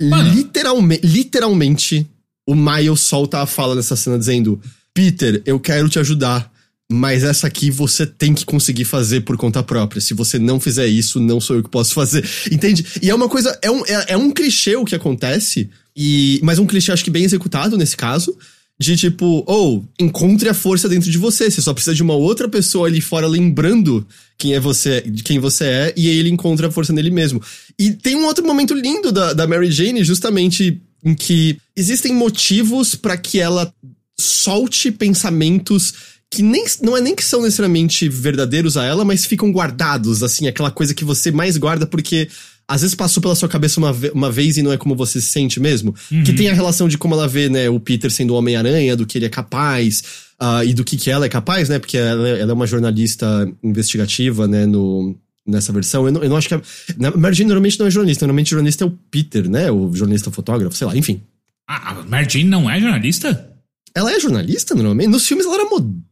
Mano. 0.00 0.34
Literalme 0.34 1.00
literalmente, 1.02 2.06
o 2.46 2.54
Miles 2.54 3.00
solta 3.00 3.40
a 3.40 3.46
fala 3.46 3.74
nessa 3.74 3.96
cena 3.96 4.18
dizendo: 4.18 4.60
Peter, 4.92 5.42
eu 5.46 5.58
quero 5.58 5.88
te 5.88 5.98
ajudar. 5.98 6.52
Mas 6.90 7.24
essa 7.24 7.48
aqui 7.48 7.68
você 7.70 8.06
tem 8.06 8.32
que 8.32 8.44
conseguir 8.44 8.84
fazer 8.84 9.22
por 9.22 9.36
conta 9.36 9.62
própria. 9.62 10.00
Se 10.00 10.14
você 10.14 10.38
não 10.38 10.60
fizer 10.60 10.86
isso, 10.86 11.18
não 11.18 11.40
sou 11.40 11.56
eu 11.56 11.62
que 11.62 11.70
posso 11.70 11.92
fazer. 11.92 12.24
Entende? 12.50 12.86
E 13.02 13.10
é 13.10 13.14
uma 13.14 13.28
coisa. 13.28 13.58
É 13.60 13.70
um, 13.70 13.84
é, 13.86 14.04
é 14.08 14.16
um 14.16 14.30
clichê 14.30 14.76
o 14.76 14.84
que 14.84 14.94
acontece. 14.94 15.68
E, 15.96 16.38
mas 16.44 16.58
um 16.58 16.66
clichê 16.66 16.92
acho 16.92 17.02
que 17.02 17.10
bem 17.10 17.24
executado 17.24 17.76
nesse 17.76 17.96
caso. 17.96 18.36
De 18.78 18.94
tipo, 18.94 19.42
ou 19.46 19.84
encontre 19.98 20.48
a 20.48 20.54
força 20.54 20.88
dentro 20.88 21.10
de 21.10 21.18
você. 21.18 21.50
Você 21.50 21.60
só 21.60 21.72
precisa 21.72 21.94
de 21.94 22.02
uma 22.02 22.14
outra 22.14 22.48
pessoa 22.48 22.86
ali 22.86 23.00
fora 23.00 23.26
lembrando 23.26 24.06
quem 24.38 24.54
é 24.54 24.60
você, 24.60 25.00
de 25.00 25.22
quem 25.22 25.38
você 25.38 25.64
é, 25.64 25.94
e 25.96 26.10
aí 26.10 26.18
ele 26.18 26.28
encontra 26.28 26.68
a 26.68 26.70
força 26.70 26.92
nele 26.92 27.10
mesmo. 27.10 27.42
E 27.78 27.92
tem 27.92 28.14
um 28.14 28.26
outro 28.26 28.46
momento 28.46 28.74
lindo 28.74 29.10
da, 29.10 29.32
da 29.32 29.46
Mary 29.46 29.72
Jane, 29.72 30.04
justamente 30.04 30.78
em 31.02 31.14
que 31.14 31.56
existem 31.74 32.12
motivos 32.12 32.94
para 32.94 33.16
que 33.16 33.40
ela 33.40 33.72
solte 34.18 34.90
pensamentos 34.90 35.94
que 36.30 36.42
nem, 36.42 36.64
não 36.82 36.96
é 36.96 37.00
nem 37.00 37.14
que 37.14 37.24
são 37.24 37.42
necessariamente 37.42 38.08
verdadeiros 38.08 38.76
a 38.76 38.84
ela, 38.84 39.04
mas 39.04 39.24
ficam 39.24 39.50
guardados, 39.50 40.22
assim, 40.22 40.46
aquela 40.46 40.70
coisa 40.70 40.94
que 40.94 41.04
você 41.04 41.30
mais 41.30 41.56
guarda 41.56 41.86
porque 41.86 42.28
às 42.68 42.80
vezes 42.80 42.96
passou 42.96 43.22
pela 43.22 43.34
sua 43.34 43.48
cabeça 43.48 43.78
uma, 43.78 43.94
uma 44.12 44.30
vez 44.30 44.56
e 44.56 44.62
não 44.62 44.72
é 44.72 44.76
como 44.76 44.96
você 44.96 45.20
se 45.20 45.28
sente 45.28 45.60
mesmo. 45.60 45.94
Que 46.24 46.32
tem 46.32 46.48
a 46.48 46.52
relação 46.52 46.88
de 46.88 46.98
como 46.98 47.14
ela 47.14 47.28
vê, 47.28 47.48
né, 47.48 47.68
o 47.68 47.78
Peter 47.78 48.10
sendo 48.10 48.34
o 48.34 48.36
Homem-Aranha, 48.36 48.96
do 48.96 49.06
que 49.06 49.18
ele 49.18 49.26
é 49.26 49.28
capaz, 49.28 50.02
ah, 50.38 50.64
e 50.64 50.74
do 50.74 50.84
que, 50.84 50.96
que 50.96 51.10
ela 51.10 51.26
é 51.26 51.28
capaz, 51.28 51.68
né, 51.68 51.78
porque 51.78 51.96
ela, 51.96 52.28
ela 52.28 52.50
é 52.50 52.54
uma 52.54 52.66
jornalista 52.66 53.48
investigativa, 53.62 54.48
né, 54.48 54.66
no, 54.66 55.16
nessa 55.46 55.72
versão. 55.72 56.06
Eu 56.06 56.12
não, 56.12 56.22
eu 56.24 56.28
não 56.28 56.36
acho 56.36 56.48
que. 56.48 56.54
A, 56.54 56.62
na, 56.98 57.12
Mary 57.12 57.36
Jane 57.36 57.48
normalmente 57.48 57.78
não 57.78 57.86
é 57.86 57.90
jornalista, 57.90 58.26
normalmente 58.26 58.50
jornalista 58.50 58.84
é 58.84 58.86
o 58.86 58.98
Peter, 59.10 59.48
né, 59.48 59.70
o 59.70 59.92
jornalista 59.94 60.30
fotógrafo, 60.32 60.76
sei 60.76 60.88
lá, 60.88 60.96
enfim. 60.96 61.22
Ah, 61.68 61.92
a 61.92 62.02
Mary 62.02 62.26
Jane 62.28 62.50
não 62.50 62.68
é 62.68 62.80
jornalista? 62.80 63.52
Ela 63.94 64.12
é 64.12 64.20
jornalista 64.20 64.74
normalmente? 64.74 65.08
Nos 65.08 65.26
filmes 65.26 65.46
ela 65.46 65.54
era 65.54 65.64
modelo, 65.64 66.02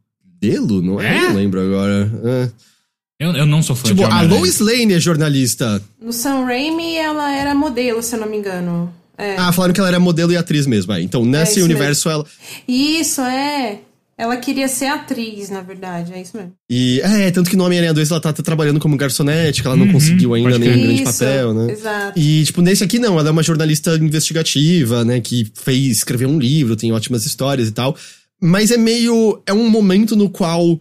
não 0.81 0.99
é? 1.01 1.17
É? 1.17 1.17
Eu 1.17 1.29
Não 1.29 1.35
lembro 1.35 1.61
agora. 1.61 2.11
É. 2.23 2.49
Eu, 3.17 3.31
eu 3.31 3.45
não 3.45 3.63
sou 3.63 3.75
fã 3.75 3.83
Tipo, 3.83 3.95
de 3.99 4.03
a 4.03 4.07
Homem-Aranha. 4.07 4.39
Lois 4.39 4.59
Lane 4.59 4.93
é 4.93 4.99
jornalista. 4.99 5.81
No 6.01 6.11
Sam 6.11 6.43
Raimi, 6.45 6.95
ela 6.97 7.31
era 7.33 7.55
modelo, 7.55 8.03
se 8.03 8.15
eu 8.15 8.19
não 8.19 8.29
me 8.29 8.37
engano. 8.37 8.93
É. 9.17 9.37
Ah, 9.37 9.51
falaram 9.53 9.73
que 9.73 9.79
ela 9.79 9.87
era 9.87 9.99
modelo 9.99 10.33
e 10.33 10.37
atriz 10.37 10.67
mesmo. 10.67 10.91
É. 10.91 11.01
Então, 11.01 11.23
nesse 11.23 11.59
isso 11.59 11.65
universo, 11.65 12.09
ela. 12.09 12.25
Isso, 12.67 13.21
é. 13.21 13.79
Ela 14.17 14.37
queria 14.37 14.69
ser 14.69 14.85
atriz, 14.85 15.49
na 15.49 15.59
verdade, 15.59 16.13
é 16.13 16.21
isso 16.21 16.37
mesmo. 16.37 16.53
E 16.69 17.01
é, 17.03 17.29
tanto 17.31 17.49
que 17.49 17.57
no 17.57 17.65
Homem-Aranha 17.65 17.93
2 17.93 18.11
ela 18.11 18.19
tá, 18.21 18.31
tá 18.31 18.41
trabalhando 18.41 18.79
como 18.79 18.95
garçonete, 18.95 19.61
que 19.61 19.67
ela 19.67 19.75
não 19.75 19.91
conseguiu 19.91 20.33
ainda 20.33 20.57
nenhum 20.57 20.71
grande 20.73 21.03
Isso, 21.03 21.03
papel, 21.03 21.53
né? 21.53 21.73
exato. 21.73 22.17
E, 22.17 22.45
tipo, 22.45 22.61
nesse 22.61 22.81
aqui 22.81 22.97
não, 22.97 23.19
ela 23.19 23.27
é 23.27 23.31
uma 23.31 23.43
jornalista 23.43 23.93
investigativa, 23.95 25.03
né? 25.03 25.19
Que 25.19 25.51
fez, 25.53 25.97
escreveu 25.97 26.29
um 26.29 26.39
livro, 26.39 26.77
tem 26.77 26.93
ótimas 26.93 27.25
histórias 27.25 27.67
e 27.67 27.73
tal. 27.73 27.97
Mas 28.45 28.69
é 28.69 28.77
meio. 28.77 29.41
É 29.45 29.53
um 29.53 29.67
momento 29.67 30.15
no 30.15 30.29
qual 30.29 30.79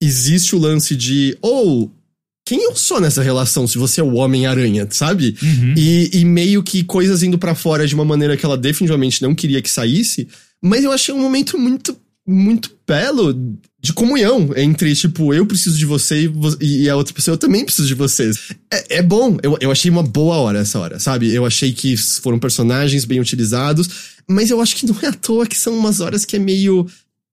existe 0.00 0.56
o 0.56 0.58
lance 0.58 0.96
de. 0.96 1.36
Ou. 1.42 1.92
quem 2.46 2.62
eu 2.62 2.74
sou 2.74 3.00
nessa 3.00 3.22
relação 3.22 3.66
se 3.66 3.76
você 3.76 4.00
é 4.00 4.04
o 4.04 4.14
Homem-Aranha, 4.14 4.88
sabe? 4.90 5.36
Uhum. 5.42 5.74
E, 5.76 6.10
e 6.14 6.24
meio 6.24 6.62
que 6.62 6.82
coisas 6.82 7.22
indo 7.22 7.38
pra 7.38 7.54
fora 7.54 7.86
de 7.86 7.94
uma 7.94 8.04
maneira 8.04 8.36
que 8.36 8.44
ela 8.44 8.56
definitivamente 8.56 9.22
não 9.22 9.34
queria 9.34 9.60
que 9.60 9.70
saísse. 9.70 10.28
Mas 10.62 10.82
eu 10.82 10.92
achei 10.92 11.14
um 11.14 11.20
momento 11.20 11.58
muito, 11.58 11.94
muito 12.26 12.70
belo 12.86 13.34
de 13.84 13.92
comunhão 13.92 14.50
entre, 14.56 14.94
tipo, 14.94 15.34
eu 15.34 15.44
preciso 15.44 15.76
de 15.76 15.84
você 15.84 16.30
e, 16.58 16.84
e 16.84 16.88
a 16.88 16.96
outra 16.96 17.12
pessoa, 17.12 17.34
eu 17.34 17.38
também 17.38 17.66
preciso 17.66 17.86
de 17.86 17.94
vocês. 17.94 18.52
É, 18.72 18.96
é 18.96 19.02
bom, 19.02 19.36
eu, 19.42 19.58
eu 19.60 19.70
achei 19.70 19.90
uma 19.90 20.02
boa 20.02 20.36
hora 20.36 20.60
essa 20.60 20.78
hora, 20.78 20.98
sabe? 20.98 21.34
Eu 21.34 21.44
achei 21.44 21.70
que 21.70 21.94
foram 21.98 22.38
personagens 22.38 23.04
bem 23.04 23.20
utilizados, 23.20 24.13
mas 24.28 24.50
eu 24.50 24.60
acho 24.60 24.76
que 24.76 24.86
não 24.86 24.96
é 25.02 25.06
à 25.06 25.12
toa 25.12 25.46
que 25.46 25.58
são 25.58 25.76
umas 25.76 26.00
horas 26.00 26.24
que 26.24 26.36
é 26.36 26.38
meio. 26.38 26.86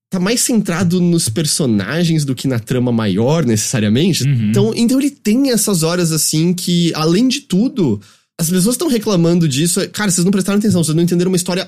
Tá 0.10 0.20
mais 0.20 0.42
centrado 0.42 1.00
nos 1.00 1.30
personagens 1.30 2.26
do 2.26 2.36
que 2.36 2.46
na 2.46 2.60
trama 2.60 2.92
maior, 2.92 3.46
necessariamente. 3.46 4.26
Uhum. 4.26 4.50
Então, 4.50 4.74
então 4.76 5.00
ele 5.00 5.10
tem 5.10 5.52
essas 5.52 5.84
horas 5.84 6.12
assim 6.12 6.54
que, 6.54 6.92
além 6.94 7.30
de 7.30 7.42
tudo, 7.42 8.02
as 8.38 8.50
pessoas 8.50 8.76
estão 8.76 8.89
reclamando 8.89 9.48
disso. 9.48 9.80
Cara, 9.92 10.12
vocês 10.12 10.26
não 10.26 10.32
prestaram 10.32 10.60
atenção, 10.60 10.84
vocês 10.84 10.96
não 10.96 11.04
entenderam 11.04 11.32
uma 11.32 11.38
história 11.38 11.66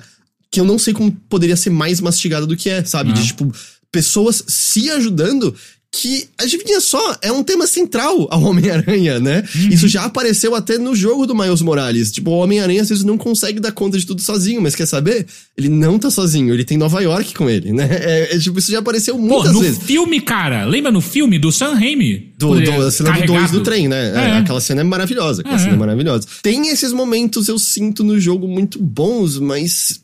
que 0.52 0.60
eu 0.60 0.66
não 0.66 0.78
sei 0.78 0.94
como 0.94 1.12
poderia 1.30 1.56
ser 1.56 1.70
mais 1.70 2.02
mastigada 2.02 2.46
do 2.46 2.58
que 2.58 2.70
é, 2.70 2.84
sabe? 2.84 3.12
Ah. 3.12 3.14
De, 3.14 3.28
tipo, 3.28 3.50
pessoas 3.92 4.44
se 4.48 4.90
ajudando. 4.92 5.56
Que, 5.96 6.28
adivinha 6.40 6.82
só, 6.82 7.16
é 7.22 7.32
um 7.32 7.44
tema 7.44 7.68
central 7.68 8.28
ao 8.32 8.42
Homem-Aranha, 8.46 9.20
né? 9.20 9.44
Isso 9.70 9.88
já 9.88 10.06
apareceu 10.06 10.56
até 10.56 10.80
no 10.80 10.96
jogo 10.96 11.28
do 11.28 11.36
Miles 11.36 11.62
Morales. 11.62 12.12
Tipo, 12.12 12.32
o 12.32 12.38
Homem-Aranha 12.40 12.82
às 12.82 12.90
vezes 12.90 13.04
não 13.04 13.16
consegue 13.16 13.60
dar 13.60 13.72
conta 13.72 14.00
de 14.00 14.06
tudo 14.08 14.20
sozinho, 14.20 14.60
mas 14.60 14.76
quer 14.76 14.88
saber? 14.88 15.28
Ele 15.56 15.70
não 15.70 16.00
tá 16.00 16.10
sozinho, 16.10 16.52
ele 16.52 16.64
tem 16.64 16.80
Nova 16.80 17.00
York 17.00 17.36
com 17.36 17.48
ele, 17.48 17.72
né? 17.72 17.88
É, 18.04 18.36
é, 18.36 18.40
tipo, 18.40 18.58
isso 18.58 18.72
já 18.72 18.80
apareceu 18.80 19.16
Pô, 19.16 19.22
muitas 19.22 19.54
no 19.54 19.60
vezes. 19.60 19.84
filme, 19.84 20.20
cara. 20.20 20.66
Lembra 20.66 20.92
no 20.92 21.00
filme 21.00 21.38
do 21.38 21.52
Sam 21.52 21.76
Raimi? 21.76 22.34
Do, 22.40 22.60
do, 22.60 22.72
a 22.82 22.90
cena 22.92 23.12
do 23.12 23.18
2 23.20 23.28
Carregado. 23.30 23.52
do 23.60 23.64
trem, 23.64 23.88
né? 23.88 24.14
É, 24.16 24.30
É. 24.30 24.38
aquela 24.40 24.60
cena 24.60 24.82
é 24.82 24.84
maravilhosa, 24.84 25.42
aquela 25.42 25.58
É. 25.58 25.60
cena 25.60 25.74
é 25.74 25.78
maravilhosa. 25.78 26.28
Tem 26.42 26.70
esses 26.70 26.92
momentos, 26.92 27.48
eu 27.48 27.60
sinto, 27.60 28.04
no 28.04 28.20
jogo 28.20 28.48
muito 28.48 28.82
bons, 28.82 29.38
mas. 29.38 30.02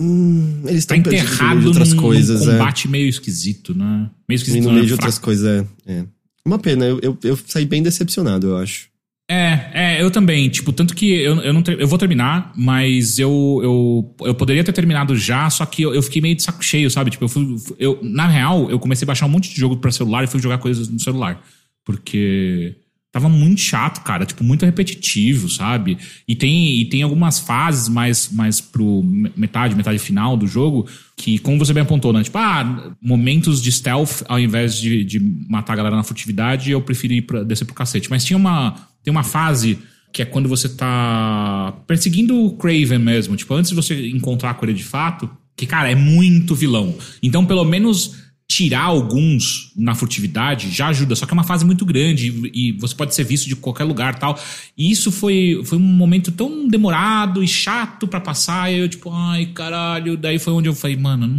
Hum, 0.00 0.62
eles 0.66 0.84
Tá 0.86 0.96
estão 0.96 1.12
meio 1.12 1.22
enterrado 1.22 1.60
de 1.60 1.66
outras 1.68 1.92
num, 1.92 2.02
coisas, 2.02 2.46
é. 2.48 2.52
combate 2.52 2.88
meio 2.88 3.08
esquisito, 3.08 3.74
né? 3.74 4.10
Meio 4.28 4.30
E 4.30 4.34
esquisito, 4.34 4.64
no 4.64 4.70
meio 4.72 4.82
de 4.82 4.88
Fraco. 4.88 5.02
outras 5.02 5.18
coisas, 5.18 5.66
é. 5.86 5.92
é. 5.92 6.04
Uma 6.44 6.58
pena, 6.58 6.84
eu, 6.84 6.98
eu, 7.02 7.18
eu 7.22 7.38
saí 7.46 7.64
bem 7.64 7.82
decepcionado, 7.82 8.48
eu 8.48 8.56
acho. 8.56 8.88
É, 9.30 9.70
é, 9.72 10.02
eu 10.02 10.10
também. 10.10 10.50
Tipo, 10.50 10.70
tanto 10.72 10.94
que 10.94 11.06
eu, 11.10 11.36
eu 11.36 11.52
não 11.54 11.62
eu 11.78 11.88
vou 11.88 11.98
terminar, 11.98 12.52
mas 12.54 13.18
eu, 13.18 13.60
eu, 13.62 14.14
eu 14.26 14.34
poderia 14.34 14.62
ter 14.62 14.72
terminado 14.72 15.16
já, 15.16 15.48
só 15.48 15.64
que 15.64 15.80
eu, 15.82 15.94
eu 15.94 16.02
fiquei 16.02 16.20
meio 16.20 16.34
de 16.34 16.42
saco 16.42 16.62
cheio, 16.62 16.90
sabe? 16.90 17.10
Tipo, 17.10 17.24
eu 17.24 17.28
fui. 17.28 17.56
Eu, 17.78 17.98
na 18.02 18.26
real, 18.26 18.70
eu 18.70 18.78
comecei 18.78 19.06
a 19.06 19.08
baixar 19.08 19.24
um 19.24 19.30
monte 19.30 19.48
de 19.54 19.58
jogo 19.58 19.78
pra 19.78 19.90
celular 19.90 20.24
e 20.24 20.26
fui 20.26 20.42
jogar 20.42 20.58
coisas 20.58 20.88
no 20.88 21.00
celular. 21.00 21.42
Porque. 21.86 22.74
Tava 23.14 23.28
muito 23.28 23.60
chato, 23.60 24.02
cara, 24.02 24.26
tipo, 24.26 24.42
muito 24.42 24.66
repetitivo, 24.66 25.48
sabe? 25.48 25.96
E 26.26 26.34
tem, 26.34 26.80
e 26.80 26.84
tem 26.86 27.00
algumas 27.00 27.38
fases 27.38 27.88
mais, 27.88 28.28
mais 28.32 28.60
pro 28.60 29.04
metade, 29.36 29.76
metade 29.76 30.00
final 30.00 30.36
do 30.36 30.48
jogo, 30.48 30.88
que, 31.16 31.38
como 31.38 31.56
você 31.56 31.72
bem 31.72 31.84
apontou, 31.84 32.12
né? 32.12 32.24
Tipo, 32.24 32.38
ah, 32.38 32.92
momentos 33.00 33.62
de 33.62 33.70
stealth, 33.70 34.24
ao 34.26 34.40
invés 34.40 34.76
de, 34.76 35.04
de 35.04 35.20
matar 35.48 35.74
a 35.74 35.76
galera 35.76 35.94
na 35.94 36.02
furtividade, 36.02 36.72
eu 36.72 36.82
prefiro 36.82 37.12
ir 37.12 37.22
pra, 37.22 37.44
descer 37.44 37.64
pro 37.64 37.72
cacete. 37.72 38.10
Mas 38.10 38.24
tinha 38.24 38.36
uma, 38.36 38.74
tem 39.04 39.12
uma 39.12 39.22
fase 39.22 39.78
que 40.12 40.20
é 40.20 40.24
quando 40.24 40.48
você 40.48 40.68
tá 40.68 41.72
perseguindo 41.86 42.44
o 42.44 42.56
Craven 42.56 42.98
mesmo, 42.98 43.36
tipo, 43.36 43.54
antes 43.54 43.70
de 43.70 43.76
você 43.76 44.08
encontrar 44.08 44.54
com 44.54 44.66
ele 44.66 44.74
de 44.74 44.82
fato, 44.82 45.30
que, 45.56 45.66
cara, 45.66 45.88
é 45.88 45.94
muito 45.94 46.52
vilão. 46.52 46.96
Então, 47.22 47.46
pelo 47.46 47.64
menos 47.64 48.23
tirar 48.54 48.84
alguns 48.84 49.72
na 49.74 49.96
furtividade 49.96 50.70
já 50.70 50.86
ajuda, 50.86 51.16
só 51.16 51.26
que 51.26 51.32
é 51.32 51.34
uma 51.34 51.42
fase 51.42 51.64
muito 51.64 51.84
grande 51.84 52.50
e, 52.54 52.70
você 52.78 52.94
pode 52.94 53.12
ser 53.12 53.24
visto 53.24 53.48
de 53.48 53.56
qualquer 53.56 53.82
lugar 53.82 54.16
tal. 54.16 54.38
E 54.78 54.92
isso 54.92 55.10
foi, 55.10 55.60
foi 55.64 55.76
um 55.76 55.80
momento 55.80 56.30
tão 56.30 56.68
demorado 56.68 57.42
e 57.42 57.48
chato 57.48 58.06
para 58.06 58.20
passar, 58.20 58.72
e 58.72 58.78
eu 58.78 58.88
tipo, 58.88 59.10
ai 59.10 59.46
caralho, 59.46 60.16
daí 60.16 60.38
foi 60.38 60.52
onde 60.52 60.68
eu 60.68 60.74
falei, 60.74 60.96
mano, 60.96 61.26
não, 61.26 61.36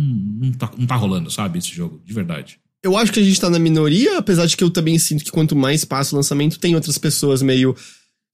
não, 0.47 0.51
tá, 0.51 0.69
não 0.77 0.85
tá 0.85 0.95
rolando, 0.97 1.31
sabe, 1.31 1.57
esse 1.57 1.73
jogo, 1.73 2.01
de 2.05 2.13
verdade. 2.13 2.59
Eu 2.83 2.97
acho 2.97 3.13
que 3.13 3.19
a 3.21 3.23
gente 3.23 3.39
tá 3.39 3.49
na 3.49 3.59
minoria, 3.59 4.17
apesar 4.17 4.45
de 4.45 4.57
que 4.57 4.63
eu 4.63 4.69
também 4.69 4.99
sinto 4.99 5.23
que 5.23 5.31
quanto 5.31 5.55
mais 5.55 5.85
passa 5.85 6.13
o 6.13 6.17
lançamento, 6.17 6.59
tem 6.59 6.75
outras 6.75 6.97
pessoas 6.97 7.41
meio 7.41 7.73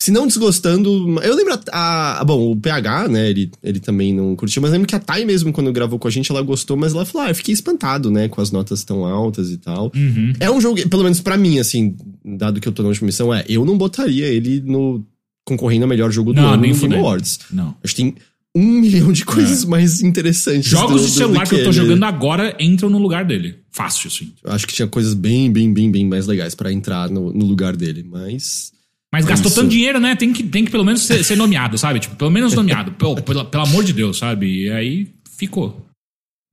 se 0.02 0.10
não 0.12 0.26
desgostando. 0.26 0.90
Eu 1.22 1.36
lembro 1.36 1.60
a, 1.72 2.20
a, 2.22 2.24
Bom, 2.26 2.52
o 2.52 2.56
PH, 2.56 3.08
né? 3.08 3.30
Ele, 3.30 3.52
ele 3.62 3.80
também 3.80 4.12
não 4.14 4.36
curtiu, 4.36 4.60
mas 4.62 4.72
lembro 4.72 4.88
que 4.88 4.96
a 4.96 5.00
Thay 5.00 5.26
mesmo, 5.26 5.54
quando 5.54 5.72
gravou 5.72 6.00
com 6.00 6.08
a 6.08 6.12
gente, 6.12 6.32
ela 6.32 6.42
gostou, 6.42 6.76
mas 6.76 6.94
ela 6.94 7.06
falou: 7.06 7.28
Ah, 7.28 7.30
eu 7.32 7.36
fiquei 7.36 7.54
espantado, 7.54 8.10
né? 8.10 8.28
Com 8.28 8.42
as 8.42 8.52
notas 8.52 8.84
tão 8.84 9.06
altas 9.06 9.52
e 9.52 9.58
tal. 9.58 9.92
Uhum. 9.96 10.34
É 10.40 10.50
um 10.50 10.60
jogo, 10.60 10.88
pelo 10.90 11.04
menos 11.04 11.20
para 11.20 11.38
mim, 11.38 11.60
assim, 11.60 11.96
dado 12.26 12.60
que 12.60 12.68
eu 12.68 12.72
tô 12.72 12.82
na 12.82 12.90
última 12.90 13.06
missão, 13.06 13.32
é, 13.34 13.46
eu 13.48 13.64
não 13.64 13.78
botaria 13.78 14.26
ele 14.28 14.60
no. 14.62 15.06
concorrendo 15.46 15.86
a 15.86 15.88
melhor 15.88 16.12
jogo 16.12 16.34
do 16.34 16.42
Não, 16.42 16.54
ano 16.54 16.62
nem 16.64 16.74
no 16.74 16.80
Game. 16.80 16.96
Awards. 16.96 17.40
Não. 17.52 17.76
Acho 17.84 17.96
que 17.96 18.02
tem 18.02 18.16
um 18.56 18.64
milhão 18.82 19.12
de 19.12 19.24
coisas 19.24 19.64
mais 19.66 20.02
interessantes. 20.02 20.66
Jogos 20.70 21.02
do- 21.04 21.08
de 21.08 21.14
celular 21.14 21.44
do 21.44 21.50
que 21.50 21.56
eu 21.56 21.60
tô 21.60 21.66
ele. 21.70 21.74
jogando 21.74 22.04
agora 22.06 22.56
entram 22.60 22.90
no 22.90 22.98
lugar 22.98 23.24
dele. 23.24 23.56
Fácil, 23.72 24.08
assim. 24.08 24.34
Eu 24.44 24.52
acho 24.52 24.66
que 24.68 24.74
tinha 24.74 24.88
coisas 24.88 25.14
bem, 25.14 25.52
bem, 25.52 25.72
bem, 25.72 25.92
bem 25.92 26.06
mais 26.08 26.26
legais 26.28 26.54
pra 26.56 26.72
entrar 26.74 27.10
no, 27.10 27.32
no 27.32 27.46
lugar 27.46 27.76
dele, 27.78 28.04
mas. 28.10 28.72
Mas 29.14 29.26
gastou 29.26 29.50
isso. 29.50 29.60
tanto 29.60 29.70
dinheiro, 29.70 30.00
né? 30.00 30.16
Tem 30.16 30.32
que, 30.32 30.42
tem 30.44 30.64
que 30.64 30.72
pelo 30.72 30.86
menos 30.86 31.02
ser, 31.02 31.24
ser 31.24 31.36
nomeado, 31.36 31.78
sabe? 31.78 32.00
Tipo, 32.00 32.16
pelo 32.16 32.32
menos 32.32 32.54
nomeado. 32.54 32.94
Pô, 32.98 33.16
pelo, 33.16 33.46
pelo 33.46 33.64
amor 33.64 33.84
de 33.84 33.92
Deus, 33.92 34.18
sabe? 34.18 34.64
E 34.66 34.72
aí 34.72 35.08
ficou. 35.38 35.86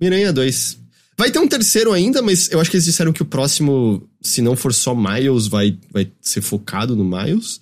Miranha 0.01 0.33
2. 0.33 0.79
Vai 1.17 1.31
ter 1.31 1.39
um 1.39 1.49
terceiro 1.49 1.93
ainda, 1.93 2.23
mas 2.23 2.51
eu 2.51 2.61
acho 2.61 2.71
que 2.71 2.77
eles 2.77 2.85
disseram 2.85 3.13
que 3.13 3.23
o 3.23 3.27
próximo, 3.27 4.09
se 4.21 4.41
não 4.41 4.57
for 4.57 4.73
só 4.73 4.95
Miles, 4.95 5.47
vai, 5.49 5.77
vai 5.93 6.11
ser 6.21 6.41
focado 6.41 6.95
no 6.95 7.05
Miles. 7.05 7.61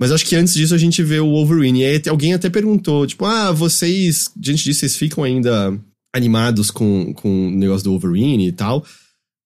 Mas 0.00 0.12
acho 0.12 0.26
que 0.26 0.36
antes 0.36 0.54
disso 0.54 0.74
a 0.74 0.78
gente 0.78 1.02
vê 1.02 1.20
o 1.20 1.30
Wolverine. 1.30 1.80
E 1.80 1.84
aí 1.84 2.02
alguém 2.08 2.34
até 2.34 2.50
perguntou, 2.50 3.06
tipo, 3.06 3.24
ah, 3.24 3.52
vocês, 3.52 4.30
diante 4.36 4.64
disso, 4.64 4.80
vocês 4.80 4.96
ficam 4.96 5.24
ainda 5.24 5.78
animados 6.14 6.70
com, 6.70 7.12
com 7.14 7.48
o 7.48 7.50
negócio 7.50 7.84
do 7.84 7.90
Wolverine 7.90 8.48
e 8.48 8.52
tal. 8.52 8.84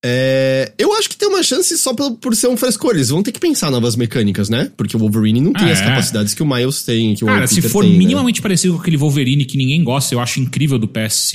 É, 0.03 0.73
eu 0.79 0.95
acho 0.95 1.11
que 1.11 1.17
tem 1.17 1.29
uma 1.29 1.43
chance 1.43 1.77
só 1.77 1.93
por, 1.93 2.13
por 2.17 2.35
ser 2.35 2.49
um 2.49 2.57
frescor. 2.57 2.95
Eles 2.95 3.11
vão 3.11 3.23
ter 3.23 3.33
que 3.33 3.41
pensar 3.41 3.71
novas 3.71 3.97
mecânicas, 3.97 4.49
né? 4.49 4.71
Porque 4.77 4.97
o 4.97 4.99
Wolverine 5.01 5.41
não 5.41 5.53
tem 5.53 5.69
É. 5.69 5.73
as 5.73 5.81
capacidades 5.81 6.33
que 6.35 6.43
o 6.43 6.47
Miles 6.47 6.83
tem, 6.83 7.15
que 7.15 7.25
o 7.25 7.27
Cara, 7.27 7.47
se 7.47 7.61
for 7.63 7.83
tem, 7.83 7.93
né? 7.93 7.99
minimamente 7.99 8.41
parecido 8.41 8.75
com 8.75 8.81
aquele 8.81 8.97
Wolverine 8.97 9.45
que 9.45 9.59
ninguém 9.59 9.83
gosta, 9.85 10.15
eu 10.15 10.21
acho 10.21 10.41
incrível 10.41 10.79
do 10.79 10.89
PS. 10.89 11.33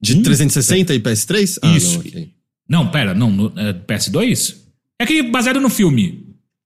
De 0.00 0.22
360 0.22 0.94
e 0.94 1.00
PS3? 1.00 1.58
Ah, 1.62 1.76
Isso. 1.76 1.92
não, 1.94 2.00
ok. 2.00 2.28
Não, 2.68 2.88
pera, 2.90 3.14
não, 3.14 3.30
no, 3.30 3.52
é 3.56 3.72
PS2? 3.72 4.54
É 4.98 5.04
aquele 5.04 5.24
baseado 5.24 5.60
no 5.60 5.68
filme. 5.70 6.24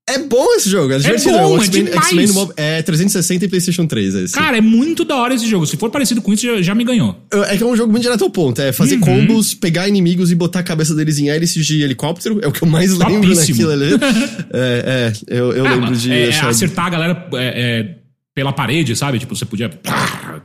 É 0.09 0.17
bom 0.17 0.45
esse 0.55 0.69
jogo, 0.69 0.91
é 0.93 0.97
divertido. 0.97 1.37
bom, 1.37 1.51
o 1.57 1.57
é 1.57 1.65
X-Men- 1.65 1.83
demais. 1.85 2.05
X-Men 2.07 2.27
no 2.27 2.33
mob- 2.33 2.53
é 2.57 2.81
360 2.81 3.45
e 3.45 3.47
PlayStation 3.47 3.85
3, 3.85 4.15
é 4.15 4.23
esse. 4.23 4.33
Cara, 4.33 4.57
é 4.57 4.61
muito 4.61 5.05
da 5.05 5.15
hora 5.15 5.33
esse 5.33 5.47
jogo. 5.47 5.65
Se 5.65 5.77
for 5.77 5.89
parecido 5.89 6.21
com 6.21 6.33
isso, 6.33 6.45
já, 6.45 6.61
já 6.61 6.75
me 6.75 6.83
ganhou. 6.83 7.15
É 7.47 7.55
que 7.55 7.63
é 7.63 7.65
um 7.65 7.75
jogo 7.77 7.91
muito 7.91 8.03
direto 8.03 8.23
ao 8.23 8.29
ponto. 8.29 8.59
É 8.61 8.73
fazer 8.73 8.95
Uhum. 8.95 9.01
combos, 9.01 9.53
pegar 9.53 9.87
inimigos 9.87 10.31
e 10.31 10.35
botar 10.35 10.59
a 10.59 10.63
cabeça 10.63 10.93
deles 10.95 11.17
em 11.19 11.29
hélices 11.29 11.65
de 11.65 11.81
helicóptero. 11.81 12.39
É 12.43 12.47
o 12.47 12.51
que 12.51 12.61
eu 12.63 12.67
mais 12.67 12.91
lembro 12.97 13.21
Topíssimo. 13.21 13.69
naquilo 13.69 13.71
ali. 13.71 13.91
é, 14.53 15.13
é, 15.29 15.37
eu, 15.39 15.53
eu 15.53 15.65
Ah, 15.65 15.75
lembro 15.75 15.95
de. 15.95 16.11
é, 16.11 16.25
é 16.25 16.29
achar- 16.29 16.49
acertar 16.49 16.87
a 16.87 16.89
galera 16.89 17.27
é, 17.35 17.37
é, 17.61 17.95
pela 18.35 18.51
parede, 18.51 18.95
sabe? 18.95 19.19
Tipo, 19.19 19.35
você 19.35 19.45
podia. 19.45 19.69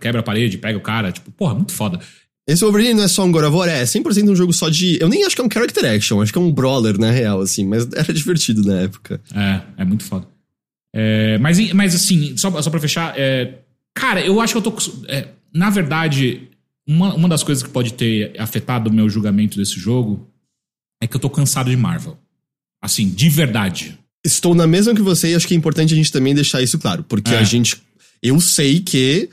quebra 0.01 0.21
a 0.21 0.23
parede, 0.25 0.59
pega 0.59 0.79
o 0.79 0.83
cara. 0.83 1.11
Tipo, 1.11 1.31
porra, 1.33 1.55
muito 1.55 1.73
foda. 1.73 1.99
Esse 2.49 2.63
Wolverine 2.63 2.95
não 2.95 3.03
é 3.05 3.09
só 3.09 3.25
um 3.25 3.33
God 3.33 3.45
of 3.45 3.57
War, 3.57 3.69
é 3.69 3.83
100% 3.83 4.31
um 4.31 4.37
jogo 4.37 4.53
só 4.53 4.69
de. 4.69 4.99
Eu 5.01 5.09
nem 5.09 5.25
acho 5.25 5.35
que 5.35 5.43
é 5.43 5.45
um 5.45 5.51
character 5.53 5.85
action, 5.85 6.21
acho 6.23 6.33
que 6.33 6.39
é 6.39 6.41
um 6.41 6.53
brawler, 6.53 6.99
na 6.99 7.11
real, 7.11 7.41
assim. 7.41 7.67
Mas 7.67 7.89
era 7.93 8.13
divertido 8.15 8.63
na 8.63 8.81
época. 8.83 9.21
É, 9.35 9.83
é 9.83 9.85
muito 9.85 10.05
foda. 10.05 10.29
É, 10.95 11.39
mas, 11.39 11.73
mas 11.73 11.95
assim, 11.95 12.37
só, 12.37 12.63
só 12.63 12.71
pra 12.71 12.81
fechar, 12.81 13.15
é, 13.19 13.59
cara, 13.95 14.25
eu 14.25 14.41
acho 14.41 14.53
que 14.55 14.59
eu 14.59 14.63
tô. 14.73 14.77
é, 15.09 15.29
na 15.53 15.71
verdade, 15.71 16.49
uma, 16.87 17.15
uma 17.15 17.29
das 17.29 17.43
coisas 17.43 17.63
que 17.65 17.69
pode 17.71 17.95
ter 17.95 18.41
afetado 18.41 18.89
o 18.91 18.93
meu 18.93 19.09
julgamento 19.11 19.59
desse 19.59 19.79
jogo 19.81 20.29
é 21.03 21.07
que 21.07 21.17
eu 21.17 21.21
tô 21.21 21.29
cansado 21.29 21.69
de 21.69 21.77
Marvel. 21.77 22.17
Assim, 22.81 23.09
de 23.11 23.29
verdade. 23.29 23.99
Estou 24.25 24.55
na 24.55 24.67
mesma 24.67 24.95
que 24.95 25.03
você 25.03 25.33
e 25.33 25.35
acho 25.35 25.47
que 25.49 25.55
é 25.55 25.57
importante 25.57 25.93
a 25.95 25.97
gente 25.97 26.13
também 26.13 26.35
deixar 26.35 26.63
isso 26.63 26.79
claro. 26.79 27.03
Porque 27.03 27.35
É. 27.35 27.39
a 27.39 27.43
gente. 27.43 27.77
Eu 28.23 28.41
sei 28.41 28.81
que 28.81 29.29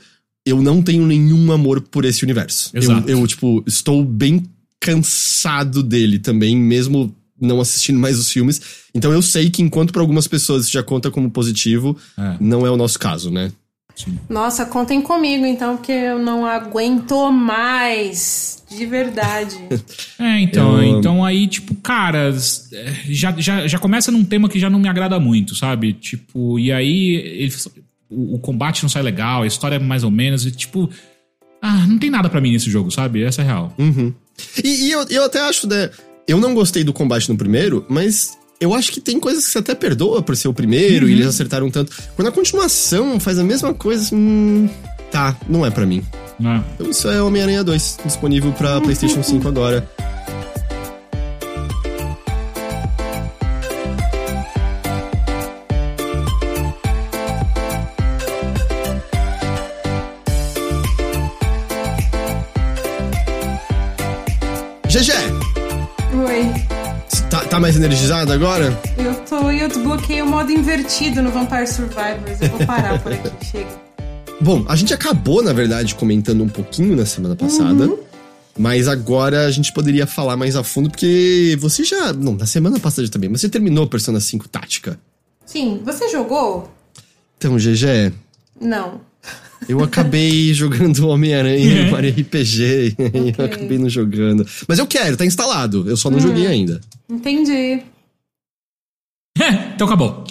eu 0.46 0.62
não 0.62 0.82
tenho 0.82 1.06
nenhum 1.06 1.50
amor 1.52 1.80
por 1.80 2.04
esse 2.04 2.22
universo. 2.24 2.70
Eu, 2.74 2.82
Exato. 2.82 3.10
eu, 3.10 3.26
tipo, 3.26 3.62
estou 3.66 4.04
bem 4.04 4.44
cansado 4.80 5.82
dele 5.82 6.18
também, 6.18 6.56
mesmo 6.56 7.14
não 7.40 7.60
assistindo 7.60 7.98
mais 7.98 8.18
os 8.18 8.30
filmes. 8.30 8.60
Então 8.94 9.12
eu 9.12 9.20
sei 9.22 9.50
que 9.50 9.62
enquanto 9.62 9.92
para 9.92 10.00
algumas 10.02 10.26
pessoas 10.28 10.64
isso 10.64 10.72
já 10.72 10.82
conta 10.82 11.10
como 11.10 11.30
positivo, 11.30 11.96
É. 12.18 12.36
não 12.40 12.66
é 12.66 12.70
o 12.70 12.76
nosso 12.76 12.98
caso, 12.98 13.30
né? 13.30 13.50
Sim. 13.96 14.18
Nossa, 14.28 14.66
contem 14.66 15.00
comigo 15.00 15.46
então, 15.46 15.76
porque 15.76 15.92
eu 15.92 16.18
não 16.18 16.44
aguento 16.44 17.30
mais. 17.30 18.62
De 18.76 18.86
verdade. 18.86 19.56
É, 20.18 20.40
então, 20.40 20.80
Eu- 20.82 20.98
então 20.98 21.24
aí, 21.24 21.46
tipo, 21.46 21.74
cara, 21.76 22.32
é, 22.72 22.94
já, 23.08 23.32
já, 23.38 23.66
já 23.66 23.78
começa 23.78 24.10
num 24.12 24.24
tema 24.24 24.48
que 24.48 24.58
já 24.60 24.70
não 24.70 24.78
me 24.78 24.88
agrada 24.88 25.18
muito, 25.20 25.54
sabe? 25.54 25.92
Tipo, 25.92 26.58
e 26.58 26.72
aí 26.72 27.14
ele- 27.16 27.52
o, 28.14 28.34
o 28.34 28.38
combate 28.38 28.82
não 28.82 28.88
sai 28.88 29.02
legal, 29.02 29.42
a 29.42 29.46
história 29.46 29.76
é 29.76 29.78
mais 29.78 30.04
ou 30.04 30.10
menos, 30.10 30.46
e 30.46 30.50
tipo. 30.50 30.88
Ah, 31.60 31.86
não 31.86 31.98
tem 31.98 32.10
nada 32.10 32.28
pra 32.28 32.40
mim 32.40 32.52
nesse 32.52 32.70
jogo, 32.70 32.90
sabe? 32.90 33.22
Essa 33.22 33.40
é 33.42 33.44
real. 33.44 33.72
Uhum. 33.78 34.12
E, 34.62 34.86
e 34.86 34.90
eu, 34.92 35.06
eu 35.08 35.24
até 35.24 35.40
acho, 35.40 35.66
né? 35.66 35.90
Eu 36.28 36.38
não 36.38 36.54
gostei 36.54 36.84
do 36.84 36.92
combate 36.92 37.28
no 37.30 37.36
primeiro, 37.38 37.84
mas 37.88 38.36
eu 38.60 38.74
acho 38.74 38.92
que 38.92 39.00
tem 39.00 39.18
coisas 39.18 39.46
que 39.46 39.50
você 39.52 39.58
até 39.58 39.74
perdoa 39.74 40.22
por 40.22 40.36
ser 40.36 40.48
o 40.48 40.52
primeiro 40.54 41.06
Uhum. 41.06 41.10
e 41.10 41.14
eles 41.14 41.26
acertaram 41.26 41.70
tanto. 41.70 41.92
Quando 42.16 42.28
a 42.28 42.32
continuação 42.32 43.18
faz 43.18 43.38
a 43.38 43.44
mesma 43.44 43.72
coisa, 43.74 44.14
hum, 44.14 44.68
tá, 45.10 45.36
não 45.48 45.64
é 45.64 45.70
pra 45.70 45.86
mim. 45.86 46.02
Né? 46.38 46.62
Então 46.74 46.90
isso 46.90 47.08
é 47.08 47.22
Homem-Aranha 47.22 47.62
2, 47.64 47.98
disponível 48.04 48.52
pra 48.52 48.80
PlayStation 48.80 49.22
5 49.22 49.46
agora. 49.48 49.88
Mais 67.64 67.76
energizado 67.76 68.30
agora? 68.30 68.78
Eu 68.98 69.14
tô 69.24 69.50
e 69.50 69.58
eu 69.58 69.68
desbloqueei 69.68 70.20
o 70.20 70.26
modo 70.26 70.52
invertido 70.52 71.22
no 71.22 71.30
Vampire 71.30 71.66
Survivors. 71.66 72.38
Eu 72.42 72.50
vou 72.50 72.66
parar 72.66 73.02
por 73.02 73.10
aqui, 73.10 73.30
chega. 73.42 73.70
Bom, 74.38 74.66
a 74.68 74.76
gente 74.76 74.92
acabou, 74.92 75.42
na 75.42 75.54
verdade, 75.54 75.94
comentando 75.94 76.44
um 76.44 76.48
pouquinho 76.48 76.94
na 76.94 77.06
semana 77.06 77.34
passada. 77.34 77.90
Mas 78.58 78.86
agora 78.86 79.46
a 79.46 79.50
gente 79.50 79.72
poderia 79.72 80.06
falar 80.06 80.36
mais 80.36 80.56
a 80.56 80.62
fundo, 80.62 80.90
porque 80.90 81.56
você 81.58 81.84
já. 81.84 82.12
Não, 82.12 82.34
na 82.34 82.44
semana 82.44 82.78
passada 82.78 83.08
também, 83.08 83.30
mas 83.30 83.40
você 83.40 83.48
terminou 83.48 83.86
Persona 83.86 84.20
5 84.20 84.46
Tática. 84.46 85.00
Sim, 85.46 85.80
você 85.82 86.10
jogou? 86.10 86.70
Então, 87.38 87.56
GG, 87.56 88.12
Não. 88.60 89.00
Eu 89.68 89.82
acabei 89.82 90.52
jogando 90.54 91.08
Homem-Aranha, 91.08 91.90
Mario 91.90 92.10
RPG, 92.12 92.94
e 92.98 93.02
aí 93.02 93.30
Ok. 93.30 93.34
eu 93.38 93.44
acabei 93.44 93.78
não 93.78 93.88
jogando. 93.88 94.46
Mas 94.68 94.78
eu 94.78 94.86
quero, 94.86 95.16
tá 95.16 95.24
instalado, 95.26 95.84
eu 95.88 95.96
só 95.96 96.10
não 96.10 96.20
joguei 96.20 96.46
ainda. 96.46 96.80
Entendi. 97.10 97.82
então 99.74 99.86
acabou. 99.86 100.24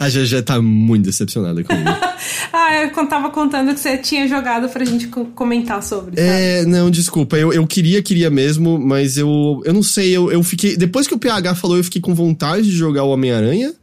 A 0.00 0.08
GG 0.08 0.42
tá 0.44 0.62
muito 0.62 1.04
decepcionada 1.06 1.62
comigo. 1.64 1.90
Ah, 2.56 2.84
eu 2.84 3.06
tava 3.08 3.30
contando 3.30 3.74
que 3.74 3.80
você 3.80 3.98
tinha 3.98 4.28
jogado 4.28 4.68
pra 4.68 4.84
gente 4.84 5.08
co- 5.08 5.24
comentar 5.26 5.82
sobre. 5.82 6.16
sabe? 6.16 6.28
É, 6.28 6.64
não, 6.64 6.88
desculpa. 6.88 7.36
Eu, 7.36 7.52
eu 7.52 7.66
queria, 7.66 8.00
queria 8.00 8.30
mesmo, 8.30 8.78
mas 8.78 9.18
eu, 9.18 9.60
eu 9.64 9.74
não 9.74 9.82
sei. 9.82 10.16
Eu, 10.16 10.30
eu 10.30 10.40
fiquei. 10.42 10.76
Depois 10.76 11.06
que 11.08 11.14
o 11.14 11.18
PH 11.18 11.56
falou, 11.56 11.76
eu 11.76 11.82
fiquei 11.84 12.00
com 12.00 12.14
vontade 12.14 12.62
de 12.70 12.76
jogar 12.76 13.02
o 13.02 13.10
Homem-Aranha. 13.10 13.74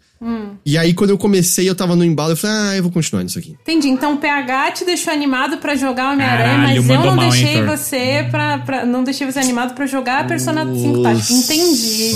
E 0.64 0.78
aí, 0.78 0.94
quando 0.94 1.10
eu 1.10 1.18
comecei, 1.18 1.68
eu 1.68 1.74
tava 1.74 1.96
no 1.96 2.06
embalo, 2.06 2.34
eu 2.34 2.38
falei, 2.38 2.56
ah, 2.56 2.76
eu 2.78 2.84
vou 2.84 2.92
continuar 2.92 3.24
nisso 3.24 3.40
aqui. 3.40 3.58
Entendi. 3.62 3.88
Então 3.88 4.14
o 4.14 4.18
PH 4.18 4.72
te 4.72 4.86
deixou 4.86 5.12
animado 5.12 5.58
pra 5.58 5.76
jogar 5.76 6.12
Homem-Aranha, 6.14 6.58
mas 6.60 6.78
eu 6.78 6.84
não 7.00 7.16
mal, 7.16 7.30
deixei 7.30 7.64
você 7.64 8.28
pra, 8.30 8.60
pra- 8.60 8.86
Não 8.86 9.04
deixei 9.04 9.26
você 9.30 9.40
animado 9.40 9.74
pra 9.74 9.86
jogar 9.88 10.20
a 10.22 10.24
Persona 10.26 10.64
5 10.64 11.02
Tática. 11.02 11.34
Entendi. 11.34 12.12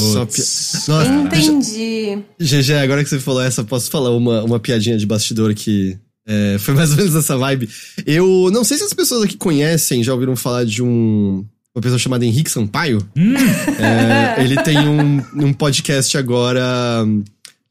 Nossa, 0.87 1.05
Entendi. 1.05 2.19
GG, 2.39 2.73
agora 2.83 3.03
que 3.03 3.09
você 3.09 3.19
falou 3.19 3.41
essa, 3.41 3.63
posso 3.63 3.89
falar 3.89 4.11
uma, 4.11 4.43
uma 4.43 4.59
piadinha 4.59 4.97
de 4.97 5.05
bastidor 5.05 5.53
que 5.55 5.97
é, 6.27 6.57
foi 6.59 6.73
mais 6.73 6.91
ou 6.91 6.97
menos 6.97 7.15
essa 7.15 7.37
vibe. 7.37 7.69
Eu 8.05 8.49
não 8.51 8.63
sei 8.63 8.77
se 8.77 8.83
as 8.83 8.93
pessoas 8.93 9.23
aqui 9.23 9.37
conhecem, 9.37 10.03
já 10.03 10.13
ouviram 10.13 10.35
falar 10.35 10.65
de 10.65 10.83
um. 10.83 11.43
Uma 11.75 11.81
pessoa 11.81 11.99
chamada 11.99 12.23
Henrique 12.25 12.49
Sampaio. 12.49 13.05
É, 13.17 14.41
ele 14.41 14.55
tem 14.63 14.77
um, 14.87 15.21
um 15.35 15.51
podcast 15.53 16.17
agora 16.17 17.03
hum, 17.05 17.21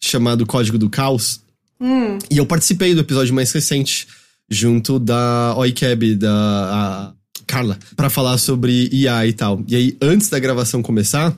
chamado 0.08 0.46
Código 0.46 0.78
do 0.78 0.88
Caos. 0.90 1.40
E 2.30 2.38
eu 2.38 2.46
participei 2.46 2.94
do 2.94 3.00
episódio 3.00 3.34
mais 3.34 3.52
recente, 3.52 4.06
junto 4.48 4.98
da 4.98 5.54
OiCab, 5.56 6.14
da 6.16 7.12
Carla, 7.46 7.78
pra 7.96 8.08
falar 8.08 8.38
sobre 8.38 8.88
IA 8.92 9.26
e 9.26 9.32
tal. 9.32 9.62
E 9.68 9.76
aí, 9.76 9.96
antes 10.00 10.28
da 10.28 10.38
gravação 10.38 10.82
começar, 10.82 11.36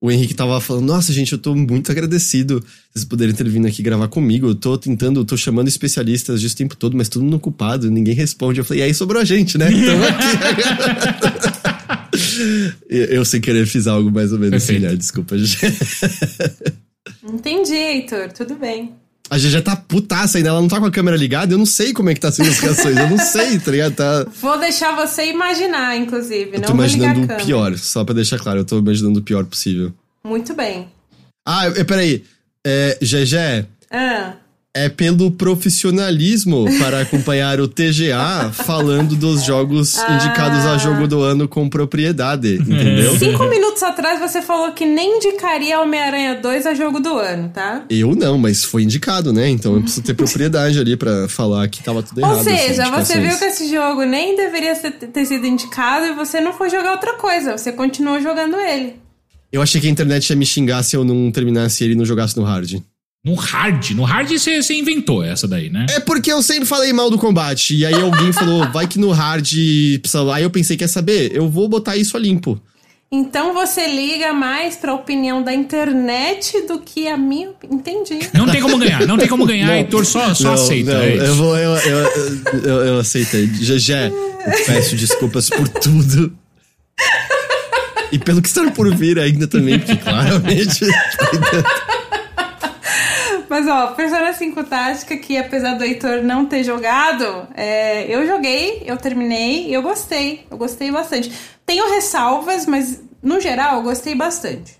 o 0.00 0.10
Henrique 0.10 0.34
tava 0.34 0.60
falando, 0.60 0.86
nossa, 0.86 1.12
gente, 1.12 1.32
eu 1.32 1.38
tô 1.38 1.54
muito 1.54 1.90
agradecido 1.90 2.64
vocês 2.92 3.04
poderem 3.04 3.34
ter 3.34 3.48
vindo 3.48 3.66
aqui 3.66 3.82
gravar 3.82 4.08
comigo. 4.08 4.48
Eu 4.48 4.54
tô 4.54 4.78
tentando, 4.78 5.20
eu 5.20 5.24
tô 5.24 5.36
chamando 5.36 5.68
especialistas 5.68 6.40
disso 6.40 6.54
o 6.54 6.58
tempo 6.58 6.76
todo, 6.76 6.96
mas 6.96 7.08
todo 7.08 7.22
mundo 7.22 7.36
ocupado, 7.36 7.90
ninguém 7.90 8.14
responde. 8.14 8.60
Eu 8.60 8.64
falei, 8.64 8.82
e 8.82 8.86
aí 8.86 8.94
sobrou 8.94 9.20
a 9.20 9.24
gente, 9.24 9.58
né? 9.58 9.68
Então 9.74 9.98
aqui. 10.04 10.24
eu, 12.88 13.04
eu 13.06 13.24
sem 13.24 13.40
querer 13.40 13.66
fiz 13.66 13.86
algo 13.86 14.10
mais 14.10 14.32
ou 14.32 14.38
menos 14.38 14.64
Perfeito. 14.64 14.86
assim, 14.86 14.92
né? 14.92 14.96
Desculpa, 14.96 15.36
gente. 15.38 15.58
Entendi, 17.28 17.74
Heitor. 17.74 18.32
Tudo 18.32 18.54
bem. 18.56 18.94
A 19.30 19.36
GG 19.36 19.60
tá 19.62 19.76
putaça 19.76 20.38
ainda, 20.38 20.48
ela 20.48 20.60
não 20.60 20.68
tá 20.68 20.80
com 20.80 20.86
a 20.86 20.90
câmera 20.90 21.14
ligada, 21.14 21.52
eu 21.52 21.58
não 21.58 21.66
sei 21.66 21.92
como 21.92 22.08
é 22.08 22.14
que 22.14 22.20
tá 22.20 22.32
sendo 22.32 22.48
as 22.48 22.58
reações, 22.60 22.96
eu 22.96 23.10
não 23.10 23.18
sei, 23.18 23.58
tá 23.58 23.70
ligado? 23.70 23.94
Tá... 23.94 24.24
Vou 24.40 24.58
deixar 24.58 24.96
você 24.96 25.30
imaginar, 25.30 25.96
inclusive. 25.98 26.52
Eu 26.54 26.60
não 26.60 26.68
tô 26.68 26.72
imaginando 26.72 27.34
o 27.34 27.36
pior, 27.36 27.76
só 27.76 28.04
pra 28.04 28.14
deixar 28.14 28.38
claro, 28.38 28.60
eu 28.60 28.64
tô 28.64 28.78
imaginando 28.78 29.18
o 29.18 29.22
pior 29.22 29.44
possível. 29.44 29.92
Muito 30.24 30.54
bem. 30.54 30.88
Ah, 31.46 31.64
peraí. 31.86 32.24
É, 32.66 32.98
GG, 33.02 33.66
Ah, 33.90 34.34
é 34.84 34.88
pelo 34.88 35.30
profissionalismo 35.30 36.66
para 36.78 37.00
acompanhar 37.00 37.60
o 37.60 37.68
TGA 37.68 38.50
falando 38.52 39.16
dos 39.16 39.44
jogos 39.44 39.98
Ah. 39.98 40.14
indicados 40.14 40.64
a 40.66 40.76
jogo 40.78 41.06
do 41.08 41.20
ano 41.20 41.48
com 41.48 41.68
propriedade, 41.68 42.54
entendeu? 42.56 43.18
cinco 43.18 43.44
minutos 43.48 43.82
atrás 43.82 44.20
você 44.20 44.40
falou 44.42 44.72
que 44.72 44.84
nem 44.84 45.16
indicaria 45.16 45.80
Homem-Aranha 45.80 46.36
2 46.36 46.66
a 46.66 46.74
jogo 46.74 47.00
do 47.00 47.16
ano, 47.16 47.48
tá? 47.48 47.84
Eu 47.90 48.14
não, 48.14 48.38
mas 48.38 48.64
foi 48.64 48.82
indicado, 48.82 49.32
né? 49.32 49.48
Então 49.48 49.74
eu 49.74 49.80
preciso 49.82 50.02
ter 50.02 50.14
propriedade 50.14 50.78
ali 50.78 50.96
pra 50.96 51.28
falar 51.28 51.66
que 51.68 51.82
tava 51.82 52.02
tudo 52.02 52.20
errado. 52.20 52.36
Ou 52.38 52.44
seja, 52.44 52.82
assim, 52.84 52.92
você 52.92 53.20
viu 53.20 53.36
que 53.38 53.44
esse 53.44 53.70
jogo 53.70 54.04
nem 54.04 54.36
deveria 54.36 54.74
ter 54.76 55.24
sido 55.24 55.46
indicado 55.46 56.06
e 56.06 56.12
você 56.14 56.40
não 56.40 56.52
foi 56.52 56.70
jogar 56.70 56.92
outra 56.92 57.14
coisa. 57.14 57.56
Você 57.56 57.72
continuou 57.72 58.20
jogando 58.20 58.56
ele. 58.56 58.96
Eu 59.50 59.62
achei 59.62 59.80
que 59.80 59.86
a 59.86 59.90
internet 59.90 60.28
ia 60.28 60.36
me 60.36 60.44
xingar 60.44 60.82
se 60.82 60.94
eu 60.94 61.04
não 61.04 61.30
terminasse 61.32 61.82
ele 61.82 61.94
e 61.94 61.96
não 61.96 62.04
jogasse 62.04 62.36
no 62.36 62.42
hard. 62.44 62.80
No 63.24 63.34
hard. 63.34 63.90
No 63.90 64.04
hard 64.04 64.30
você 64.30 64.74
inventou 64.74 65.22
essa 65.22 65.46
daí, 65.46 65.68
né? 65.70 65.86
É 65.90 66.00
porque 66.00 66.32
eu 66.32 66.42
sempre 66.42 66.64
falei 66.66 66.92
mal 66.92 67.10
do 67.10 67.18
combate. 67.18 67.74
E 67.76 67.84
aí 67.84 67.94
alguém 67.94 68.32
falou, 68.32 68.70
vai 68.70 68.86
que 68.86 68.98
no 68.98 69.10
hard. 69.10 69.46
precisa- 70.00 70.34
Aí 70.34 70.42
eu 70.44 70.50
pensei, 70.50 70.76
quer 70.76 70.88
saber? 70.88 71.34
Eu 71.34 71.48
vou 71.48 71.68
botar 71.68 71.96
isso 71.96 72.16
a 72.16 72.20
limpo. 72.20 72.60
Então 73.10 73.54
você 73.54 73.86
liga 73.86 74.34
mais 74.34 74.76
pra 74.76 74.92
opinião 74.92 75.42
da 75.42 75.52
internet 75.52 76.66
do 76.66 76.78
que 76.78 77.08
a 77.08 77.16
minha. 77.16 77.50
Entendi. 77.70 78.18
Não 78.34 78.46
tem 78.46 78.60
como 78.60 78.76
ganhar, 78.78 79.06
não 79.06 79.16
tem 79.16 79.26
como 79.28 79.46
ganhar, 79.46 79.66
Não. 79.68 79.74
Heitor 79.74 80.04
só, 80.04 80.34
só 80.34 80.44
Não, 80.48 80.52
aceita. 80.54 80.92
não, 80.94 81.00
é 81.00 81.14
isso. 81.16 81.24
eu 81.24 81.34
vou. 81.34 81.56
Eu, 81.56 81.70
eu, 81.76 81.98
eu, 82.64 82.84
eu 82.84 82.98
aceitei. 82.98 83.44
Eu 83.44 84.64
peço 84.66 84.94
desculpas 84.94 85.48
por 85.48 85.66
tudo. 85.68 86.32
E 88.12 88.18
pelo 88.18 88.40
que 88.42 88.48
está 88.48 88.70
por 88.70 88.94
vir 88.94 89.18
ainda 89.18 89.46
também, 89.46 89.78
porque 89.78 89.96
claramente. 89.96 90.84
Mas 93.58 93.66
ó, 93.66 93.88
Persona 93.88 94.32
5 94.32 94.64
Tática, 94.64 95.16
que 95.16 95.36
apesar 95.36 95.74
do 95.74 95.82
Heitor 95.82 96.22
não 96.22 96.46
ter 96.46 96.62
jogado, 96.62 97.48
é, 97.56 98.06
eu 98.08 98.24
joguei, 98.24 98.84
eu 98.86 98.96
terminei 98.96 99.66
e 99.66 99.74
eu 99.74 99.82
gostei. 99.82 100.46
Eu 100.48 100.56
gostei 100.56 100.92
bastante. 100.92 101.32
Tenho 101.66 101.92
ressalvas, 101.92 102.66
mas 102.66 103.02
no 103.20 103.40
geral 103.40 103.78
eu 103.78 103.82
gostei 103.82 104.14
bastante. 104.14 104.78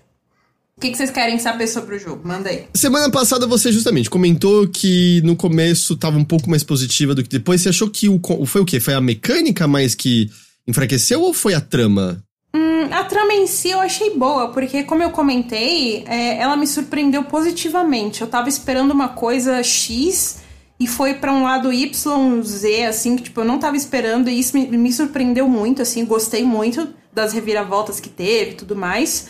O 0.77 0.79
que, 0.79 0.91
que 0.91 0.97
vocês 0.97 1.11
querem 1.11 1.37
saber 1.39 1.67
sobre 1.67 1.97
o 1.97 1.99
jogo? 1.99 2.25
Manda 2.25 2.49
aí. 2.49 2.67
Semana 2.73 3.11
passada 3.11 3.45
você 3.45 3.69
justamente 3.69 4.09
comentou 4.09 4.65
que 4.65 5.21
no 5.25 5.35
começo 5.35 5.97
tava 5.97 6.17
um 6.17 6.23
pouco 6.23 6.49
mais 6.49 6.63
positiva 6.63 7.13
do 7.13 7.21
que 7.21 7.27
depois. 7.27 7.59
Você 7.59 7.67
achou 7.67 7.89
que 7.89 8.07
o, 8.07 8.45
foi 8.45 8.61
o 8.61 8.65
quê? 8.65 8.79
Foi 8.79 8.93
a 8.93 9.01
mecânica 9.01 9.67
mais 9.67 9.93
que 9.93 10.31
enfraqueceu 10.65 11.21
ou 11.21 11.33
foi 11.33 11.53
a 11.53 11.59
trama? 11.59 12.23
Hum, 12.53 12.89
a 12.91 13.03
trama 13.03 13.33
em 13.33 13.45
si 13.45 13.69
eu 13.69 13.79
achei 13.79 14.15
boa, 14.15 14.51
porque 14.51 14.83
como 14.83 15.03
eu 15.03 15.11
comentei, 15.11 16.03
é, 16.07 16.37
ela 16.37 16.57
me 16.57 16.65
surpreendeu 16.65 17.23
positivamente. 17.23 18.21
Eu 18.21 18.27
tava 18.27 18.49
esperando 18.49 18.91
uma 18.91 19.09
coisa 19.09 19.61
X 19.61 20.41
e 20.79 20.87
foi 20.87 21.13
pra 21.15 21.31
um 21.31 21.43
lado 21.43 21.71
Y, 21.71 22.41
Z, 22.41 22.85
assim, 22.85 23.15
que 23.15 23.23
tipo, 23.23 23.41
eu 23.41 23.45
não 23.45 23.59
tava 23.59 23.75
esperando, 23.75 24.29
e 24.29 24.39
isso 24.39 24.57
me, 24.57 24.65
me 24.65 24.91
surpreendeu 24.91 25.47
muito, 25.47 25.81
assim, 25.81 26.05
gostei 26.05 26.43
muito 26.43 26.87
das 27.13 27.33
reviravoltas 27.33 27.99
que 27.99 28.09
teve 28.09 28.51
e 28.51 28.55
tudo 28.55 28.75
mais. 28.75 29.29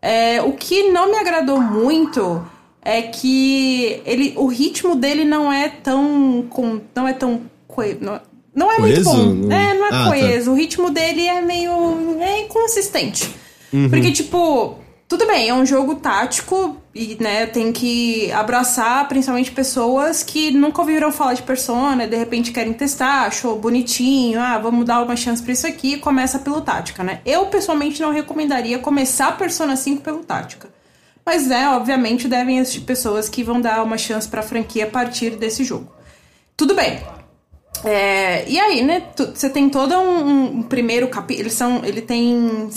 É, 0.00 0.42
o 0.42 0.52
que 0.52 0.90
não 0.90 1.10
me 1.10 1.18
agradou 1.18 1.60
muito 1.60 2.44
é 2.82 3.02
que 3.02 4.00
ele, 4.06 4.32
o 4.36 4.46
ritmo 4.46 4.94
dele 4.94 5.24
não 5.24 5.52
é 5.52 5.68
tão. 5.68 6.48
Não 6.94 7.08
é 7.08 7.12
tão. 7.12 7.42
Não 8.56 8.72
é 8.72 8.78
muito 8.80 8.94
Coeso? 9.04 9.10
bom. 9.10 9.34
Não- 9.34 9.52
É, 9.56 9.74
não 9.74 9.84
é 9.86 9.88
Ah, 9.88 9.90
tá. 9.90 10.06
coeso. 10.08 10.50
O 10.50 10.54
ritmo 10.54 10.90
dele 10.90 11.26
é 11.28 11.40
meio. 11.40 12.18
é 12.20 12.40
inconsistente. 12.40 13.30
Uhum. 13.72 13.88
Porque, 13.90 14.10
tipo, 14.10 14.78
tudo 15.08 15.26
bem, 15.26 15.48
é 15.48 15.54
um 15.54 15.64
jogo 15.66 15.96
tático 15.96 16.76
e, 16.94 17.16
né, 17.20 17.46
tem 17.46 17.70
que 17.72 18.32
abraçar 18.32 19.06
principalmente 19.08 19.50
pessoas 19.52 20.22
que 20.22 20.50
nunca 20.50 20.80
ouviram 20.80 21.12
falar 21.12 21.34
de 21.34 21.42
Persona, 21.42 22.06
de 22.08 22.16
repente 22.16 22.50
querem 22.52 22.72
testar, 22.72 23.26
achou 23.26 23.58
bonitinho, 23.58 24.40
ah, 24.40 24.58
vamos 24.58 24.84
dar 24.86 25.02
uma 25.02 25.14
chance 25.16 25.42
pra 25.42 25.52
isso 25.52 25.66
aqui 25.66 25.94
e 25.94 25.98
começa 25.98 26.38
pelo 26.38 26.60
tática, 26.62 27.04
né? 27.04 27.20
Eu, 27.26 27.46
pessoalmente, 27.46 28.00
não 28.00 28.10
recomendaria 28.12 28.78
começar 28.78 29.36
Persona 29.36 29.76
5 29.76 30.00
pelo 30.02 30.24
tática. 30.24 30.68
Mas, 31.24 31.46
né, 31.46 31.68
obviamente, 31.70 32.28
devem 32.28 32.58
existir 32.58 32.80
pessoas 32.82 33.28
que 33.28 33.42
vão 33.42 33.60
dar 33.60 33.82
uma 33.82 33.98
chance 33.98 34.28
pra 34.28 34.42
franquia 34.42 34.84
a 34.84 34.88
partir 34.90 35.30
desse 35.30 35.64
jogo. 35.64 35.92
Tudo 36.56 36.72
bem. 36.74 37.00
É, 37.84 38.48
e 38.48 38.58
aí, 38.58 38.82
né? 38.82 39.02
Você 39.34 39.48
tem 39.50 39.68
todo 39.68 39.94
um, 39.96 40.58
um 40.58 40.62
primeiro 40.62 41.08
capítulo. 41.08 41.42
Eles 41.44 41.54
são. 41.54 41.84
Ele 41.84 42.00
tem 42.00 42.68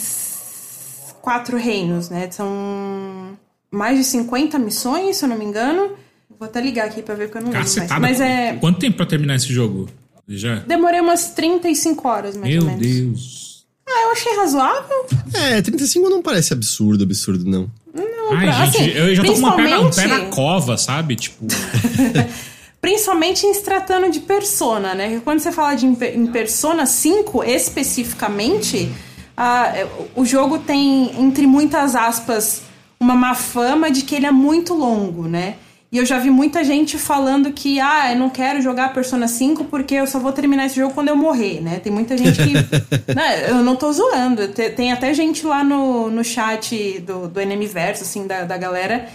quatro 1.21 1.57
reinos, 1.57 2.09
né? 2.09 2.29
São 2.31 3.37
mais 3.71 3.97
de 3.97 4.03
50 4.03 4.57
missões, 4.59 5.17
se 5.17 5.25
eu 5.25 5.29
não 5.29 5.37
me 5.37 5.45
engano. 5.45 5.91
Vou 6.39 6.47
até 6.47 6.61
ligar 6.61 6.87
aqui 6.87 7.01
pra 7.01 7.15
ver 7.15 7.25
porque 7.25 7.37
eu 7.39 7.41
não 7.41 7.49
lembro 7.49 7.59
mais. 7.59 7.75
Cacetada. 7.75 7.99
Mas 7.99 8.21
é. 8.21 8.53
Quanto 8.59 8.79
tempo 8.79 8.97
pra 8.97 9.05
terminar 9.05 9.35
esse 9.35 9.51
jogo? 9.51 9.89
Já? 10.27 10.55
Demorei 10.57 11.01
umas 11.01 11.29
35 11.31 12.07
horas, 12.07 12.37
mais 12.37 12.53
Meu 12.53 12.61
ou 12.63 12.67
menos. 12.69 12.81
Deus. 12.87 13.49
Ah, 13.87 14.03
eu 14.05 14.11
achei 14.11 14.35
razoável. 14.35 15.05
É, 15.33 15.61
35 15.61 16.07
não 16.09 16.21
parece 16.21 16.53
absurdo, 16.53 17.03
absurdo, 17.03 17.43
não. 17.49 17.69
Não, 17.93 18.33
Ai, 18.33 18.45
pra- 18.45 18.65
gente, 18.65 18.77
assim, 18.77 18.89
eu 18.91 19.15
já 19.15 19.23
tô 19.23 19.33
com 19.33 19.39
uma 19.39 19.55
perna, 19.55 19.79
um 19.79 19.89
pé 19.89 20.05
na 20.05 20.25
cova, 20.27 20.77
sabe? 20.77 21.15
Tipo, 21.15 21.45
Principalmente 22.81 23.45
em 23.45 23.53
se 23.53 23.61
tratando 23.63 24.09
de 24.09 24.21
Persona, 24.21 24.93
né? 24.93 25.07
Porque 25.09 25.21
Quando 25.21 25.39
você 25.39 25.51
fala 25.51 25.75
de 25.75 25.85
em 25.85 25.95
Pe- 25.95 26.13
em 26.15 26.27
Persona 26.27 26.85
5, 26.85 27.43
especificamente, 27.43 28.89
é, 29.37 29.87
o 30.15 30.25
jogo 30.25 30.59
tem, 30.59 31.11
entre 31.21 31.45
muitas 31.45 31.95
aspas, 31.95 32.61
uma 32.99 33.15
má 33.15 33.33
fama 33.35 33.91
de 33.91 34.03
que 34.03 34.15
ele 34.15 34.25
é 34.25 34.31
muito 34.31 34.73
longo, 34.73 35.27
né? 35.27 35.55
E 35.91 35.97
eu 35.97 36.05
já 36.05 36.19
vi 36.19 36.29
muita 36.29 36.63
gente 36.63 36.99
falando 36.99 37.51
que, 37.51 37.79
ah, 37.79 38.13
eu 38.13 38.19
não 38.19 38.29
quero 38.29 38.61
jogar 38.61 38.93
Persona 38.93 39.27
5 39.27 39.65
porque 39.65 39.95
eu 39.95 40.05
só 40.05 40.19
vou 40.19 40.31
terminar 40.31 40.67
esse 40.67 40.75
jogo 40.75 40.93
quando 40.93 41.07
eu 41.07 41.15
morrer, 41.15 41.61
né? 41.61 41.79
Tem 41.83 41.91
muita 41.91 42.15
gente 42.15 42.37
que. 42.43 42.53
né, 43.13 43.49
eu 43.49 43.55
não 43.63 43.75
tô 43.75 43.91
zoando. 43.91 44.49
Te- 44.49 44.69
Tem 44.69 44.91
até 44.91 45.13
gente 45.15 45.45
lá 45.47 45.63
no, 45.63 46.09
no 46.11 46.23
chat 46.23 46.99
do, 46.99 47.27
do 47.27 47.41
Enemiverso, 47.41 48.03
assim, 48.03 48.27
da, 48.27 48.43
da 48.43 48.55
galera, 48.55 49.09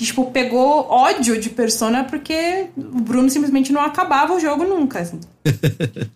que, 0.00 0.06
tipo, 0.06 0.30
pegou 0.30 0.86
ódio 0.88 1.38
de 1.38 1.50
Persona 1.50 2.04
porque 2.04 2.68
o 2.74 3.00
Bruno 3.02 3.28
simplesmente 3.28 3.70
não 3.70 3.82
acabava 3.82 4.32
o 4.34 4.40
jogo 4.40 4.64
nunca. 4.64 5.00
assim. 5.00 5.20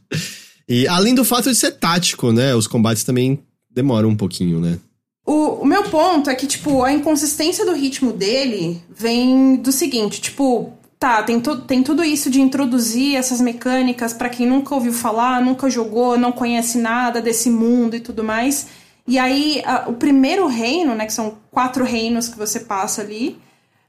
E 0.67 0.89
além 0.89 1.15
do 1.15 1.27
fato 1.27 1.51
de 1.51 1.55
ser 1.55 1.73
tático, 1.73 2.33
né? 2.33 2.55
Os 2.55 2.67
combates 2.67 3.05
também 3.05 3.39
demoram 3.71 4.09
um 4.09 4.17
pouquinho, 4.17 4.59
né? 4.61 4.79
O, 5.27 5.61
o 5.63 5.67
meu 5.67 5.83
ponto 5.83 6.31
é 6.31 6.35
que, 6.35 6.47
tipo, 6.47 6.83
a 6.83 6.91
inconsistência 6.91 7.67
do 7.67 7.75
ritmo 7.75 8.15
dele 8.15 8.81
vem 8.89 9.57
do 9.57 9.71
seguinte, 9.71 10.23
tipo, 10.23 10.73
tá, 10.99 11.23
tem, 11.23 11.39
tu, 11.39 11.61
tem 11.61 11.83
tudo 11.83 12.03
isso 12.03 12.31
de 12.31 12.41
introduzir 12.41 13.15
essas 13.15 13.43
mecânicas 13.43 14.15
pra 14.15 14.31
quem 14.31 14.47
nunca 14.47 14.75
ouviu 14.75 14.95
falar, 14.95 15.43
nunca 15.43 15.69
jogou, 15.69 16.17
não 16.17 16.33
conhece 16.33 16.79
nada 16.79 17.21
desse 17.21 17.51
mundo 17.51 17.95
e 17.97 18.01
tudo 18.01 18.25
mais. 18.25 18.67
E 19.07 19.19
aí, 19.19 19.63
a- 19.67 19.85
o 19.89 19.93
primeiro 19.93 20.47
reino, 20.47 20.95
né, 20.95 21.05
que 21.05 21.13
são 21.13 21.35
quatro 21.51 21.85
reinos 21.85 22.27
que 22.27 22.39
você 22.39 22.61
passa 22.61 23.03
ali, 23.03 23.37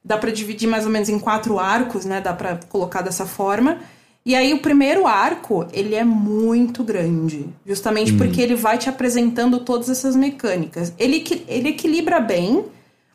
dá 0.06 0.18
para 0.18 0.32
dividir 0.32 0.70
mais 0.70 0.86
ou 0.86 0.92
menos 0.92 1.10
em 1.10 1.18
quatro 1.18 1.58
arcos, 1.58 2.06
né? 2.06 2.22
Dá 2.22 2.32
para 2.32 2.60
colocar 2.70 3.02
dessa 3.02 3.26
forma. 3.26 3.80
E 4.24 4.36
aí 4.36 4.54
o 4.54 4.60
primeiro 4.60 5.06
arco, 5.06 5.68
ele 5.74 5.96
é 5.96 6.04
muito 6.04 6.84
grande, 6.84 7.48
justamente 7.66 8.14
hum. 8.14 8.18
porque 8.18 8.42
ele 8.42 8.56
vai 8.56 8.78
te 8.78 8.90
apresentando 8.90 9.60
todas 9.60 9.90
essas 9.90 10.16
mecânicas. 10.16 10.94
Ele, 10.98 11.24
ele 11.48 11.70
equilibra 11.70 12.20
bem 12.20 12.66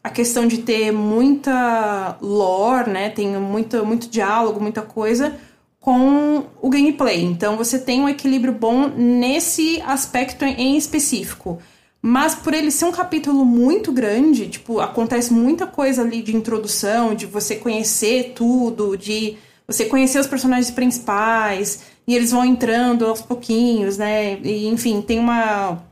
a 0.03 0.11
questão 0.11 0.47
de 0.47 0.59
ter 0.59 0.93
muita 0.93 2.17
lore, 2.21 2.91
né? 2.91 3.11
Tem 3.11 3.29
muito, 3.39 3.85
muito 3.85 4.09
diálogo, 4.09 4.61
muita 4.61 4.83
coisa 4.83 5.35
com 5.81 6.45
o 6.61 6.69
gameplay. 6.69 7.23
Então 7.23 7.57
você 7.57 7.79
tem 7.79 8.01
um 8.01 8.09
equilíbrio 8.09 8.53
bom 8.53 8.89
nesse 8.89 9.81
aspecto 9.83 10.45
em 10.45 10.77
específico. 10.77 11.59
Mas 12.03 12.35
por 12.35 12.55
ele 12.55 12.71
ser 12.71 12.87
um 12.87 12.93
capítulo 12.93 13.45
muito 13.45 13.93
grande, 13.93 14.49
tipo, 14.49 14.81
acontece 14.81 15.33
muita 15.33 15.67
coisa 15.67 16.03
ali 16.03 16.23
de 16.23 16.35
introdução, 16.35 17.15
de 17.15 17.27
você 17.27 17.57
conhecer 17.57 18.33
tudo, 18.35 18.97
de 18.97 19.37
você 19.67 19.85
conhecer 19.85 20.19
os 20.19 20.27
personagens 20.27 20.71
principais, 20.71 21.83
e 22.07 22.17
eles 22.17 22.31
vão 22.31 22.45
entrando 22.45 23.07
aos 23.07 23.21
pouquinhos, 23.21 23.99
né? 23.99 24.39
E, 24.43 24.67
enfim, 24.67 25.03
tem 25.03 25.19
uma 25.19 25.83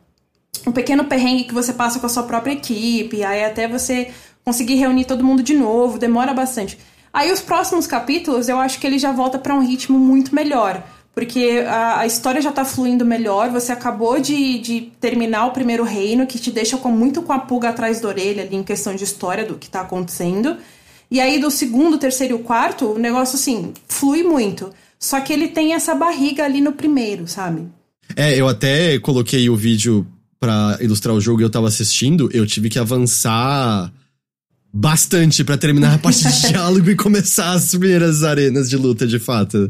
um 0.66 0.72
pequeno 0.72 1.04
perrengue 1.04 1.44
que 1.44 1.54
você 1.54 1.72
passa 1.72 1.98
com 1.98 2.06
a 2.06 2.08
sua 2.08 2.24
própria 2.24 2.52
equipe, 2.52 3.22
aí 3.22 3.44
até 3.44 3.68
você 3.68 4.10
conseguir 4.44 4.74
reunir 4.74 5.04
todo 5.04 5.24
mundo 5.24 5.42
de 5.42 5.54
novo, 5.54 5.98
demora 5.98 6.34
bastante. 6.34 6.78
Aí 7.12 7.32
os 7.32 7.40
próximos 7.40 7.86
capítulos, 7.86 8.48
eu 8.48 8.58
acho 8.58 8.78
que 8.78 8.86
ele 8.86 8.98
já 8.98 9.12
volta 9.12 9.38
para 9.38 9.54
um 9.54 9.60
ritmo 9.60 9.98
muito 9.98 10.34
melhor, 10.34 10.82
porque 11.18 11.64
a, 11.66 11.98
a, 11.98 12.06
história 12.06 12.40
já 12.40 12.52
tá 12.52 12.64
fluindo 12.64 13.04
melhor, 13.04 13.50
você 13.50 13.72
acabou 13.72 14.20
de, 14.20 14.60
de 14.60 14.92
terminar 15.00 15.46
o 15.46 15.50
primeiro 15.50 15.82
reino, 15.82 16.28
que 16.28 16.38
te 16.38 16.48
deixa 16.48 16.76
com 16.76 16.92
muito 16.92 17.22
com 17.22 17.32
a 17.32 17.40
pulga 17.40 17.70
atrás 17.70 18.00
da 18.00 18.06
orelha 18.06 18.44
ali 18.44 18.54
em 18.54 18.62
questão 18.62 18.94
de 18.94 19.02
história 19.02 19.44
do 19.44 19.56
que 19.56 19.68
tá 19.68 19.80
acontecendo. 19.80 20.56
E 21.10 21.18
aí, 21.20 21.40
do 21.40 21.50
segundo, 21.50 21.98
terceiro 21.98 22.34
e 22.34 22.36
o 22.36 22.44
quarto, 22.44 22.92
o 22.92 23.00
negócio, 23.00 23.34
assim, 23.34 23.72
flui 23.88 24.22
muito. 24.22 24.70
Só 24.96 25.20
que 25.20 25.32
ele 25.32 25.48
tem 25.48 25.74
essa 25.74 25.92
barriga 25.92 26.44
ali 26.44 26.60
no 26.60 26.70
primeiro, 26.70 27.26
sabe? 27.26 27.66
É, 28.14 28.40
eu 28.40 28.46
até 28.46 28.96
coloquei 29.00 29.50
o 29.50 29.56
vídeo 29.56 30.06
para 30.38 30.78
ilustrar 30.80 31.16
o 31.16 31.20
jogo 31.20 31.40
e 31.40 31.44
eu 31.44 31.50
tava 31.50 31.66
assistindo, 31.66 32.30
eu 32.32 32.46
tive 32.46 32.68
que 32.68 32.78
avançar 32.78 33.92
bastante 34.72 35.42
para 35.42 35.58
terminar 35.58 35.94
a 35.94 35.98
parte 35.98 36.22
de 36.22 36.42
diálogo 36.46 36.88
e 36.88 36.94
começar 36.94 37.54
as 37.54 37.70
primeiras 37.70 38.22
arenas 38.22 38.70
de 38.70 38.76
luta, 38.76 39.04
de 39.04 39.18
fato. 39.18 39.68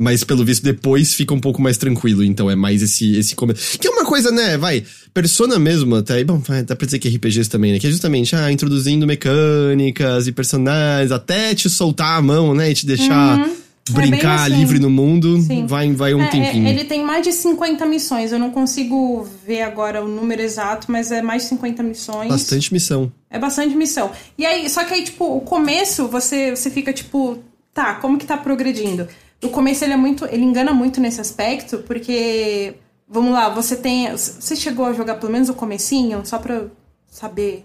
Mas 0.00 0.24
pelo 0.24 0.42
visto 0.42 0.64
depois 0.64 1.12
fica 1.12 1.34
um 1.34 1.38
pouco 1.38 1.60
mais 1.60 1.76
tranquilo, 1.76 2.24
então 2.24 2.50
é 2.50 2.56
mais 2.56 2.80
esse 2.80 3.18
esse 3.18 3.36
começo. 3.36 3.78
Que 3.78 3.86
é 3.86 3.90
uma 3.90 4.06
coisa, 4.06 4.30
né, 4.30 4.56
vai, 4.56 4.82
Persona 5.12 5.58
mesmo 5.58 5.94
até, 5.96 6.24
bom, 6.24 6.40
dá 6.66 6.74
pra 6.74 6.86
dizer 6.86 6.98
que 6.98 7.08
RPGs 7.08 7.50
também, 7.50 7.72
né, 7.72 7.78
que 7.78 7.86
é 7.86 7.90
justamente, 7.90 8.34
ah, 8.34 8.50
introduzindo 8.50 9.06
mecânicas 9.06 10.26
e 10.26 10.32
personagens, 10.32 11.12
até 11.12 11.54
te 11.54 11.68
soltar 11.68 12.16
a 12.16 12.22
mão, 12.22 12.54
né, 12.54 12.70
e 12.70 12.74
te 12.74 12.86
deixar 12.86 13.38
uhum. 13.38 13.56
É 13.90 13.92
brincar 13.92 14.48
é 14.48 14.52
assim. 14.52 14.60
livre 14.60 14.78
no 14.78 14.88
mundo, 14.88 15.40
Sim. 15.42 15.66
vai, 15.66 15.92
vai 15.92 16.14
um 16.14 16.22
é, 16.22 16.26
é 16.26 16.28
tempinho. 16.28 16.66
ele 16.66 16.84
tem 16.84 17.04
mais 17.04 17.22
de 17.26 17.32
50 17.32 17.84
missões, 17.86 18.32
eu 18.32 18.38
não 18.38 18.50
consigo 18.50 19.28
ver 19.46 19.62
agora 19.62 20.02
o 20.02 20.08
número 20.08 20.40
exato, 20.40 20.90
mas 20.90 21.10
é 21.10 21.20
mais 21.20 21.42
de 21.42 21.48
50 21.50 21.82
missões. 21.82 22.28
Bastante 22.28 22.72
missão. 22.72 23.12
É 23.28 23.38
bastante 23.38 23.74
missão. 23.74 24.12
E 24.38 24.46
aí, 24.46 24.68
só 24.70 24.84
que 24.84 24.94
aí, 24.94 25.02
tipo, 25.02 25.24
o 25.36 25.40
começo, 25.40 26.06
você, 26.08 26.54
você 26.54 26.70
fica 26.70 26.92
tipo, 26.92 27.38
tá, 27.74 27.94
como 27.94 28.16
que 28.16 28.26
tá 28.26 28.36
progredindo? 28.36 29.08
O 29.42 29.48
começo 29.48 29.84
ele 29.84 29.92
é 29.92 29.96
muito. 29.96 30.24
ele 30.26 30.42
engana 30.42 30.72
muito 30.72 31.00
nesse 31.00 31.20
aspecto, 31.20 31.78
porque. 31.78 32.74
Vamos 33.08 33.32
lá, 33.32 33.48
você 33.48 33.76
tem. 33.76 34.10
Você 34.12 34.54
chegou 34.54 34.86
a 34.86 34.92
jogar 34.92 35.16
pelo 35.16 35.32
menos 35.32 35.48
o 35.48 35.54
comecinho, 35.54 36.24
só 36.24 36.38
pra 36.38 36.66
saber. 37.08 37.64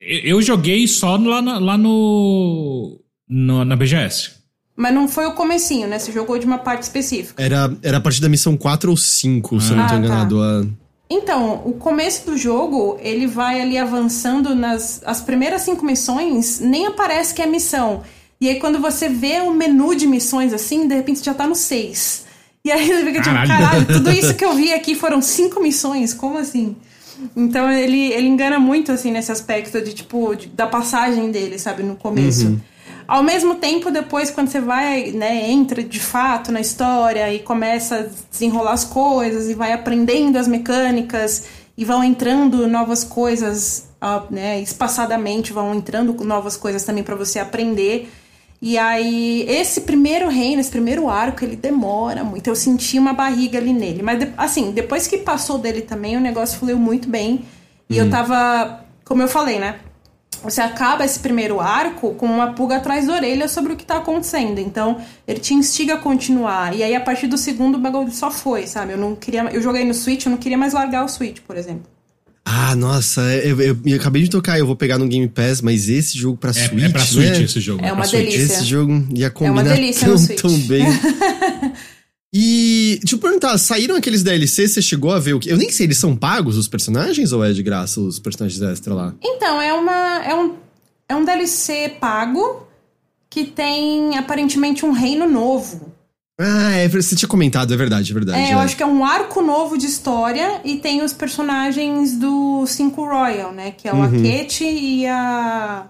Eu 0.00 0.42
joguei 0.42 0.86
só 0.86 1.16
lá, 1.16 1.40
na, 1.40 1.58
lá 1.58 1.78
no, 1.78 3.00
no. 3.28 3.64
na 3.64 3.76
BGS. 3.76 4.42
Mas 4.76 4.94
não 4.94 5.06
foi 5.06 5.26
o 5.26 5.32
comecinho, 5.32 5.86
né? 5.86 5.98
Você 5.98 6.10
jogou 6.12 6.38
de 6.38 6.46
uma 6.46 6.58
parte 6.58 6.82
específica. 6.82 7.42
Era, 7.42 7.74
era 7.82 7.98
a 7.98 8.00
partir 8.00 8.20
da 8.20 8.28
missão 8.28 8.56
4 8.56 8.90
ou 8.90 8.96
5, 8.96 9.56
ah. 9.56 9.60
se 9.60 9.70
eu 9.70 9.76
não 9.76 9.86
tô 9.86 9.86
ah, 9.86 9.96
tá. 9.96 9.96
enganado. 9.98 10.38
Tá. 10.38 10.68
Então, 11.14 11.62
o 11.66 11.74
começo 11.74 12.24
do 12.24 12.38
jogo, 12.38 12.96
ele 13.00 13.26
vai 13.26 13.60
ali 13.60 13.76
avançando 13.76 14.54
nas 14.54 15.02
as 15.04 15.20
primeiras 15.20 15.60
cinco 15.60 15.84
missões, 15.84 16.58
nem 16.58 16.86
aparece 16.86 17.34
que 17.34 17.42
é 17.42 17.46
missão. 17.46 18.02
E 18.42 18.48
aí, 18.48 18.58
quando 18.58 18.80
você 18.80 19.08
vê 19.08 19.40
o 19.40 19.50
um 19.50 19.54
menu 19.54 19.94
de 19.94 20.04
missões 20.04 20.52
assim, 20.52 20.88
de 20.88 20.96
repente 20.96 21.24
já 21.24 21.32
tá 21.32 21.46
no 21.46 21.54
6. 21.54 22.24
E 22.64 22.72
aí 22.72 22.88
você 22.88 23.04
fica 23.04 23.22
tipo, 23.22 23.36
caralho. 23.36 23.48
caralho, 23.48 23.86
tudo 23.86 24.10
isso 24.10 24.34
que 24.34 24.44
eu 24.44 24.52
vi 24.52 24.72
aqui 24.72 24.96
foram 24.96 25.22
cinco 25.22 25.62
missões? 25.62 26.12
Como 26.12 26.36
assim? 26.36 26.74
Então 27.36 27.70
ele, 27.70 28.12
ele 28.12 28.26
engana 28.26 28.58
muito, 28.58 28.90
assim, 28.90 29.12
nesse 29.12 29.30
aspecto 29.30 29.80
de, 29.80 29.94
tipo, 29.94 30.34
de, 30.34 30.48
da 30.48 30.66
passagem 30.66 31.30
dele, 31.30 31.56
sabe, 31.56 31.84
no 31.84 31.94
começo. 31.94 32.48
Uhum. 32.48 32.60
Ao 33.06 33.22
mesmo 33.22 33.54
tempo, 33.54 33.92
depois, 33.92 34.28
quando 34.28 34.48
você 34.48 34.60
vai, 34.60 35.12
né, 35.12 35.48
entra 35.48 35.80
de 35.80 36.00
fato 36.00 36.50
na 36.50 36.60
história 36.60 37.32
e 37.32 37.38
começa 37.38 37.96
a 37.96 38.06
desenrolar 38.28 38.72
as 38.72 38.82
coisas 38.82 39.48
e 39.48 39.54
vai 39.54 39.72
aprendendo 39.72 40.36
as 40.36 40.48
mecânicas 40.48 41.44
e 41.78 41.84
vão 41.84 42.02
entrando 42.02 42.66
novas 42.66 43.04
coisas, 43.04 43.86
né, 44.32 44.60
espaçadamente 44.60 45.52
vão 45.52 45.72
entrando 45.72 46.12
novas 46.24 46.56
coisas 46.56 46.82
também 46.82 47.04
para 47.04 47.14
você 47.14 47.38
aprender 47.38 48.10
e 48.64 48.78
aí, 48.78 49.44
esse 49.48 49.80
primeiro 49.80 50.28
reino, 50.28 50.60
esse 50.60 50.70
primeiro 50.70 51.10
arco, 51.10 51.44
ele 51.44 51.56
demora 51.56 52.22
muito. 52.22 52.46
Eu 52.46 52.54
senti 52.54 52.96
uma 52.96 53.12
barriga 53.12 53.58
ali 53.58 53.72
nele. 53.72 54.04
Mas, 54.04 54.28
assim, 54.36 54.70
depois 54.70 55.08
que 55.08 55.18
passou 55.18 55.58
dele 55.58 55.80
também, 55.80 56.16
o 56.16 56.20
negócio 56.20 56.60
fluiu 56.60 56.78
muito 56.78 57.08
bem. 57.08 57.44
E 57.90 57.98
eu 57.98 58.04
uhum. 58.04 58.10
tava, 58.10 58.84
como 59.04 59.20
eu 59.20 59.26
falei, 59.26 59.58
né? 59.58 59.80
Você 60.44 60.60
acaba 60.60 61.04
esse 61.04 61.18
primeiro 61.18 61.60
arco 61.60 62.14
com 62.14 62.26
uma 62.26 62.52
pulga 62.52 62.76
atrás 62.76 63.08
da 63.08 63.14
orelha 63.14 63.48
sobre 63.48 63.72
o 63.72 63.76
que 63.76 63.84
tá 63.84 63.96
acontecendo. 63.96 64.60
Então, 64.60 65.00
ele 65.26 65.40
te 65.40 65.54
instiga 65.54 65.94
a 65.94 65.98
continuar. 65.98 66.72
E 66.72 66.84
aí, 66.84 66.94
a 66.94 67.00
partir 67.00 67.26
do 67.26 67.36
segundo, 67.36 67.74
o 67.74 67.80
bagulho 67.80 68.12
só 68.12 68.30
foi, 68.30 68.68
sabe? 68.68 68.92
Eu 68.92 68.98
não 68.98 69.16
queria. 69.16 69.42
Eu 69.52 69.60
joguei 69.60 69.84
no 69.84 69.92
Switch, 69.92 70.26
eu 70.26 70.30
não 70.30 70.38
queria 70.38 70.56
mais 70.56 70.72
largar 70.72 71.04
o 71.04 71.08
Switch, 71.08 71.40
por 71.40 71.56
exemplo. 71.56 71.90
Ah, 72.44 72.74
nossa, 72.74 73.20
eu, 73.36 73.60
eu, 73.60 73.78
eu, 73.84 73.96
acabei 73.96 74.22
de 74.22 74.30
tocar, 74.30 74.58
eu 74.58 74.66
vou 74.66 74.74
pegar 74.74 74.98
no 74.98 75.06
Game 75.06 75.28
Pass, 75.28 75.60
mas 75.60 75.88
esse 75.88 76.18
jogo 76.18 76.36
pra 76.36 76.50
é, 76.50 76.52
Switch. 76.52 76.84
É 76.84 76.88
pra 76.88 77.00
Switch 77.00 77.38
né? 77.38 77.42
esse 77.42 77.60
jogo. 77.60 77.84
É, 77.84 77.88
é 77.88 77.92
uma 77.92 78.06
delícia. 78.06 78.42
Esse 78.42 78.64
jogo 78.64 79.06
ia 79.14 79.30
combinar 79.30 79.60
é 79.60 79.64
uma 79.64 79.74
delícia 79.74 80.08
tão, 80.08 80.50
tão 80.50 80.58
bem. 80.60 80.84
e, 82.34 82.98
deixa 83.00 83.14
eu 83.14 83.20
perguntar, 83.20 83.56
saíram 83.58 83.94
aqueles 83.94 84.24
DLC, 84.24 84.66
você 84.66 84.82
chegou 84.82 85.12
a 85.12 85.20
ver 85.20 85.34
o 85.34 85.40
que? 85.40 85.50
Eu 85.50 85.56
nem 85.56 85.70
sei, 85.70 85.86
eles 85.86 85.98
são 85.98 86.16
pagos 86.16 86.56
os 86.56 86.66
personagens 86.66 87.32
ou 87.32 87.44
é 87.44 87.52
de 87.52 87.62
graça 87.62 88.00
os 88.00 88.18
personagens 88.18 88.60
extra 88.60 88.92
lá? 88.92 89.14
Então, 89.22 89.62
é 89.62 89.72
uma. 89.72 90.24
É 90.24 90.34
um, 90.34 90.54
é 91.08 91.14
um 91.14 91.24
DLC 91.24 91.96
pago 92.00 92.66
que 93.30 93.44
tem 93.44 94.18
aparentemente 94.18 94.84
um 94.84 94.90
reino 94.90 95.28
novo. 95.28 95.91
Ah, 96.42 96.72
é, 96.72 96.88
você 96.88 97.14
tinha 97.14 97.28
comentado, 97.28 97.72
é 97.72 97.76
verdade, 97.76 98.10
é 98.10 98.14
verdade. 98.14 98.38
É, 98.38 98.54
eu 98.54 98.58
é. 98.58 98.62
acho 98.62 98.76
que 98.76 98.82
é 98.82 98.86
um 98.86 99.04
arco 99.04 99.40
novo 99.40 99.78
de 99.78 99.86
história 99.86 100.60
e 100.64 100.76
tem 100.76 101.02
os 101.02 101.12
personagens 101.12 102.16
do 102.16 102.66
Cinco 102.66 103.04
Royal, 103.04 103.52
né? 103.52 103.70
Que 103.70 103.88
é 103.88 103.92
o 103.92 103.96
uhum. 103.96 104.04
Akechi 104.04 104.64
e 104.64 105.06
a, 105.06 105.86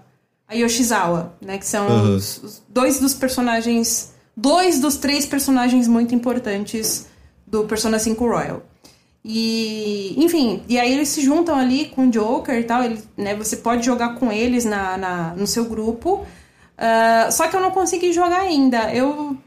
a 0.47 0.53
Yoshizawa, 0.53 1.35
né? 1.41 1.57
Que 1.57 1.65
são 1.65 1.87
uhum. 1.87 2.15
os, 2.15 2.43
os 2.43 2.63
dois 2.69 2.99
dos 2.99 3.13
personagens. 3.13 4.13
Dois 4.35 4.79
dos 4.79 4.97
três 4.97 5.25
personagens 5.25 5.87
muito 5.87 6.15
importantes 6.15 7.07
do 7.45 7.65
Persona 7.65 7.99
5 7.99 8.27
Royal. 8.27 8.63
E, 9.25 10.15
enfim, 10.17 10.63
e 10.67 10.77
aí 10.77 10.91
eles 10.91 11.07
se 11.09 11.21
juntam 11.21 11.55
ali 11.55 11.85
com 11.85 12.07
o 12.07 12.11
Joker 12.11 12.59
e 12.59 12.63
tal. 12.63 12.83
Ele, 12.83 12.99
né, 13.15 13.35
você 13.35 13.57
pode 13.57 13.85
jogar 13.85 14.15
com 14.15 14.31
eles 14.31 14.65
na, 14.65 14.97
na 14.97 15.33
no 15.35 15.47
seu 15.47 15.65
grupo. 15.65 16.25
Uh, 16.77 17.31
só 17.31 17.47
que 17.47 17.55
eu 17.55 17.61
não 17.61 17.71
consegui 17.71 18.11
jogar 18.11 18.41
ainda. 18.41 18.93
Eu 18.93 19.37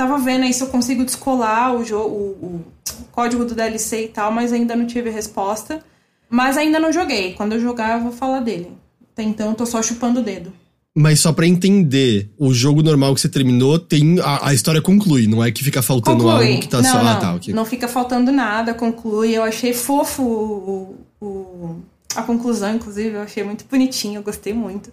Tava 0.00 0.16
vendo 0.16 0.44
aí 0.44 0.54
se 0.54 0.62
eu 0.62 0.68
consigo 0.68 1.04
descolar 1.04 1.76
o, 1.76 1.84
jogo, 1.84 2.08
o, 2.08 2.46
o 2.46 3.04
código 3.12 3.44
do 3.44 3.54
DLC 3.54 4.04
e 4.04 4.08
tal, 4.08 4.32
mas 4.32 4.50
ainda 4.50 4.74
não 4.74 4.86
tive 4.86 5.10
resposta. 5.10 5.84
Mas 6.26 6.56
ainda 6.56 6.80
não 6.80 6.90
joguei. 6.90 7.34
Quando 7.34 7.52
eu 7.52 7.60
jogar, 7.60 7.98
eu 7.98 8.04
vou 8.04 8.10
falar 8.10 8.40
dele. 8.40 8.72
Até 9.12 9.22
então, 9.24 9.50
eu 9.50 9.54
tô 9.54 9.66
só 9.66 9.82
chupando 9.82 10.20
o 10.20 10.22
dedo. 10.22 10.50
Mas 10.96 11.20
só 11.20 11.34
para 11.34 11.46
entender, 11.46 12.30
o 12.38 12.50
jogo 12.54 12.82
normal 12.82 13.14
que 13.14 13.20
você 13.20 13.28
terminou 13.28 13.78
tem. 13.78 14.18
A, 14.20 14.48
a, 14.48 14.54
história 14.54 14.80
conclui, 14.80 15.26
não 15.26 15.44
é 15.44 15.52
que 15.52 15.62
fica 15.62 15.82
faltando 15.82 16.24
conclui. 16.24 16.48
algo 16.48 16.60
que 16.62 16.68
tá 16.68 16.80
não, 16.80 16.90
só. 16.90 17.02
Não, 17.04 17.10
ah, 17.10 17.16
tá, 17.16 17.34
okay. 17.34 17.52
não 17.52 17.66
fica 17.66 17.86
faltando 17.86 18.32
nada, 18.32 18.72
conclui. 18.72 19.36
Eu 19.36 19.42
achei 19.42 19.74
fofo 19.74 20.22
o, 20.22 20.96
o, 21.20 21.76
a 22.16 22.22
conclusão, 22.22 22.74
inclusive, 22.74 23.16
eu 23.16 23.20
achei 23.20 23.44
muito 23.44 23.66
bonitinho, 23.70 24.20
eu 24.20 24.22
gostei 24.22 24.54
muito. 24.54 24.90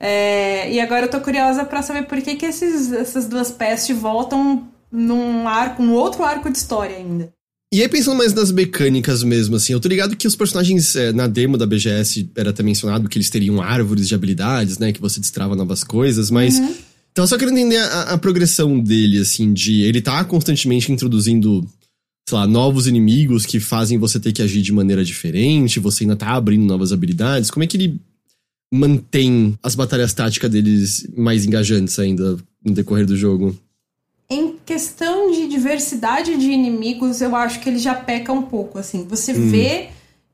É, 0.00 0.72
e 0.72 0.80
agora 0.80 1.04
eu 1.04 1.10
tô 1.10 1.20
curiosa 1.20 1.62
para 1.64 1.82
saber 1.82 2.04
por 2.04 2.20
que, 2.22 2.34
que 2.34 2.46
esses, 2.46 2.90
essas 2.90 3.26
duas 3.26 3.50
peças 3.50 3.94
voltam 3.94 4.66
num 4.90 5.46
arco, 5.46 5.82
num 5.82 5.92
outro 5.92 6.24
arco 6.24 6.50
de 6.50 6.56
história 6.56 6.96
ainda. 6.96 7.30
E 7.72 7.82
aí, 7.82 7.88
pensando 7.88 8.16
mais 8.16 8.34
nas 8.34 8.50
mecânicas 8.50 9.22
mesmo, 9.22 9.54
assim, 9.54 9.72
eu 9.72 9.78
tô 9.78 9.88
ligado 9.88 10.16
que 10.16 10.26
os 10.26 10.34
personagens 10.34 10.96
é, 10.96 11.12
na 11.12 11.28
demo 11.28 11.56
da 11.56 11.66
BGS 11.66 12.28
era 12.34 12.50
até 12.50 12.64
mencionado 12.64 13.08
que 13.08 13.16
eles 13.16 13.30
teriam 13.30 13.62
árvores 13.62 14.08
de 14.08 14.14
habilidades, 14.14 14.78
né? 14.78 14.92
Que 14.92 15.00
você 15.00 15.20
destrava 15.20 15.54
novas 15.54 15.84
coisas, 15.84 16.30
mas. 16.30 16.58
Uhum. 16.58 16.74
Então, 17.12 17.24
eu 17.24 17.28
só 17.28 17.38
quero 17.38 17.52
entender 17.52 17.76
a, 17.76 18.02
a, 18.14 18.18
progressão 18.18 18.80
dele, 18.80 19.18
assim, 19.18 19.52
de. 19.52 19.82
Ele 19.82 20.00
tá 20.00 20.24
constantemente 20.24 20.90
introduzindo, 20.90 21.64
sei 22.28 22.38
lá, 22.38 22.44
novos 22.44 22.88
inimigos 22.88 23.46
que 23.46 23.60
fazem 23.60 23.98
você 23.98 24.18
ter 24.18 24.32
que 24.32 24.42
agir 24.42 24.62
de 24.62 24.72
maneira 24.72 25.04
diferente, 25.04 25.78
você 25.78 26.02
ainda 26.02 26.16
tá 26.16 26.30
abrindo 26.30 26.64
novas 26.64 26.90
habilidades. 26.92 27.52
Como 27.52 27.62
é 27.62 27.68
que 27.68 27.76
ele 27.76 28.00
mantém 28.70 29.58
as 29.62 29.74
batalhas 29.74 30.14
táticas 30.14 30.50
deles 30.50 31.08
mais 31.16 31.44
engajantes 31.44 31.98
ainda 31.98 32.36
no 32.64 32.72
decorrer 32.72 33.04
do 33.04 33.16
jogo? 33.16 33.56
Em 34.28 34.54
questão 34.64 35.32
de 35.32 35.48
diversidade 35.48 36.36
de 36.36 36.50
inimigos, 36.50 37.20
eu 37.20 37.34
acho 37.34 37.58
que 37.60 37.68
ele 37.68 37.78
já 37.78 37.94
peca 37.94 38.32
um 38.32 38.42
pouco, 38.42 38.78
assim. 38.78 39.04
Você 39.08 39.32
hum. 39.32 39.50
vê 39.50 39.88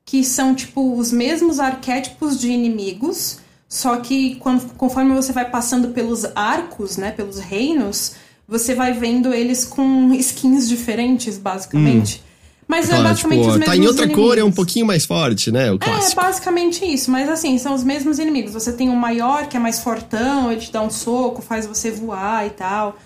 que 0.05 0.23
são, 0.23 0.53
tipo, 0.53 0.95
os 0.97 1.11
mesmos 1.11 1.59
arquétipos 1.59 2.39
de 2.39 2.49
inimigos, 2.49 3.39
só 3.67 3.97
que 3.97 4.35
quando, 4.35 4.73
conforme 4.75 5.15
você 5.15 5.33
vai 5.33 5.49
passando 5.49 5.89
pelos 5.89 6.25
arcos, 6.35 6.95
né, 6.95 7.11
pelos 7.11 7.39
reinos, 7.39 8.13
você 8.47 8.75
vai 8.75 8.93
vendo 8.93 9.33
eles 9.33 9.65
com 9.65 10.13
skins 10.13 10.69
diferentes, 10.69 11.37
basicamente. 11.37 12.21
Hum. 12.23 12.26
Mas 12.67 12.85
é 12.85 12.89
claro, 12.89 13.05
é 13.05 13.09
basicamente 13.09 13.39
tipo, 13.39 13.49
os 13.49 13.57
mesmos 13.57 13.65
Tá 13.65 13.77
em 13.77 13.87
outra 13.87 14.03
inimigos. 14.03 14.29
cor, 14.29 14.37
é 14.37 14.43
um 14.43 14.51
pouquinho 14.51 14.85
mais 14.85 15.05
forte, 15.05 15.51
né? 15.51 15.71
O 15.71 15.79
clássico. 15.79 16.19
É, 16.19 16.23
basicamente 16.23 16.85
isso. 16.85 17.09
Mas 17.09 17.29
assim, 17.29 17.57
são 17.57 17.73
os 17.73 17.83
mesmos 17.83 18.19
inimigos. 18.19 18.53
Você 18.53 18.73
tem 18.73 18.89
o 18.89 18.95
maior, 18.95 19.47
que 19.47 19.55
é 19.55 19.59
mais 19.59 19.79
fortão, 19.79 20.51
ele 20.51 20.59
te 20.59 20.71
dá 20.71 20.81
um 20.81 20.89
soco, 20.89 21.41
faz 21.41 21.65
você 21.65 21.89
voar 21.89 22.45
e 22.45 22.49
tal. 22.49 22.97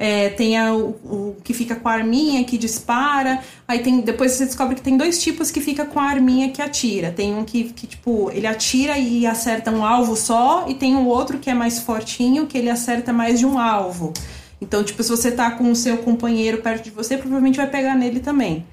É, 0.00 0.28
tem 0.28 0.56
a, 0.56 0.72
o, 0.72 0.90
o, 0.90 1.36
que 1.42 1.52
fica 1.52 1.74
com 1.74 1.88
a 1.88 1.92
arminha 1.92 2.44
que 2.44 2.56
dispara. 2.56 3.40
Aí 3.66 3.80
tem. 3.80 4.00
Depois 4.00 4.30
você 4.32 4.46
descobre 4.46 4.76
que 4.76 4.82
tem 4.82 4.96
dois 4.96 5.20
tipos 5.20 5.50
que 5.50 5.60
fica 5.60 5.84
com 5.84 5.98
a 5.98 6.04
arminha 6.04 6.50
que 6.50 6.62
atira. 6.62 7.10
Tem 7.10 7.34
um 7.34 7.44
que, 7.44 7.64
que, 7.72 7.88
tipo, 7.88 8.30
ele 8.32 8.46
atira 8.46 8.96
e 8.96 9.26
acerta 9.26 9.72
um 9.72 9.84
alvo 9.84 10.14
só, 10.14 10.66
e 10.68 10.74
tem 10.74 10.94
um 10.94 11.08
outro 11.08 11.38
que 11.38 11.50
é 11.50 11.54
mais 11.54 11.80
fortinho, 11.80 12.46
que 12.46 12.56
ele 12.56 12.70
acerta 12.70 13.12
mais 13.12 13.40
de 13.40 13.46
um 13.46 13.58
alvo. 13.58 14.12
Então, 14.60 14.84
tipo, 14.84 15.02
se 15.02 15.10
você 15.10 15.32
tá 15.32 15.50
com 15.50 15.68
o 15.70 15.74
seu 15.74 15.98
companheiro 15.98 16.58
perto 16.58 16.84
de 16.84 16.90
você, 16.90 17.16
provavelmente 17.16 17.56
vai 17.56 17.66
pegar 17.68 17.96
nele 17.96 18.20
também. 18.20 18.64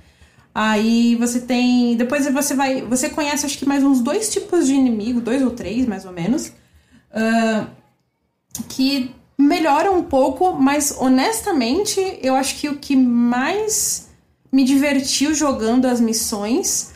Aí 0.57 1.15
você 1.15 1.41
tem. 1.41 1.97
Depois 1.97 2.25
você 2.29 2.55
vai. 2.55 2.81
Você 2.83 3.09
conhece 3.09 3.45
acho 3.45 3.57
que 3.57 3.67
mais 3.67 3.83
uns 3.83 3.99
dois 3.99 4.31
tipos 4.31 4.65
de 4.65 4.73
inimigo, 4.73 5.19
dois 5.19 5.43
ou 5.43 5.51
três, 5.51 5.85
mais 5.85 6.05
ou 6.05 6.13
menos. 6.13 6.47
Uh, 7.11 7.67
que 8.69 9.13
melhoram 9.37 9.99
um 9.99 10.03
pouco, 10.03 10.53
mas 10.53 10.95
honestamente, 10.97 11.99
eu 12.21 12.35
acho 12.35 12.55
que 12.55 12.69
o 12.69 12.77
que 12.77 12.95
mais 12.95 14.07
me 14.49 14.63
divertiu 14.63 15.33
jogando 15.33 15.87
as 15.87 15.99
missões 15.99 16.93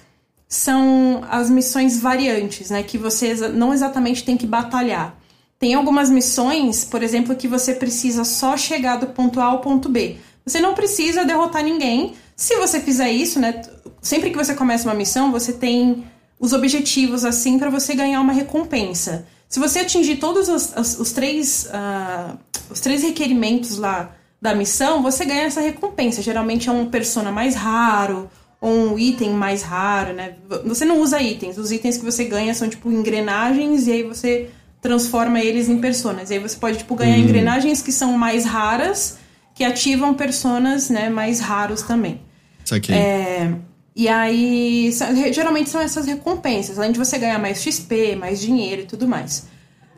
são 0.48 1.22
as 1.30 1.50
missões 1.50 2.00
variantes, 2.00 2.70
né? 2.70 2.82
Que 2.82 2.98
você 2.98 3.34
não 3.50 3.74
exatamente 3.74 4.24
tem 4.24 4.38
que 4.38 4.48
batalhar. 4.48 5.18
Tem 5.60 5.74
algumas 5.74 6.10
missões, 6.10 6.86
por 6.86 7.04
exemplo, 7.04 7.36
que 7.36 7.46
você 7.46 7.74
precisa 7.74 8.24
só 8.24 8.56
chegar 8.56 8.96
do 8.96 9.08
ponto 9.08 9.42
A 9.42 9.44
ao 9.44 9.60
ponto 9.60 9.90
B. 9.90 10.16
Você 10.46 10.62
não 10.62 10.74
precisa 10.74 11.26
derrotar 11.26 11.62
ninguém. 11.62 12.16
Se 12.40 12.56
você 12.56 12.80
fizer 12.80 13.12
isso, 13.12 13.38
né? 13.38 13.62
Sempre 14.02 14.30
que 14.30 14.38
você 14.38 14.56
começa 14.56 14.88
uma 14.88 14.96
missão, 14.96 15.30
você 15.30 15.52
tem 15.52 16.06
os 16.40 16.54
objetivos 16.54 17.26
assim 17.26 17.60
para 17.60 17.70
você 17.70 17.94
ganhar 17.94 18.22
uma 18.22 18.32
recompensa. 18.32 19.26
Se 19.50 19.60
você 19.60 19.80
atingir 19.80 20.16
todos 20.20 20.48
os, 20.48 20.74
os, 20.74 21.00
os 21.02 21.12
três, 21.12 21.68
uh, 21.68 22.38
os 22.72 22.80
três 22.80 23.04
requerimentos 23.04 23.78
lá 23.78 24.16
da 24.42 24.56
missão, 24.56 25.04
você 25.04 25.26
ganha 25.26 25.44
essa 25.44 25.60
recompensa. 25.60 26.22
Geralmente 26.22 26.70
é 26.70 26.72
um 26.72 26.86
persona 26.86 27.30
mais 27.30 27.56
raro, 27.56 28.30
ou 28.62 28.72
um 28.72 28.98
item 28.98 29.32
mais 29.32 29.62
raro, 29.62 30.14
né? 30.14 30.36
Você 30.64 30.86
não 30.86 31.02
usa 31.02 31.22
itens. 31.22 31.58
Os 31.58 31.74
itens 31.74 31.98
que 31.98 32.06
você 32.06 32.24
ganha 32.24 32.54
são 32.54 32.70
tipo 32.70 32.90
engrenagens 32.90 33.86
e 33.86 33.92
aí 33.92 34.04
você 34.04 34.50
transforma 34.82 35.42
eles 35.42 35.68
em 35.68 35.80
personas. 35.80 36.30
E 36.30 36.36
aí 36.36 36.40
você 36.40 36.56
pode 36.56 36.78
tipo 36.78 36.96
ganhar 36.96 37.18
hum. 37.18 37.20
engrenagens 37.20 37.82
que 37.82 37.92
são 37.92 38.18
mais 38.18 38.46
raras, 38.46 39.18
que 39.54 39.66
ativam 39.66 40.14
personas, 40.14 40.90
né, 40.90 41.10
mais 41.10 41.42
raros 41.42 41.82
também. 41.82 42.29
Saquei. 42.70 42.96
É, 42.96 43.52
e 43.96 44.08
aí, 44.08 44.92
geralmente 45.34 45.70
são 45.70 45.82
essas 45.82 46.06
recompensas, 46.06 46.78
além 46.78 46.92
de 46.92 47.00
você 47.00 47.18
ganhar 47.18 47.40
mais 47.40 47.62
XP, 47.62 48.16
mais 48.16 48.40
dinheiro 48.40 48.84
e 48.84 48.86
tudo 48.86 49.08
mais. 49.08 49.48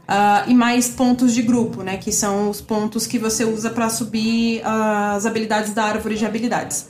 Uh, 0.09 0.49
e 0.49 0.53
mais 0.53 0.89
pontos 0.89 1.33
de 1.33 1.41
grupo, 1.41 1.83
né? 1.83 1.97
Que 1.97 2.11
são 2.11 2.49
os 2.49 2.59
pontos 2.59 3.05
que 3.05 3.19
você 3.19 3.45
usa 3.45 3.69
para 3.69 3.89
subir 3.89 4.61
as 4.65 5.25
habilidades 5.25 5.73
da 5.73 5.83
árvore 5.83 6.15
de 6.15 6.25
habilidades. 6.25 6.89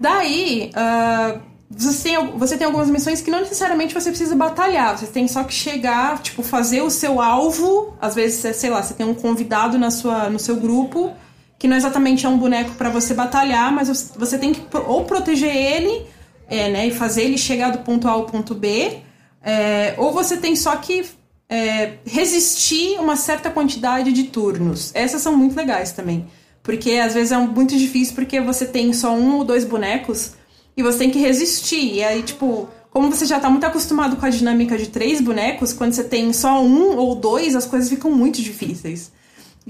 Daí, 0.00 0.70
uh, 0.74 1.40
você, 1.70 2.08
tem, 2.08 2.38
você 2.38 2.56
tem 2.56 2.66
algumas 2.66 2.90
missões 2.90 3.20
que 3.20 3.30
não 3.30 3.40
necessariamente 3.40 3.94
você 3.94 4.10
precisa 4.10 4.34
batalhar. 4.34 4.98
Você 4.98 5.06
tem 5.06 5.28
só 5.28 5.44
que 5.44 5.54
chegar, 5.54 6.20
tipo, 6.20 6.42
fazer 6.42 6.82
o 6.82 6.90
seu 6.90 7.20
alvo. 7.20 7.94
Às 8.00 8.14
vezes, 8.14 8.56
sei 8.56 8.70
lá, 8.70 8.82
você 8.82 8.94
tem 8.94 9.06
um 9.06 9.14
convidado 9.14 9.78
na 9.78 9.90
sua, 9.90 10.28
no 10.28 10.38
seu 10.38 10.56
grupo 10.56 11.12
que 11.58 11.66
não 11.66 11.76
exatamente 11.76 12.24
é 12.24 12.28
um 12.28 12.38
boneco 12.38 12.72
para 12.72 12.88
você 12.88 13.12
batalhar, 13.14 13.72
mas 13.72 14.12
você 14.16 14.38
tem 14.38 14.54
que 14.54 14.62
ou 14.86 15.04
proteger 15.04 15.54
ele, 15.54 16.06
é, 16.48 16.70
né, 16.70 16.86
e 16.86 16.90
fazer 16.90 17.22
ele 17.22 17.36
chegar 17.36 17.70
do 17.70 17.78
ponto 17.78 18.06
A 18.06 18.12
ao 18.12 18.24
ponto 18.24 18.54
B, 18.54 18.98
é, 19.42 19.94
ou 19.98 20.12
você 20.12 20.36
tem 20.36 20.54
só 20.54 20.76
que 20.76 21.04
é, 21.48 21.94
resistir 22.06 22.98
uma 23.00 23.16
certa 23.16 23.50
quantidade 23.50 24.12
de 24.12 24.24
turnos. 24.24 24.92
Essas 24.94 25.20
são 25.20 25.36
muito 25.36 25.56
legais 25.56 25.92
também, 25.92 26.26
porque 26.62 26.92
às 26.92 27.14
vezes 27.14 27.32
é 27.32 27.38
muito 27.38 27.76
difícil 27.76 28.14
porque 28.14 28.40
você 28.40 28.66
tem 28.66 28.92
só 28.92 29.14
um 29.14 29.36
ou 29.36 29.44
dois 29.44 29.64
bonecos 29.64 30.32
e 30.76 30.82
você 30.82 30.98
tem 30.98 31.10
que 31.10 31.18
resistir. 31.18 31.94
E 31.94 32.04
aí, 32.04 32.22
tipo, 32.22 32.68
como 32.90 33.10
você 33.10 33.26
já 33.26 33.40
tá 33.40 33.50
muito 33.50 33.64
acostumado 33.64 34.16
com 34.16 34.26
a 34.26 34.30
dinâmica 34.30 34.78
de 34.78 34.88
três 34.88 35.20
bonecos, 35.20 35.72
quando 35.72 35.92
você 35.92 36.04
tem 36.04 36.32
só 36.32 36.62
um 36.62 36.96
ou 36.96 37.14
dois, 37.14 37.56
as 37.56 37.66
coisas 37.66 37.88
ficam 37.88 38.10
muito 38.10 38.40
difíceis. 38.40 39.10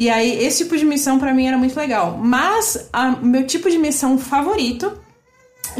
E 0.01 0.09
aí, 0.09 0.45
esse 0.45 0.63
tipo 0.63 0.77
de 0.77 0.85
missão 0.85 1.19
para 1.19 1.35
mim 1.35 1.49
era 1.49 1.59
muito 1.59 1.77
legal. 1.77 2.17
Mas, 2.17 2.89
o 3.21 3.27
meu 3.27 3.45
tipo 3.45 3.69
de 3.69 3.77
missão 3.77 4.17
favorito, 4.17 4.97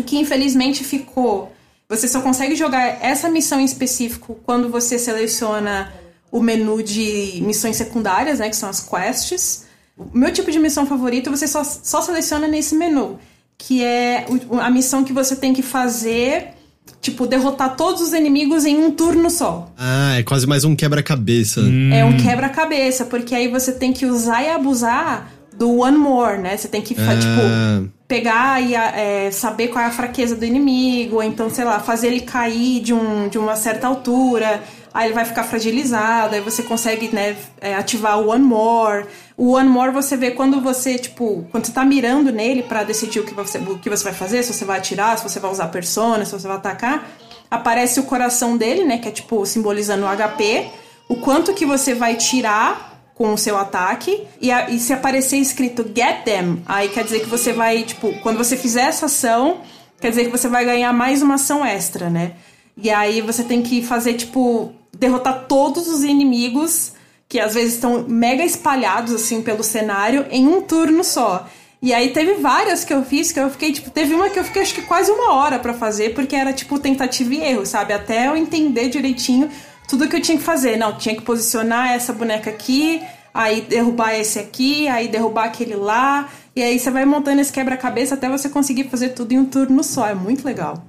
que 0.05 0.19
infelizmente 0.19 0.83
ficou. 0.83 1.53
Você 1.89 2.09
só 2.09 2.21
consegue 2.21 2.57
jogar 2.57 2.99
essa 3.01 3.29
missão 3.29 3.61
em 3.61 3.65
específico 3.65 4.37
quando 4.45 4.69
você 4.69 4.99
seleciona 4.99 5.93
o 6.33 6.41
menu 6.41 6.83
de 6.83 7.41
missões 7.43 7.77
secundárias, 7.77 8.41
né? 8.41 8.49
Que 8.49 8.57
são 8.57 8.69
as 8.69 8.81
quests. 8.81 9.67
O 9.97 10.19
meu 10.19 10.33
tipo 10.33 10.51
de 10.51 10.59
missão 10.59 10.85
favorito 10.85 11.31
você 11.31 11.47
só, 11.47 11.63
só 11.63 12.03
seleciona 12.03 12.49
nesse 12.49 12.75
menu. 12.75 13.21
Que 13.57 13.85
é 13.85 14.27
a 14.61 14.69
missão 14.69 15.05
que 15.05 15.13
você 15.13 15.37
tem 15.37 15.55
que 15.55 15.63
fazer 15.63 16.55
tipo, 17.11 17.27
derrotar 17.27 17.77
todos 17.77 18.01
os 18.01 18.13
inimigos 18.13 18.65
em 18.65 18.77
um 18.77 18.91
turno 18.91 19.31
só. 19.31 19.71
Ah, 19.77 20.17
é 20.19 20.23
quase 20.23 20.47
mais 20.47 20.65
um 20.65 20.75
quebra-cabeça. 20.75 21.61
Hum. 21.61 21.93
É 21.93 22.05
um 22.05 22.17
quebra-cabeça, 22.17 23.05
porque 23.05 23.35
aí 23.35 23.49
você 23.49 23.73
tem 23.73 23.93
que 23.93 24.07
usar 24.07 24.43
e 24.43 24.51
abusar 24.51 25.33
do 25.57 25.81
One 25.81 25.97
More, 25.97 26.39
né? 26.39 26.57
Você 26.57 26.69
tem 26.69 26.81
que, 26.81 26.95
ah. 26.95 27.17
tipo, 27.19 27.93
pegar 28.07 28.63
e 28.63 28.75
é, 28.75 29.31
saber 29.31 29.69
qual 29.69 29.85
é 29.85 29.89
a 29.89 29.91
fraqueza 29.91 30.37
do 30.37 30.45
inimigo, 30.45 31.17
ou 31.17 31.23
então, 31.23 31.51
sei 31.51 31.65
lá, 31.65 31.81
fazer 31.81 32.09
ele 32.09 32.21
cair 32.21 32.81
de, 32.81 32.95
um, 32.95 33.29
de 33.29 33.39
uma 33.39 33.57
certa 33.57 33.87
altura 33.87 34.63
aí 34.93 35.07
ele 35.07 35.15
vai 35.15 35.25
ficar 35.25 35.45
fragilizado, 35.45 36.35
aí 36.35 36.41
você 36.41 36.63
consegue, 36.63 37.09
né, 37.15 37.37
é, 37.61 37.75
ativar 37.75 38.19
o 38.19 38.31
One 38.31 38.45
More. 38.45 39.07
O 39.39 39.53
One 39.53 39.69
More 39.69 39.93
você 39.93 40.17
vê 40.17 40.33
quando 40.33 40.61
você, 40.61 40.99
tipo, 40.99 41.47
quando 41.53 41.65
você 41.65 41.71
tá 41.71 41.85
mirando 41.85 42.33
nele 42.33 42.65
para 42.65 42.83
decidir 42.83 43.21
o 43.21 43.25
que, 43.25 43.33
você, 43.33 43.59
o 43.59 43.79
que 43.79 43.89
você 43.89 44.03
vai 44.03 44.13
fazer, 44.13 44.43
se 44.43 44.53
você 44.53 44.65
vai 44.65 44.79
atirar, 44.79 45.17
se 45.17 45.23
você 45.23 45.39
vai 45.39 45.49
usar 45.49 45.69
persona, 45.69 46.25
se 46.25 46.33
você 46.33 46.49
vai 46.49 46.57
atacar, 46.57 47.09
aparece 47.49 48.01
o 48.01 48.03
coração 48.03 48.57
dele, 48.57 48.83
né, 48.83 48.99
que 48.99 49.07
é 49.07 49.13
tipo 49.13 49.47
simbolizando 49.47 50.05
o 50.05 50.09
HP, 50.09 50.67
o 51.09 51.15
quanto 51.19 51.55
que 51.55 51.65
você 51.65 51.95
vai 51.95 52.17
tirar 52.17 53.01
com 53.15 53.33
o 53.33 53.39
seu 53.39 53.57
ataque, 53.57 54.27
e, 54.41 54.51
a, 54.51 54.71
e 54.71 54.81
se 54.81 54.93
aparecer 54.93 55.37
escrito 55.37 55.85
Get 55.85 56.25
Them, 56.25 56.65
aí 56.67 56.89
quer 56.89 57.05
dizer 57.05 57.21
que 57.21 57.29
você 57.29 57.53
vai, 57.53 57.85
tipo, 57.85 58.13
quando 58.21 58.39
você 58.39 58.57
fizer 58.57 58.87
essa 58.89 59.07
ação, 59.07 59.61
quer 60.01 60.11
dizer 60.11 60.25
que 60.25 60.33
você 60.33 60.49
vai 60.49 60.65
ganhar 60.65 60.93
mais 60.93 61.23
uma 61.23 61.37
ação 61.37 61.65
extra, 61.65 62.11
né? 62.11 62.33
E 62.77 62.91
aí 62.91 63.21
você 63.21 63.45
tem 63.45 63.63
que 63.63 63.85
fazer, 63.85 64.15
tipo, 64.15 64.73
derrotar 64.93 65.47
todos 65.47 65.87
os 65.87 66.03
inimigos 66.03 66.98
que 67.29 67.39
às 67.39 67.55
vezes 67.55 67.75
estão 67.75 68.07
mega 68.09 68.45
espalhados 68.45 69.13
assim 69.13 69.43
pelo 69.43 69.63
cenário 69.63 70.27
em 70.31 70.47
um 70.47 70.63
turno 70.63 71.05
só. 71.05 71.47
E 71.81 71.95
aí 71.95 72.11
teve 72.11 72.35
várias 72.35 72.85
que 72.85 72.93
eu 72.93 73.05
fiz 73.05 73.31
que 73.31 73.39
eu 73.39 73.51
fiquei, 73.51 73.73
tipo, 73.73 73.91
teve 73.91 74.13
uma 74.15 74.31
que 74.31 74.39
eu 74.39 74.45
fiquei 74.45 74.63
acho 74.63 74.75
que 74.75 74.83
quase 74.83 75.11
uma 75.11 75.35
hora 75.35 75.59
para 75.59 75.75
fazer, 75.75 76.15
porque 76.15 76.35
era 76.35 76.53
tipo 76.53 76.79
tentativa 76.79 77.35
e 77.35 77.41
erro, 77.41 77.65
sabe? 77.65 77.93
Até 77.93 78.27
eu 78.27 78.37
entender 78.37 78.89
direitinho 78.89 79.49
tudo 79.89 80.09
que 80.09 80.17
eu 80.17 80.21
tinha 80.21 80.37
que 80.37 80.43
fazer. 80.43 80.77
Não, 80.77 80.97
tinha 80.97 81.15
que 81.15 81.23
posicionar 81.23 81.93
essa 81.93 82.13
boneca 82.13 82.51
aqui, 82.51 83.01
aí 83.33 83.61
derrubar 83.61 84.15
esse 84.15 84.39
aqui, 84.39 84.89
aí 84.89 85.07
derrubar 85.07 85.45
aquele 85.45 85.77
lá. 85.77 86.29
E 86.57 86.63
aí 86.63 86.79
você 86.79 86.91
vai 86.91 87.05
montando 87.05 87.41
esse 87.41 87.53
quebra-cabeça 87.53 88.15
até 88.17 88.29
você 88.29 88.49
conseguir 88.49 88.85
fazer 88.85 89.11
tudo 89.11 89.33
em 89.33 89.39
um 89.39 89.45
turno 89.45 89.85
só. 89.85 90.09
É 90.09 90.15
muito 90.15 90.45
legal. 90.45 90.83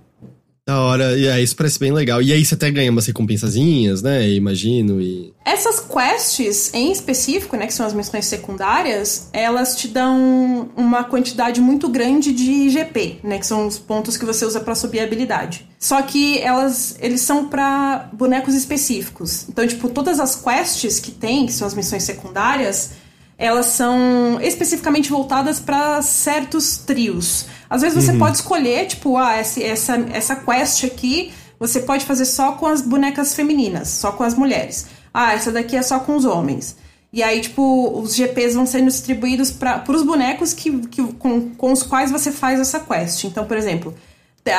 Da 0.70 0.80
hora, 0.82 1.18
e 1.18 1.28
aí 1.28 1.44
isso 1.44 1.56
parece 1.56 1.80
bem 1.80 1.92
legal. 1.92 2.22
E 2.22 2.32
aí 2.32 2.46
você 2.46 2.54
até 2.54 2.70
ganha 2.70 2.92
umas 2.92 3.08
recompensazinhas, 3.08 4.04
né? 4.04 4.30
Imagino, 4.30 5.02
e... 5.02 5.34
Essas 5.44 5.80
quests, 5.80 6.72
em 6.76 6.92
específico, 6.92 7.58
né, 7.58 7.66
que 7.66 7.74
são 7.74 7.88
as 7.88 7.92
missões 7.92 8.26
secundárias, 8.26 9.30
elas 9.34 9.76
te 9.76 9.88
dão 9.88 10.70
uma 10.78 11.04
quantidade 11.04 11.60
muito 11.60 11.90
grande 11.90 12.32
de 12.32 12.70
GP, 12.70 13.18
né, 13.24 13.40
que 13.40 13.48
são 13.48 13.66
os 13.66 13.80
pontos 13.80 14.16
que 14.16 14.24
você 14.24 14.46
usa 14.46 14.60
para 14.60 14.76
subir 14.76 15.00
a 15.00 15.06
habilidade. 15.06 15.68
Só 15.80 16.00
que 16.04 16.38
elas, 16.38 16.96
eles 17.02 17.22
são 17.22 17.48
para 17.48 18.08
bonecos 18.14 18.54
específicos. 18.54 19.50
Então, 19.50 19.66
tipo, 19.66 19.90
todas 19.90 20.20
as 20.20 20.36
quests 20.36 21.00
que 21.00 21.10
tem, 21.10 21.48
que 21.48 21.52
são 21.52 21.66
as 21.66 21.74
missões 21.74 22.04
secundárias, 22.04 22.92
elas 23.40 23.68
são 23.68 24.38
especificamente 24.42 25.10
voltadas 25.10 25.62
para 25.62 26.02
certos 26.02 26.78
trios. 26.78 27.46
Às 27.70 27.82
vezes 27.82 28.04
você 28.04 28.12
uhum. 28.12 28.20
pode 28.20 28.36
escolher, 28.36 28.86
tipo, 28.86 29.16
ah, 29.16 29.34
essa, 29.34 29.64
essa, 29.64 29.96
essa 30.12 30.36
quest 30.36 30.84
aqui 30.84 31.32
você 31.58 31.80
pode 31.80 32.06
fazer 32.06 32.26
só 32.26 32.52
com 32.52 32.68
as 32.68 32.82
bonecas 32.82 33.34
femininas, 33.34 33.88
só 33.88 34.12
com 34.12 34.24
as 34.24 34.34
mulheres. 34.34 34.88
Ah, 35.14 35.34
essa 35.34 35.54
daqui 35.54 35.78
é 35.78 35.82
só 35.82 36.00
com 36.00 36.18
os 36.18 36.26
homens. 36.26 36.76
E 37.14 37.24
aí, 37.24 37.40
tipo, 37.40 38.00
os 38.00 38.14
GPs 38.14 38.56
vão 38.56 38.66
sendo 38.66 38.88
distribuídos 38.88 39.52
para 39.52 39.84
os 39.90 40.04
bonecos 40.04 40.54
que, 40.54 40.78
que, 40.88 41.02
com, 41.14 41.50
com 41.52 41.72
os 41.72 41.82
quais 41.82 42.12
você 42.12 42.32
faz 42.32 42.60
essa 42.60 42.80
quest. 42.82 43.24
Então, 43.24 43.46
por 43.46 43.56
exemplo, 43.56 43.96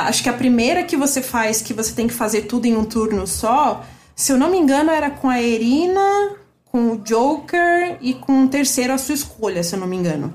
acho 0.06 0.22
que 0.22 0.28
a 0.28 0.32
primeira 0.32 0.82
que 0.84 0.96
você 0.96 1.20
faz, 1.20 1.60
que 1.60 1.74
você 1.74 1.92
tem 1.92 2.08
que 2.08 2.14
fazer 2.14 2.42
tudo 2.42 2.66
em 2.66 2.76
um 2.76 2.84
turno 2.84 3.26
só, 3.26 3.84
se 4.16 4.32
eu 4.32 4.38
não 4.38 4.50
me 4.50 4.58
engano, 4.58 4.90
era 4.90 5.10
com 5.10 5.28
a 5.28 5.40
Erina, 5.40 6.36
com 6.70 6.92
o 6.92 6.98
Joker 6.98 7.98
e 8.00 8.14
com 8.14 8.44
o 8.44 8.48
terceiro 8.48 8.92
a 8.92 8.98
sua 8.98 9.14
escolha, 9.14 9.62
se 9.62 9.74
eu 9.74 9.80
não 9.80 9.86
me 9.86 9.96
engano. 9.96 10.32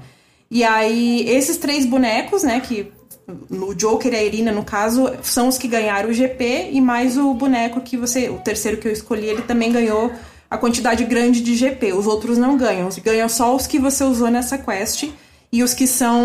E 0.49 0.63
aí, 0.63 1.27
esses 1.27 1.57
três 1.57 1.85
bonecos, 1.85 2.43
né, 2.43 2.59
que 2.59 2.91
o 3.49 3.73
Joker 3.73 4.13
e 4.13 4.15
a 4.15 4.23
Irina, 4.23 4.51
no 4.51 4.63
caso, 4.63 5.11
são 5.23 5.47
os 5.47 5.57
que 5.57 5.67
ganharam 5.67 6.09
o 6.09 6.13
GP, 6.13 6.69
e 6.71 6.81
mais 6.81 7.17
o 7.17 7.33
boneco 7.33 7.81
que 7.81 7.97
você. 7.97 8.29
O 8.29 8.37
terceiro 8.37 8.77
que 8.77 8.87
eu 8.87 8.91
escolhi, 8.91 9.25
ele 9.25 9.41
também 9.41 9.71
ganhou 9.71 10.11
a 10.49 10.57
quantidade 10.57 11.03
grande 11.05 11.41
de 11.41 11.55
GP. 11.55 11.93
Os 11.93 12.05
outros 12.05 12.37
não 12.37 12.57
ganham. 12.57 12.89
Ganham 13.03 13.27
só 13.27 13.55
os 13.55 13.65
que 13.65 13.79
você 13.79 14.03
usou 14.03 14.29
nessa 14.29 14.57
quest 14.57 15.09
e 15.51 15.63
os 15.63 15.73
que 15.73 15.87
são 15.87 16.21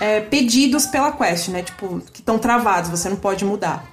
é, 0.00 0.20
pedidos 0.20 0.86
pela 0.86 1.12
quest, 1.12 1.48
né? 1.48 1.62
Tipo, 1.62 2.00
que 2.12 2.20
estão 2.20 2.38
travados, 2.38 2.90
você 2.90 3.08
não 3.08 3.16
pode 3.16 3.44
mudar. 3.44 3.88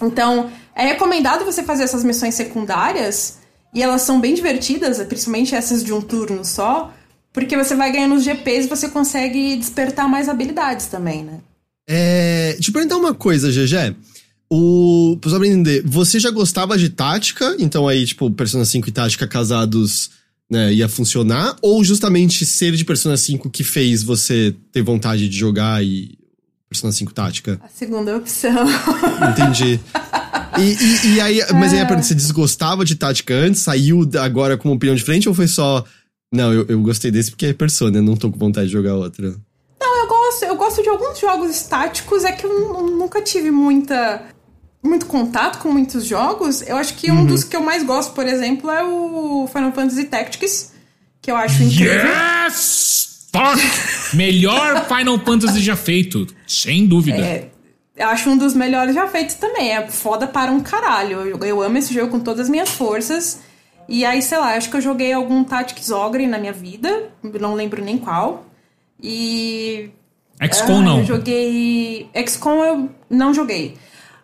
Então, 0.00 0.50
é 0.74 0.86
recomendado 0.86 1.44
você 1.44 1.62
fazer 1.62 1.84
essas 1.84 2.04
missões 2.04 2.34
secundárias, 2.34 3.37
e 3.74 3.82
elas 3.82 4.02
são 4.02 4.20
bem 4.20 4.34
divertidas, 4.34 4.98
principalmente 5.06 5.54
essas 5.54 5.84
de 5.84 5.92
um 5.92 6.00
turno 6.00 6.44
só, 6.44 6.92
porque 7.32 7.56
você 7.56 7.74
vai 7.74 7.92
ganhando 7.92 8.14
os 8.14 8.24
GPs 8.24 8.66
e 8.66 8.68
você 8.68 8.88
consegue 8.88 9.56
despertar 9.56 10.08
mais 10.08 10.28
habilidades 10.28 10.86
também, 10.86 11.24
né? 11.24 11.40
É. 11.88 12.56
Te 12.60 12.70
perguntar 12.70 12.96
uma 12.96 13.14
coisa, 13.14 13.50
GG. 13.50 13.94
O. 14.50 15.18
Pra 15.20 15.30
entender, 15.46 15.82
você 15.86 16.18
já 16.18 16.30
gostava 16.30 16.76
de 16.76 16.88
tática, 16.88 17.56
então 17.58 17.86
aí, 17.86 18.04
tipo, 18.04 18.30
Persona 18.30 18.64
5 18.64 18.88
e 18.88 18.92
tática 18.92 19.26
casados 19.26 20.10
né, 20.50 20.72
ia 20.72 20.88
funcionar? 20.88 21.56
Ou 21.60 21.84
justamente 21.84 22.46
ser 22.46 22.72
de 22.72 22.84
Persona 22.84 23.16
5 23.16 23.50
que 23.50 23.62
fez 23.62 24.02
você 24.02 24.54
ter 24.72 24.82
vontade 24.82 25.28
de 25.28 25.36
jogar 25.36 25.84
e. 25.84 26.16
Persona 26.68 26.92
5 26.92 27.14
tática? 27.14 27.58
A 27.62 27.68
segunda 27.68 28.16
opção. 28.16 28.66
Entendi. 29.30 29.80
E, 30.58 30.76
e, 30.76 31.14
e 31.14 31.20
aí, 31.20 31.40
mas 31.54 31.72
aí 31.72 31.80
a 31.80 31.86
pergunta, 31.86 32.06
você 32.06 32.14
desgostava 32.14 32.84
de 32.84 32.94
tática 32.94 33.34
antes, 33.34 33.62
saiu 33.62 34.08
agora 34.20 34.56
com 34.56 34.68
uma 34.68 34.76
opinião 34.76 34.94
diferente 34.94 35.28
ou 35.28 35.34
foi 35.34 35.46
só. 35.46 35.84
Não, 36.32 36.52
eu, 36.52 36.66
eu 36.68 36.80
gostei 36.80 37.10
desse 37.10 37.30
porque 37.30 37.46
é 37.46 37.52
Persona, 37.52 38.02
não 38.02 38.16
tô 38.16 38.30
com 38.30 38.38
vontade 38.38 38.66
de 38.66 38.72
jogar 38.72 38.94
outra. 38.94 39.34
Não, 39.80 40.02
eu 40.02 40.06
gosto, 40.06 40.44
eu 40.44 40.56
gosto 40.56 40.82
de 40.82 40.88
alguns 40.88 41.18
jogos 41.18 41.50
estáticos, 41.50 42.24
é 42.24 42.32
que 42.32 42.44
eu 42.44 42.82
nunca 42.82 43.22
tive 43.22 43.50
muita 43.50 44.22
muito 44.82 45.06
contato 45.06 45.58
com 45.58 45.72
muitos 45.72 46.04
jogos. 46.06 46.62
Eu 46.62 46.76
acho 46.76 46.94
que 46.94 47.10
um 47.10 47.18
uhum. 47.18 47.26
dos 47.26 47.44
que 47.44 47.56
eu 47.56 47.62
mais 47.62 47.82
gosto, 47.84 48.12
por 48.12 48.26
exemplo, 48.26 48.70
é 48.70 48.84
o 48.84 49.48
Final 49.52 49.72
Fantasy 49.72 50.04
Tactics, 50.04 50.72
que 51.20 51.30
eu 51.30 51.36
acho 51.36 51.62
incrível. 51.62 51.94
Yes! 51.94 53.28
Fuck! 53.32 54.16
Melhor 54.16 54.86
Final 54.86 55.18
Fantasy 55.18 55.60
já 55.60 55.76
feito, 55.76 56.26
sem 56.46 56.86
dúvida. 56.86 57.18
É, 57.18 57.50
eu 57.98 58.08
acho 58.08 58.30
um 58.30 58.36
dos 58.36 58.54
melhores 58.54 58.94
já 58.94 59.06
feitos 59.08 59.34
também. 59.34 59.72
É 59.72 59.86
foda 59.88 60.26
para 60.26 60.50
um 60.50 60.60
caralho. 60.60 61.20
Eu, 61.20 61.38
eu 61.44 61.62
amo 61.62 61.78
esse 61.78 61.92
jogo 61.92 62.10
com 62.10 62.20
todas 62.20 62.42
as 62.42 62.48
minhas 62.48 62.70
forças. 62.70 63.40
E 63.88 64.04
aí, 64.04 64.22
sei 64.22 64.38
lá, 64.38 64.54
acho 64.54 64.70
que 64.70 64.76
eu 64.76 64.80
joguei 64.80 65.12
algum 65.12 65.42
Tactics 65.42 65.90
Ogre 65.90 66.26
na 66.26 66.38
minha 66.38 66.52
vida. 66.52 67.10
Não 67.22 67.54
lembro 67.54 67.82
nem 67.82 67.98
qual. 67.98 68.46
E. 69.02 69.90
XCOM 70.40 70.78
ah, 70.78 70.82
não. 70.82 70.98
Eu 70.98 71.04
joguei. 71.04 72.08
XCOM 72.14 72.64
eu 72.64 72.88
não 73.10 73.34
joguei. 73.34 73.76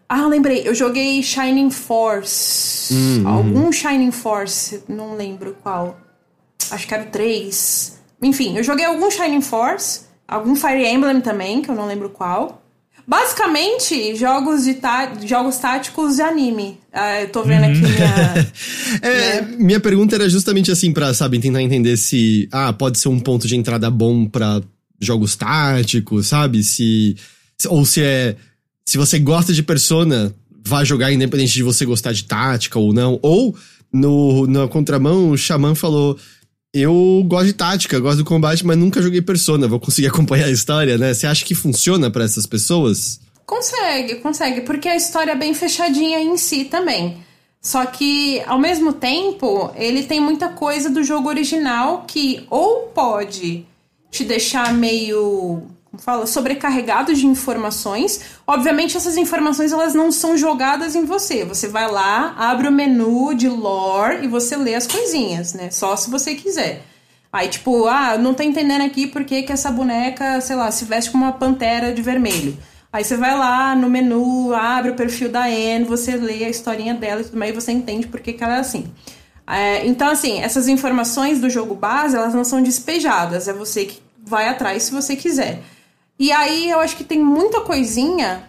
Ah, 0.08 0.26
lembrei, 0.26 0.62
eu 0.68 0.74
joguei 0.74 1.22
Shining 1.22 1.70
Force. 1.70 2.94
Hum, 2.94 3.26
Algum 3.26 3.72
Shining 3.72 4.12
Force, 4.12 4.84
não 4.86 5.16
lembro 5.16 5.56
qual. 5.62 5.96
Acho 6.70 6.86
que 6.86 6.94
era 6.94 7.04
o 7.04 7.06
3. 7.06 7.98
Enfim, 8.22 8.56
eu 8.56 8.62
joguei 8.62 8.84
algum 8.84 9.10
Shining 9.10 9.40
Force, 9.40 10.02
algum 10.28 10.54
Fire 10.54 10.86
Emblem 10.86 11.20
também, 11.20 11.62
que 11.62 11.70
eu 11.70 11.74
não 11.74 11.86
lembro 11.86 12.10
qual. 12.10 12.62
Basicamente, 13.06 14.16
jogos 14.16 14.64
de 14.64 14.74
tá, 14.74 15.12
jogos 15.24 15.58
táticos 15.58 16.16
de 16.16 16.22
anime. 16.22 16.78
Ah, 16.92 17.22
eu 17.22 17.28
tô 17.28 17.42
vendo 17.42 17.64
aqui 17.64 17.82
uhum. 17.82 17.88
minha. 17.88 18.52
é, 19.02 19.40
né? 19.40 19.56
Minha 19.58 19.80
pergunta 19.80 20.14
era 20.14 20.28
justamente 20.28 20.70
assim, 20.70 20.92
pra, 20.92 21.12
sabe, 21.12 21.38
tentar 21.38 21.62
entender 21.62 21.96
se. 21.96 22.48
Ah, 22.50 22.72
pode 22.72 22.98
ser 22.98 23.08
um 23.08 23.20
ponto 23.20 23.46
de 23.46 23.56
entrada 23.56 23.90
bom 23.90 24.26
para 24.26 24.62
jogos 25.00 25.36
táticos, 25.36 26.28
sabe? 26.28 26.62
Se. 26.62 27.16
Ou 27.68 27.84
se 27.84 28.02
é 28.02 28.36
se 28.84 28.98
você 28.98 29.18
gosta 29.18 29.52
de 29.52 29.62
Persona, 29.62 30.34
vai 30.64 30.84
jogar 30.84 31.12
independente 31.12 31.54
de 31.54 31.62
você 31.62 31.84
gostar 31.86 32.12
de 32.12 32.24
tática 32.24 32.78
ou 32.78 32.92
não. 32.92 33.18
Ou, 33.22 33.56
no, 33.92 34.46
na 34.46 34.68
contramão, 34.68 35.30
o 35.30 35.38
Xamã 35.38 35.74
falou: 35.74 36.18
Eu 36.74 37.24
gosto 37.28 37.46
de 37.46 37.52
tática, 37.52 38.00
gosto 38.00 38.18
do 38.18 38.24
combate, 38.24 38.66
mas 38.66 38.76
nunca 38.76 39.00
joguei 39.00 39.22
Persona, 39.22 39.68
vou 39.68 39.78
conseguir 39.78 40.08
acompanhar 40.10 40.46
a 40.46 40.50
história, 40.50 40.98
né? 40.98 41.14
Você 41.14 41.24
acha 41.24 41.44
que 41.44 41.54
funciona 41.54 42.10
para 42.10 42.24
essas 42.24 42.46
pessoas? 42.46 43.20
Consegue, 43.46 44.16
consegue, 44.16 44.62
porque 44.62 44.88
a 44.88 44.96
história 44.96 45.32
é 45.32 45.36
bem 45.36 45.54
fechadinha 45.54 46.18
em 46.20 46.36
si 46.36 46.64
também. 46.64 47.18
Só 47.60 47.86
que, 47.86 48.42
ao 48.46 48.58
mesmo 48.58 48.92
tempo, 48.92 49.70
ele 49.76 50.02
tem 50.02 50.18
muita 50.20 50.48
coisa 50.48 50.90
do 50.90 51.04
jogo 51.04 51.28
original 51.28 52.04
que 52.08 52.44
ou 52.50 52.88
pode 52.88 53.64
te 54.10 54.24
deixar 54.24 54.74
meio 54.74 55.62
fala, 55.98 56.26
sobrecarregado 56.26 57.14
de 57.14 57.26
informações. 57.26 58.20
Obviamente 58.46 58.96
essas 58.96 59.16
informações 59.16 59.72
elas 59.72 59.94
não 59.94 60.10
são 60.10 60.36
jogadas 60.36 60.94
em 60.94 61.04
você. 61.04 61.44
Você 61.44 61.68
vai 61.68 61.90
lá, 61.90 62.34
abre 62.38 62.68
o 62.68 62.72
menu 62.72 63.34
de 63.34 63.48
lore 63.48 64.24
e 64.24 64.28
você 64.28 64.56
lê 64.56 64.74
as 64.74 64.86
coisinhas, 64.86 65.54
né? 65.54 65.70
Só 65.70 65.96
se 65.96 66.10
você 66.10 66.34
quiser. 66.34 66.82
Aí, 67.32 67.48
tipo, 67.48 67.86
ah, 67.86 68.16
não 68.16 68.32
tô 68.32 68.44
entendendo 68.44 68.82
aqui 68.82 69.08
por 69.08 69.24
que, 69.24 69.42
que 69.42 69.52
essa 69.52 69.70
boneca, 69.70 70.40
sei 70.40 70.54
lá, 70.54 70.70
se 70.70 70.84
veste 70.84 71.10
como 71.10 71.24
uma 71.24 71.32
pantera 71.32 71.92
de 71.92 72.00
vermelho. 72.00 72.56
Aí 72.92 73.02
você 73.02 73.16
vai 73.16 73.36
lá 73.36 73.74
no 73.74 73.90
menu, 73.90 74.54
abre 74.54 74.92
o 74.92 74.94
perfil 74.94 75.28
da 75.28 75.46
Anne, 75.46 75.82
você 75.84 76.14
lê 76.14 76.44
a 76.44 76.48
historinha 76.48 76.94
dela 76.94 77.22
e 77.22 77.24
tudo 77.24 77.36
mais, 77.36 77.50
e 77.50 77.54
você 77.54 77.72
entende 77.72 78.06
por 78.06 78.20
que, 78.20 78.34
que 78.34 78.44
ela 78.44 78.58
é 78.58 78.60
assim. 78.60 78.84
É, 79.46 79.84
então, 79.84 80.08
assim, 80.08 80.40
essas 80.40 80.68
informações 80.68 81.40
do 81.40 81.50
jogo 81.50 81.74
base, 81.74 82.14
elas 82.16 82.32
não 82.32 82.44
são 82.44 82.62
despejadas. 82.62 83.48
É 83.48 83.52
você 83.52 83.86
que 83.86 84.00
vai 84.24 84.48
atrás 84.48 84.84
se 84.84 84.92
você 84.92 85.16
quiser. 85.16 85.60
E 86.18 86.30
aí 86.30 86.70
eu 86.70 86.80
acho 86.80 86.96
que 86.96 87.04
tem 87.04 87.18
muita 87.18 87.60
coisinha. 87.60 88.48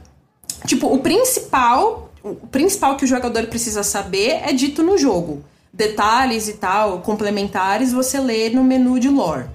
Tipo, 0.66 0.88
o 0.88 1.00
principal, 1.00 2.12
o 2.24 2.36
principal 2.48 2.96
que 2.96 3.06
o 3.06 3.08
jogador 3.08 3.48
precisa 3.48 3.84
saber 3.84 4.42
é 4.44 4.54
dito 4.54 4.84
no 4.84 4.98
jogo. 4.98 5.44
Detalhes 5.74 6.48
e 6.48 6.54
tal, 6.54 7.00
complementares, 7.02 7.92
você 7.92 8.20
lê 8.20 8.50
no 8.50 8.64
menu 8.64 9.00
de 9.00 9.10
lore. 9.10 9.46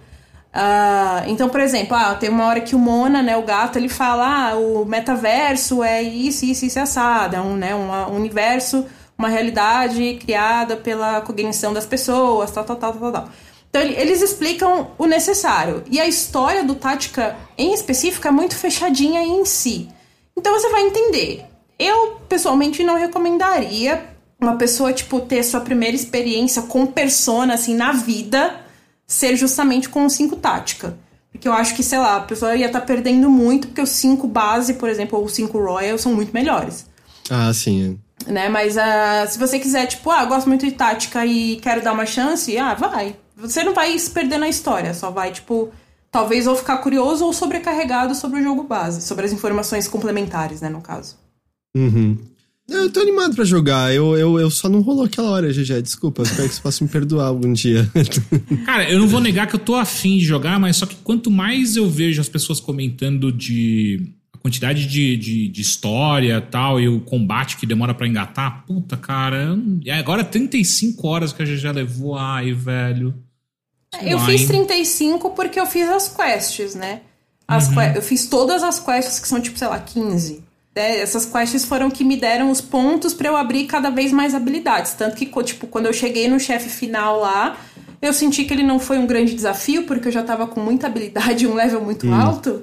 Uh, 0.53 1.23
então, 1.28 1.49
por 1.49 1.61
exemplo, 1.61 1.97
ah, 1.97 2.15
tem 2.16 2.28
uma 2.28 2.47
hora 2.47 2.61
que 2.61 2.74
o 2.74 2.78
Mona, 2.78 3.23
né, 3.23 3.37
o 3.37 3.43
gato, 3.43 3.78
ele 3.78 3.89
fala: 3.89 4.51
ah, 4.51 4.57
o 4.57 4.85
metaverso 4.85 5.82
é 5.82 6.03
isso, 6.03 6.45
isso, 6.45 6.66
isso 6.66 6.81
assado. 6.81 7.37
É 7.37 7.41
um, 7.41 7.55
né, 7.57 7.74
um 7.74 8.16
universo, 8.16 8.85
uma 9.16 9.28
realidade 9.28 10.19
criada 10.20 10.77
pela 10.77 11.20
cognição 11.20 11.73
das 11.73 11.87
pessoas, 11.87 12.51
tal, 12.51 12.65
tal, 12.65 12.77
tal, 12.77 12.93
tal, 12.95 13.12
tal. 13.12 13.28
Então 13.70 13.80
eles 13.80 14.20
explicam 14.20 14.90
o 14.98 15.06
necessário. 15.06 15.84
E 15.88 16.01
a 16.01 16.06
história 16.06 16.64
do 16.64 16.74
Tática 16.74 17.36
em 17.56 17.72
específico 17.72 18.26
é 18.26 18.30
muito 18.30 18.56
fechadinha 18.56 19.22
em 19.22 19.44
si. 19.44 19.88
Então 20.36 20.52
você 20.52 20.68
vai 20.68 20.82
entender. 20.82 21.44
Eu, 21.78 22.16
pessoalmente, 22.28 22.82
não 22.82 22.98
recomendaria 22.98 24.10
uma 24.40 24.56
pessoa, 24.56 24.92
tipo, 24.92 25.20
ter 25.20 25.42
sua 25.42 25.60
primeira 25.60 25.94
experiência 25.94 26.62
com 26.62 26.86
persona, 26.86 27.55
assim, 27.55 27.74
na 27.74 27.92
vida, 27.92 28.60
ser 29.06 29.36
justamente 29.36 29.88
com 29.88 30.05
o 30.05 30.10
5 30.10 30.36
tática. 30.36 30.98
Porque 31.30 31.47
eu 31.47 31.52
acho 31.52 31.74
que, 31.74 31.82
sei 31.82 31.98
lá, 31.98 32.16
a 32.16 32.20
pessoa 32.20 32.56
ia 32.56 32.66
estar 32.66 32.80
tá 32.80 32.86
perdendo 32.86 33.30
muito, 33.30 33.68
porque 33.68 33.82
os 33.82 33.90
5 33.90 34.26
base, 34.26 34.74
por 34.74 34.88
exemplo, 34.88 35.18
ou 35.18 35.24
os 35.24 35.32
5 35.32 35.56
Royal 35.59 35.97
são 35.97 36.14
muito 36.14 36.32
melhores. 36.32 36.86
Ah, 37.30 37.52
sim. 37.52 37.98
Né? 38.26 38.48
Mas 38.48 38.76
uh, 38.76 39.30
se 39.30 39.38
você 39.38 39.59
quiser, 39.59 39.86
tipo, 39.86 40.10
ah, 40.10 40.24
gosto 40.24 40.48
muito 40.48 40.66
de 40.66 40.72
tática 40.72 41.24
e 41.24 41.56
quero 41.56 41.82
dar 41.82 41.92
uma 41.92 42.06
chance, 42.06 42.56
ah, 42.59 42.74
vai. 42.74 43.16
Você 43.41 43.65
não 43.65 43.75
vai 43.75 43.99
se 43.99 44.11
perder 44.11 44.39
na 44.39 44.49
história, 44.49 44.93
só 44.95 45.11
vai, 45.11 45.33
tipo, 45.33 45.71
talvez 46.11 46.47
ou 46.47 46.57
ficar 46.57 46.79
curioso 46.79 47.25
ou 47.25 47.33
sobrecarregado 47.33 48.15
sobre 48.15 48.41
o 48.41 48.43
jogo 48.43 48.65
base, 48.65 49.03
sobre 49.03 49.25
as 49.27 49.33
informações 49.33 49.89
complementares, 49.89 50.61
né, 50.61 50.69
no 50.69 50.81
caso. 50.81 51.17
Uhum. 51.77 52.19
Eu 52.69 52.91
tô 52.91 53.01
animado 53.01 53.35
para 53.35 53.45
jogar, 53.45 53.93
eu, 53.93 54.17
eu, 54.17 54.39
eu 54.39 54.49
só 54.49 54.69
não 54.69 54.81
rolou 54.81 55.05
aquela 55.05 55.31
hora, 55.31 55.53
GG, 55.53 55.83
desculpa, 55.83 56.23
espero 56.23 56.49
que 56.49 56.55
você 56.55 56.61
possa 56.61 56.85
me 56.85 56.91
perdoar 56.91 57.27
algum 57.27 57.53
dia. 57.53 57.91
Cara, 58.65 58.89
eu 58.89 59.01
não 59.01 59.09
vou 59.09 59.21
negar 59.21 59.49
que 59.49 59.57
eu 59.57 59.61
tô 59.61 59.75
afim 59.75 60.19
de 60.19 60.25
jogar, 60.25 60.59
mas 60.61 60.77
só 60.77 60.87
que 60.87 60.95
quanto 60.97 61.33
mais 61.33 61.75
eu 61.75 61.91
vejo 61.91 62.21
as 62.21 62.29
pessoas 62.29 62.61
comentando 62.61 63.33
de 63.33 64.12
a 64.33 64.39
quantidade 64.39 64.87
de, 64.87 65.17
de, 65.17 65.49
de 65.49 65.61
história 65.61 66.41
tal, 66.41 66.81
e 66.81 66.89
o 66.89 67.01
combate 67.01 67.57
que 67.57 67.67
demora 67.67 67.93
para 67.93 68.07
engatar, 68.07 68.65
puta, 68.65 68.97
cara, 68.97 69.59
agora 69.99 70.23
35 70.23 71.09
horas 71.09 71.33
que 71.33 71.43
a 71.43 71.45
GG 71.45 71.73
levou, 71.75 72.17
ai, 72.17 72.53
velho. 72.53 73.12
Eu 74.03 74.19
fiz 74.21 74.47
35 74.47 75.31
porque 75.31 75.59
eu 75.59 75.67
fiz 75.67 75.89
as 75.89 76.09
quests, 76.09 76.75
né? 76.75 77.01
As 77.47 77.69
uhum. 77.69 77.75
que... 77.75 77.99
Eu 77.99 78.03
fiz 78.03 78.27
todas 78.27 78.62
as 78.62 78.79
quests 78.79 79.19
que 79.19 79.27
são, 79.27 79.41
tipo, 79.41 79.59
sei 79.59 79.69
lá, 79.69 79.79
15. 79.79 80.45
é, 80.75 81.01
essas 81.01 81.27
quests 81.27 81.65
foram 81.65 81.91
que 81.91 82.05
me 82.05 82.17
deram 82.17 82.51
os 82.51 82.61
pontos 82.61 83.12
para 83.12 83.29
eu 83.29 83.37
abrir 83.37 83.67
cada 83.67 83.91
vez 83.91 84.12
mais 84.12 84.35
habilidades. 84.35 84.93
Tanto 84.93 85.17
que, 85.17 85.27
tipo, 85.43 85.67
quando 85.67 85.87
eu 85.87 85.93
cheguei 85.93 86.29
no 86.29 86.39
chefe 86.39 86.69
final 86.69 87.19
lá, 87.19 87.57
eu 88.01 88.12
senti 88.12 88.45
que 88.45 88.55
ele 88.55 88.62
não 88.62 88.79
foi 88.79 88.99
um 88.99 89.07
grande 89.07 89.35
desafio, 89.35 89.85
porque 89.85 90.09
eu 90.09 90.12
já 90.12 90.23
tava 90.23 90.47
com 90.47 90.61
muita 90.61 90.87
habilidade 90.87 91.45
e 91.45 91.49
um 91.49 91.55
level 91.55 91.81
muito 91.83 92.07
hum, 92.07 92.15
alto. 92.15 92.62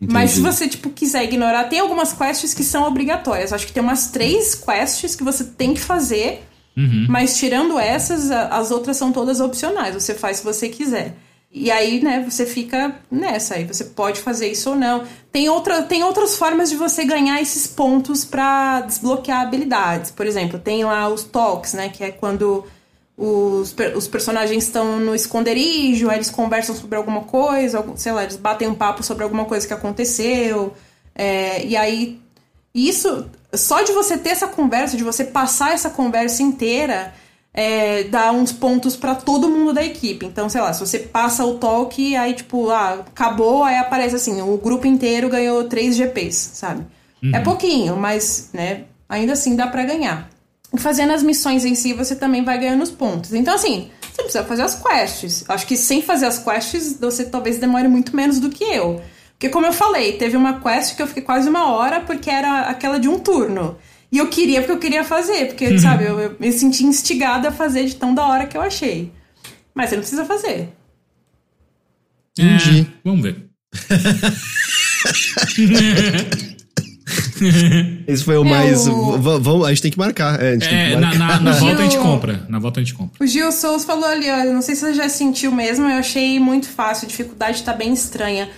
Entendi. 0.00 0.14
Mas 0.14 0.30
se 0.30 0.40
você, 0.40 0.68
tipo, 0.68 0.88
quiser 0.90 1.24
ignorar, 1.24 1.64
tem 1.64 1.80
algumas 1.80 2.12
quests 2.12 2.54
que 2.54 2.64
são 2.64 2.84
obrigatórias. 2.84 3.52
Acho 3.52 3.66
que 3.66 3.72
tem 3.72 3.82
umas 3.82 4.10
três 4.10 4.54
quests 4.54 5.14
que 5.16 5.24
você 5.24 5.44
tem 5.44 5.74
que 5.74 5.80
fazer. 5.80 6.44
Uhum. 6.76 7.06
Mas 7.08 7.36
tirando 7.36 7.78
essas, 7.78 8.30
as 8.30 8.70
outras 8.70 8.96
são 8.96 9.12
todas 9.12 9.40
opcionais. 9.40 9.94
Você 9.94 10.14
faz 10.14 10.38
se 10.38 10.44
você 10.44 10.68
quiser. 10.68 11.14
E 11.52 11.68
aí, 11.68 12.00
né, 12.00 12.24
você 12.28 12.46
fica 12.46 12.94
nessa. 13.10 13.54
Aí 13.54 13.64
você 13.64 13.84
pode 13.84 14.20
fazer 14.20 14.48
isso 14.48 14.70
ou 14.70 14.76
não. 14.76 15.04
Tem, 15.32 15.48
outra, 15.48 15.82
tem 15.82 16.04
outras 16.04 16.36
formas 16.36 16.70
de 16.70 16.76
você 16.76 17.04
ganhar 17.04 17.40
esses 17.42 17.66
pontos 17.66 18.24
para 18.24 18.82
desbloquear 18.82 19.40
habilidades. 19.40 20.12
Por 20.12 20.26
exemplo, 20.26 20.58
tem 20.58 20.84
lá 20.84 21.08
os 21.08 21.24
talks, 21.24 21.74
né? 21.74 21.88
Que 21.88 22.04
é 22.04 22.10
quando 22.12 22.64
os, 23.16 23.74
os 23.96 24.06
personagens 24.08 24.64
estão 24.64 24.98
no 25.00 25.14
esconderijo, 25.14 26.08
aí 26.08 26.16
eles 26.16 26.30
conversam 26.30 26.74
sobre 26.74 26.96
alguma 26.96 27.22
coisa, 27.22 27.84
sei 27.96 28.12
lá, 28.12 28.22
eles 28.22 28.36
batem 28.36 28.66
um 28.66 28.74
papo 28.74 29.02
sobre 29.02 29.24
alguma 29.24 29.44
coisa 29.44 29.66
que 29.66 29.74
aconteceu. 29.74 30.72
É, 31.14 31.66
e 31.66 31.76
aí, 31.76 32.18
isso, 32.74 33.28
só 33.54 33.82
de 33.82 33.92
você 33.92 34.16
ter 34.16 34.30
essa 34.30 34.46
conversa, 34.46 34.96
de 34.96 35.04
você 35.04 35.24
passar 35.24 35.72
essa 35.72 35.90
conversa 35.90 36.42
inteira, 36.42 37.12
é, 37.52 38.04
dá 38.04 38.30
uns 38.30 38.52
pontos 38.52 38.96
para 38.96 39.14
todo 39.14 39.48
mundo 39.48 39.72
da 39.72 39.84
equipe. 39.84 40.24
Então, 40.24 40.48
sei 40.48 40.60
lá, 40.60 40.72
se 40.72 40.80
você 40.80 40.98
passa 40.98 41.44
o 41.44 41.58
toque, 41.58 42.16
aí 42.16 42.34
tipo, 42.34 42.70
ah, 42.70 43.04
acabou, 43.06 43.64
aí 43.64 43.76
aparece 43.76 44.16
assim, 44.16 44.40
o 44.40 44.56
grupo 44.56 44.86
inteiro 44.86 45.28
ganhou 45.28 45.64
3 45.64 45.96
GPs, 45.96 46.50
sabe? 46.54 46.86
Uhum. 47.22 47.34
É 47.34 47.40
pouquinho, 47.40 47.96
mas, 47.96 48.50
né, 48.52 48.84
ainda 49.08 49.32
assim 49.32 49.56
dá 49.56 49.66
para 49.66 49.84
ganhar. 49.84 50.30
E 50.72 50.78
fazendo 50.78 51.12
as 51.12 51.22
missões 51.22 51.64
em 51.64 51.74
si, 51.74 51.92
você 51.92 52.14
também 52.14 52.44
vai 52.44 52.58
ganhando 52.58 52.82
os 52.82 52.90
pontos. 52.90 53.34
Então, 53.34 53.54
assim, 53.54 53.90
você 54.12 54.22
precisa 54.22 54.44
fazer 54.44 54.62
as 54.62 54.74
quests. 54.76 55.44
Acho 55.48 55.66
que 55.66 55.76
sem 55.76 56.00
fazer 56.00 56.26
as 56.26 56.38
quests, 56.38 56.96
você 57.00 57.24
talvez 57.24 57.58
demore 57.58 57.88
muito 57.88 58.14
menos 58.14 58.38
do 58.38 58.48
que 58.48 58.62
eu. 58.62 59.02
Porque, 59.40 59.48
como 59.48 59.64
eu 59.64 59.72
falei, 59.72 60.18
teve 60.18 60.36
uma 60.36 60.60
quest 60.60 60.94
que 60.94 61.00
eu 61.00 61.06
fiquei 61.06 61.22
quase 61.22 61.48
uma 61.48 61.72
hora 61.72 62.00
porque 62.00 62.28
era 62.28 62.64
aquela 62.64 63.00
de 63.00 63.08
um 63.08 63.18
turno. 63.18 63.78
E 64.12 64.18
eu 64.18 64.28
queria 64.28 64.60
porque 64.60 64.72
eu 64.72 64.78
queria 64.78 65.02
fazer, 65.02 65.46
porque, 65.46 65.66
uhum. 65.66 65.78
sabe, 65.78 66.04
eu, 66.04 66.20
eu, 66.20 66.36
me 66.38 66.52
senti 66.52 66.84
instigada 66.84 67.48
a 67.48 67.52
fazer 67.52 67.86
de 67.86 67.96
tão 67.96 68.14
da 68.14 68.26
hora 68.26 68.46
que 68.46 68.54
eu 68.54 68.60
achei. 68.60 69.10
Mas 69.74 69.88
você 69.88 69.96
não 69.96 70.02
precisa 70.02 70.26
fazer. 70.26 70.68
Entendi. 72.38 72.82
É, 72.82 72.86
vamos 73.02 73.22
ver. 73.22 73.46
Esse 78.06 78.22
foi 78.22 78.36
o 78.36 78.44
é 78.44 78.50
mais. 78.50 78.86
Vamos, 78.86 79.66
a 79.66 79.70
gente 79.70 79.80
tem 79.80 79.90
que 79.90 79.98
marcar. 79.98 80.38
É, 80.38 80.52
é 80.52 80.58
que 80.58 80.96
marcar. 80.96 81.18
Na, 81.18 81.26
na, 81.38 81.40
na 81.40 81.52
volta 81.52 81.80
a 81.80 81.84
gente 81.84 81.96
compra. 81.96 82.46
Na 82.46 82.58
volta 82.58 82.80
a 82.80 82.82
gente 82.82 82.92
compra. 82.92 83.24
O 83.24 83.26
Gil 83.26 83.50
Souls 83.52 83.86
falou 83.86 84.04
ali, 84.04 84.30
ó. 84.30 84.44
Não 84.52 84.60
sei 84.60 84.74
se 84.74 84.82
você 84.82 84.92
já 84.92 85.08
sentiu 85.08 85.50
mesmo, 85.50 85.88
eu 85.88 85.96
achei 85.96 86.38
muito 86.38 86.68
fácil. 86.68 87.06
A 87.06 87.08
dificuldade 87.08 87.62
tá 87.62 87.72
bem 87.72 87.94
estranha. 87.94 88.50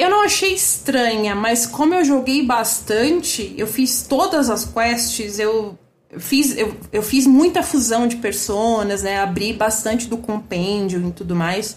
Eu 0.00 0.08
não 0.08 0.22
achei 0.22 0.54
estranha, 0.54 1.34
mas 1.34 1.66
como 1.66 1.92
eu 1.92 2.02
joguei 2.02 2.42
bastante, 2.42 3.52
eu 3.58 3.66
fiz 3.66 4.06
todas 4.08 4.48
as 4.48 4.64
quests, 4.64 5.38
eu 5.38 5.78
fiz, 6.16 6.56
eu, 6.56 6.74
eu 6.90 7.02
fiz 7.02 7.26
muita 7.26 7.62
fusão 7.62 8.08
de 8.08 8.16
personas, 8.16 9.02
né? 9.02 9.20
Abri 9.20 9.52
bastante 9.52 10.08
do 10.08 10.16
compêndio 10.16 11.06
e 11.06 11.12
tudo 11.12 11.36
mais. 11.36 11.76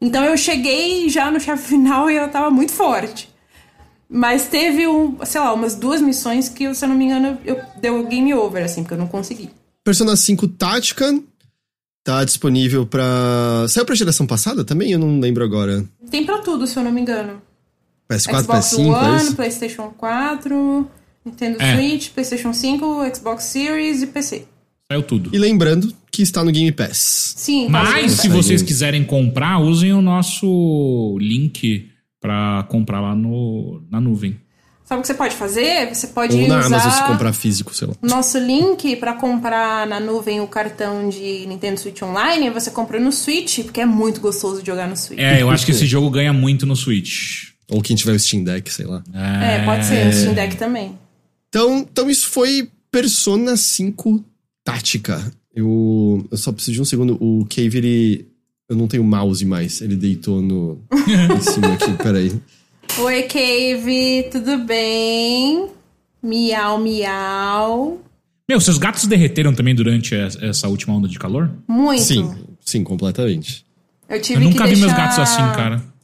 Então 0.00 0.24
eu 0.24 0.36
cheguei 0.36 1.08
já 1.08 1.28
no 1.28 1.40
chefe 1.40 1.66
final 1.74 2.08
e 2.08 2.14
eu 2.14 2.30
tava 2.30 2.52
muito 2.52 2.70
forte. 2.70 3.28
Mas 4.08 4.46
teve, 4.46 4.86
um, 4.86 5.18
sei 5.24 5.40
lá, 5.40 5.52
umas 5.52 5.74
duas 5.74 6.00
missões 6.00 6.48
que, 6.48 6.72
se 6.72 6.84
eu 6.84 6.88
não 6.88 6.94
me 6.94 7.06
engano, 7.06 7.36
eu 7.44 7.60
deu 7.80 8.06
game 8.06 8.32
over, 8.32 8.62
assim, 8.62 8.84
porque 8.84 8.94
eu 8.94 8.98
não 8.98 9.08
consegui. 9.08 9.50
Persona 9.82 10.14
5 10.14 10.46
Tática 10.46 11.20
tá 12.04 12.22
disponível 12.22 12.86
pra. 12.86 13.66
Saiu 13.68 13.84
pra 13.84 13.96
geração 13.96 14.24
passada 14.24 14.64
também? 14.64 14.92
Eu 14.92 15.00
não 15.00 15.18
lembro 15.18 15.42
agora. 15.42 15.84
Tem 16.08 16.24
pra 16.24 16.38
tudo, 16.38 16.64
se 16.68 16.78
eu 16.78 16.84
não 16.84 16.92
me 16.92 17.00
engano. 17.00 17.42
PS4, 18.08 18.42
Xbox 18.42 18.74
PS5, 18.74 18.78
One, 18.78 19.28
é 19.28 19.32
PlayStation 19.34 19.90
4, 19.96 20.90
Nintendo 21.24 21.62
é. 21.62 21.74
Switch, 21.74 22.10
PlayStation 22.10 22.52
5, 22.52 23.14
Xbox 23.14 23.44
Series 23.44 24.02
e 24.02 24.06
PC. 24.06 24.46
Saiu 24.90 25.02
tudo. 25.02 25.30
E 25.34 25.38
lembrando 25.38 25.92
que 26.10 26.22
está 26.22 26.44
no 26.44 26.52
Game 26.52 26.70
Pass. 26.70 27.34
Sim. 27.36 27.66
Tá 27.66 27.82
Mas 27.82 28.12
se 28.12 28.28
vocês 28.28 28.62
quiserem 28.62 29.04
comprar, 29.04 29.58
usem 29.58 29.92
o 29.92 30.00
nosso 30.00 31.18
link 31.20 31.90
para 32.20 32.64
comprar 32.68 33.00
lá 33.00 33.14
no, 33.14 33.82
na 33.90 34.00
nuvem. 34.00 34.40
Sabe 34.84 35.00
o 35.00 35.02
que 35.02 35.08
você 35.08 35.14
pode 35.14 35.34
fazer? 35.34 35.92
Você 35.92 36.06
pode 36.06 36.36
Ou 36.36 36.46
na 36.46 36.60
usar 36.60 36.66
Amazon 36.66 36.92
se 36.92 37.02
comprar 37.08 37.32
físico, 37.32 37.74
sei 37.74 37.88
lá. 37.88 37.94
Nosso 38.00 38.38
link 38.38 38.94
para 38.96 39.14
comprar 39.14 39.84
na 39.84 39.98
nuvem 39.98 40.40
o 40.40 40.46
cartão 40.46 41.08
de 41.08 41.44
Nintendo 41.48 41.80
Switch 41.80 42.00
Online, 42.02 42.50
você 42.50 42.70
compra 42.70 43.00
no 43.00 43.10
Switch, 43.10 43.64
porque 43.64 43.80
é 43.80 43.86
muito 43.86 44.20
gostoso 44.20 44.60
de 44.60 44.66
jogar 44.68 44.86
no 44.86 44.96
Switch. 44.96 45.18
É, 45.18 45.42
eu 45.42 45.50
acho 45.50 45.66
que 45.66 45.72
esse 45.72 45.86
jogo 45.86 46.08
ganha 46.08 46.32
muito 46.32 46.64
no 46.64 46.76
Switch. 46.76 47.55
Ou 47.68 47.82
quem 47.82 47.96
tiver 47.96 48.12
o 48.12 48.18
Steam 48.18 48.44
Deck, 48.44 48.72
sei 48.72 48.86
lá. 48.86 49.02
É, 49.12 49.64
pode 49.64 49.84
ser, 49.84 50.08
o 50.08 50.12
Steam 50.12 50.34
Deck 50.34 50.56
também. 50.56 50.96
Então, 51.48 51.78
então 51.78 52.08
isso 52.08 52.28
foi 52.28 52.68
Persona 52.90 53.56
5 53.56 54.24
Tática. 54.64 55.32
Eu, 55.54 56.26
eu 56.30 56.36
só 56.36 56.52
preciso 56.52 56.74
de 56.74 56.82
um 56.82 56.84
segundo. 56.84 57.16
O 57.20 57.46
Cave, 57.46 57.78
ele. 57.78 58.28
Eu 58.68 58.76
não 58.76 58.86
tenho 58.86 59.02
mouse 59.04 59.44
mais. 59.44 59.80
Ele 59.80 59.96
deitou 59.96 60.42
no. 60.42 60.80
em 60.92 61.40
cima 61.40 61.72
aqui, 61.72 61.92
peraí. 62.02 62.32
Oi, 62.98 63.22
Cave, 63.22 64.28
tudo 64.30 64.58
bem? 64.58 65.68
Miau, 66.22 66.78
miau. 66.78 68.00
Meu, 68.48 68.60
seus 68.60 68.78
gatos 68.78 69.06
derreteram 69.06 69.54
também 69.54 69.74
durante 69.74 70.14
essa 70.14 70.68
última 70.68 70.94
onda 70.94 71.08
de 71.08 71.18
calor? 71.18 71.50
Muito. 71.66 72.02
Sim, 72.02 72.32
sim, 72.60 72.84
completamente. 72.84 73.64
Eu 74.08 74.20
tive 74.20 74.40
Eu 74.40 74.48
nunca 74.48 74.64
que 74.64 74.74
vi 74.74 74.80
deixar... 74.80 74.86
meus 74.86 74.92
gatos 74.92 75.18
assim, 75.18 75.42
cara 75.56 75.95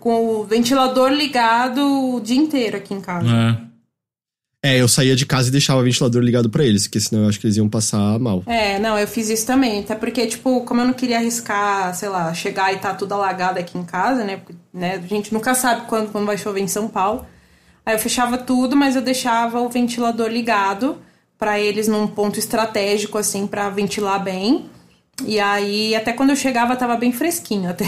com 0.00 0.40
o 0.40 0.44
ventilador 0.44 1.10
ligado 1.10 2.14
o 2.14 2.20
dia 2.20 2.36
inteiro 2.36 2.76
aqui 2.76 2.92
em 2.92 3.00
casa. 3.00 3.28
É. 4.62 4.74
é 4.74 4.80
eu 4.80 4.88
saía 4.88 5.16
de 5.16 5.24
casa 5.24 5.48
e 5.48 5.52
deixava 5.52 5.80
o 5.80 5.84
ventilador 5.84 6.22
ligado 6.22 6.50
para 6.50 6.64
eles, 6.64 6.86
porque 6.86 7.00
senão 7.00 7.22
eu 7.22 7.28
acho 7.28 7.40
que 7.40 7.46
eles 7.46 7.56
iam 7.56 7.68
passar 7.68 8.18
mal. 8.18 8.42
É, 8.46 8.78
não, 8.78 8.98
eu 8.98 9.08
fiz 9.08 9.30
isso 9.30 9.46
também. 9.46 9.80
Até 9.80 9.94
porque, 9.94 10.26
tipo, 10.26 10.60
como 10.62 10.80
eu 10.80 10.86
não 10.86 10.92
queria 10.92 11.18
arriscar, 11.18 11.94
sei 11.94 12.08
lá, 12.08 12.32
chegar 12.34 12.72
e 12.72 12.78
tá 12.78 12.94
tudo 12.94 13.14
alagado 13.14 13.58
aqui 13.58 13.78
em 13.78 13.84
casa, 13.84 14.22
né? 14.24 14.36
Porque, 14.36 14.54
né, 14.72 14.96
a 15.02 15.06
gente 15.06 15.32
nunca 15.32 15.54
sabe 15.54 15.86
quando, 15.86 16.12
quando 16.12 16.26
vai 16.26 16.36
chover 16.36 16.60
em 16.60 16.68
São 16.68 16.88
Paulo. 16.88 17.26
Aí 17.86 17.94
eu 17.94 17.98
fechava 17.98 18.38
tudo, 18.38 18.76
mas 18.76 18.96
eu 18.96 19.02
deixava 19.02 19.60
o 19.60 19.68
ventilador 19.68 20.28
ligado 20.28 20.98
para 21.38 21.58
eles 21.60 21.88
num 21.88 22.06
ponto 22.06 22.38
estratégico, 22.38 23.18
assim, 23.18 23.46
para 23.46 23.68
ventilar 23.68 24.22
bem. 24.22 24.70
E 25.26 25.38
aí, 25.38 25.94
até 25.94 26.12
quando 26.12 26.30
eu 26.30 26.36
chegava, 26.36 26.76
tava 26.76 26.96
bem 26.96 27.12
fresquinho 27.12 27.70
até. 27.70 27.84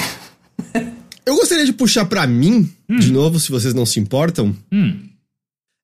Eu 1.27 1.35
gostaria 1.37 1.67
de 1.67 1.73
puxar 1.73 2.07
para 2.07 2.27
mim, 2.27 2.73
hum. 2.89 2.99
de 2.99 3.11
novo, 3.11 3.41
se 3.41 3.51
vocês 3.51 3.75
não 3.75 3.85
se 3.85 3.99
importam. 3.99 4.57
Hum. 4.73 5.09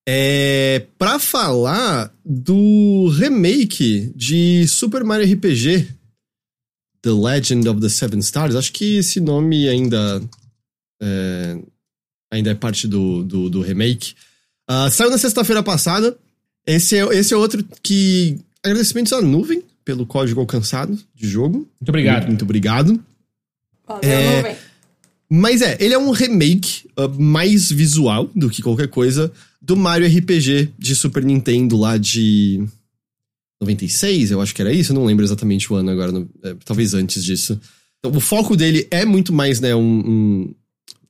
É. 0.09 0.87
Pra 0.97 1.19
falar 1.19 2.13
do 2.25 3.09
remake 3.09 4.13
de 4.15 4.67
Super 4.69 5.03
Mario 5.05 5.33
RPG 5.35 5.89
The 7.03 7.11
Legend 7.11 7.69
of 7.69 7.81
the 7.81 7.89
Seven 7.89 8.21
Stars. 8.21 8.55
Acho 8.55 8.73
que 8.73 8.97
esse 8.97 9.21
nome 9.21 9.69
ainda. 9.69 10.23
É, 11.03 11.59
ainda 12.31 12.51
é 12.51 12.55
parte 12.55 12.87
do, 12.87 13.25
do, 13.25 13.51
do 13.51 13.61
remake. 13.61 14.15
Uh, 14.71 14.89
saiu 14.89 15.11
na 15.11 15.19
sexta-feira 15.19 15.63
passada. 15.63 16.17
Esse 16.65 16.97
é, 16.97 17.05
esse 17.19 17.35
é 17.35 17.37
outro 17.37 17.65
que. 17.83 18.39
Agradecimentos 18.65 19.13
à 19.13 19.21
nuvem 19.21 19.65
pelo 19.85 20.07
código 20.07 20.41
alcançado 20.41 20.97
de 21.13 21.29
jogo. 21.29 21.69
Muito 21.81 21.89
obrigado. 21.89 22.19
Muito, 22.19 22.29
muito 22.29 22.43
obrigado. 22.45 23.05
Valeu, 23.85 24.09
é, 24.09 24.37
nuvem. 24.37 24.57
Mas 25.35 25.63
é, 25.63 25.79
ele 25.81 25.95
é 25.95 25.99
um 25.99 26.11
remake 26.11 26.87
uh, 26.91 27.09
mais 27.19 27.71
visual 27.71 28.31
do 28.37 28.51
que 28.51 28.61
qualquer 28.61 28.89
coisa 28.89 29.33
do 29.63 29.75
Mario 29.75 30.07
RPG 30.07 30.75
de 30.79 30.95
Super 30.95 31.25
Nintendo 31.25 31.75
lá 31.79 31.97
de 31.97 32.63
96, 33.59 34.31
eu 34.31 34.43
acho 34.43 34.55
que 34.55 34.61
era 34.61 34.71
isso, 34.71 34.93
eu 34.93 34.95
não 34.95 35.07
lembro 35.07 35.25
exatamente 35.25 35.73
o 35.73 35.77
ano 35.77 35.91
agora, 35.91 36.13
é, 36.43 36.55
talvez 36.67 36.93
antes 36.93 37.25
disso. 37.25 37.59
Então, 37.99 38.15
o 38.15 38.21
foco 38.21 38.55
dele 38.55 38.87
é 38.91 39.07
muito 39.07 39.33
mais, 39.33 39.59
né, 39.59 39.75
um, 39.75 39.81
um, 39.81 40.55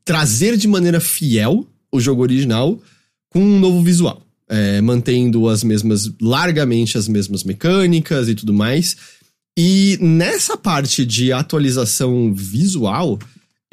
trazer 0.04 0.56
de 0.56 0.68
maneira 0.68 1.00
fiel 1.00 1.66
o 1.90 1.98
jogo 1.98 2.22
original 2.22 2.80
com 3.28 3.40
um 3.40 3.58
novo 3.58 3.82
visual, 3.82 4.22
é, 4.48 4.80
mantendo 4.80 5.48
as 5.48 5.64
mesmas, 5.64 6.08
largamente 6.20 6.96
as 6.96 7.08
mesmas 7.08 7.42
mecânicas 7.42 8.28
e 8.28 8.36
tudo 8.36 8.52
mais. 8.52 8.96
E 9.58 9.98
nessa 10.00 10.56
parte 10.56 11.04
de 11.04 11.32
atualização 11.32 12.32
visual, 12.32 13.18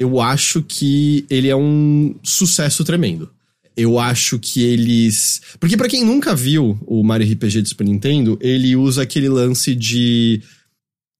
eu 0.00 0.18
acho 0.18 0.62
que 0.62 1.26
ele 1.28 1.48
é 1.48 1.54
um 1.54 2.14
sucesso 2.22 2.82
tremendo. 2.82 3.30
Eu 3.76 3.98
acho 3.98 4.38
que 4.38 4.62
eles. 4.62 5.42
Porque 5.60 5.76
para 5.76 5.88
quem 5.88 6.04
nunca 6.04 6.34
viu 6.34 6.78
o 6.86 7.04
Mario 7.04 7.30
RPG 7.30 7.62
de 7.62 7.68
Super 7.68 7.84
Nintendo, 7.84 8.38
ele 8.40 8.74
usa 8.74 9.02
aquele 9.02 9.28
lance 9.28 9.74
de 9.74 10.42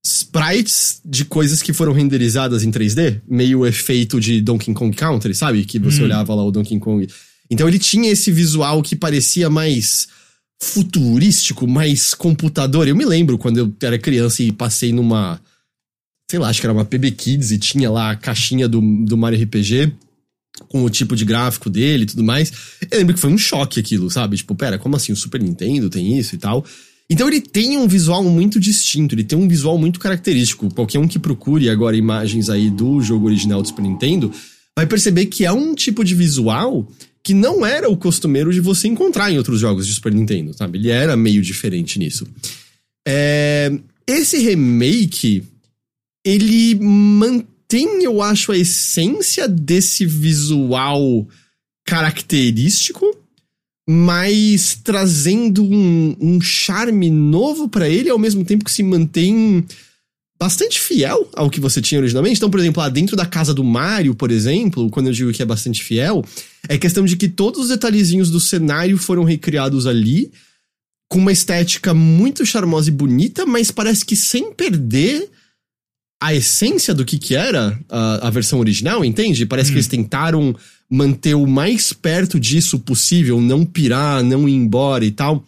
sprites 0.02 1.02
de 1.04 1.26
coisas 1.26 1.60
que 1.60 1.74
foram 1.74 1.92
renderizadas 1.92 2.64
em 2.64 2.70
3D, 2.70 3.20
meio 3.28 3.66
efeito 3.66 4.18
de 4.18 4.40
Donkey 4.40 4.72
Kong 4.72 4.96
Country, 4.96 5.34
sabe? 5.34 5.64
Que 5.66 5.78
você 5.78 6.00
hum. 6.00 6.04
olhava 6.04 6.34
lá 6.34 6.42
o 6.42 6.50
Donkey 6.50 6.78
Kong. 6.78 7.06
Então 7.50 7.68
ele 7.68 7.78
tinha 7.78 8.10
esse 8.10 8.32
visual 8.32 8.82
que 8.82 8.96
parecia 8.96 9.50
mais 9.50 10.08
futurístico, 10.62 11.66
mais 11.66 12.14
computador. 12.14 12.88
Eu 12.88 12.96
me 12.96 13.04
lembro 13.04 13.36
quando 13.36 13.58
eu 13.58 13.74
era 13.82 13.98
criança 13.98 14.42
e 14.42 14.50
passei 14.50 14.90
numa. 14.90 15.38
Sei 16.30 16.38
lá, 16.38 16.48
acho 16.48 16.60
que 16.60 16.66
era 16.66 16.72
uma 16.72 16.84
PB 16.84 17.10
Kids 17.10 17.50
e 17.50 17.58
tinha 17.58 17.90
lá 17.90 18.12
a 18.12 18.14
caixinha 18.14 18.68
do, 18.68 18.80
do 19.04 19.16
Mario 19.16 19.42
RPG 19.42 19.92
com 20.68 20.84
o 20.84 20.88
tipo 20.88 21.16
de 21.16 21.24
gráfico 21.24 21.68
dele 21.68 22.04
e 22.04 22.06
tudo 22.06 22.22
mais. 22.22 22.52
Eu 22.88 22.98
lembro 22.98 23.14
que 23.14 23.20
foi 23.20 23.32
um 23.32 23.36
choque 23.36 23.80
aquilo, 23.80 24.08
sabe? 24.08 24.36
Tipo, 24.36 24.54
pera, 24.54 24.78
como 24.78 24.94
assim? 24.94 25.10
O 25.10 25.16
Super 25.16 25.42
Nintendo 25.42 25.90
tem 25.90 26.16
isso 26.16 26.36
e 26.36 26.38
tal. 26.38 26.64
Então 27.10 27.26
ele 27.26 27.40
tem 27.40 27.76
um 27.76 27.88
visual 27.88 28.22
muito 28.22 28.60
distinto, 28.60 29.16
ele 29.16 29.24
tem 29.24 29.36
um 29.36 29.48
visual 29.48 29.76
muito 29.76 29.98
característico. 29.98 30.72
Qualquer 30.72 31.00
um 31.00 31.08
que 31.08 31.18
procure 31.18 31.68
agora 31.68 31.96
imagens 31.96 32.48
aí 32.48 32.70
do 32.70 33.00
jogo 33.02 33.26
original 33.26 33.60
do 33.60 33.66
Super 33.66 33.82
Nintendo 33.82 34.32
vai 34.76 34.86
perceber 34.86 35.26
que 35.26 35.44
é 35.44 35.50
um 35.50 35.74
tipo 35.74 36.04
de 36.04 36.14
visual 36.14 36.88
que 37.24 37.34
não 37.34 37.66
era 37.66 37.90
o 37.90 37.96
costumeiro 37.96 38.52
de 38.52 38.60
você 38.60 38.86
encontrar 38.86 39.32
em 39.32 39.36
outros 39.36 39.58
jogos 39.58 39.84
de 39.84 39.94
Super 39.94 40.14
Nintendo, 40.14 40.54
sabe? 40.54 40.78
Ele 40.78 40.90
era 40.90 41.16
meio 41.16 41.42
diferente 41.42 41.98
nisso. 41.98 42.24
É... 43.04 43.72
Esse 44.06 44.38
remake, 44.38 45.42
ele 46.24 46.74
mantém, 46.74 48.02
eu 48.02 48.22
acho, 48.22 48.52
a 48.52 48.58
essência 48.58 49.48
desse 49.48 50.04
visual 50.04 51.26
característico, 51.86 53.16
mas 53.88 54.78
trazendo 54.82 55.64
um, 55.64 56.16
um 56.20 56.40
charme 56.40 57.10
novo 57.10 57.68
para 57.68 57.88
ele, 57.88 58.10
ao 58.10 58.18
mesmo 58.18 58.44
tempo 58.44 58.64
que 58.64 58.70
se 58.70 58.82
mantém 58.82 59.64
bastante 60.38 60.80
fiel 60.80 61.28
ao 61.34 61.50
que 61.50 61.60
você 61.60 61.82
tinha 61.82 62.00
originalmente. 62.00 62.38
Então, 62.38 62.50
por 62.50 62.60
exemplo, 62.60 62.80
lá 62.80 62.88
dentro 62.88 63.14
da 63.14 63.26
casa 63.26 63.52
do 63.52 63.62
Mario, 63.62 64.14
por 64.14 64.30
exemplo, 64.30 64.88
quando 64.88 65.08
eu 65.08 65.12
digo 65.12 65.32
que 65.32 65.42
é 65.42 65.46
bastante 65.46 65.84
fiel, 65.84 66.24
é 66.68 66.78
questão 66.78 67.04
de 67.04 67.16
que 67.16 67.28
todos 67.28 67.64
os 67.64 67.68
detalhezinhos 67.68 68.30
do 68.30 68.40
cenário 68.40 68.96
foram 68.96 69.22
recriados 69.22 69.86
ali, 69.86 70.32
com 71.10 71.18
uma 71.18 71.32
estética 71.32 71.92
muito 71.92 72.46
charmosa 72.46 72.88
e 72.88 72.92
bonita, 72.92 73.44
mas 73.44 73.70
parece 73.70 74.04
que 74.04 74.16
sem 74.16 74.52
perder 74.52 75.28
a 76.20 76.34
essência 76.34 76.92
do 76.92 77.04
que, 77.04 77.18
que 77.18 77.34
era 77.34 77.78
a, 77.88 78.28
a 78.28 78.30
versão 78.30 78.58
original, 78.58 79.04
entende? 79.04 79.46
Parece 79.46 79.70
hum. 79.70 79.72
que 79.72 79.78
eles 79.78 79.88
tentaram 79.88 80.54
manter 80.88 81.34
o 81.34 81.46
mais 81.46 81.92
perto 81.92 82.38
disso 82.38 82.78
possível, 82.78 83.40
não 83.40 83.64
pirar, 83.64 84.22
não 84.22 84.48
ir 84.48 84.54
embora 84.54 85.04
e 85.04 85.10
tal. 85.10 85.44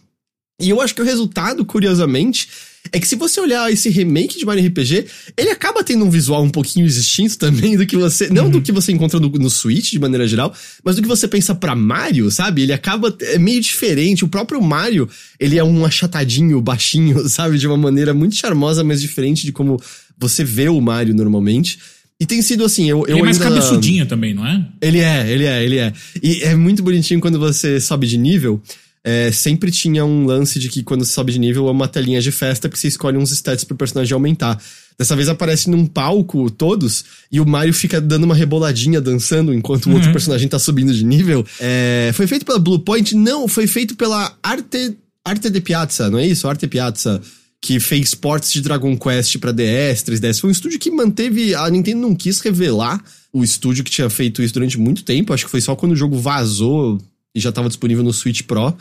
E 0.62 0.70
eu 0.70 0.80
acho 0.80 0.94
que 0.94 1.02
o 1.02 1.04
resultado, 1.04 1.64
curiosamente, 1.64 2.48
é 2.90 2.98
que 2.98 3.06
se 3.06 3.14
você 3.14 3.40
olhar 3.40 3.70
esse 3.70 3.88
remake 3.88 4.38
de 4.38 4.44
Mario 4.44 4.66
RPG, 4.66 5.06
ele 5.36 5.50
acaba 5.50 5.84
tendo 5.84 6.04
um 6.04 6.10
visual 6.10 6.42
um 6.42 6.50
pouquinho 6.50 6.86
distinto 6.86 7.38
também 7.38 7.76
do 7.76 7.86
que 7.86 7.96
você. 7.96 8.28
Não 8.28 8.48
do 8.48 8.56
uhum. 8.56 8.62
que 8.62 8.72
você 8.72 8.90
encontra 8.90 9.20
no, 9.20 9.28
no 9.28 9.50
Switch, 9.50 9.90
de 9.90 9.98
maneira 9.98 10.26
geral, 10.26 10.54
mas 10.84 10.96
do 10.96 11.02
que 11.02 11.08
você 11.08 11.28
pensa 11.28 11.54
para 11.54 11.76
Mario, 11.76 12.30
sabe? 12.30 12.62
Ele 12.62 12.72
acaba. 12.72 13.14
É 13.20 13.38
meio 13.38 13.60
diferente. 13.60 14.24
O 14.24 14.28
próprio 14.28 14.60
Mario, 14.60 15.08
ele 15.38 15.58
é 15.58 15.64
um 15.64 15.84
achatadinho, 15.84 16.60
baixinho, 16.60 17.26
sabe? 17.30 17.58
De 17.58 17.66
uma 17.66 17.76
maneira 17.76 18.12
muito 18.12 18.34
charmosa, 18.34 18.82
mas 18.82 19.00
diferente 19.00 19.44
de 19.44 19.52
como 19.52 19.80
você 20.18 20.44
vê 20.44 20.68
o 20.68 20.80
Mario 20.80 21.14
normalmente. 21.14 21.78
E 22.20 22.26
tem 22.26 22.40
sido 22.40 22.64
assim, 22.64 22.88
eu, 22.88 22.98
eu 23.08 23.16
Ele 23.16 23.20
é 23.20 23.22
mais 23.24 23.40
ainda... 23.40 23.56
cabeçudinho 23.56 24.06
também, 24.06 24.32
não 24.32 24.46
é? 24.46 24.64
Ele 24.80 25.00
é, 25.00 25.28
ele 25.28 25.44
é, 25.44 25.64
ele 25.64 25.78
é. 25.78 25.92
E 26.22 26.42
é 26.42 26.54
muito 26.54 26.80
bonitinho 26.80 27.20
quando 27.20 27.36
você 27.36 27.80
sobe 27.80 28.06
de 28.06 28.16
nível. 28.16 28.62
É, 29.04 29.32
sempre 29.32 29.70
tinha 29.72 30.04
um 30.04 30.24
lance 30.26 30.60
de 30.60 30.68
que 30.68 30.82
quando 30.82 31.04
você 31.04 31.12
sobe 31.12 31.32
de 31.32 31.38
nível 31.38 31.66
é 31.66 31.70
uma 31.72 31.88
telinha 31.88 32.20
de 32.20 32.30
festa 32.30 32.68
que 32.68 32.78
você 32.78 32.86
escolhe 32.86 33.18
uns 33.18 33.32
stats 33.32 33.64
pro 33.64 33.76
personagem 33.76 34.14
aumentar. 34.14 34.62
Dessa 34.96 35.16
vez 35.16 35.28
aparece 35.28 35.68
num 35.68 35.86
palco 35.86 36.48
todos 36.50 37.04
e 37.30 37.40
o 37.40 37.46
Mario 37.46 37.74
fica 37.74 38.00
dando 38.00 38.24
uma 38.24 38.34
reboladinha 38.34 39.00
dançando 39.00 39.52
enquanto 39.52 39.86
uhum. 39.86 39.92
o 39.92 39.94
outro 39.94 40.08
uhum. 40.08 40.12
personagem 40.12 40.48
tá 40.48 40.58
subindo 40.58 40.94
de 40.94 41.04
nível. 41.04 41.44
É, 41.58 42.12
foi 42.14 42.26
feito 42.26 42.46
pela 42.46 42.58
Blue 42.58 42.78
Point? 42.78 43.16
Não, 43.16 43.48
foi 43.48 43.66
feito 43.66 43.96
pela 43.96 44.36
Arte, 44.42 44.96
Arte 45.24 45.50
de 45.50 45.60
Piazza, 45.60 46.08
não 46.08 46.18
é 46.18 46.26
isso? 46.26 46.46
Arte 46.46 46.68
Piazza 46.68 47.20
que 47.62 47.78
fez 47.78 48.12
ports 48.12 48.52
de 48.52 48.60
Dragon 48.60 48.96
Quest 48.96 49.38
para 49.38 49.52
DS, 49.52 50.02
3DS. 50.02 50.40
Foi 50.40 50.50
um 50.50 50.52
estúdio 50.52 50.80
que 50.80 50.90
manteve. 50.90 51.54
A 51.54 51.70
Nintendo 51.70 52.00
não 52.00 52.12
quis 52.12 52.40
revelar 52.40 53.00
o 53.32 53.44
estúdio 53.44 53.84
que 53.84 53.90
tinha 53.90 54.10
feito 54.10 54.42
isso 54.42 54.52
durante 54.52 54.76
muito 54.76 55.04
tempo. 55.04 55.32
Acho 55.32 55.44
que 55.44 55.50
foi 55.50 55.60
só 55.60 55.76
quando 55.76 55.92
o 55.92 55.96
jogo 55.96 56.18
vazou 56.18 57.00
e 57.34 57.40
já 57.40 57.48
estava 57.50 57.68
disponível 57.68 58.04
no 58.04 58.12
Switch 58.12 58.42
Pro 58.42 58.76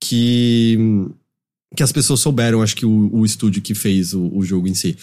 que. 0.00 0.78
que 1.76 1.82
as 1.82 1.92
pessoas 1.92 2.20
souberam, 2.20 2.62
acho 2.62 2.76
que, 2.76 2.86
o, 2.86 3.10
o 3.12 3.24
estúdio 3.24 3.62
que 3.62 3.74
fez 3.74 4.14
o, 4.14 4.30
o 4.34 4.44
jogo 4.44 4.68
em 4.68 4.74
si. 4.74 4.96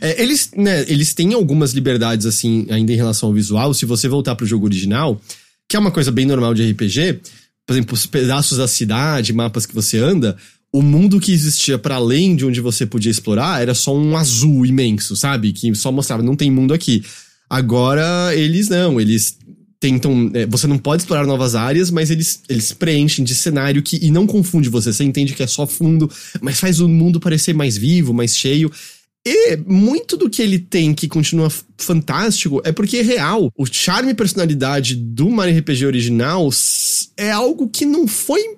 É, 0.00 0.22
eles, 0.22 0.50
né, 0.56 0.84
eles 0.88 1.12
têm 1.12 1.34
algumas 1.34 1.72
liberdades, 1.72 2.26
assim, 2.26 2.66
ainda 2.70 2.92
em 2.92 2.96
relação 2.96 3.28
ao 3.28 3.34
visual. 3.34 3.74
Se 3.74 3.84
você 3.84 4.08
voltar 4.08 4.34
pro 4.34 4.46
jogo 4.46 4.66
original, 4.66 5.20
que 5.68 5.76
é 5.76 5.78
uma 5.78 5.90
coisa 5.90 6.10
bem 6.10 6.26
normal 6.26 6.54
de 6.54 6.70
RPG, 6.70 7.20
por 7.66 7.72
exemplo, 7.72 7.94
os 7.94 8.06
pedaços 8.06 8.58
da 8.58 8.68
cidade, 8.68 9.32
mapas 9.32 9.66
que 9.66 9.74
você 9.74 9.98
anda, 9.98 10.36
o 10.72 10.82
mundo 10.82 11.20
que 11.20 11.32
existia 11.32 11.78
para 11.78 11.96
além 11.96 12.36
de 12.36 12.44
onde 12.44 12.60
você 12.60 12.86
podia 12.86 13.10
explorar 13.10 13.60
era 13.60 13.74
só 13.74 13.96
um 13.96 14.16
azul 14.16 14.64
imenso, 14.64 15.16
sabe? 15.16 15.52
Que 15.52 15.74
só 15.74 15.90
mostrava, 15.90 16.22
não 16.22 16.36
tem 16.36 16.50
mundo 16.50 16.72
aqui. 16.72 17.02
Agora, 17.48 18.34
eles 18.34 18.68
não, 18.68 19.00
eles 19.00 19.38
tentam. 19.80 20.30
É, 20.34 20.46
você 20.46 20.66
não 20.66 20.78
pode 20.78 21.02
explorar 21.02 21.26
novas 21.26 21.54
áreas, 21.54 21.90
mas 21.90 22.10
eles, 22.10 22.42
eles 22.48 22.72
preenchem 22.72 23.24
de 23.24 23.34
cenário 23.34 23.82
que. 23.82 23.98
E 24.04 24.10
não 24.10 24.26
confunde 24.26 24.68
você. 24.68 24.92
Você 24.92 25.04
entende 25.04 25.34
que 25.34 25.42
é 25.42 25.46
só 25.46 25.66
fundo, 25.66 26.10
mas 26.40 26.60
faz 26.60 26.80
o 26.80 26.88
mundo 26.88 27.20
parecer 27.20 27.54
mais 27.54 27.76
vivo, 27.76 28.12
mais 28.12 28.36
cheio. 28.36 28.70
E 29.26 29.56
muito 29.66 30.16
do 30.16 30.30
que 30.30 30.40
ele 30.40 30.58
tem 30.58 30.94
que 30.94 31.08
continua 31.08 31.52
fantástico 31.76 32.62
é 32.64 32.72
porque 32.72 32.98
é 32.98 33.02
real. 33.02 33.50
O 33.56 33.66
charme 33.66 34.12
e 34.12 34.14
personalidade 34.14 34.94
do 34.94 35.28
Mario 35.28 35.58
RPG 35.58 35.86
original 35.86 36.48
é 37.16 37.30
algo 37.30 37.68
que 37.68 37.84
não 37.84 38.06
foi 38.06 38.56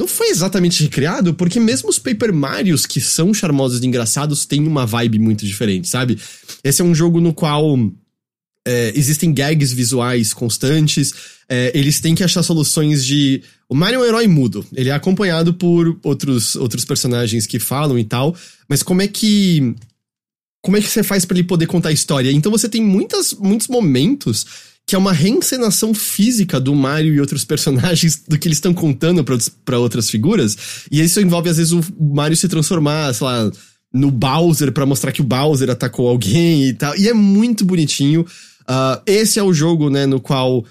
não 0.00 0.08
foi 0.08 0.30
exatamente 0.30 0.82
recriado, 0.82 1.32
porque 1.34 1.60
mesmo 1.60 1.88
os 1.88 1.98
Paper 1.98 2.32
Marios, 2.32 2.86
que 2.86 3.00
são 3.00 3.32
charmosos 3.32 3.80
e 3.80 3.86
engraçados, 3.86 4.44
têm 4.44 4.66
uma 4.66 4.84
vibe 4.84 5.18
muito 5.18 5.46
diferente, 5.46 5.86
sabe? 5.88 6.18
Esse 6.64 6.82
é 6.82 6.84
um 6.84 6.94
jogo 6.94 7.20
no 7.20 7.32
qual 7.32 7.78
é, 8.66 8.92
existem 8.94 9.32
gags 9.32 9.72
visuais 9.72 10.32
constantes, 10.32 11.12
é, 11.48 11.72
eles 11.74 12.00
têm 12.00 12.14
que 12.14 12.24
achar 12.24 12.42
soluções 12.42 13.04
de. 13.04 13.42
O 13.68 13.74
Mario 13.74 14.00
é 14.00 14.02
um 14.02 14.06
herói 14.06 14.26
mudo, 14.26 14.64
ele 14.72 14.90
é 14.90 14.92
acompanhado 14.92 15.54
por 15.54 15.98
outros, 16.02 16.54
outros 16.56 16.84
personagens 16.84 17.46
que 17.46 17.58
falam 17.58 17.98
e 17.98 18.04
tal, 18.04 18.36
mas 18.68 18.82
como 18.82 19.02
é 19.02 19.08
que. 19.08 19.74
Como 20.62 20.76
é 20.76 20.80
que 20.80 20.86
você 20.86 21.02
faz 21.02 21.24
para 21.24 21.36
ele 21.36 21.46
poder 21.46 21.66
contar 21.66 21.88
a 21.88 21.92
história? 21.92 22.30
Então 22.30 22.52
você 22.52 22.68
tem 22.68 22.80
muitas, 22.80 23.32
muitos 23.32 23.66
momentos 23.66 24.46
que 24.86 24.94
é 24.94 24.98
uma 24.98 25.12
reencenação 25.12 25.92
física 25.92 26.60
do 26.60 26.74
Mario 26.74 27.14
e 27.14 27.20
outros 27.20 27.44
personagens 27.46 28.22
do 28.28 28.38
que 28.38 28.46
eles 28.46 28.58
estão 28.58 28.72
contando 28.72 29.24
para 29.64 29.78
outras 29.78 30.08
figuras. 30.08 30.56
E 30.90 31.00
isso 31.00 31.20
envolve, 31.20 31.48
às 31.48 31.56
vezes, 31.56 31.72
o 31.72 31.82
Mario 31.98 32.36
se 32.36 32.48
transformar, 32.48 33.12
sei 33.12 33.26
lá, 33.26 33.50
no 33.92 34.10
Bowser 34.10 34.72
para 34.72 34.86
mostrar 34.86 35.12
que 35.12 35.20
o 35.20 35.24
Bowser 35.24 35.68
atacou 35.70 36.08
alguém 36.08 36.68
e 36.68 36.72
tal. 36.72 36.96
E 36.96 37.08
é 37.08 37.12
muito 37.12 37.64
bonitinho. 37.64 38.24
Uh, 38.62 39.02
esse 39.06 39.38
é 39.38 39.42
o 39.42 39.52
jogo, 39.52 39.90
né, 39.90 40.06
no 40.06 40.20
qual 40.20 40.64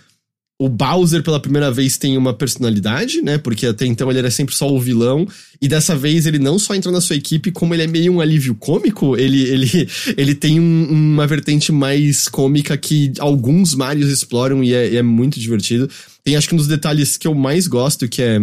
o 0.61 0.69
Bowser 0.69 1.23
pela 1.23 1.39
primeira 1.39 1.71
vez 1.71 1.97
tem 1.97 2.15
uma 2.15 2.35
personalidade, 2.35 3.19
né? 3.23 3.39
Porque 3.39 3.65
até 3.65 3.83
então 3.83 4.11
ele 4.11 4.19
era 4.19 4.29
sempre 4.29 4.53
só 4.53 4.71
o 4.71 4.79
vilão. 4.79 5.27
E 5.59 5.67
dessa 5.67 5.95
vez 5.95 6.27
ele 6.27 6.37
não 6.37 6.59
só 6.59 6.75
entrou 6.75 6.93
na 6.93 7.01
sua 7.01 7.15
equipe, 7.15 7.51
como 7.51 7.73
ele 7.73 7.81
é 7.81 7.87
meio 7.87 8.13
um 8.13 8.21
alívio 8.21 8.53
cômico. 8.53 9.17
Ele, 9.17 9.41
ele, 9.41 9.89
ele 10.15 10.35
tem 10.35 10.59
um, 10.59 10.87
uma 10.91 11.25
vertente 11.25 11.71
mais 11.71 12.27
cômica 12.27 12.77
que 12.77 13.11
alguns 13.17 13.73
Marios 13.73 14.11
exploram 14.11 14.63
e 14.63 14.71
é, 14.71 14.97
é, 14.97 15.01
muito 15.01 15.39
divertido. 15.39 15.89
Tem 16.23 16.35
acho 16.35 16.47
que 16.47 16.53
um 16.53 16.59
dos 16.59 16.67
detalhes 16.67 17.17
que 17.17 17.27
eu 17.27 17.33
mais 17.33 17.65
gosto, 17.65 18.07
que 18.07 18.21
é 18.21 18.39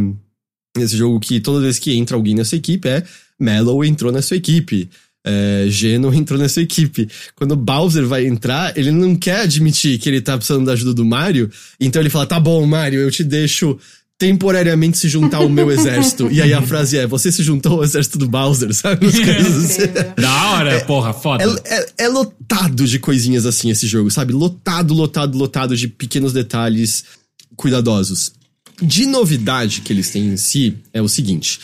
esse 0.77 0.97
jogo 0.97 1.21
que 1.21 1.39
toda 1.39 1.61
vez 1.61 1.79
que 1.79 1.95
entra 1.97 2.17
alguém 2.17 2.35
nessa 2.35 2.57
equipe 2.57 2.89
é 2.89 3.05
Mellow 3.39 3.85
entrou 3.85 4.11
na 4.11 4.23
sua 4.23 4.37
equipe 4.37 4.91
é, 5.29 5.67
Geno 5.69 6.13
entrou 6.15 6.39
nessa 6.39 6.63
equipe. 6.63 7.07
Quando 7.37 7.53
o 7.53 7.57
Bowser 7.57 8.07
vai 8.07 8.27
entrar, 8.27 8.77
ele 8.79 8.91
não 8.91 9.15
quer 9.15 9.41
admitir 9.41 9.99
que 9.99 10.09
ele 10.09 10.23
tá 10.23 10.37
precisando 10.37 10.65
da 10.65 10.73
ajuda 10.73 10.95
do 10.95 11.05
Mario, 11.05 11.51
então 11.79 12.01
ele 12.01 12.09
fala: 12.09 12.27
tá 12.27 12.41
bom, 12.41 12.65
Mario, 12.67 13.01
eu 13.01 13.11
te 13.11 13.23
deixo 13.23 13.79
temporariamente 14.17 14.97
se 14.97 15.09
juntar 15.09 15.39
ao 15.39 15.49
meu 15.49 15.71
exército. 15.71 16.31
E 16.33 16.41
aí 16.41 16.55
a 16.55 16.63
frase 16.63 16.97
é: 16.97 17.07
você 17.07 17.31
se 17.31 17.43
juntou 17.43 17.75
ao 17.75 17.85
exército 17.85 18.17
do 18.17 18.27
Bowser, 18.27 18.73
sabe? 18.73 19.07
Assim. 19.13 19.83
da 20.17 20.51
hora, 20.53 20.73
é, 20.73 20.81
porra, 20.81 21.13
foda. 21.13 21.45
É, 21.45 21.75
é, 21.75 21.87
é, 21.99 22.09
lotado 22.09 22.87
de 22.87 22.99
coisinhas 22.99 23.45
assim 23.45 23.71
esse 23.71 23.87
jogo, 23.87 24.11
sabe? 24.11 24.33
Lotado, 24.33 24.95
lotado, 24.95 25.37
lotado 25.37 25.77
de 25.77 25.87
pequenos 25.89 26.33
detalhes 26.33 27.05
cuidadosos. 27.55 28.33
De 28.81 29.07
novidade 29.07 29.83
que 29.83 29.93
eles 29.93 30.09
têm 30.11 30.29
em 30.29 30.37
si 30.37 30.77
é 30.93 31.03
o 31.03 31.09
seguinte. 31.09 31.61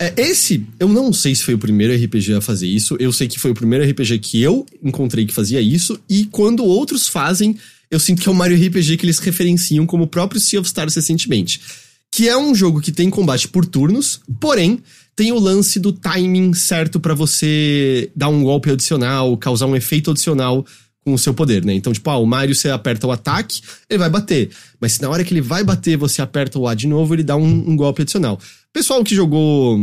É, 0.00 0.12
esse, 0.16 0.66
eu 0.80 0.88
não 0.88 1.12
sei 1.12 1.34
se 1.34 1.44
foi 1.44 1.54
o 1.54 1.58
primeiro 1.58 1.94
RPG 1.94 2.34
a 2.34 2.40
fazer 2.40 2.66
isso. 2.66 2.96
Eu 2.98 3.12
sei 3.12 3.28
que 3.28 3.38
foi 3.38 3.52
o 3.52 3.54
primeiro 3.54 3.88
RPG 3.88 4.18
que 4.18 4.42
eu 4.42 4.66
encontrei 4.82 5.24
que 5.24 5.32
fazia 5.32 5.60
isso. 5.60 5.98
E 6.08 6.26
quando 6.26 6.64
outros 6.64 7.08
fazem, 7.08 7.56
eu 7.90 8.00
sinto 8.00 8.20
que 8.20 8.28
é 8.28 8.32
o 8.32 8.34
Mario 8.34 8.56
RPG 8.56 8.96
que 8.96 9.06
eles 9.06 9.18
referenciam 9.18 9.86
como 9.86 10.04
o 10.04 10.08
próprio 10.08 10.40
Sea 10.40 10.60
of 10.60 10.66
Stars 10.66 10.94
recentemente. 10.94 11.60
Que 12.10 12.28
é 12.28 12.36
um 12.36 12.54
jogo 12.54 12.80
que 12.80 12.92
tem 12.92 13.08
combate 13.08 13.48
por 13.48 13.64
turnos, 13.66 14.20
porém, 14.40 14.80
tem 15.16 15.32
o 15.32 15.38
lance 15.38 15.78
do 15.78 15.92
timing 15.92 16.54
certo 16.54 16.98
para 16.98 17.14
você 17.14 18.10
dar 18.14 18.28
um 18.28 18.42
golpe 18.42 18.70
adicional, 18.70 19.36
causar 19.36 19.66
um 19.66 19.76
efeito 19.76 20.10
adicional 20.10 20.66
com 21.04 21.12
o 21.12 21.18
seu 21.18 21.34
poder, 21.34 21.64
né? 21.64 21.74
Então, 21.74 21.92
tipo, 21.92 22.08
ah, 22.10 22.16
o 22.16 22.26
Mario 22.26 22.54
você 22.54 22.70
aperta 22.70 23.06
o 23.06 23.12
ataque, 23.12 23.60
ele 23.90 23.98
vai 23.98 24.08
bater. 24.08 24.50
Mas 24.80 24.92
se 24.92 25.02
na 25.02 25.10
hora 25.10 25.22
que 25.22 25.32
ele 25.32 25.40
vai 25.40 25.62
bater 25.62 25.96
você 25.96 26.22
aperta 26.22 26.58
o 26.58 26.66
A 26.66 26.74
de 26.74 26.86
novo, 26.86 27.14
ele 27.14 27.22
dá 27.22 27.36
um, 27.36 27.70
um 27.70 27.76
golpe 27.76 28.02
adicional. 28.02 28.40
Pessoal 28.74 29.04
que 29.04 29.14
jogou 29.14 29.78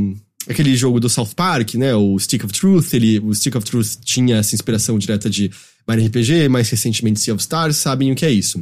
aquele 0.50 0.76
jogo 0.76 1.00
do 1.00 1.08
South 1.08 1.30
Park, 1.34 1.76
né? 1.76 1.96
O 1.96 2.20
Stick 2.20 2.44
of 2.44 2.54
Truth, 2.54 2.94
ele, 2.94 3.20
o 3.20 3.34
Stick 3.34 3.56
of 3.56 3.66
Truth 3.66 4.02
tinha 4.04 4.36
essa 4.36 4.54
inspiração 4.54 5.00
direta 5.00 5.30
de 5.30 5.50
Mario 5.88 6.06
RPG, 6.06 6.50
mais 6.50 6.70
recentemente 6.70 7.22
Sea 7.22 7.34
of 7.34 7.42
Stars, 7.42 7.78
sabem 7.78 8.12
o 8.12 8.16
que 8.16 8.26
é 8.26 8.32
isso. 8.32 8.62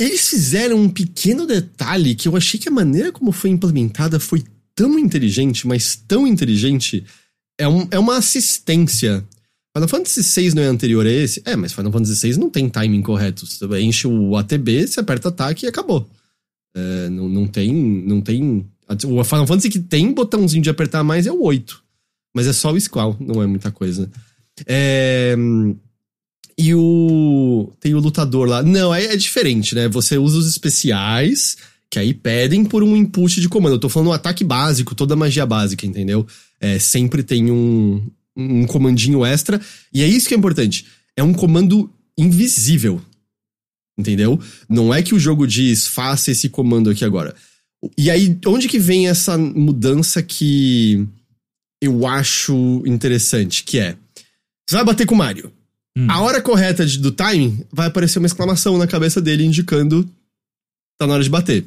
Eles 0.00 0.28
fizeram 0.28 0.78
um 0.78 0.88
pequeno 0.88 1.44
detalhe 1.44 2.14
que 2.14 2.28
eu 2.28 2.36
achei 2.36 2.60
que 2.60 2.68
a 2.68 2.72
maneira 2.72 3.10
como 3.10 3.32
foi 3.32 3.50
implementada 3.50 4.20
foi 4.20 4.44
tão 4.76 4.96
inteligente, 4.96 5.66
mas 5.66 5.96
tão 5.96 6.24
inteligente. 6.24 7.04
É, 7.58 7.66
um, 7.66 7.88
é 7.90 7.98
uma 7.98 8.16
assistência. 8.16 9.26
Final 9.76 9.88
Fantasy 9.88 10.22
VI 10.22 10.54
não 10.54 10.62
é 10.62 10.66
anterior 10.66 11.04
a 11.04 11.10
esse? 11.10 11.42
É, 11.44 11.56
mas 11.56 11.72
Final 11.72 11.90
Fantasy 11.90 12.30
VI 12.30 12.38
não 12.38 12.48
tem 12.48 12.68
timing 12.68 13.02
correto. 13.02 13.44
Você 13.44 13.66
enche 13.80 14.06
o 14.06 14.36
ATB, 14.36 14.86
você 14.86 15.00
aperta 15.00 15.30
ataque 15.30 15.66
e 15.66 15.68
acabou. 15.68 16.08
É, 16.76 17.08
não, 17.08 17.28
não 17.28 17.48
tem. 17.48 17.74
Não 17.74 18.20
tem. 18.20 18.64
O 19.06 19.24
Final 19.24 19.46
Fantasy 19.46 19.68
que 19.68 19.78
tem 19.78 20.12
botãozinho 20.12 20.62
de 20.62 20.70
apertar 20.70 21.04
mais 21.04 21.26
é 21.26 21.32
o 21.32 21.42
8. 21.42 21.82
Mas 22.34 22.46
é 22.46 22.52
só 22.52 22.72
o 22.72 22.80
Squall, 22.80 23.16
não 23.20 23.42
é 23.42 23.46
muita 23.46 23.70
coisa. 23.70 24.10
É. 24.66 25.36
E 26.56 26.74
o. 26.74 27.72
Tem 27.80 27.94
o 27.94 28.00
lutador 28.00 28.48
lá. 28.48 28.62
Não, 28.62 28.94
é, 28.94 29.04
é 29.04 29.16
diferente, 29.16 29.74
né? 29.74 29.88
Você 29.88 30.18
usa 30.18 30.38
os 30.38 30.48
especiais, 30.48 31.56
que 31.90 31.98
aí 31.98 32.12
pedem 32.12 32.64
por 32.64 32.82
um 32.82 32.96
input 32.96 33.40
de 33.40 33.48
comando. 33.48 33.74
Eu 33.74 33.78
tô 33.78 33.88
falando 33.88 34.08
um 34.08 34.12
ataque 34.12 34.42
básico, 34.42 34.94
toda 34.94 35.14
magia 35.14 35.46
básica, 35.46 35.86
entendeu? 35.86 36.26
É, 36.60 36.78
sempre 36.78 37.22
tem 37.22 37.50
um, 37.50 38.04
um 38.36 38.66
comandinho 38.66 39.24
extra. 39.24 39.60
E 39.92 40.02
é 40.02 40.06
isso 40.06 40.26
que 40.26 40.34
é 40.34 40.36
importante. 40.38 40.86
É 41.16 41.22
um 41.22 41.32
comando 41.32 41.90
invisível. 42.16 43.00
Entendeu? 43.96 44.40
Não 44.68 44.94
é 44.94 45.02
que 45.02 45.14
o 45.14 45.18
jogo 45.18 45.46
diz, 45.46 45.86
faça 45.86 46.30
esse 46.30 46.48
comando 46.48 46.90
aqui 46.90 47.04
agora. 47.04 47.34
E 47.96 48.10
aí, 48.10 48.38
onde 48.46 48.68
que 48.68 48.78
vem 48.78 49.08
essa 49.08 49.38
mudança 49.38 50.22
que 50.22 51.06
eu 51.82 52.06
acho 52.06 52.82
interessante? 52.86 53.62
Que 53.62 53.78
é. 53.78 53.96
Você 54.68 54.76
vai 54.76 54.84
bater 54.84 55.06
com 55.06 55.14
o 55.14 55.18
Mario. 55.18 55.52
Hum. 55.96 56.10
A 56.10 56.20
hora 56.20 56.42
correta 56.42 56.84
de, 56.84 56.98
do 56.98 57.12
timing 57.12 57.64
vai 57.72 57.86
aparecer 57.86 58.18
uma 58.18 58.26
exclamação 58.26 58.76
na 58.76 58.86
cabeça 58.86 59.20
dele 59.20 59.44
indicando 59.44 60.08
tá 60.98 61.06
na 61.06 61.14
hora 61.14 61.22
de 61.22 61.30
bater. 61.30 61.64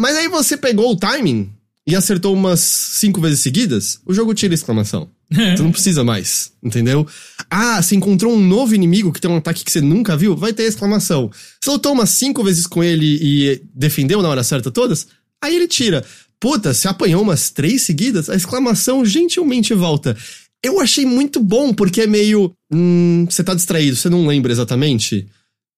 Mas 0.00 0.16
aí 0.16 0.28
você 0.28 0.56
pegou 0.56 0.90
o 0.90 0.96
timing 0.96 1.52
e 1.86 1.94
acertou 1.94 2.32
umas 2.32 2.60
cinco 2.60 3.20
vezes 3.20 3.40
seguidas, 3.40 4.00
o 4.06 4.14
jogo 4.14 4.34
tira 4.34 4.54
a 4.54 4.56
exclamação. 4.56 5.08
Você 5.30 5.62
não 5.62 5.72
precisa 5.72 6.04
mais, 6.04 6.52
entendeu? 6.62 7.06
Ah, 7.50 7.82
você 7.82 7.96
encontrou 7.96 8.32
um 8.32 8.40
novo 8.40 8.74
inimigo 8.74 9.12
que 9.12 9.20
tem 9.20 9.30
um 9.30 9.36
ataque 9.36 9.64
que 9.64 9.70
você 9.70 9.80
nunca 9.80 10.16
viu, 10.16 10.36
vai 10.36 10.52
ter 10.52 10.64
exclamação. 10.64 11.30
Você 11.60 11.70
lutou 11.70 11.92
umas 11.92 12.10
cinco 12.10 12.42
vezes 12.44 12.66
com 12.66 12.82
ele 12.82 13.18
e 13.20 13.62
defendeu 13.74 14.22
na 14.22 14.28
hora 14.28 14.42
certa 14.42 14.70
todas, 14.70 15.06
aí 15.42 15.56
ele 15.56 15.68
tira. 15.68 16.04
Puta, 16.38 16.74
você 16.74 16.88
apanhou 16.88 17.22
umas 17.22 17.50
três 17.50 17.82
seguidas, 17.82 18.28
a 18.28 18.34
exclamação 18.34 19.04
gentilmente 19.04 19.72
volta. 19.72 20.16
Eu 20.62 20.80
achei 20.80 21.04
muito 21.04 21.40
bom, 21.40 21.72
porque 21.72 22.02
é 22.02 22.06
meio. 22.06 22.52
Hum, 22.72 23.26
você 23.28 23.44
tá 23.44 23.54
distraído, 23.54 23.96
você 23.96 24.08
não 24.08 24.26
lembra 24.26 24.52
exatamente? 24.52 25.26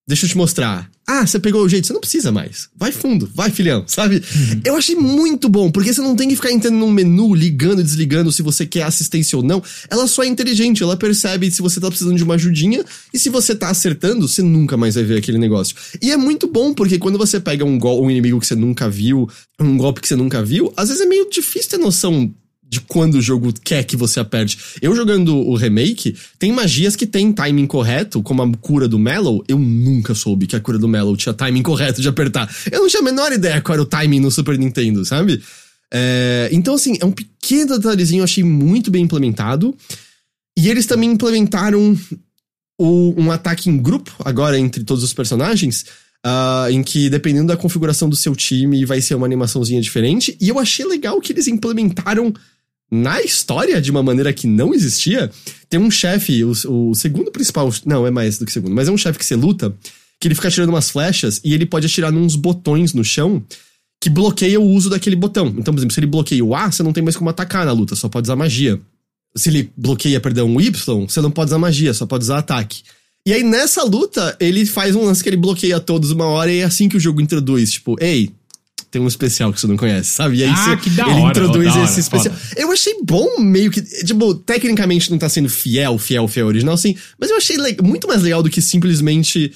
Deixa 0.08 0.26
eu 0.26 0.30
te 0.30 0.36
mostrar. 0.36 0.90
Ah, 1.08 1.24
você 1.24 1.38
pegou 1.38 1.62
o 1.62 1.68
jeito, 1.68 1.86
você 1.86 1.92
não 1.92 2.00
precisa 2.00 2.32
mais. 2.32 2.68
Vai 2.76 2.90
fundo, 2.90 3.30
vai, 3.32 3.48
filhão, 3.48 3.84
sabe? 3.86 4.20
Eu 4.64 4.74
achei 4.74 4.96
muito 4.96 5.48
bom, 5.48 5.70
porque 5.70 5.92
você 5.92 6.00
não 6.00 6.16
tem 6.16 6.28
que 6.28 6.34
ficar 6.34 6.50
entrando 6.50 6.74
num 6.74 6.90
menu, 6.90 7.32
ligando 7.32 7.80
e 7.80 7.84
desligando 7.84 8.32
se 8.32 8.42
você 8.42 8.66
quer 8.66 8.82
assistência 8.82 9.36
ou 9.36 9.42
não. 9.42 9.62
Ela 9.88 10.08
só 10.08 10.24
é 10.24 10.26
inteligente, 10.26 10.82
ela 10.82 10.96
percebe 10.96 11.48
se 11.48 11.62
você 11.62 11.78
tá 11.78 11.86
precisando 11.86 12.16
de 12.16 12.24
uma 12.24 12.34
ajudinha, 12.34 12.84
e 13.14 13.18
se 13.20 13.28
você 13.28 13.54
tá 13.54 13.70
acertando, 13.70 14.26
você 14.26 14.42
nunca 14.42 14.76
mais 14.76 14.96
vai 14.96 15.04
ver 15.04 15.18
aquele 15.18 15.38
negócio. 15.38 15.76
E 16.02 16.10
é 16.10 16.16
muito 16.16 16.48
bom, 16.48 16.74
porque 16.74 16.98
quando 16.98 17.18
você 17.18 17.38
pega 17.38 17.64
um, 17.64 17.78
um 17.78 18.10
inimigo 18.10 18.40
que 18.40 18.46
você 18.46 18.56
nunca 18.56 18.90
viu, 18.90 19.28
um 19.60 19.76
golpe 19.76 20.00
que 20.00 20.08
você 20.08 20.16
nunca 20.16 20.42
viu, 20.42 20.72
às 20.76 20.88
vezes 20.88 21.04
é 21.04 21.06
meio 21.06 21.30
difícil 21.30 21.70
ter 21.70 21.78
noção 21.78 22.34
de 22.68 22.80
quando 22.80 23.14
o 23.14 23.22
jogo 23.22 23.52
quer 23.64 23.84
que 23.84 23.96
você 23.96 24.18
aperte. 24.18 24.58
Eu 24.82 24.94
jogando 24.94 25.36
o 25.36 25.54
remake, 25.54 26.16
tem 26.38 26.50
magias 26.50 26.96
que 26.96 27.06
tem 27.06 27.32
timing 27.32 27.66
correto, 27.66 28.22
como 28.22 28.42
a 28.42 28.52
cura 28.56 28.88
do 28.88 28.98
Mellow. 28.98 29.44
Eu 29.46 29.58
nunca 29.58 30.14
soube 30.14 30.46
que 30.46 30.56
a 30.56 30.60
cura 30.60 30.78
do 30.78 30.88
Mellow 30.88 31.16
tinha 31.16 31.32
timing 31.32 31.62
correto 31.62 32.02
de 32.02 32.08
apertar. 32.08 32.52
Eu 32.70 32.80
não 32.80 32.88
tinha 32.88 33.00
a 33.00 33.04
menor 33.04 33.32
ideia 33.32 33.60
qual 33.60 33.74
era 33.74 33.82
o 33.82 33.86
timing 33.86 34.20
no 34.20 34.30
Super 34.30 34.58
Nintendo, 34.58 35.04
sabe? 35.04 35.40
É, 35.92 36.48
então, 36.52 36.74
assim, 36.74 36.96
é 37.00 37.04
um 37.04 37.12
pequeno 37.12 37.78
detalhezinho, 37.78 38.20
eu 38.20 38.24
achei 38.24 38.42
muito 38.42 38.90
bem 38.90 39.04
implementado. 39.04 39.74
E 40.58 40.68
eles 40.68 40.86
também 40.86 41.10
implementaram 41.10 41.96
o, 42.78 43.14
um 43.16 43.30
ataque 43.30 43.70
em 43.70 43.76
grupo, 43.76 44.12
agora 44.24 44.58
entre 44.58 44.82
todos 44.82 45.04
os 45.04 45.14
personagens. 45.14 45.84
Uh, 46.26 46.70
em 46.72 46.82
que, 46.82 47.08
dependendo 47.08 47.48
da 47.48 47.56
configuração 47.56 48.08
do 48.08 48.16
seu 48.16 48.34
time, 48.34 48.84
vai 48.84 49.00
ser 49.00 49.14
uma 49.14 49.26
animaçãozinha 49.26 49.80
diferente. 49.80 50.36
E 50.40 50.48
eu 50.48 50.58
achei 50.58 50.84
legal 50.84 51.20
que 51.20 51.32
eles 51.32 51.46
implementaram 51.46 52.34
na 52.90 53.20
história 53.20 53.80
de 53.80 53.90
uma 53.90 54.02
maneira 54.02 54.32
que 54.32 54.46
não 54.46 54.74
existia. 54.74 55.30
Tem 55.68 55.78
um 55.80 55.90
chefe, 55.90 56.44
o, 56.44 56.52
o, 56.68 56.94
segundo 56.94 57.30
principal, 57.30 57.72
não 57.84 58.06
é 58.06 58.10
mais 58.10 58.38
do 58.38 58.46
que 58.46 58.52
segundo, 58.52 58.74
mas 58.74 58.88
é 58.88 58.92
um 58.92 58.98
chefe 58.98 59.18
que 59.18 59.24
você 59.24 59.34
luta, 59.34 59.74
que 60.20 60.28
ele 60.28 60.34
fica 60.34 60.48
atirando 60.48 60.70
umas 60.70 60.90
flechas 60.90 61.40
e 61.44 61.52
ele 61.52 61.66
pode 61.66 61.86
atirar 61.86 62.12
nos 62.12 62.36
botões 62.36 62.94
no 62.94 63.04
chão 63.04 63.44
que 64.00 64.10
bloqueia 64.10 64.60
o 64.60 64.64
uso 64.64 64.90
daquele 64.90 65.16
botão. 65.16 65.48
Então, 65.58 65.74
por 65.74 65.80
exemplo, 65.80 65.94
se 65.94 66.00
ele 66.00 66.06
bloqueia 66.06 66.44
o 66.44 66.54
A, 66.54 66.70
você 66.70 66.82
não 66.82 66.92
tem 66.92 67.02
mais 67.02 67.16
como 67.16 67.30
atacar 67.30 67.64
na 67.64 67.72
luta, 67.72 67.96
só 67.96 68.08
pode 68.08 68.26
usar 68.26 68.36
magia. 68.36 68.80
Se 69.34 69.48
ele 69.48 69.70
bloqueia, 69.76 70.20
perdão, 70.20 70.54
o 70.54 70.60
Y, 70.60 71.06
você 71.06 71.20
não 71.20 71.30
pode 71.30 71.50
usar 71.50 71.58
magia, 71.58 71.92
só 71.92 72.06
pode 72.06 72.24
usar 72.24 72.38
ataque. 72.38 72.82
E 73.26 73.32
aí, 73.32 73.42
nessa 73.42 73.82
luta, 73.82 74.36
ele 74.38 74.64
faz 74.64 74.94
um 74.94 75.04
lance 75.04 75.22
que 75.22 75.28
ele 75.28 75.36
bloqueia 75.36 75.80
todos 75.80 76.12
uma 76.12 76.26
hora 76.26 76.52
e 76.52 76.60
é 76.60 76.64
assim 76.64 76.88
que 76.88 76.96
o 76.96 77.00
jogo 77.00 77.20
introduz, 77.20 77.72
tipo, 77.72 77.96
ei, 78.00 78.30
tem 78.96 79.02
um 79.02 79.06
especial 79.06 79.52
que 79.52 79.60
você 79.60 79.66
não 79.66 79.76
conhece, 79.76 80.08
sabe? 80.08 80.38
E 80.38 80.44
aí 80.44 80.48
ah, 80.50 80.56
você, 80.56 80.76
que 80.78 80.90
da 80.90 81.06
ele 81.06 81.20
hora, 81.20 81.38
introduz 81.38 81.74
hora, 81.74 81.84
esse 81.84 82.00
especial. 82.00 82.34
foda. 82.34 82.60
Eu 82.60 82.72
achei 82.72 82.94
bom, 83.04 83.38
meio 83.38 83.70
que. 83.70 83.82
Tipo, 83.82 84.34
tecnicamente 84.34 85.10
não 85.10 85.18
tá 85.18 85.28
sendo 85.28 85.50
fiel, 85.50 85.98
fiel, 85.98 86.26
fiel 86.26 86.46
original, 86.46 86.74
assim. 86.74 86.96
Mas 87.20 87.30
eu 87.30 87.36
achei 87.36 87.56
muito 87.82 88.08
mais 88.08 88.22
legal 88.22 88.42
do 88.42 88.48
que 88.48 88.62
simplesmente. 88.62 89.52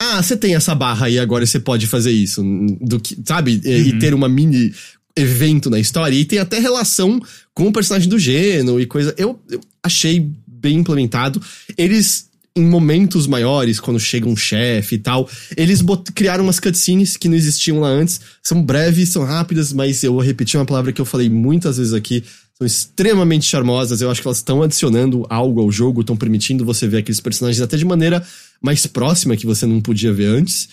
Ah, 0.00 0.22
você 0.22 0.36
tem 0.36 0.54
essa 0.54 0.74
barra 0.74 1.06
aí, 1.06 1.18
agora 1.18 1.44
você 1.44 1.58
pode 1.58 1.88
fazer 1.88 2.12
isso. 2.12 2.44
Do 2.80 3.00
que, 3.00 3.18
sabe? 3.24 3.60
E, 3.64 3.88
e 3.88 3.98
ter 3.98 4.14
uma 4.14 4.28
mini 4.28 4.72
evento 5.16 5.68
na 5.68 5.80
história. 5.80 6.14
E 6.14 6.24
tem 6.24 6.38
até 6.38 6.60
relação 6.60 7.20
com 7.52 7.66
o 7.66 7.72
personagem 7.72 8.08
do 8.08 8.18
Geno 8.18 8.80
e 8.80 8.86
coisa. 8.86 9.12
Eu, 9.18 9.40
eu 9.50 9.60
achei 9.82 10.30
bem 10.46 10.76
implementado. 10.76 11.42
Eles 11.76 12.25
em 12.56 12.64
momentos 12.64 13.26
maiores, 13.26 13.78
quando 13.78 14.00
chega 14.00 14.26
um 14.26 14.34
chefe 14.34 14.94
e 14.94 14.98
tal, 14.98 15.28
eles 15.54 15.84
criaram 16.14 16.42
umas 16.42 16.58
cutscenes 16.58 17.14
que 17.14 17.28
não 17.28 17.36
existiam 17.36 17.80
lá 17.80 17.88
antes. 17.88 18.18
São 18.42 18.62
breves, 18.62 19.10
são 19.10 19.24
rápidas, 19.24 19.74
mas 19.74 20.02
eu 20.02 20.14
vou 20.14 20.22
repetir 20.22 20.58
uma 20.58 20.64
palavra 20.64 20.90
que 20.90 21.00
eu 21.00 21.04
falei 21.04 21.28
muitas 21.28 21.76
vezes 21.76 21.92
aqui. 21.92 22.24
São 22.56 22.66
extremamente 22.66 23.44
charmosas. 23.44 24.00
Eu 24.00 24.10
acho 24.10 24.22
que 24.22 24.26
elas 24.26 24.38
estão 24.38 24.62
adicionando 24.62 25.26
algo 25.28 25.60
ao 25.60 25.70
jogo, 25.70 26.00
estão 26.00 26.16
permitindo 26.16 26.64
você 26.64 26.88
ver 26.88 26.98
aqueles 26.98 27.20
personagens 27.20 27.60
até 27.60 27.76
de 27.76 27.84
maneira 27.84 28.26
mais 28.62 28.86
próxima 28.86 29.36
que 29.36 29.44
você 29.44 29.66
não 29.66 29.82
podia 29.82 30.12
ver 30.12 30.26
antes. 30.26 30.70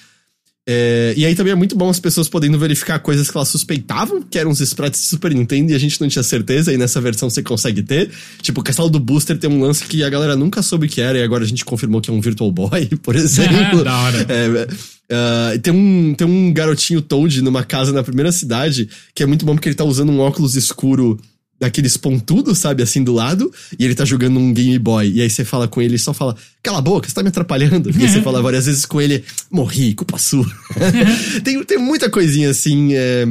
É, 0.68 1.14
e 1.18 1.26
aí 1.26 1.36
também 1.36 1.52
é 1.52 1.56
muito 1.56 1.76
bom 1.76 1.90
as 1.90 2.00
pessoas 2.00 2.30
podendo 2.30 2.58
verificar 2.58 2.98
coisas 3.00 3.30
que 3.30 3.36
elas 3.36 3.50
suspeitavam 3.50 4.22
que 4.22 4.40
eram 4.40 4.50
os 4.50 4.62
sprites 4.62 5.02
de 5.02 5.08
Super 5.08 5.34
Nintendo 5.34 5.74
e 5.74 5.76
a 5.76 5.78
gente 5.78 6.00
não 6.00 6.08
tinha 6.08 6.24
certeza, 6.24 6.72
e 6.72 6.78
nessa 6.78 7.02
versão 7.02 7.30
você 7.30 7.44
consegue 7.44 7.84
ter. 7.84 8.10
Tipo, 8.42 8.62
o 8.62 8.64
Castelo 8.64 8.90
do 8.90 9.00
Booster 9.00 9.38
tem 9.38 9.50
um 9.50 9.62
lance 9.62 9.84
que 9.84 10.04
a 10.04 10.10
galera 10.10 10.36
nunca 10.36 10.62
soube 10.62 10.88
que 10.88 11.02
era, 11.02 11.18
e 11.18 11.24
agora 11.24 11.44
a 11.44 11.48
gente 11.48 11.66
confirmou 11.66 12.00
que 12.00 12.10
é 12.10 12.14
um 12.14 12.22
Virtual 12.22 12.52
Boy, 12.52 12.88
por 13.04 13.16
exemplo. 13.16 13.84
da 13.84 13.98
hora. 13.98 14.26
É, 14.30 14.68
ah, 15.12 15.52
tem, 15.62 15.74
um, 15.74 16.14
tem 16.16 16.26
um 16.26 16.54
garotinho 16.54 17.02
Toad 17.02 17.42
numa 17.42 17.64
casa 17.64 17.92
na 17.92 18.04
primeira 18.04 18.32
cidade, 18.32 18.90
que 19.14 19.22
é 19.22 19.26
muito 19.26 19.46
bom 19.46 19.54
porque 19.56 19.70
ele 19.70 19.76
tá 19.76 19.84
usando 19.84 20.12
um 20.12 20.20
óculos 20.20 20.56
escuro 20.56 21.20
daqueles 21.60 21.96
pontudos, 21.96 22.58
sabe, 22.58 22.84
assim 22.84 23.04
do 23.04 23.14
lado, 23.14 23.52
e 23.80 23.86
ele 23.86 23.96
tá 23.96 24.04
jogando 24.04 24.40
um 24.40 24.54
Game 24.54 24.78
Boy. 24.80 25.12
E 25.12 25.22
aí 25.22 25.30
você 25.30 25.46
fala 25.46 25.68
com 25.68 25.82
ele 25.82 25.96
e 25.96 26.00
só 26.00 26.14
fala, 26.14 26.36
cala 26.62 26.80
a 26.80 26.82
boca, 26.82 27.08
você 27.08 27.16
tá 27.16 27.24
me 27.24 27.30
atrapalhando. 27.30 27.90
E 27.90 28.04
aí 28.04 28.10
você 28.10 28.22
fala 28.24 28.42
várias 28.42 28.66
vezes 28.66 28.86
com 28.86 29.00
ele, 29.00 29.24
morri, 29.50 29.94
culpa 29.94 30.18
sua. 30.18 30.46
tem, 31.44 31.64
tem 31.64 31.78
muita 31.78 32.10
coisinha 32.10 32.50
assim, 32.50 32.94
é, 32.94 33.26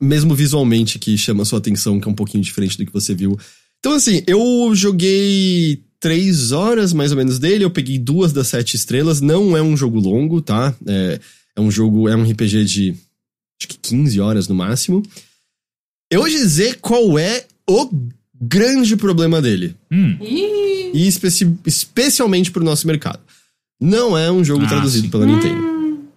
mesmo 0.00 0.34
visualmente, 0.34 0.98
que 0.98 1.16
chama 1.16 1.44
sua 1.44 1.58
atenção, 1.58 2.00
que 2.00 2.08
é 2.08 2.10
um 2.10 2.14
pouquinho 2.14 2.42
diferente 2.42 2.76
do 2.76 2.84
que 2.84 2.92
você 2.92 3.14
viu. 3.14 3.38
Então, 3.78 3.92
assim, 3.92 4.22
eu 4.26 4.72
joguei 4.74 5.82
três 6.00 6.52
horas 6.52 6.92
mais 6.92 7.10
ou 7.10 7.16
menos 7.16 7.38
dele, 7.38 7.64
eu 7.64 7.70
peguei 7.70 7.98
duas 7.98 8.32
das 8.32 8.48
sete 8.48 8.76
estrelas. 8.76 9.20
Não 9.20 9.56
é 9.56 9.62
um 9.62 9.76
jogo 9.76 9.98
longo, 9.98 10.40
tá? 10.40 10.74
É, 10.86 11.20
é 11.56 11.60
um 11.60 11.70
jogo, 11.70 12.08
é 12.08 12.16
um 12.16 12.28
RPG 12.28 12.64
de 12.64 12.90
acho 13.60 13.68
que 13.68 13.78
15 13.78 14.20
horas 14.20 14.48
no 14.48 14.54
máximo. 14.54 15.02
Eu 16.10 16.20
vou 16.20 16.28
dizer 16.30 16.78
qual 16.80 17.18
é 17.18 17.46
o 17.68 17.90
grande 18.40 18.96
problema 18.96 19.42
dele. 19.42 19.76
Hum. 19.90 20.16
E 20.20 21.06
especi 21.06 21.54
especialmente 21.66 22.50
pro 22.50 22.64
nosso 22.64 22.86
mercado. 22.86 23.20
Não 23.80 24.16
é 24.16 24.30
um 24.32 24.42
jogo 24.42 24.64
Ah, 24.64 24.68
traduzido 24.68 25.04
sim. 25.04 25.10
pela 25.10 25.26
Nintendo. 25.26 26.08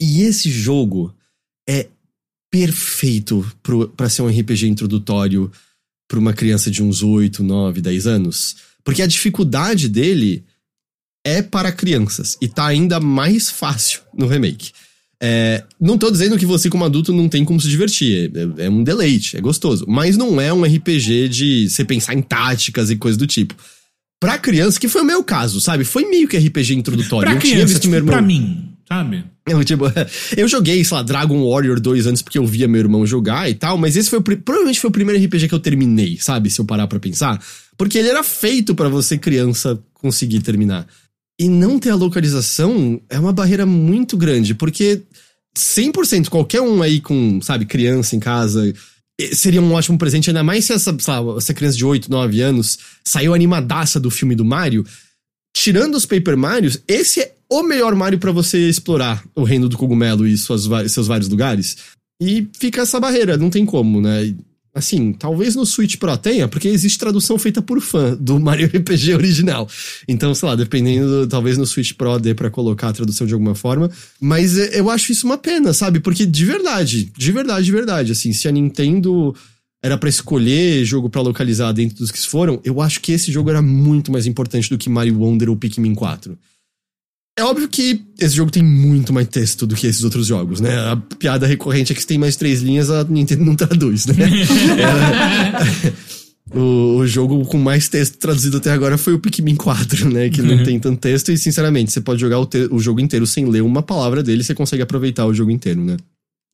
E 0.00 0.22
esse 0.22 0.50
jogo 0.50 1.14
é 1.68 1.88
perfeito 2.50 3.50
pro, 3.62 3.88
pra 3.88 4.08
ser 4.08 4.22
um 4.22 4.28
RPG 4.28 4.66
introdutório 4.66 5.50
pra 6.08 6.18
uma 6.18 6.32
criança 6.34 6.70
de 6.70 6.82
uns 6.82 7.02
8, 7.02 7.42
9, 7.42 7.80
10 7.80 8.06
anos. 8.06 8.56
Porque 8.84 9.00
a 9.00 9.06
dificuldade 9.06 9.88
dele 9.88 10.44
é 11.24 11.40
para 11.40 11.70
crianças 11.72 12.36
e 12.42 12.48
tá 12.48 12.66
ainda 12.66 12.98
mais 13.00 13.48
fácil 13.48 14.00
no 14.12 14.26
remake. 14.26 14.72
É, 15.24 15.62
não 15.80 15.96
tô 15.96 16.10
dizendo 16.10 16.36
que 16.36 16.44
você, 16.44 16.68
como 16.68 16.84
adulto, 16.84 17.12
não 17.12 17.28
tem 17.28 17.44
como 17.44 17.60
se 17.60 17.68
divertir. 17.68 18.32
É, 18.58 18.64
é, 18.64 18.70
um 18.70 18.82
deleite, 18.82 19.36
é 19.36 19.40
gostoso. 19.40 19.84
Mas 19.86 20.16
não 20.16 20.40
é 20.40 20.52
um 20.52 20.64
RPG 20.64 21.28
de 21.28 21.70
você 21.70 21.84
pensar 21.84 22.14
em 22.14 22.20
táticas 22.20 22.90
e 22.90 22.96
coisas 22.96 23.16
do 23.16 23.24
tipo. 23.24 23.54
Pra 24.20 24.36
criança, 24.36 24.80
que 24.80 24.88
foi 24.88 25.02
o 25.02 25.04
meu 25.04 25.22
caso, 25.22 25.60
sabe? 25.60 25.84
Foi 25.84 26.04
meio 26.06 26.26
que 26.26 26.36
RPG 26.36 26.74
introdutório. 26.74 27.26
Pra 27.26 27.36
eu 27.36 27.40
criança, 27.40 27.54
tinha 27.54 27.66
visto 27.66 27.82
tipo, 27.82 27.90
meu 27.92 27.98
irmão... 28.00 28.12
pra 28.14 28.20
mim, 28.20 28.72
sabe? 28.88 29.24
Eu, 29.46 29.64
tipo, 29.64 29.84
eu 30.36 30.48
joguei, 30.48 30.82
sei 30.82 30.96
lá, 30.96 31.04
Dragon 31.04 31.48
Warrior 31.48 31.78
2 31.78 32.06
antes 32.08 32.22
porque 32.22 32.38
eu 32.38 32.46
via 32.46 32.66
meu 32.66 32.80
irmão 32.80 33.06
jogar 33.06 33.48
e 33.48 33.54
tal, 33.54 33.78
mas 33.78 33.96
esse 33.96 34.10
foi 34.10 34.18
o, 34.18 34.22
provavelmente 34.22 34.80
foi 34.80 34.90
o 34.90 34.92
primeiro 34.92 35.24
RPG 35.24 35.46
que 35.46 35.54
eu 35.54 35.60
terminei, 35.60 36.18
sabe? 36.18 36.50
Se 36.50 36.60
eu 36.60 36.64
parar 36.64 36.88
pra 36.88 36.98
pensar. 36.98 37.40
Porque 37.76 37.96
ele 37.96 38.08
era 38.08 38.24
feito 38.24 38.74
para 38.74 38.88
você, 38.88 39.16
criança, 39.16 39.78
conseguir 39.94 40.40
terminar. 40.40 40.86
E 41.42 41.48
não 41.48 41.76
ter 41.76 41.90
a 41.90 41.96
localização 41.96 43.00
é 43.10 43.18
uma 43.18 43.32
barreira 43.32 43.66
muito 43.66 44.16
grande, 44.16 44.54
porque 44.54 45.02
100% 45.58 46.28
qualquer 46.28 46.60
um 46.60 46.80
aí 46.80 47.00
com, 47.00 47.40
sabe, 47.42 47.66
criança 47.66 48.14
em 48.14 48.20
casa 48.20 48.72
seria 49.32 49.60
um 49.60 49.72
ótimo 49.72 49.98
presente, 49.98 50.30
ainda 50.30 50.44
mais 50.44 50.66
se 50.66 50.72
essa, 50.72 50.96
sabe, 51.00 51.36
essa 51.36 51.52
criança 51.52 51.76
de 51.76 51.84
8, 51.84 52.08
9 52.08 52.40
anos 52.40 52.78
saiu 53.04 53.34
animadaça 53.34 53.98
do 53.98 54.08
filme 54.08 54.36
do 54.36 54.44
Mario. 54.44 54.86
Tirando 55.52 55.96
os 55.96 56.06
Paper 56.06 56.36
Marios, 56.36 56.80
esse 56.86 57.20
é 57.20 57.34
o 57.50 57.64
melhor 57.64 57.96
Mario 57.96 58.20
para 58.20 58.30
você 58.30 58.68
explorar 58.68 59.24
o 59.34 59.42
reino 59.42 59.68
do 59.68 59.76
cogumelo 59.76 60.24
e 60.24 60.38
suas, 60.38 60.68
seus 60.92 61.08
vários 61.08 61.28
lugares. 61.28 61.76
E 62.22 62.48
fica 62.56 62.82
essa 62.82 63.00
barreira, 63.00 63.36
não 63.36 63.50
tem 63.50 63.66
como, 63.66 64.00
né? 64.00 64.32
Assim, 64.74 65.12
talvez 65.12 65.54
no 65.54 65.66
Switch 65.66 65.96
Pro 65.96 66.16
tenha, 66.16 66.48
porque 66.48 66.66
existe 66.66 66.98
tradução 66.98 67.38
feita 67.38 67.60
por 67.60 67.78
fã 67.80 68.16
do 68.18 68.40
Mario 68.40 68.66
RPG 68.74 69.14
original. 69.14 69.68
Então, 70.08 70.34
sei 70.34 70.48
lá, 70.48 70.56
dependendo, 70.56 71.26
talvez 71.26 71.58
no 71.58 71.66
Switch 71.66 71.92
Pro 71.92 72.18
dê 72.18 72.34
pra 72.34 72.50
colocar 72.50 72.88
a 72.88 72.92
tradução 72.92 73.26
de 73.26 73.34
alguma 73.34 73.54
forma. 73.54 73.90
Mas 74.18 74.56
é, 74.56 74.80
eu 74.80 74.88
acho 74.88 75.12
isso 75.12 75.26
uma 75.26 75.36
pena, 75.36 75.74
sabe? 75.74 76.00
Porque 76.00 76.24
de 76.24 76.44
verdade, 76.46 77.12
de 77.16 77.32
verdade, 77.32 77.66
de 77.66 77.72
verdade, 77.72 78.12
assim, 78.12 78.32
se 78.32 78.48
a 78.48 78.52
Nintendo 78.52 79.34
era 79.82 79.98
para 79.98 80.08
escolher 80.08 80.84
jogo 80.84 81.10
para 81.10 81.20
localizar 81.20 81.72
dentro 81.72 81.98
dos 81.98 82.10
que 82.10 82.20
foram, 82.26 82.60
eu 82.64 82.80
acho 82.80 83.00
que 83.00 83.12
esse 83.12 83.30
jogo 83.30 83.50
era 83.50 83.60
muito 83.60 84.10
mais 84.10 84.26
importante 84.26 84.70
do 84.70 84.78
que 84.78 84.88
Mario 84.88 85.18
Wonder 85.18 85.50
ou 85.50 85.56
Pikmin 85.56 85.94
4. 85.94 86.38
É 87.38 87.44
óbvio 87.44 87.68
que 87.68 88.02
esse 88.20 88.36
jogo 88.36 88.50
tem 88.50 88.62
muito 88.62 89.12
mais 89.12 89.26
texto 89.26 89.66
do 89.66 89.74
que 89.74 89.86
esses 89.86 90.04
outros 90.04 90.26
jogos, 90.26 90.60
né? 90.60 90.78
A 90.90 90.96
piada 90.96 91.46
recorrente 91.46 91.90
é 91.90 91.94
que 91.94 92.00
se 92.00 92.06
tem 92.06 92.18
mais 92.18 92.36
três 92.36 92.60
linhas, 92.60 92.90
a 92.90 93.04
Nintendo 93.04 93.44
não 93.44 93.56
traduz, 93.56 94.04
né? 94.04 94.14
é, 96.52 96.54
o, 96.54 96.98
o, 96.98 97.06
jogo 97.06 97.42
com 97.46 97.56
mais 97.56 97.88
texto 97.88 98.18
traduzido 98.18 98.58
até 98.58 98.70
agora 98.70 98.98
foi 98.98 99.14
o 99.14 99.18
Pikmin 99.18 99.56
4, 99.56 100.10
né? 100.10 100.28
Que 100.28 100.42
não 100.42 100.62
tem 100.62 100.78
tanto 100.78 101.00
texto 101.00 101.32
e, 101.32 101.38
sinceramente, 101.38 101.90
você 101.90 102.02
pode 102.02 102.20
jogar 102.20 102.38
o, 102.38 102.44
te, 102.44 102.68
o 102.70 102.78
jogo 102.78 103.00
inteiro 103.00 103.26
sem 103.26 103.46
ler 103.46 103.62
uma 103.62 103.82
palavra 103.82 104.22
dele, 104.22 104.44
você 104.44 104.54
consegue 104.54 104.82
aproveitar 104.82 105.24
o 105.24 105.32
jogo 105.32 105.50
inteiro, 105.50 105.82
né? 105.82 105.96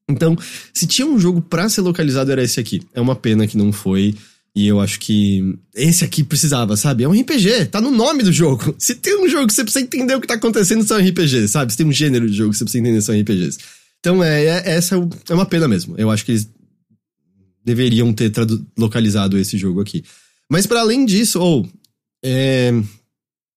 Então, 0.08 0.38
se 0.72 0.86
tinha 0.86 1.06
um 1.06 1.18
jogo 1.18 1.42
pra 1.42 1.68
ser 1.68 1.80
localizado, 1.80 2.30
era 2.30 2.42
esse 2.42 2.60
aqui. 2.60 2.82
É 2.94 3.00
uma 3.00 3.16
pena 3.16 3.48
que 3.48 3.58
não 3.58 3.72
foi. 3.72 4.14
E 4.54 4.66
eu 4.66 4.80
acho 4.80 4.98
que 4.98 5.56
esse 5.74 6.04
aqui 6.04 6.24
precisava, 6.24 6.76
sabe? 6.76 7.04
É 7.04 7.08
um 7.08 7.18
RPG, 7.18 7.66
tá 7.66 7.80
no 7.80 7.90
nome 7.90 8.22
do 8.22 8.32
jogo. 8.32 8.74
Se 8.78 8.94
tem 8.94 9.22
um 9.22 9.28
jogo 9.28 9.46
que 9.46 9.52
você 9.52 9.62
precisa 9.62 9.84
entender 9.84 10.14
o 10.14 10.20
que 10.20 10.26
tá 10.26 10.34
acontecendo, 10.34 10.84
são 10.84 10.98
RPGs, 10.98 11.48
sabe? 11.48 11.70
Se 11.70 11.78
tem 11.78 11.86
um 11.86 11.92
gênero 11.92 12.28
de 12.28 12.36
jogo 12.36 12.50
que 12.50 12.58
você 12.58 12.64
precisa 12.64 12.82
entender, 12.82 13.02
são 13.02 13.18
RPGs. 13.18 13.58
Então, 14.00 14.22
é, 14.22 14.44
é 14.44 14.62
essa 14.70 14.96
é, 14.96 15.08
é 15.30 15.34
uma 15.34 15.46
pena 15.46 15.68
mesmo. 15.68 15.94
Eu 15.96 16.10
acho 16.10 16.24
que 16.24 16.32
eles 16.32 16.48
deveriam 17.64 18.12
ter 18.12 18.32
localizado 18.76 19.38
esse 19.38 19.58
jogo 19.58 19.80
aqui. 19.80 20.04
Mas 20.50 20.66
para 20.66 20.80
além 20.80 21.04
disso, 21.04 21.40
ou. 21.40 21.62
Oh, 21.62 21.68
é... 22.24 22.72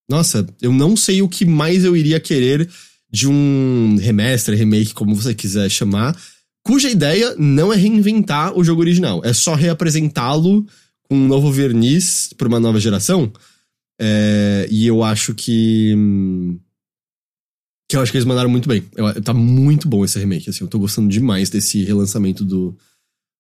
Nossa, 0.09 0.45
eu 0.61 0.73
não 0.73 0.97
sei 0.97 1.21
o 1.21 1.29
que 1.29 1.45
mais 1.45 1.85
eu 1.85 1.95
iria 1.95 2.19
querer 2.19 2.69
de 3.09 3.27
um 3.27 3.97
remaster, 3.99 4.57
remake, 4.57 4.93
como 4.93 5.15
você 5.15 5.33
quiser 5.33 5.69
chamar, 5.69 6.17
cuja 6.63 6.89
ideia 6.89 7.35
não 7.37 7.73
é 7.73 7.75
reinventar 7.75 8.57
o 8.57 8.63
jogo 8.63 8.81
original, 8.81 9.21
é 9.23 9.33
só 9.33 9.55
reapresentá-lo 9.55 10.65
com 11.03 11.15
um 11.15 11.27
novo 11.27 11.51
verniz 11.51 12.31
para 12.37 12.47
uma 12.47 12.59
nova 12.59 12.79
geração. 12.79 13.31
É, 13.99 14.67
e 14.71 14.87
eu 14.87 15.03
acho 15.03 15.35
que. 15.35 15.93
Que 17.89 17.97
eu 17.97 18.01
acho 18.01 18.11
que 18.11 18.17
eles 18.17 18.25
mandaram 18.25 18.49
muito 18.49 18.69
bem. 18.69 18.83
Eu, 18.95 19.21
tá 19.21 19.33
muito 19.33 19.87
bom 19.87 20.05
esse 20.05 20.17
remake, 20.17 20.49
assim. 20.49 20.63
Eu 20.63 20.69
tô 20.69 20.79
gostando 20.79 21.09
demais 21.09 21.49
desse 21.49 21.83
relançamento 21.83 22.45
do, 22.45 22.75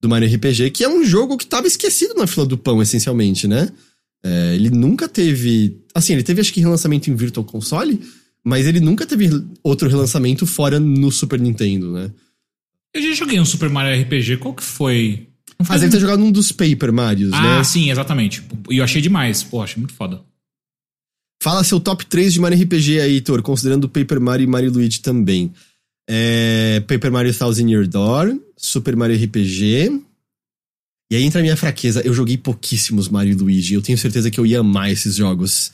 do 0.01 0.09
Mario 0.09 0.27
RPG, 0.35 0.71
que 0.71 0.83
é 0.83 0.89
um 0.89 1.03
jogo 1.05 1.37
que 1.37 1.45
tava 1.45 1.65
esquecido 1.65 2.13
na 2.15 2.27
fila 2.27 2.45
do 2.45 2.57
pão, 2.57 2.81
essencialmente, 2.81 3.47
né? 3.47 3.69
É, 4.23 4.53
ele 4.53 4.69
nunca 4.69 5.07
teve. 5.07 5.81
Assim, 5.95 6.13
ele 6.13 6.23
teve 6.23 6.41
acho 6.41 6.53
que 6.53 6.59
relançamento 6.59 7.09
em 7.09 7.15
Virtual 7.15 7.45
Console, 7.45 7.99
mas 8.43 8.67
ele 8.67 8.79
nunca 8.79 9.05
teve 9.05 9.29
outro 9.63 9.89
relançamento 9.89 10.45
fora 10.45 10.79
no 10.79 11.11
Super 11.11 11.39
Nintendo, 11.39 11.91
né? 11.91 12.11
Eu 12.93 13.01
já 13.01 13.13
joguei 13.13 13.39
um 13.39 13.45
Super 13.45 13.69
Mario 13.69 14.01
RPG, 14.01 14.37
qual 14.37 14.53
que 14.53 14.63
foi? 14.63 15.27
Não 15.57 15.65
faz 15.65 15.81
ah, 15.81 15.85
deve 15.85 15.95
ter 15.95 16.01
jogado 16.01 16.23
um 16.23 16.31
dos 16.31 16.51
Paper 16.51 16.91
Marios, 16.91 17.31
ah, 17.33 17.41
né? 17.41 17.59
Ah, 17.59 17.63
sim, 17.63 17.89
exatamente. 17.89 18.43
E 18.69 18.77
eu 18.77 18.83
achei 18.83 19.01
demais. 19.01 19.43
Pô, 19.43 19.61
achei 19.61 19.79
muito 19.79 19.93
foda. 19.93 20.21
Fala 21.41 21.63
seu 21.63 21.79
top 21.79 22.05
3 22.05 22.33
de 22.33 22.39
Mario 22.39 22.61
RPG 22.61 22.99
aí, 22.99 23.13
Heitor, 23.13 23.41
considerando 23.41 23.89
Paper 23.89 24.19
Mario 24.19 24.43
e 24.43 24.47
Mario 24.47 24.71
Luigi 24.71 24.99
também. 24.99 25.51
É, 26.09 26.83
Paper 26.87 27.11
Mario 27.11 27.33
Thousand 27.33 27.69
Year 27.69 27.87
Door, 27.87 28.37
Super 28.57 28.95
Mario 28.95 29.15
RPG. 29.15 30.01
E 31.11 31.15
aí 31.15 31.23
entra 31.23 31.39
a 31.39 31.41
minha 31.41 31.57
fraqueza. 31.57 32.01
Eu 32.01 32.13
joguei 32.13 32.37
pouquíssimos 32.37 33.07
Mario 33.07 33.31
e 33.31 33.35
Luigi. 33.35 33.73
Eu 33.73 33.81
tenho 33.81 33.97
certeza 33.97 34.29
que 34.29 34.39
eu 34.39 34.45
ia 34.45 34.59
amar 34.59 34.91
esses 34.91 35.15
jogos. 35.15 35.71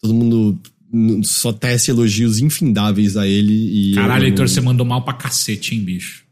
Todo 0.00 0.14
mundo 0.14 0.58
só 1.22 1.52
tece 1.52 1.90
elogios 1.90 2.40
infindáveis 2.40 3.16
a 3.16 3.26
ele. 3.26 3.92
E 3.92 3.94
Caralho. 3.94 4.26
Heitor, 4.26 4.48
você 4.48 4.60
mandou 4.60 4.86
mal 4.86 5.02
pra 5.02 5.14
cacete, 5.14 5.74
hein, 5.74 5.82
bicho? 5.82 6.23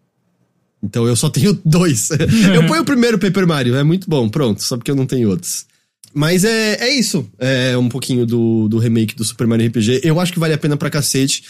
Então 0.83 1.07
eu 1.07 1.15
só 1.15 1.31
tenho 1.31 1.59
dois. 1.65 2.11
eu 2.11 2.67
ponho 2.67 2.83
o 2.83 2.85
primeiro 2.85 3.19
Paper 3.19 3.47
Mario, 3.47 3.77
é 3.77 3.83
muito 3.83 4.09
bom, 4.09 4.29
pronto, 4.29 4.63
só 4.63 4.77
porque 4.77 4.91
eu 4.91 4.97
não 4.97 5.07
tenho 5.07 5.31
outros. 5.31 5.67
Mas 6.15 6.45
é, 6.45 6.75
é 6.75 6.91
isso. 6.91 7.27
É 7.39 7.77
um 7.77 7.89
pouquinho 7.89 8.27
do, 8.27 8.69
do 8.69 8.79
remake 8.79 9.15
do 9.15 9.25
Super 9.25 9.47
Mario 9.47 9.67
RPG. 9.69 10.03
Eu 10.05 10.21
acho 10.21 10.33
que 10.33 10.39
vale 10.39 10.53
a 10.53 10.59
pena 10.59 10.77
pra 10.77 10.91
cacete. 10.91 11.45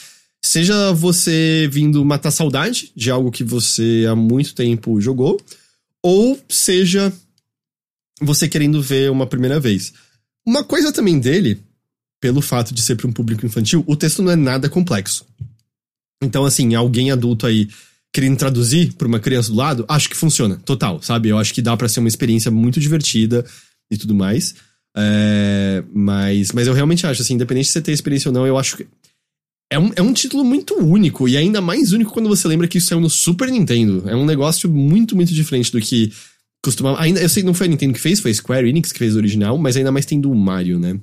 Seja 0.45 0.93
você 0.93 1.69
vindo 1.71 2.05
matar 2.05 2.31
saudade 2.31 2.93
de 2.95 3.11
algo 3.11 3.31
que 3.31 3.45
você 3.45 4.07
há 4.09 4.15
muito 4.15 4.55
tempo 4.55 5.01
jogou, 5.01 5.41
ou 6.03 6.41
seja 6.49 7.13
você 8.21 8.49
querendo 8.49 8.83
ver 8.83 9.11
uma 9.11 9.27
primeira 9.27 9.61
vez. 9.61 9.93
Uma 10.45 10.65
coisa 10.65 10.93
também 10.93 11.19
dele, 11.21 11.61
pelo 12.21 12.41
fato 12.41 12.75
de 12.75 12.83
ser 12.83 12.97
para 12.97 13.07
um 13.07 13.13
público 13.13 13.47
infantil, 13.47 13.85
o 13.87 13.97
texto 13.97 14.23
não 14.23 14.33
é 14.33 14.37
nada 14.37 14.69
complexo. 14.69 15.25
Então, 16.21 16.45
assim, 16.45 16.75
alguém 16.75 17.11
adulto 17.11 17.47
aí 17.47 17.69
querendo 18.13 18.37
traduzir 18.37 18.93
para 18.93 19.09
uma 19.09 19.19
criança 19.19 19.51
do 19.51 19.57
lado, 19.57 19.85
acho 19.89 20.09
que 20.09 20.17
funciona, 20.17 20.61
total, 20.65 21.01
sabe? 21.03 21.31
Eu 21.31 21.39
acho 21.39 21.55
que 21.55 21.63
dá 21.63 21.77
para 21.77 21.89
ser 21.89 22.01
uma 22.01 22.09
experiência 22.09 22.51
muito 22.51 22.79
divertida 22.79 23.45
e 23.91 23.97
tudo 23.97 24.15
mais. 24.15 24.55
É, 24.95 25.83
mas, 25.93 26.53
mas 26.53 26.67
eu 26.67 26.75
realmente 26.75 27.07
acho, 27.07 27.23
assim, 27.23 27.35
independente 27.35 27.67
de 27.67 27.73
você 27.73 27.81
ter 27.81 27.93
experiência 27.93 28.29
ou 28.29 28.35
não, 28.35 28.47
eu 28.47 28.59
acho 28.59 28.77
que. 28.77 28.87
É 29.71 29.79
um, 29.79 29.91
é 29.97 30.03
um 30.03 30.13
título 30.13 30.45
muito 30.45 30.75
único, 30.75 31.27
e 31.27 31.35
ainda 31.35 31.63
mais 31.63 31.93
único 31.93 32.13
quando 32.13 32.29
você 32.29 32.47
lembra 32.47 32.69
que 32.69 32.77
isso 32.77 32.89
saiu 32.89 33.01
no 33.01 33.09
Super 33.09 33.51
Nintendo. 33.51 34.05
É 34.07 34.15
um 34.15 34.27
negócio 34.27 34.71
muito, 34.71 35.17
muito 35.17 35.33
diferente 35.33 35.73
do 35.73 35.81
que 35.81 36.13
costumava. 36.63 37.01
Ainda, 37.01 37.23
eu 37.23 37.29
sei 37.29 37.43
que 37.43 37.47
não 37.47 37.55
foi 37.55 37.67
a 37.67 37.71
Nintendo 37.71 37.95
que 37.95 38.01
fez, 38.01 38.21
foi 38.21 38.33
a 38.33 38.35
Square 38.35 38.69
Enix 38.69 38.93
que 38.93 38.99
fez 38.99 39.15
o 39.15 39.19
original, 39.19 39.57
mas 39.57 39.75
ainda 39.75 39.91
mais 39.91 40.05
tem 40.05 40.21
do 40.21 40.35
Mario, 40.35 40.79
né? 40.79 41.01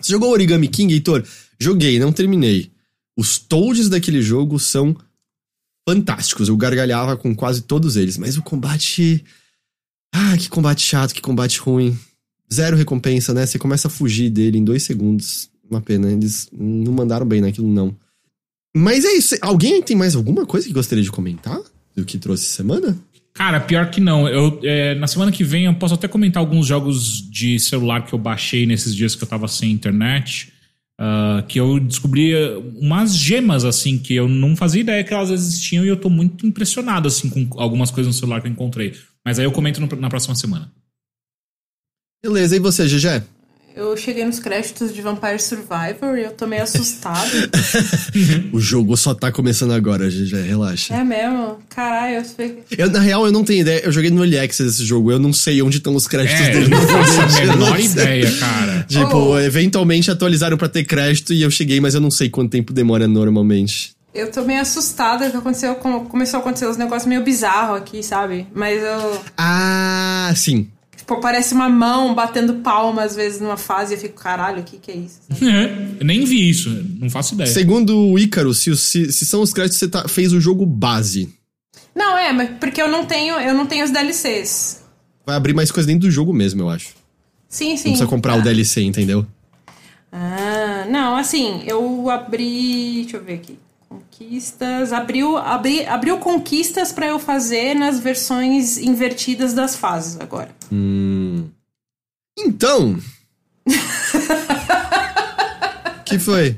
Você 0.00 0.12
jogou 0.12 0.30
Origami 0.30 0.68
King, 0.68 0.94
Heitor? 0.94 1.24
Joguei, 1.58 1.98
não 1.98 2.12
terminei. 2.12 2.70
Os 3.16 3.38
Toads 3.38 3.88
daquele 3.88 4.22
jogo 4.22 4.60
são 4.60 4.96
fantásticos. 5.88 6.48
Eu 6.48 6.56
gargalhava 6.56 7.16
com 7.16 7.34
quase 7.34 7.62
todos 7.62 7.96
eles, 7.96 8.16
mas 8.16 8.36
o 8.36 8.42
combate. 8.42 9.24
Ah, 10.14 10.36
que 10.36 10.48
combate 10.48 10.82
chato, 10.82 11.14
que 11.14 11.22
combate 11.22 11.58
ruim. 11.58 11.98
Zero 12.52 12.76
recompensa, 12.76 13.32
né? 13.32 13.46
Você 13.46 13.58
começa 13.58 13.88
a 13.88 13.90
fugir 13.90 14.30
dele 14.30 14.58
em 14.58 14.64
dois 14.64 14.82
segundos. 14.82 15.50
Uma 15.70 15.80
pena, 15.80 16.10
eles 16.12 16.48
não 16.52 16.92
mandaram 16.92 17.24
bem 17.24 17.40
naquilo, 17.40 17.68
não. 17.68 17.96
Mas 18.76 19.04
é 19.04 19.12
isso. 19.12 19.36
Alguém 19.40 19.82
tem 19.82 19.96
mais 19.96 20.14
alguma 20.14 20.44
coisa 20.44 20.66
que 20.66 20.72
gostaria 20.72 21.02
de 21.02 21.10
comentar 21.10 21.58
do 21.96 22.04
que 22.04 22.18
trouxe 22.18 22.44
semana? 22.44 22.98
Cara, 23.34 23.60
pior 23.60 23.90
que 23.90 24.00
não. 24.00 24.28
Eu, 24.28 24.60
é, 24.62 24.94
na 24.94 25.06
semana 25.06 25.32
que 25.32 25.42
vem 25.42 25.64
eu 25.64 25.74
posso 25.74 25.94
até 25.94 26.06
comentar 26.06 26.40
alguns 26.40 26.66
jogos 26.66 27.22
de 27.30 27.58
celular 27.58 28.04
que 28.04 28.12
eu 28.12 28.18
baixei 28.18 28.66
nesses 28.66 28.94
dias 28.94 29.14
que 29.14 29.24
eu 29.24 29.28
tava 29.28 29.48
sem 29.48 29.70
internet. 29.70 30.51
Uh, 31.02 31.44
que 31.48 31.58
eu 31.58 31.80
descobri 31.80 32.32
umas 32.76 33.16
gemas, 33.16 33.64
assim, 33.64 33.98
que 33.98 34.14
eu 34.14 34.28
não 34.28 34.54
fazia 34.54 34.82
ideia 34.82 35.02
que 35.02 35.12
elas 35.12 35.30
existiam 35.30 35.84
e 35.84 35.88
eu 35.88 35.96
tô 35.96 36.08
muito 36.08 36.46
impressionado, 36.46 37.08
assim, 37.08 37.28
com 37.28 37.60
algumas 37.60 37.90
coisas 37.90 38.14
no 38.14 38.20
celular 38.20 38.40
que 38.40 38.46
eu 38.46 38.52
encontrei. 38.52 38.94
Mas 39.24 39.36
aí 39.36 39.44
eu 39.44 39.50
comento 39.50 39.80
no, 39.80 39.88
na 39.96 40.08
próxima 40.08 40.36
semana. 40.36 40.72
Beleza, 42.22 42.54
e 42.54 42.60
você, 42.60 42.86
GG? 42.86 43.24
Eu 43.74 43.96
cheguei 43.96 44.24
nos 44.24 44.38
créditos 44.38 44.92
de 44.94 45.00
Vampire 45.00 45.38
Survivor 45.38 46.18
e 46.18 46.24
eu 46.24 46.30
tô 46.32 46.46
meio 46.46 46.62
assustado. 46.62 47.30
O 48.52 48.60
jogo 48.60 48.96
só 48.96 49.14
tá 49.14 49.32
começando 49.32 49.72
agora, 49.72 50.10
já 50.10 50.36
relaxa. 50.36 50.94
é 50.94 51.02
mesmo? 51.02 51.58
Caralho, 51.70 52.16
eu 52.16 52.24
fiquei... 52.24 52.62
Eu, 52.76 52.90
na 52.90 53.00
real, 53.00 53.24
eu 53.24 53.32
não 53.32 53.42
tenho 53.42 53.60
ideia. 53.62 53.80
Eu 53.84 53.90
joguei 53.90 54.10
no 54.10 54.18
Early 54.22 54.38
Access 54.38 54.68
esse 54.68 54.84
jogo. 54.84 55.10
Eu 55.10 55.18
não 55.18 55.32
sei 55.32 55.62
onde 55.62 55.78
estão 55.78 55.94
os 55.94 56.06
créditos 56.06 56.40
É, 56.40 56.50
dele. 56.52 56.68
não 56.68 56.80
faço 56.86 57.20
a 57.20 57.26
menor 57.46 57.76
sei. 57.78 57.86
ideia, 57.86 58.30
cara. 58.38 58.84
Tipo, 58.86 59.16
Oh. 59.16 59.38
eventualmente 59.40 60.10
atualizaram 60.10 60.58
pra 60.58 60.68
ter 60.68 60.84
crédito 60.84 61.32
e 61.32 61.40
eu 61.42 61.50
cheguei, 61.50 61.80
mas 61.80 61.94
eu 61.94 62.00
não 62.00 62.10
sei 62.10 62.28
quanto 62.28 62.50
tempo 62.50 62.72
demora 62.74 63.08
normalmente. 63.08 63.92
Eu 64.14 64.30
tô 64.30 64.42
meio 64.42 64.60
assustada 64.60 65.30
que 65.30 65.36
aconteceu, 65.36 65.74
com- 65.76 66.04
começou 66.04 66.38
a 66.38 66.40
acontecer 66.40 66.66
uns 66.66 66.76
negócios 66.76 67.06
meio 67.08 67.22
bizarros 67.24 67.78
aqui, 67.78 68.02
sabe? 68.02 68.46
Mas 68.54 68.82
eu. 68.82 69.22
Ah, 69.38 70.30
sim. 70.36 70.68
Tipo, 71.02 71.20
parece 71.20 71.52
uma 71.52 71.68
mão 71.68 72.14
batendo 72.14 72.54
palma 72.54 73.02
às 73.02 73.16
vezes 73.16 73.40
numa 73.40 73.56
fase 73.56 73.92
e 73.92 73.96
eu 73.96 74.00
fico, 74.00 74.14
caralho, 74.20 74.60
o 74.60 74.62
que 74.64 74.76
que 74.78 74.90
é 74.92 74.94
isso? 74.96 75.20
É, 75.44 75.98
eu 76.00 76.06
nem 76.06 76.24
vi 76.24 76.48
isso, 76.48 76.70
não 77.00 77.10
faço 77.10 77.34
ideia. 77.34 77.50
Segundo 77.50 77.96
o 77.98 78.16
Ícaro, 78.16 78.54
se, 78.54 78.70
os- 78.70 78.80
se, 78.80 79.10
se 79.12 79.26
são 79.26 79.42
os 79.42 79.52
créditos, 79.52 79.78
você 79.78 79.88
tá- 79.88 80.06
fez 80.06 80.32
o 80.32 80.40
jogo 80.40 80.64
base. 80.64 81.28
Não, 81.94 82.16
é, 82.16 82.32
mas 82.32 82.50
porque 82.60 82.80
eu 82.80 82.88
não 82.88 83.04
tenho, 83.04 83.34
eu 83.34 83.52
não 83.52 83.66
tenho 83.66 83.84
os 83.84 83.90
DLCs. 83.90 84.80
Vai 85.26 85.34
abrir 85.36 85.54
mais 85.54 85.72
coisa 85.72 85.86
dentro 85.88 86.08
do 86.08 86.10
jogo 86.10 86.32
mesmo, 86.32 86.62
eu 86.62 86.70
acho. 86.70 86.90
Sim, 87.48 87.76
sim. 87.76 87.88
Não 87.88 87.92
precisa 87.96 88.06
comprar 88.06 88.34
Ah. 88.34 88.36
o 88.36 88.42
DLC, 88.42 88.82
entendeu? 88.82 89.26
Ah, 90.12 90.86
não, 90.88 91.16
assim, 91.16 91.62
eu 91.66 92.08
abri. 92.10 93.02
Deixa 93.02 93.16
eu 93.16 93.24
ver 93.24 93.34
aqui. 93.34 93.58
Conquistas. 93.92 94.92
Abriu, 94.92 95.36
abri, 95.36 95.86
abriu 95.86 96.18
conquistas 96.18 96.92
pra 96.92 97.06
eu 97.06 97.18
fazer 97.18 97.74
nas 97.74 98.00
versões 98.00 98.78
invertidas 98.78 99.52
das 99.52 99.76
fases 99.76 100.18
agora. 100.18 100.50
Então. 102.38 102.98
que 106.06 106.18
foi? 106.18 106.56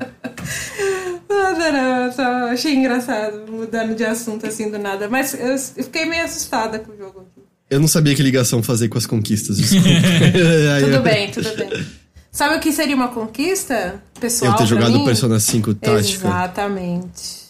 Não, 1.29 1.73
não, 1.73 2.13
só 2.13 2.23
achei 2.51 2.75
engraçado 2.75 3.51
mudando 3.51 3.97
de 3.97 4.05
assunto 4.05 4.47
assim 4.47 4.71
do 4.71 4.79
nada. 4.79 5.09
Mas 5.09 5.35
eu, 5.35 5.59
fiquei 5.59 6.05
meio 6.05 6.25
assustada 6.25 6.79
com 6.79 6.93
o 6.93 6.97
jogo. 6.97 7.27
Eu 7.69 7.81
não 7.81 7.89
sabia 7.89 8.15
que 8.15 8.23
ligação 8.23 8.63
fazer 8.63 8.89
com 8.89 8.99
as 8.99 9.07
conquistas, 9.07 9.57
desculpa. 9.57 9.89
Tudo 10.81 11.03
bem, 11.03 11.31
tudo 11.31 11.57
bem. 11.57 12.04
Sabe 12.35 12.57
o 12.57 12.61
que 12.61 12.73
seria 12.73 12.97
uma 12.97 13.07
conquista 13.07 14.03
pessoal? 14.19 14.51
Eu 14.51 14.57
ter 14.59 14.67
jogado 14.67 14.99
mim? 14.99 15.05
Persona 15.05 15.39
5 15.39 15.73
Tática. 15.75 16.27
Exatamente. 16.27 17.45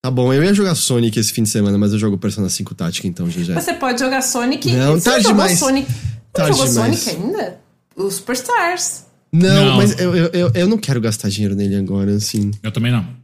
Tá 0.00 0.12
bom, 0.12 0.32
eu 0.32 0.44
ia 0.44 0.54
jogar 0.54 0.76
Sonic 0.76 1.18
esse 1.18 1.32
fim 1.32 1.42
de 1.42 1.48
semana, 1.48 1.76
mas 1.76 1.92
eu 1.92 1.98
jogo 1.98 2.16
Persona 2.16 2.48
5 2.48 2.72
Tática 2.72 3.08
então, 3.08 3.26
GG. 3.26 3.52
Você 3.54 3.74
pode 3.74 3.98
jogar 3.98 4.22
Sonic. 4.22 4.72
Não, 4.72 4.94
Você 4.94 5.10
tarde 5.10 5.24
jogou 5.24 5.38
demais. 5.38 5.58
Sonic. 5.58 5.92
Tarde 6.32 6.50
não 6.52 6.56
jogou 6.56 6.72
demais. 6.72 6.98
Sonic 7.00 7.24
ainda? 7.26 7.60
O 7.96 8.08
Superstars. 8.08 9.06
Não, 9.32 9.64
Não. 9.66 9.76
mas 9.76 9.98
eu, 9.98 10.14
eu, 10.14 10.26
eu, 10.32 10.50
eu 10.54 10.68
não 10.68 10.78
quero 10.78 11.00
gastar 11.00 11.28
dinheiro 11.28 11.56
nele 11.56 11.74
agora, 11.74 12.14
assim. 12.14 12.52
Eu 12.62 12.70
também 12.70 12.92
não. 12.92 13.17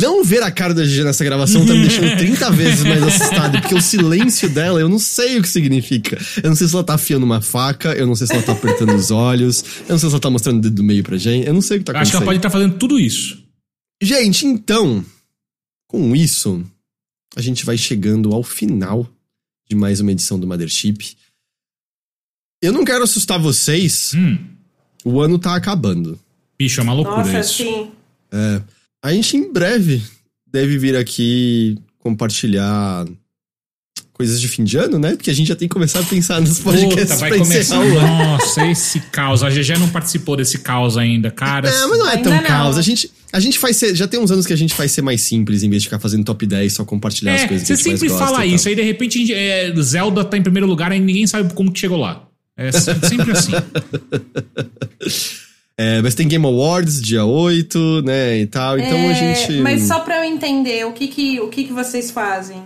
Não 0.00 0.24
ver 0.24 0.42
a 0.42 0.50
cara 0.50 0.72
da 0.72 0.82
GG 0.82 1.04
nessa 1.04 1.22
gravação 1.22 1.66
tá 1.66 1.74
me 1.74 1.82
deixando 1.82 2.16
30 2.16 2.50
vezes 2.50 2.82
mais 2.84 3.02
assustado, 3.02 3.60
porque 3.60 3.74
o 3.74 3.80
silêncio 3.80 4.48
dela, 4.48 4.80
eu 4.80 4.88
não 4.88 4.98
sei 4.98 5.38
o 5.38 5.42
que 5.42 5.48
significa. 5.48 6.18
Eu 6.42 6.48
não 6.50 6.56
sei 6.56 6.66
se 6.66 6.74
ela 6.74 6.82
tá 6.82 6.94
afiando 6.94 7.26
uma 7.26 7.42
faca, 7.42 7.92
eu 7.92 8.06
não 8.06 8.14
sei 8.16 8.26
se 8.26 8.32
ela 8.32 8.42
tá 8.42 8.52
apertando 8.52 8.94
os 8.94 9.10
olhos, 9.10 9.62
eu 9.82 9.90
não 9.90 9.98
sei 9.98 10.08
se 10.08 10.14
ela 10.14 10.20
tá 10.20 10.30
mostrando 10.30 10.58
o 10.58 10.60
dedo 10.62 10.76
do 10.76 10.82
meio 10.82 11.02
pra 11.04 11.16
gente, 11.18 11.46
eu 11.46 11.52
não 11.54 11.60
sei 11.60 11.76
o 11.76 11.80
que 11.80 11.84
tá 11.84 11.92
Eu 11.92 11.98
acho 11.98 12.10
que 12.10 12.16
acontecendo. 12.16 12.22
ela 12.22 12.26
pode 12.26 12.38
estar 12.38 12.50
fazendo 12.50 12.78
tudo 12.78 12.98
isso. 12.98 13.42
Gente, 14.02 14.46
então, 14.46 15.04
com 15.86 16.16
isso, 16.16 16.64
a 17.36 17.42
gente 17.42 17.64
vai 17.66 17.76
chegando 17.76 18.32
ao 18.32 18.42
final 18.42 19.06
de 19.68 19.76
mais 19.76 20.00
uma 20.00 20.10
edição 20.10 20.40
do 20.40 20.46
Mothership. 20.46 21.16
Eu 22.62 22.72
não 22.72 22.84
quero 22.84 23.04
assustar 23.04 23.38
vocês, 23.38 24.12
Hum, 24.14 24.38
o 25.04 25.20
ano 25.20 25.38
tá 25.38 25.54
acabando. 25.54 26.18
bicho, 26.58 26.80
é 26.80 26.82
uma 26.82 26.94
loucura 26.94 27.18
Nossa, 27.18 27.40
isso. 27.40 27.54
sim. 27.62 27.90
A 29.02 29.12
gente 29.12 29.36
em 29.36 29.52
breve 29.52 30.02
deve 30.50 30.76
vir 30.78 30.96
aqui 30.96 31.78
compartilhar 31.98 33.06
coisas 34.12 34.38
de 34.40 34.48
fim 34.48 34.62
de 34.64 34.76
ano, 34.76 34.98
né? 34.98 35.12
Porque 35.16 35.30
a 35.30 35.34
gente 35.34 35.48
já 35.48 35.56
tem 35.56 35.66
que 35.66 35.72
começar 35.72 36.00
a 36.00 36.02
pensar 36.02 36.40
nos 36.40 36.58
podcasts 36.58 37.04
Puta, 37.04 37.16
vai 37.16 37.38
começar. 37.38 37.78
o 37.78 37.82
ano. 37.82 38.00
Nossa, 38.00 38.66
esse 38.66 39.00
caos. 39.00 39.42
A 39.42 39.48
GG 39.48 39.78
não 39.78 39.88
participou 39.88 40.36
desse 40.36 40.58
caos 40.58 40.98
ainda, 40.98 41.30
cara. 41.30 41.68
É, 41.70 41.86
mas 41.86 41.98
não 41.98 42.06
é 42.06 42.16
Ainda 42.16 42.22
tão 42.24 42.36
não. 42.36 42.42
caos. 42.44 42.76
A 42.76 42.82
gente, 42.82 43.10
a 43.32 43.40
gente 43.40 43.58
faz 43.58 43.76
ser, 43.78 43.94
já 43.94 44.06
tem 44.06 44.20
uns 44.20 44.30
anos 44.30 44.44
que 44.46 44.52
a 44.52 44.56
gente 44.56 44.74
faz 44.74 44.92
ser 44.92 45.00
mais 45.00 45.22
simples, 45.22 45.62
em 45.62 45.70
vez 45.70 45.82
de 45.82 45.88
ficar 45.88 45.98
fazendo 45.98 46.22
top 46.24 46.44
10, 46.44 46.70
só 46.70 46.84
compartilhar 46.84 47.34
as 47.34 47.40
É, 47.42 47.48
coisas 47.48 47.62
que 47.66 47.68
você 47.68 47.72
a 47.72 47.76
gente 47.76 47.86
mais 47.88 48.00
sempre 48.00 48.12
gosta 48.18 48.26
fala 48.26 48.44
isso, 48.46 48.68
aí 48.68 48.74
de 48.74 48.82
repente 48.82 49.32
é, 49.32 49.72
Zelda 49.80 50.22
tá 50.22 50.36
em 50.36 50.42
primeiro 50.42 50.66
lugar 50.66 50.92
e 50.92 51.00
ninguém 51.00 51.26
sabe 51.26 51.54
como 51.54 51.72
que 51.72 51.80
chegou 51.80 51.96
lá. 51.96 52.26
É 52.58 52.70
se- 52.72 52.92
sempre 53.08 53.30
assim. 53.32 53.52
É, 55.82 56.02
mas 56.02 56.14
tem 56.14 56.28
Game 56.28 56.44
Awards 56.44 57.00
dia 57.00 57.24
8, 57.24 58.02
né, 58.02 58.38
e 58.40 58.46
tal. 58.46 58.78
Então 58.78 58.98
a 58.98 59.12
É, 59.12 59.34
gente... 59.34 59.60
Mas 59.62 59.82
só 59.84 60.00
pra 60.00 60.18
eu 60.18 60.24
entender, 60.24 60.84
o 60.84 60.92
que 60.92 61.08
que, 61.08 61.40
o 61.40 61.48
que, 61.48 61.64
que 61.64 61.72
vocês 61.72 62.10
fazem? 62.10 62.62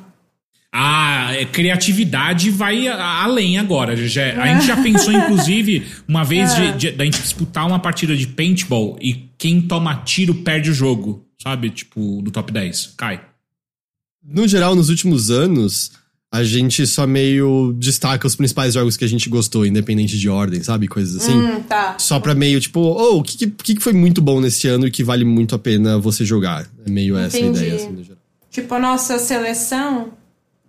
A 0.72 1.32
é, 1.34 1.44
criatividade 1.44 2.50
vai 2.50 2.88
a- 2.88 3.22
além 3.22 3.56
agora. 3.58 3.96
Já, 3.96 4.42
a 4.42 4.46
gente 4.54 4.66
já 4.66 4.76
pensou, 4.82 5.12
inclusive, 5.14 5.86
uma 6.08 6.24
vez 6.24 6.52
É. 6.54 6.72
de, 6.72 6.78
de- 6.78 6.90
da 6.90 7.04
gente 7.04 7.22
disputar 7.22 7.64
uma 7.66 7.78
partida 7.78 8.16
de 8.16 8.26
paintball 8.26 8.98
e 9.00 9.28
quem 9.38 9.60
toma 9.62 9.94
tiro 10.04 10.34
perde 10.34 10.70
o 10.70 10.74
jogo, 10.74 11.24
sabe? 11.40 11.70
Tipo, 11.70 12.20
do 12.20 12.32
top 12.32 12.50
10. 12.52 12.94
Cai. 12.96 13.20
No 14.26 14.48
geral, 14.48 14.74
nos 14.74 14.88
últimos 14.88 15.30
anos, 15.30 15.92
a 16.34 16.42
gente 16.42 16.84
só 16.84 17.06
meio 17.06 17.72
destaca 17.78 18.26
os 18.26 18.34
principais 18.34 18.74
jogos 18.74 18.96
que 18.96 19.04
a 19.04 19.08
gente 19.08 19.28
gostou, 19.28 19.64
independente 19.64 20.18
de 20.18 20.28
ordem, 20.28 20.64
sabe? 20.64 20.88
Coisas 20.88 21.22
assim. 21.22 21.32
Hum, 21.32 21.62
tá. 21.62 21.96
Só 21.96 22.18
pra 22.18 22.34
meio, 22.34 22.60
tipo, 22.60 22.80
oh, 22.80 23.20
o 23.20 23.22
que, 23.22 23.46
que, 23.46 23.76
que 23.76 23.80
foi 23.80 23.92
muito 23.92 24.20
bom 24.20 24.40
nesse 24.40 24.66
ano 24.66 24.84
e 24.84 24.90
que 24.90 25.04
vale 25.04 25.24
muito 25.24 25.54
a 25.54 25.60
pena 25.60 25.96
você 25.96 26.24
jogar? 26.24 26.68
É 26.84 26.90
meio 26.90 27.16
essa 27.16 27.36
a 27.36 27.40
Entendi. 27.40 27.58
ideia, 27.60 27.76
assim, 27.76 27.92
no 27.92 28.02
geral. 28.02 28.18
Tipo, 28.50 28.74
a 28.74 28.80
nossa 28.80 29.16
seleção. 29.16 30.12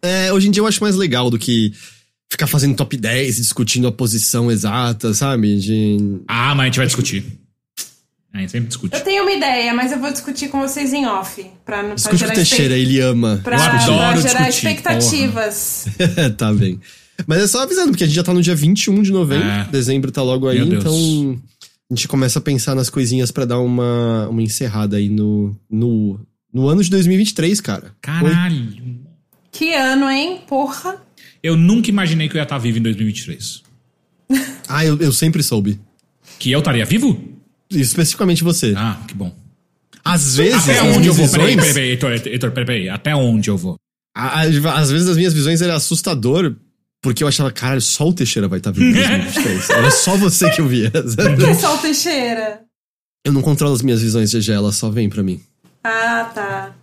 É, 0.03 0.31
hoje 0.31 0.49
em 0.49 0.51
dia 0.51 0.61
eu 0.61 0.67
acho 0.67 0.83
mais 0.83 0.95
legal 0.95 1.31
do 1.31 1.39
que 1.39 1.73
ficar 2.29 2.45
fazendo 2.45 2.75
top 2.75 2.95
10 2.95 3.39
e 3.39 3.41
discutindo 3.41 3.87
a 3.87 3.91
posição 3.91 4.51
exata, 4.51 5.15
sabe? 5.15 5.57
De... 5.57 5.97
Ah, 6.27 6.53
mas 6.53 6.61
a 6.61 6.65
gente 6.65 6.77
vai 6.77 6.85
discutir. 6.85 7.25
A 8.35 8.39
gente 8.39 8.51
sempre 8.51 8.67
discute. 8.67 8.93
Eu 8.93 9.01
tenho 9.01 9.23
uma 9.23 9.31
ideia, 9.31 9.73
mas 9.73 9.93
eu 9.93 9.99
vou 9.99 10.11
discutir 10.11 10.49
com 10.49 10.59
vocês 10.59 10.91
em 10.91 11.05
off. 11.05 11.41
Pra, 11.63 11.81
pra 11.81 11.95
Discute 11.95 12.11
com 12.15 12.17
gerar 12.17 12.33
o 12.33 12.35
Teixeira, 12.35 12.77
ele 12.77 12.99
ama. 12.99 13.39
Pra, 13.41 13.55
Eu 13.55 13.63
adoro 13.63 13.87
pra 13.87 14.15
gerar 14.15 14.49
discutir, 14.49 14.67
expectativas. 14.67 15.85
tá 16.37 16.53
bem. 16.53 16.77
Mas 17.25 17.43
é 17.43 17.47
só 17.47 17.63
avisando, 17.63 17.91
porque 17.91 18.03
a 18.03 18.07
gente 18.07 18.15
já 18.17 18.23
tá 18.23 18.33
no 18.33 18.41
dia 18.41 18.53
21 18.53 19.01
de 19.03 19.11
novembro, 19.13 19.47
É. 19.47 19.65
dezembro 19.71 20.11
tá 20.11 20.21
logo 20.21 20.49
aí, 20.49 20.59
então 20.59 21.39
a 21.89 21.95
gente 21.95 22.09
começa 22.09 22.39
a 22.39 22.41
pensar 22.41 22.75
nas 22.75 22.89
coisinhas 22.89 23.31
pra 23.31 23.45
dar 23.45 23.59
uma, 23.59 24.27
uma 24.27 24.41
encerrada 24.41 24.97
aí 24.97 25.07
no, 25.07 25.55
no, 25.71 26.19
no 26.53 26.67
ano 26.67 26.83
de 26.83 26.89
2023, 26.89 27.61
cara. 27.61 27.85
Oi? 27.85 27.91
Caralho. 28.01 28.99
Que 29.49 29.73
ano, 29.73 30.09
hein? 30.09 30.41
Porra. 30.45 30.97
Eu 31.41 31.55
nunca 31.55 31.89
imaginei 31.89 32.27
que 32.27 32.35
eu 32.35 32.39
ia 32.39 32.43
estar 32.43 32.57
vivo 32.57 32.79
em 32.79 32.81
2023. 32.81 33.63
Ah, 34.67 34.83
eu, 34.83 34.97
eu 34.99 35.13
sempre 35.13 35.41
soube. 35.41 35.79
Que 36.37 36.51
eu 36.51 36.59
estaria 36.59 36.85
vivo? 36.85 37.34
Especificamente 37.69 38.43
você. 38.43 38.73
Ah, 38.75 38.97
que 39.07 39.13
bom. 39.13 39.33
Às 40.03 40.35
vezes, 40.35 40.69
Até 40.69 40.83
onde 40.83 41.07
eu 41.07 41.13
vou? 41.13 41.27
Peraí, 41.27 41.55
visões, 41.55 41.55
peraí, 41.55 41.73
peraí, 41.73 41.89
Heitor, 41.89 42.11
Heitor, 42.11 42.51
peraí, 42.51 42.65
peraí. 42.65 42.89
Até 42.89 43.15
onde 43.15 43.49
eu 43.49 43.57
vou? 43.57 43.75
às 44.13 44.91
vezes 44.91 45.09
as 45.09 45.17
minhas 45.17 45.33
visões 45.33 45.61
eram 45.61 45.75
assustador, 45.75 46.55
porque 47.01 47.21
eu 47.23 47.27
achava, 47.27 47.51
caralho, 47.51 47.81
só 47.81 48.07
o 48.07 48.13
Teixeira 48.13 48.47
vai 48.47 48.59
estar 48.59 48.71
vivo 48.71 48.85
em 48.85 48.93
2023. 48.93 49.69
Era 49.75 49.91
só 49.91 50.15
você 50.15 50.49
que 50.51 50.61
eu 50.61 50.67
via. 50.67 50.89
Por 50.89 51.35
que 51.37 51.55
só 51.55 51.75
o 51.75 51.77
Teixeira? 51.79 52.61
eu 53.25 53.33
não 53.33 53.41
controlo 53.41 53.73
as 53.73 53.81
minhas 53.81 54.01
visões, 54.01 54.31
GG, 54.31 54.51
elas 54.51 54.75
só 54.75 54.89
vêm 54.89 55.09
pra 55.09 55.23
mim. 55.23 55.41
Ah, 55.83 56.31
tá. 56.33 56.75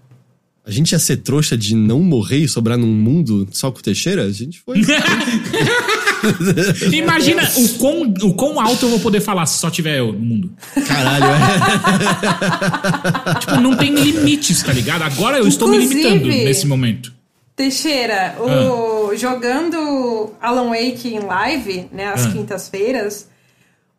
A 0.66 0.70
gente 0.70 0.92
ia 0.92 0.98
ser 0.98 1.18
trouxa 1.18 1.56
de 1.56 1.74
não 1.74 2.00
morrer 2.00 2.38
e 2.38 2.48
sobrar 2.48 2.76
num 2.76 2.86
mundo 2.86 3.48
só 3.52 3.70
com 3.70 3.78
o 3.78 3.82
Teixeira? 3.82 4.24
A 4.24 4.30
gente 4.32 4.60
foi. 4.60 4.80
Imagina 6.92 7.42
o 7.56 7.68
quão, 7.78 8.02
o 8.22 8.34
quão 8.34 8.60
alto 8.60 8.86
eu 8.86 8.90
vou 8.90 9.00
poder 9.00 9.20
falar 9.20 9.46
se 9.46 9.58
só 9.58 9.68
tiver 9.70 9.98
eu 9.98 10.12
no 10.12 10.18
mundo. 10.20 10.52
Caralho, 10.86 11.24
é. 11.24 13.32
Tipo, 13.40 13.60
não 13.60 13.76
tem 13.76 13.92
limites, 13.94 14.62
tá 14.62 14.72
ligado? 14.72 15.02
Agora 15.02 15.38
eu 15.38 15.46
estou 15.48 15.68
me 15.68 15.76
Inclusive- 15.76 16.02
limitando 16.08 16.28
nesse 16.44 16.66
momento. 16.66 17.12
Teixeira, 17.54 18.34
o, 18.40 19.14
jogando 19.16 20.32
Alan 20.40 20.68
Wake 20.70 21.14
em 21.14 21.20
live, 21.20 21.86
né, 21.92 22.06
às 22.14 22.24
Ah. 22.26 22.30
quintas-feiras, 22.30 23.28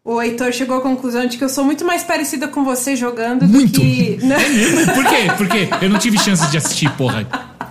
o 0.04 0.20
Heitor 0.22 0.52
chegou 0.52 0.76
à 0.78 0.82
conclusão 0.82 1.26
de 1.28 1.38
que 1.38 1.44
eu 1.44 1.50
sou 1.50 1.64
muito 1.64 1.86
mais 1.86 2.04
parecida 2.04 2.48
com 2.48 2.64
você 2.66 2.96
jogando 2.96 3.48
Muito. 3.48 3.74
do 3.74 3.80
que. 3.82 4.18
Né? 4.26 4.38
Por 4.94 5.06
quê? 5.06 5.32
Por 5.38 5.48
quê? 5.48 5.70
Eu 5.82 5.90
não 5.90 6.00
tive 6.00 6.18
chance 6.18 6.50
de 6.50 6.58
assistir, 6.58 6.90
porra. 6.98 7.26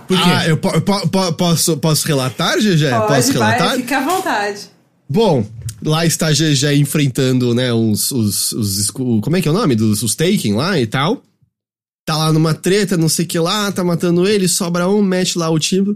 Por 0.07 0.17
quê? 0.17 0.23
Ah, 0.25 0.47
eu 0.47 0.57
po- 0.57 0.81
po- 0.81 1.07
po- 1.07 1.33
posso, 1.33 1.77
posso 1.77 2.07
relatar, 2.07 2.57
GG? 2.59 2.89
posso 2.89 3.07
Pode, 3.07 3.31
relatar? 3.31 3.67
vai, 3.69 3.77
fica 3.77 3.97
à 3.97 4.01
vontade. 4.05 4.61
Bom, 5.09 5.45
lá 5.83 6.05
está 6.05 6.31
GG 6.31 6.73
enfrentando, 6.75 7.53
né, 7.53 7.71
os, 7.73 8.11
os, 8.11 8.51
os 8.53 8.89
Como 8.91 9.35
é 9.35 9.41
que 9.41 9.47
é 9.47 9.51
o 9.51 9.53
nome? 9.53 9.75
Dos 9.75 10.01
os 10.03 10.15
Taken 10.15 10.55
lá 10.55 10.79
e 10.79 10.87
tal. 10.87 11.23
Tá 12.05 12.17
lá 12.17 12.33
numa 12.33 12.53
treta, 12.53 12.97
não 12.97 13.07
sei 13.07 13.23
o 13.23 13.27
que 13.27 13.39
lá, 13.39 13.71
tá 13.71 13.83
matando 13.83 14.27
ele, 14.27 14.47
sobra 14.47 14.89
um, 14.89 15.01
mete 15.01 15.37
lá 15.37 15.49
o 15.49 15.57
timbre. 15.57 15.95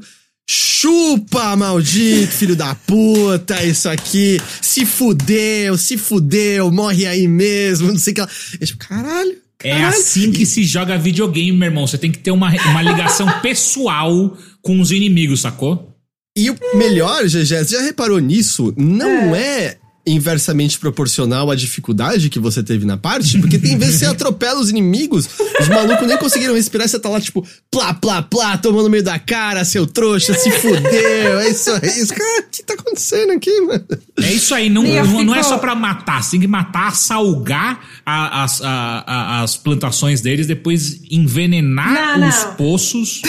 Chupa, 0.49 1.53
maldito, 1.57 2.31
filho 2.31 2.55
da 2.55 2.73
puta, 2.73 3.61
isso 3.65 3.89
aqui. 3.89 4.39
Se 4.61 4.85
fudeu, 4.85 5.77
se 5.77 5.97
fudeu, 5.97 6.71
morre 6.71 7.05
aí 7.05 7.27
mesmo, 7.27 7.89
não 7.89 7.97
sei 7.99 8.13
o 8.13 8.15
que 8.15 8.21
lá. 8.21 8.29
Eu, 8.61 8.65
tipo, 8.67 8.79
caralho. 8.87 9.35
É 9.63 9.71
caralho. 9.71 9.87
assim 9.87 10.31
que 10.31 10.45
se 10.45 10.63
joga 10.63 10.97
videogame, 10.97 11.51
meu 11.51 11.67
irmão. 11.67 11.87
Você 11.87 11.97
tem 11.97 12.11
que 12.11 12.19
ter 12.19 12.31
uma, 12.31 12.49
uma 12.49 12.81
ligação 12.81 13.27
pessoal 13.41 14.37
com 14.61 14.79
os 14.79 14.91
inimigos, 14.91 15.41
sacou? 15.41 15.95
E 16.37 16.51
o 16.51 16.57
melhor, 16.75 17.23
GG, 17.23 17.45
você 17.45 17.65
já 17.65 17.81
reparou 17.81 18.19
nisso? 18.19 18.71
Não 18.77 19.35
é. 19.35 19.77
Inversamente 20.07 20.79
proporcional 20.79 21.51
à 21.51 21.55
dificuldade 21.55 22.29
que 22.29 22.39
você 22.39 22.63
teve 22.63 22.85
na 22.85 22.97
parte, 22.97 23.37
porque 23.39 23.59
tem 23.59 23.77
vezes 23.77 23.95
que 23.95 23.99
você 23.99 24.05
atropela 24.11 24.59
os 24.59 24.69
inimigos, 24.69 25.27
os 25.59 25.67
malucos 25.67 26.07
nem 26.07 26.17
conseguiram 26.17 26.53
respirar, 26.55 26.87
você 26.87 26.97
tá 26.99 27.09
lá, 27.09 27.19
tipo, 27.19 27.45
plá, 27.69 27.93
plá, 27.93 28.21
plá, 28.21 28.57
tomando 28.57 28.85
no 28.85 28.89
meio 28.89 29.03
da 29.03 29.19
cara, 29.19 29.65
seu 29.65 29.85
trouxa, 29.85 30.33
se 30.33 30.49
fudeu, 30.49 31.39
é 31.39 31.49
isso 31.49 31.69
aí. 31.71 32.07
Cara, 32.07 32.39
o 32.39 32.49
que 32.49 32.63
tá 32.63 32.73
acontecendo 32.73 33.33
aqui, 33.33 33.61
mano? 33.61 33.85
É 34.21 34.31
isso 34.31 34.55
aí, 34.55 34.69
não, 34.69 34.85
E 34.85 34.95
eu 34.95 35.05
não, 35.05 35.23
não 35.25 35.35
é 35.35 35.43
só 35.43 35.57
pra 35.57 35.75
matar, 35.75 36.23
você 36.23 36.31
tem 36.31 36.39
que 36.39 36.47
matar, 36.47 36.95
salgar 36.95 37.79
a- 38.05 38.43
as, 38.43 38.61
a- 38.61 39.03
a- 39.05 39.41
as 39.43 39.57
plantações 39.57 40.21
deles, 40.21 40.47
depois 40.47 41.01
envenenar 41.11 42.17
Não, 42.19 42.27
os 42.29 42.43
não. 42.43 42.53
poços. 42.55 43.21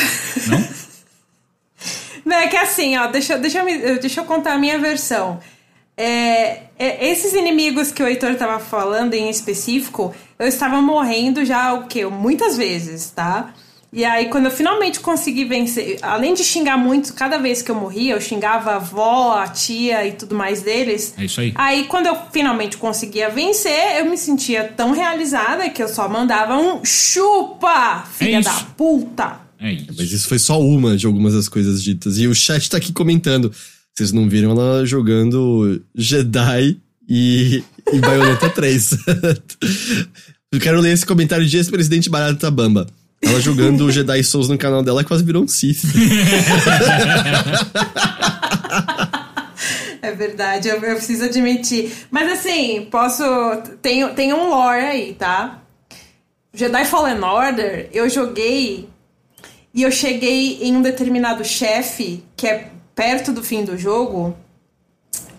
Não? 0.47 0.69
Não, 2.25 2.37
é 2.37 2.47
que 2.47 2.57
assim, 2.59 2.95
ó, 2.99 3.07
deixa, 3.07 3.39
deixa, 3.39 3.65
deixa 4.01 4.21
eu 4.21 4.25
contar 4.25 4.53
a 4.53 4.59
minha 4.59 4.79
versão. 4.79 5.41
É, 5.99 6.63
é, 6.79 7.11
esses 7.11 7.35
inimigos 7.35 7.91
que 7.91 8.01
o 8.01 8.07
Heitor 8.07 8.37
tava 8.37 8.61
falando 8.61 9.15
em 9.15 9.29
específico, 9.29 10.15
eu 10.39 10.47
estava 10.47 10.81
morrendo 10.81 11.45
já, 11.45 11.75
o 11.75 11.89
quê? 11.89 12.07
Muitas 12.07 12.57
vezes, 12.57 13.11
tá? 13.11 13.53
E 13.93 14.05
aí, 14.05 14.27
quando 14.27 14.45
eu 14.45 14.51
finalmente 14.51 15.01
consegui 15.01 15.45
vencer, 15.47 15.99
além 16.03 16.35
de 16.35 16.45
xingar 16.45 16.77
muito, 16.77 17.15
cada 17.15 17.39
vez 17.39 17.63
que 17.63 17.71
eu 17.71 17.75
morria, 17.75 18.15
eu 18.15 18.21
xingava 18.21 18.73
a 18.73 18.77
avó, 18.77 19.39
a 19.39 19.49
tia 19.49 20.07
e 20.07 20.13
tudo 20.13 20.37
mais 20.37 20.63
deles. 20.63 21.15
É 21.17 21.25
isso 21.25 21.41
aí. 21.41 21.53
Aí, 21.57 21.85
quando 21.87 22.07
eu 22.07 22.17
finalmente 22.31 22.77
conseguia 22.77 23.31
vencer, 23.31 23.97
eu 23.99 24.05
me 24.05 24.17
sentia 24.17 24.65
tão 24.77 24.93
realizada 24.93 25.69
que 25.71 25.83
eu 25.83 25.89
só 25.89 26.09
mandava 26.09 26.57
um 26.57 26.85
chupa, 26.85 28.05
filha 28.13 28.43
da 28.43 28.51
isso. 28.51 28.67
puta. 28.77 29.41
É 29.59 29.73
isso. 29.73 29.95
Mas 29.97 30.13
isso 30.13 30.29
foi 30.29 30.39
só 30.39 30.61
uma 30.61 30.97
de 30.97 31.07
algumas 31.07 31.33
das 31.35 31.49
coisas 31.49 31.83
ditas. 31.83 32.19
E 32.19 32.29
o 32.29 32.35
chat 32.35 32.71
tá 32.71 32.77
aqui 32.77 32.93
comentando. 32.93 33.51
Vocês 33.99 34.13
não 34.13 34.29
viram 34.29 34.53
ela 34.53 34.87
jogando 34.87 35.83
Jedi 35.93 36.79
e, 37.09 37.65
e 37.93 37.99
Bayonetta 37.99 38.49
3. 38.49 38.91
Eu 40.55 40.61
quero 40.61 40.81
ler 40.81 40.93
esse 40.93 41.05
comentário 41.05 41.45
de 41.45 41.57
ex-presidente 41.57 42.09
Barata 42.09 42.49
Bamba. 42.49 42.87
Ela 43.21 43.41
jogando 43.41 43.91
Jedi 43.91 44.23
Souls 44.23 44.49
no 44.49 44.57
canal 44.57 44.85
dela 44.85 45.03
quase 45.03 45.25
virou 45.25 45.43
um 45.43 45.49
Sith. 45.49 45.83
É 50.01 50.13
verdade, 50.13 50.69
eu, 50.69 50.77
eu 50.77 50.95
preciso 50.95 51.25
admitir. 51.25 51.93
Mas 52.09 52.31
assim, 52.33 52.87
posso. 52.89 53.25
Tem, 53.83 54.09
tem 54.15 54.33
um 54.33 54.49
lore 54.49 54.81
aí, 54.81 55.13
tá? 55.13 55.61
Jedi 56.55 56.85
Fallen 56.85 57.21
Order, 57.21 57.91
eu 57.93 58.09
joguei 58.09 58.89
e 59.75 59.83
eu 59.83 59.91
cheguei 59.91 60.61
em 60.63 60.77
um 60.77 60.83
determinado 60.83 61.45
chefe, 61.45 62.23
que 62.37 62.47
é 62.47 62.71
perto 62.99 63.31
do 63.33 63.45
fim 63.45 63.65
do 63.65 63.79
jogo, 63.79 64.37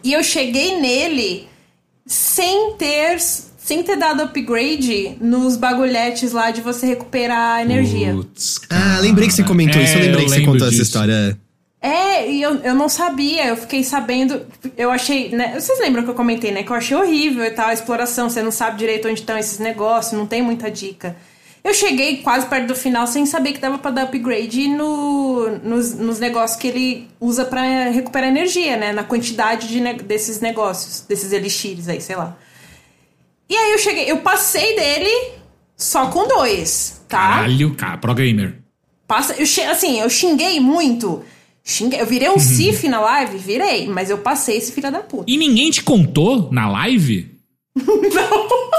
e 0.01 0.13
eu 0.13 0.23
cheguei 0.23 0.79
nele 0.79 1.49
sem 2.07 2.73
ter. 2.77 3.19
Sem 3.19 3.83
ter 3.83 3.97
dado 3.97 4.23
upgrade 4.23 5.15
nos 5.21 5.55
bagulhetes 5.55 6.31
lá 6.31 6.49
de 6.49 6.59
você 6.59 6.87
recuperar 6.87 7.57
a 7.57 7.61
energia. 7.61 8.13
Putz, 8.13 8.59
Ah, 8.67 8.97
lembrei 8.99 9.27
que 9.27 9.33
você 9.35 9.43
comentou 9.43 9.79
É, 9.79 9.83
isso. 9.83 9.93
Eu 9.93 9.99
lembrei 10.05 10.23
eu 10.25 10.27
que 10.29 10.33
você 10.33 10.41
contou 10.41 10.61
essa 10.67 10.69
disso. 10.71 10.81
história. 10.81 11.37
É, 11.79 12.31
e 12.31 12.41
eu, 12.41 12.55
eu 12.63 12.73
não 12.73 12.89
sabia, 12.89 13.45
eu 13.45 13.55
fiquei 13.55 13.83
sabendo. 13.83 14.41
Eu 14.75 14.89
achei. 14.89 15.29
Né, 15.29 15.53
vocês 15.59 15.79
lembram 15.79 16.01
que 16.03 16.09
eu 16.09 16.15
comentei, 16.15 16.51
né? 16.51 16.63
Que 16.63 16.71
eu 16.71 16.75
achei 16.75 16.97
horrível 16.97 17.45
e 17.45 17.51
tal, 17.51 17.67
a 17.67 17.73
exploração, 17.73 18.27
você 18.27 18.41
não 18.41 18.49
sabe 18.51 18.79
direito 18.79 19.07
onde 19.07 19.19
estão 19.19 19.37
esses 19.37 19.59
negócios, 19.59 20.17
não 20.17 20.25
tem 20.25 20.41
muita 20.41 20.71
dica. 20.71 21.15
Eu 21.69 21.73
cheguei 21.75 22.17
quase 22.17 22.47
perto 22.47 22.65
do 22.65 22.75
final 22.75 23.05
sem 23.05 23.27
saber 23.27 23.53
que 23.53 23.59
dava 23.59 23.77
pra 23.77 23.91
dar 23.91 24.05
upgrade 24.05 24.67
no, 24.67 25.51
nos, 25.63 25.93
nos 25.93 26.19
negócios 26.19 26.59
que 26.59 26.67
ele 26.67 27.07
usa 27.21 27.45
pra 27.45 27.61
recuperar 27.91 28.27
energia, 28.27 28.75
né? 28.75 28.91
Na 28.91 29.03
quantidade 29.03 29.67
de 29.67 29.79
desses 30.01 30.41
negócios, 30.41 31.05
desses 31.07 31.31
elixires 31.31 31.87
aí, 31.87 32.01
sei 32.01 32.15
lá. 32.15 32.35
E 33.47 33.55
aí 33.55 33.71
eu 33.71 33.77
cheguei, 33.77 34.09
eu 34.09 34.17
passei 34.17 34.75
dele 34.75 35.33
só 35.77 36.07
com 36.07 36.27
dois, 36.27 37.03
tá? 37.07 37.35
Caralho, 37.35 37.75
cara, 37.75 37.99
pro 37.99 38.15
gamer. 38.15 38.55
Passa, 39.07 39.35
eu, 39.37 39.45
assim, 39.69 39.99
eu 39.99 40.09
xinguei 40.09 40.59
muito. 40.59 41.23
Xinguei, 41.63 42.01
eu 42.01 42.05
virei 42.07 42.31
um 42.31 42.39
Sif 42.41 42.87
na 42.87 42.99
live, 42.99 43.37
virei, 43.37 43.87
mas 43.87 44.09
eu 44.09 44.17
passei 44.17 44.57
esse 44.57 44.71
filho 44.71 44.91
da 44.91 45.01
puta. 45.01 45.25
E 45.27 45.37
ninguém 45.37 45.69
te 45.69 45.83
contou 45.83 46.51
na 46.51 46.67
live? 46.67 47.29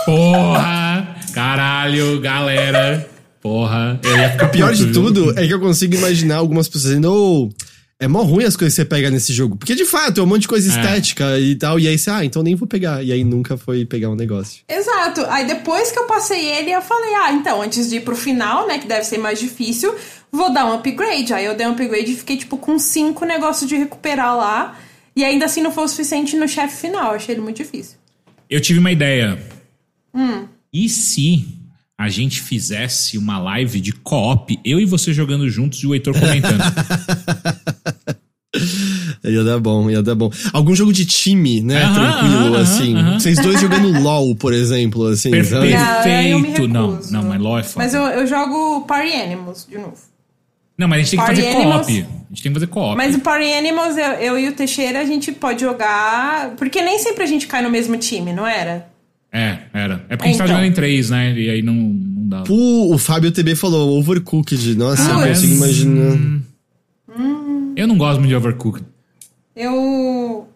Porra! 0.04 0.99
Caralho, 1.32 2.20
galera. 2.20 3.08
Porra. 3.40 3.98
Eu 4.02 4.16
ia 4.16 4.30
ficar 4.30 4.46
O 4.46 4.50
pior 4.50 4.72
de 4.74 4.84
viu? 4.84 4.92
tudo 4.92 5.38
é 5.38 5.46
que 5.46 5.52
eu 5.54 5.60
consigo 5.60 5.94
imaginar 5.94 6.36
algumas 6.36 6.68
pessoas 6.68 6.84
dizendo, 6.94 7.12
ô, 7.12 7.50
é 7.98 8.06
mó 8.06 8.22
ruim 8.22 8.44
as 8.44 8.54
coisas 8.56 8.74
que 8.74 8.82
você 8.82 8.84
pega 8.84 9.10
nesse 9.10 9.32
jogo. 9.32 9.56
Porque 9.56 9.74
de 9.74 9.84
fato 9.86 10.20
é 10.20 10.22
um 10.22 10.26
monte 10.26 10.42
de 10.42 10.48
coisa 10.48 10.70
É. 10.70 10.76
estética 10.80 11.38
e 11.38 11.54
tal. 11.56 11.78
E 11.80 11.88
aí 11.88 11.98
você, 11.98 12.10
ah, 12.10 12.24
então 12.24 12.42
nem 12.42 12.54
vou 12.54 12.68
pegar. 12.68 13.02
E 13.02 13.12
aí 13.12 13.24
nunca 13.24 13.56
foi 13.56 13.86
pegar 13.86 14.10
um 14.10 14.14
negócio. 14.14 14.62
Exato. 14.68 15.24
Aí 15.28 15.46
depois 15.46 15.90
que 15.90 15.98
eu 15.98 16.06
passei 16.06 16.44
ele, 16.44 16.70
eu 16.70 16.82
falei, 16.82 17.14
ah, 17.14 17.32
então, 17.32 17.62
antes 17.62 17.88
de 17.88 17.96
ir 17.96 18.00
pro 18.00 18.14
final, 18.16 18.66
né, 18.68 18.78
que 18.78 18.86
deve 18.86 19.04
ser 19.04 19.18
mais 19.18 19.38
difícil, 19.40 19.94
vou 20.30 20.52
dar 20.52 20.66
um 20.66 20.74
upgrade. 20.74 21.32
Aí 21.32 21.46
eu 21.46 21.56
dei 21.56 21.66
um 21.66 21.70
upgrade 21.72 22.12
e 22.12 22.16
fiquei, 22.16 22.36
tipo, 22.36 22.58
com 22.58 22.78
cinco 22.78 23.24
negócios 23.24 23.68
de 23.68 23.76
recuperar 23.76 24.36
lá. 24.36 24.78
E 25.16 25.24
ainda 25.24 25.46
assim 25.46 25.62
não 25.62 25.72
foi 25.72 25.84
o 25.84 25.88
suficiente 25.88 26.36
no 26.36 26.46
chefe 26.46 26.76
final. 26.88 27.10
Eu 27.10 27.16
achei 27.16 27.34
ele 27.34 27.42
muito 27.42 27.56
difícil. 27.56 27.96
Eu 28.48 28.60
tive 28.60 28.78
uma 28.78 28.92
ideia. 28.92 29.38
Hum. 30.14 30.44
E 30.72 30.88
se 30.88 31.46
a 31.98 32.08
gente 32.08 32.40
fizesse 32.40 33.18
uma 33.18 33.38
live 33.38 33.80
de 33.80 33.92
co-op, 33.92 34.58
eu 34.64 34.80
e 34.80 34.84
você 34.84 35.12
jogando 35.12 35.48
juntos 35.48 35.82
e 35.82 35.86
o 35.86 35.94
Heitor 35.94 36.18
comentando? 36.18 36.62
Ia 39.22 39.44
dar 39.44 39.60
bom, 39.60 39.88
ia 39.88 40.02
dar 40.02 40.14
bom. 40.14 40.30
Algum 40.52 40.74
jogo 40.74 40.92
de 40.92 41.06
time, 41.06 41.60
né? 41.60 41.84
Aham, 41.84 41.94
tranquilo, 41.94 42.54
aham, 42.54 42.62
assim. 42.62 42.96
aham. 42.96 43.20
Vocês 43.20 43.38
dois 43.38 43.60
jogando 43.60 44.00
LOL, 44.00 44.34
por 44.34 44.52
exemplo, 44.52 45.06
assim. 45.06 45.30
Sabe? 45.44 45.68
Perfeito. 45.70 46.66
Não, 46.66 47.00
não, 47.10 47.22
mas 47.22 47.40
LOL 47.40 47.58
é 47.58 47.62
foda. 47.62 47.84
Mas 47.84 47.94
eu, 47.94 48.02
eu 48.02 48.26
jogo 48.26 48.84
Party 48.86 49.12
Animals 49.12 49.66
de 49.70 49.78
novo. 49.78 49.98
Não, 50.76 50.88
mas 50.88 50.96
a 50.96 51.02
gente 51.02 51.10
tem 51.10 51.20
que 51.20 51.26
Party 51.26 51.42
fazer 51.42 51.52
co-op. 51.52 51.90
A 51.92 52.34
gente 52.34 52.42
tem 52.42 52.52
que 52.52 52.54
fazer 52.54 52.66
co-op. 52.66 52.96
Mas 52.96 53.14
o 53.14 53.20
Party 53.20 53.52
Animals, 53.52 53.96
eu, 53.96 54.12
eu 54.14 54.38
e 54.38 54.48
o 54.48 54.52
Teixeira, 54.52 55.00
a 55.00 55.04
gente 55.04 55.30
pode 55.30 55.60
jogar. 55.60 56.54
Porque 56.56 56.82
nem 56.82 56.98
sempre 56.98 57.22
a 57.22 57.26
gente 57.26 57.46
cai 57.46 57.62
no 57.62 57.70
mesmo 57.70 57.96
time, 57.98 58.32
não 58.32 58.46
era? 58.46 58.88
É, 59.32 59.58
era. 59.72 60.04
É 60.08 60.16
porque 60.16 60.28
a 60.28 60.32
gente 60.32 60.38
tá 60.38 60.44
Então. 60.44 60.56
jogando 60.56 60.64
em 60.64 60.72
três, 60.72 61.08
né? 61.10 61.32
E 61.38 61.48
aí 61.50 61.62
não, 61.62 61.74
não 61.74 62.28
dá. 62.28 62.42
Pô, 62.42 62.92
o 62.92 62.98
Fábio 62.98 63.30
TB 63.30 63.54
falou 63.54 63.98
Overcooked. 63.98 64.74
Nossa, 64.76 65.02
eu 65.02 65.14
Putz. 65.18 65.28
consigo 65.28 65.54
imaginar. 65.54 66.40
Eu 67.76 67.86
não 67.86 67.96
gosto 67.96 68.18
muito 68.18 68.28
de 68.30 68.34
Overcooked. 68.36 68.84
Eu. 69.54 70.48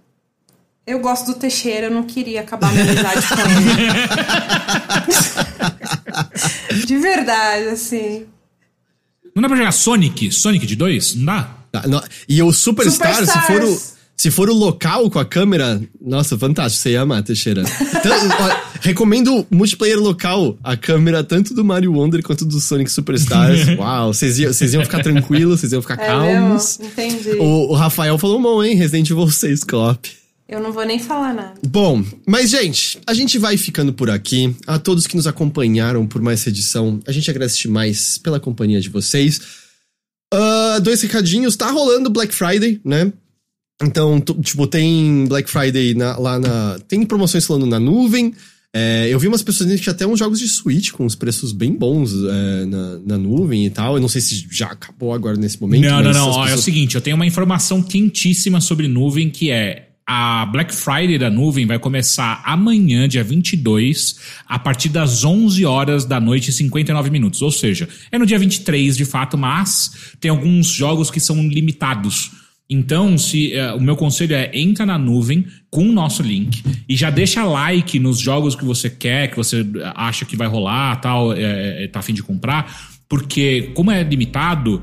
Eu 0.86 0.98
gosto 1.00 1.26
do 1.32 1.34
Teixeira, 1.38 1.86
eu 1.86 1.90
não 1.90 2.02
queria 2.02 2.40
acabar 2.42 2.70
minha 2.72 2.84
amizade 2.84 3.26
com 3.26 3.40
ele. 3.40 3.94
De 6.86 6.96
verdade, 6.98 7.68
assim. 7.68 8.26
Não 9.34 9.40
dá 9.42 9.48
pra 9.48 9.56
jogar 9.56 9.72
Sonic? 9.72 10.30
Sonic 10.30 10.66
de 10.66 10.76
dois? 10.76 11.14
Não 11.14 11.24
dá? 11.24 11.50
Ah, 11.72 11.88
não, 11.88 12.02
E 12.28 12.42
o 12.42 12.52
Superstar, 12.52 13.14
se 13.24 13.32
for 13.46 13.62
o, 13.62 13.66
Superstars. 13.66 13.93
Se 14.16 14.30
for 14.30 14.48
o 14.48 14.54
local 14.54 15.10
com 15.10 15.18
a 15.18 15.24
câmera, 15.24 15.80
nossa, 16.00 16.38
fantástico, 16.38 16.82
você 16.82 16.90
ia 16.90 17.00
amar, 17.02 17.22
Teixeira. 17.22 17.62
Então, 17.62 18.12
ó, 18.40 18.56
recomendo 18.80 19.46
multiplayer 19.50 19.98
local, 19.98 20.56
a 20.62 20.76
câmera 20.76 21.24
tanto 21.24 21.52
do 21.54 21.64
Mario 21.64 21.92
Wonder 21.92 22.22
quanto 22.22 22.44
do 22.44 22.60
Sonic 22.60 22.90
Superstars. 22.90 23.68
Uau, 23.78 24.12
vocês 24.14 24.38
iam, 24.38 24.52
vocês 24.52 24.72
iam 24.72 24.82
ficar 24.84 25.02
tranquilos, 25.02 25.60
vocês 25.60 25.72
iam 25.72 25.82
ficar 25.82 26.00
É 26.00 26.06
calmos. 26.06 26.78
mesmo? 26.78 26.92
Entendi. 26.92 27.30
O, 27.38 27.72
o 27.72 27.74
Rafael 27.74 28.16
falou 28.18 28.40
bom, 28.40 28.62
hein? 28.62 28.74
Resident 28.76 29.10
Evil 29.10 29.30
6 29.30 29.64
Cop. 29.64 30.10
Eu 30.46 30.60
não 30.60 30.72
vou 30.72 30.84
nem 30.84 30.98
falar 30.98 31.32
nada. 31.32 31.54
Bom, 31.66 32.04
mas 32.26 32.50
gente, 32.50 32.98
a 33.06 33.14
gente 33.14 33.38
vai 33.38 33.56
ficando 33.56 33.94
por 33.94 34.10
aqui. 34.10 34.54
A 34.66 34.78
todos 34.78 35.06
que 35.06 35.16
nos 35.16 35.26
acompanharam 35.26 36.06
por 36.06 36.20
mais 36.20 36.40
essa 36.40 36.50
edição, 36.50 37.00
a 37.06 37.12
gente 37.12 37.28
agradece 37.30 37.58
demais 37.62 38.18
pela 38.18 38.38
companhia 38.38 38.78
de 38.80 38.90
vocês. 38.90 39.40
Ah, 40.32 40.78
dois 40.82 41.00
recadinhos, 41.00 41.56
tá 41.56 41.70
rolando 41.70 42.10
Black 42.10 42.34
Friday, 42.34 42.78
né? 42.84 43.10
Então, 43.86 44.20
tu- 44.20 44.34
tipo, 44.42 44.66
tem 44.66 45.26
Black 45.26 45.48
Friday 45.50 45.94
na- 45.94 46.16
lá 46.18 46.38
na. 46.38 46.78
Tem 46.88 47.04
promoções 47.04 47.44
falando 47.46 47.66
na 47.66 47.78
nuvem. 47.78 48.32
É, 48.76 49.06
eu 49.08 49.20
vi 49.20 49.28
umas 49.28 49.40
pessoas 49.42 49.80
que 49.80 49.88
até 49.88 50.04
uns 50.04 50.18
jogos 50.18 50.40
de 50.40 50.48
Switch 50.48 50.90
com 50.90 51.06
os 51.06 51.14
preços 51.14 51.52
bem 51.52 51.72
bons 51.72 52.12
é, 52.12 52.64
na, 52.66 52.98
na 53.06 53.18
nuvem 53.18 53.64
e 53.66 53.70
tal. 53.70 53.94
Eu 53.94 54.00
não 54.00 54.08
sei 54.08 54.20
se 54.20 54.46
já 54.50 54.66
acabou 54.66 55.12
agora 55.12 55.36
nesse 55.36 55.60
momento. 55.60 55.82
não, 55.82 56.02
não, 56.02 56.12
não. 56.12 56.30
as 56.30 56.36
Ó, 56.36 56.40
É 56.40 56.42
o 56.42 56.44
pessoas- 56.46 56.64
seguinte, 56.64 56.94
eu 56.96 57.00
tenho 57.00 57.14
uma 57.14 57.26
informação 57.26 57.80
quentíssima 57.82 58.60
sobre 58.60 58.88
nuvem 58.88 59.30
que 59.30 59.50
é 59.52 59.90
A 60.06 60.44
Black 60.46 60.74
Friday 60.74 61.16
da 61.18 61.30
nuvem 61.30 61.64
vai 61.66 61.78
começar 61.78 62.42
amanhã, 62.44 63.08
dia 63.08 63.22
22, 63.24 64.16
a 64.46 64.58
partir 64.58 64.88
das 64.90 65.24
11 65.24 65.64
horas 65.64 66.04
da 66.04 66.20
noite 66.20 66.48
e 66.50 66.52
59 66.52 67.08
minutos. 67.10 67.40
Ou 67.42 67.50
seja, 67.52 67.88
é 68.12 68.18
no 68.18 68.26
dia 68.26 68.38
23 68.38 68.96
de 68.96 69.04
fato, 69.04 69.38
mas 69.38 69.92
tem 70.20 70.30
alguns 70.30 70.66
jogos 70.66 71.10
que 71.12 71.20
são 71.20 71.36
limitados. 71.48 72.32
Então, 72.68 73.18
se 73.18 73.52
uh, 73.54 73.76
o 73.76 73.80
meu 73.80 73.94
conselho 73.94 74.34
é 74.34 74.50
entra 74.54 74.86
na 74.86 74.96
nuvem 74.96 75.46
com 75.70 75.82
o 75.88 75.92
nosso 75.92 76.22
link 76.22 76.62
e 76.88 76.96
já 76.96 77.10
deixa 77.10 77.44
like 77.44 77.98
nos 77.98 78.18
jogos 78.18 78.54
que 78.54 78.64
você 78.64 78.88
quer, 78.88 79.28
que 79.28 79.36
você 79.36 79.66
acha 79.94 80.24
que 80.24 80.36
vai 80.36 80.48
rolar, 80.48 80.96
tal, 80.96 81.34
é, 81.34 81.84
é, 81.84 81.88
tá 81.88 82.00
afim 82.00 82.14
de 82.14 82.22
comprar, 82.22 82.94
porque 83.08 83.70
como 83.74 83.90
é 83.90 84.02
limitado, 84.02 84.82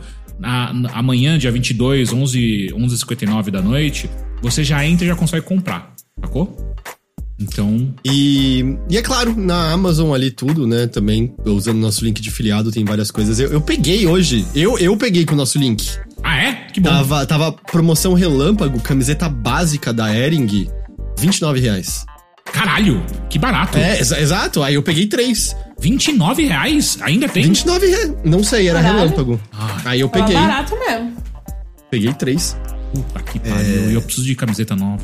amanhã, 0.94 1.40
dia 1.40 1.52
22, 1.52 2.14
11, 2.14 2.68
11h59 2.74 3.50
da 3.50 3.62
noite, 3.62 4.10
você 4.42 4.64
já 4.64 4.86
entra 4.86 5.06
e 5.06 5.08
já 5.08 5.16
consegue 5.16 5.46
comprar, 5.46 5.94
sacou? 6.20 6.72
Então. 7.42 7.92
E, 8.06 8.78
e 8.88 8.98
é 8.98 9.02
claro, 9.02 9.36
na 9.36 9.72
Amazon 9.72 10.14
ali 10.14 10.30
tudo, 10.30 10.68
né? 10.68 10.86
Também, 10.86 11.34
usando 11.44 11.80
nosso 11.80 12.06
link 12.06 12.22
de 12.22 12.30
filiado, 12.30 12.72
tem 12.72 12.86
várias 12.86 13.10
coisas. 13.10 13.40
Eu, 13.40 13.52
eu 13.52 13.62
peguei 13.62 14.06
hoje. 14.06 14.46
Eu, 14.54 14.78
eu 14.78 14.96
peguei 14.96 15.26
com 15.26 15.34
o 15.34 15.38
nosso 15.38 15.58
link. 15.58 15.90
Ah, 16.24 16.38
é? 16.38 16.54
Que 16.72 16.80
bom. 16.80 16.90
Tava, 16.90 17.26
tava 17.26 17.52
promoção 17.52 18.14
relâmpago, 18.14 18.80
camiseta 18.80 19.28
básica 19.28 19.94
da 19.94 20.16
Ering, 20.16 20.70
29 21.18 21.60
reais. 21.60 22.06
Caralho, 22.46 23.04
que 23.30 23.40
barato. 23.40 23.78
É, 23.78 23.98
ex 23.98 24.12
exato. 24.12 24.62
Aí 24.62 24.76
eu 24.76 24.84
peguei 24.84 25.08
três. 25.08 25.56
29 25.80 26.46
reais? 26.46 26.98
Ainda 27.02 27.28
tem? 27.28 27.44
29 27.44 27.88
reais. 27.88 28.14
Não 28.24 28.44
sei, 28.44 28.68
era 28.68 28.82
Caralho. 28.82 29.00
relâmpago. 29.00 29.42
Ah. 29.54 29.82
Aí 29.86 30.02
eu 30.02 30.10
peguei. 30.10 30.34
Tava 30.34 30.48
barato 30.48 30.78
mesmo. 30.80 31.14
Peguei 31.90 32.14
três. 32.14 32.58
Puta 32.94 33.22
que 33.24 33.40
pariu. 33.40 33.90
É... 33.90 33.96
Eu 33.96 34.02
preciso 34.02 34.28
de 34.28 34.36
camiseta 34.36 34.76
nova. 34.76 35.04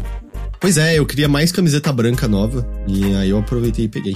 Pois 0.60 0.78
é, 0.78 0.98
eu 0.98 1.06
queria 1.06 1.28
mais 1.28 1.52
camiseta 1.52 1.92
branca 1.94 2.28
nova. 2.28 2.68
E 2.88 3.16
aí 3.16 3.30
eu 3.30 3.40
aproveitei 3.40 3.86
e 3.86 3.90
peguei. 3.90 4.14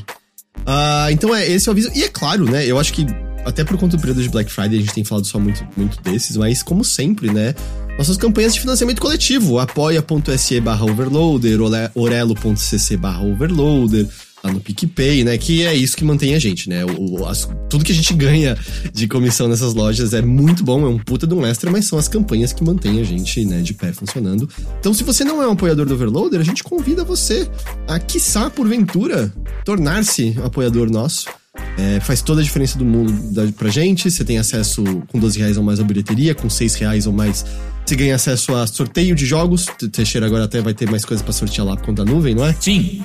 Uh, 0.59 1.09
então 1.11 1.33
é, 1.33 1.47
esse 1.47 1.67
é 1.67 1.71
o 1.71 1.73
aviso. 1.73 1.91
E 1.95 2.03
é 2.03 2.09
claro, 2.09 2.45
né? 2.45 2.65
Eu 2.65 2.79
acho 2.79 2.93
que 2.93 3.05
até 3.45 3.63
por 3.63 3.77
conta 3.77 3.97
do 3.97 3.99
período 3.99 4.21
de 4.21 4.29
Black 4.29 4.51
Friday, 4.51 4.77
a 4.77 4.81
gente 4.81 4.93
tem 4.93 5.03
falado 5.03 5.25
só 5.25 5.39
muito, 5.39 5.65
muito 5.75 6.01
desses, 6.01 6.37
mas 6.37 6.61
como 6.61 6.83
sempre, 6.83 7.31
né? 7.31 7.55
Nossas 7.97 8.17
campanhas 8.17 8.53
de 8.53 8.59
financiamento 8.59 9.01
coletivo, 9.01 9.59
apoia.se 9.59 10.59
barra 10.59 10.85
overloader, 10.85 11.59
orelo.cc 11.93 12.97
barra 12.97 13.23
overloader, 13.23 14.07
lá 14.43 14.51
no 14.51 14.59
PicPay, 14.59 15.23
né? 15.23 15.37
Que 15.37 15.63
é 15.65 15.75
isso 15.75 15.95
que 15.95 16.03
mantém 16.03 16.33
a 16.33 16.39
gente, 16.39 16.69
né? 16.69 16.83
O, 16.85 17.25
as, 17.25 17.47
tudo 17.69 17.83
que 17.83 17.91
a 17.91 17.95
gente 17.95 18.13
ganha 18.13 18.57
de 18.93 19.07
comissão 19.07 19.47
nessas 19.47 19.73
lojas 19.73 20.13
é 20.13 20.21
muito 20.21 20.63
bom, 20.63 20.85
é 20.85 20.89
um 20.89 20.97
puta 20.97 21.27
de 21.27 21.33
um 21.33 21.45
extra, 21.45 21.69
mas 21.69 21.85
são 21.85 21.99
as 21.99 22.07
campanhas 22.07 22.51
que 22.51 22.63
mantêm 22.63 22.99
a 22.99 23.03
gente, 23.03 23.45
né, 23.45 23.61
de 23.61 23.73
pé 23.73 23.93
funcionando. 23.93 24.49
Então, 24.79 24.93
se 24.93 25.03
você 25.03 25.23
não 25.23 25.41
é 25.41 25.47
um 25.47 25.51
apoiador 25.51 25.85
do 25.85 25.93
Overloader, 25.93 26.39
a 26.39 26.43
gente 26.43 26.63
convida 26.63 27.03
você 27.03 27.47
a, 27.87 27.99
quiçá, 27.99 28.49
porventura, 28.49 29.31
tornar-se 29.63 30.35
um 30.39 30.45
apoiador 30.45 30.89
nosso. 30.89 31.40
É, 31.77 31.99
faz 31.99 32.21
toda 32.21 32.41
a 32.41 32.43
diferença 32.43 32.77
do 32.77 32.85
mundo 32.85 33.11
da, 33.33 33.51
pra 33.51 33.69
gente. 33.69 34.09
Você 34.09 34.23
tem 34.23 34.37
acesso 34.37 34.83
com 35.07 35.19
12 35.19 35.39
reais 35.39 35.57
ou 35.57 35.63
mais 35.63 35.79
à 35.79 35.83
bilheteria, 35.83 36.33
com 36.33 36.49
6 36.49 36.75
reais 36.75 37.07
ou 37.07 37.13
mais 37.13 37.45
você 37.85 37.95
ganha 37.95 38.15
acesso 38.15 38.55
a 38.55 38.65
sorteio 38.67 39.15
de 39.15 39.25
jogos. 39.25 39.65
Teixeira 39.91 40.25
agora 40.25 40.45
até 40.45 40.61
vai 40.61 40.73
ter 40.73 40.89
mais 40.89 41.03
coisas 41.03 41.21
para 41.21 41.33
sortear 41.33 41.67
lá 41.67 41.75
por 41.75 41.87
conta 41.87 42.05
da 42.05 42.11
nuvem, 42.11 42.35
não 42.35 42.45
é? 42.45 42.55
Sim. 42.59 43.03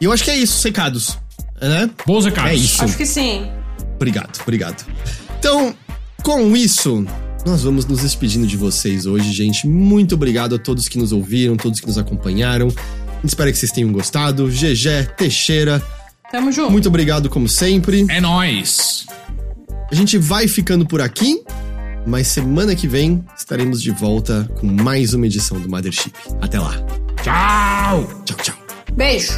E 0.00 0.04
eu 0.04 0.12
acho 0.12 0.22
que 0.22 0.30
é 0.30 0.36
isso, 0.36 0.62
recados. 0.64 1.18
Né? 1.60 1.90
Bons 2.06 2.24
recados. 2.24 2.50
É 2.50 2.54
isso. 2.54 2.84
Acho 2.84 2.96
que 2.96 3.06
sim. 3.06 3.46
Obrigado, 3.96 4.40
obrigado. 4.42 4.84
Então, 5.38 5.74
com 6.22 6.56
isso, 6.56 7.04
nós 7.46 7.62
vamos 7.62 7.86
nos 7.86 8.02
despedindo 8.02 8.46
de 8.46 8.56
vocês 8.56 9.06
hoje, 9.06 9.32
gente. 9.32 9.66
Muito 9.66 10.14
obrigado 10.14 10.54
a 10.54 10.58
todos 10.58 10.88
que 10.88 10.98
nos 10.98 11.12
ouviram, 11.12 11.56
todos 11.56 11.80
que 11.80 11.86
nos 11.86 11.98
acompanharam. 11.98 12.68
Espero 13.24 13.50
que 13.50 13.58
vocês 13.58 13.72
tenham 13.72 13.92
gostado. 13.92 14.48
GG, 14.48 15.14
Teixeira. 15.16 15.82
Tamo 16.32 16.50
junto. 16.50 16.70
Muito 16.72 16.88
obrigado, 16.88 17.28
como 17.28 17.46
sempre. 17.46 18.06
É 18.08 18.18
nós. 18.18 19.06
A 19.90 19.94
gente 19.94 20.16
vai 20.16 20.48
ficando 20.48 20.86
por 20.86 21.02
aqui, 21.02 21.44
mas 22.06 22.26
semana 22.28 22.74
que 22.74 22.88
vem 22.88 23.22
estaremos 23.36 23.82
de 23.82 23.90
volta 23.90 24.50
com 24.58 24.66
mais 24.66 25.12
uma 25.12 25.26
edição 25.26 25.60
do 25.60 25.68
Mothership. 25.68 26.14
Até 26.40 26.58
lá. 26.58 26.74
Tchau. 27.22 28.22
Tchau, 28.24 28.36
tchau. 28.38 28.56
Beijo. 28.96 29.32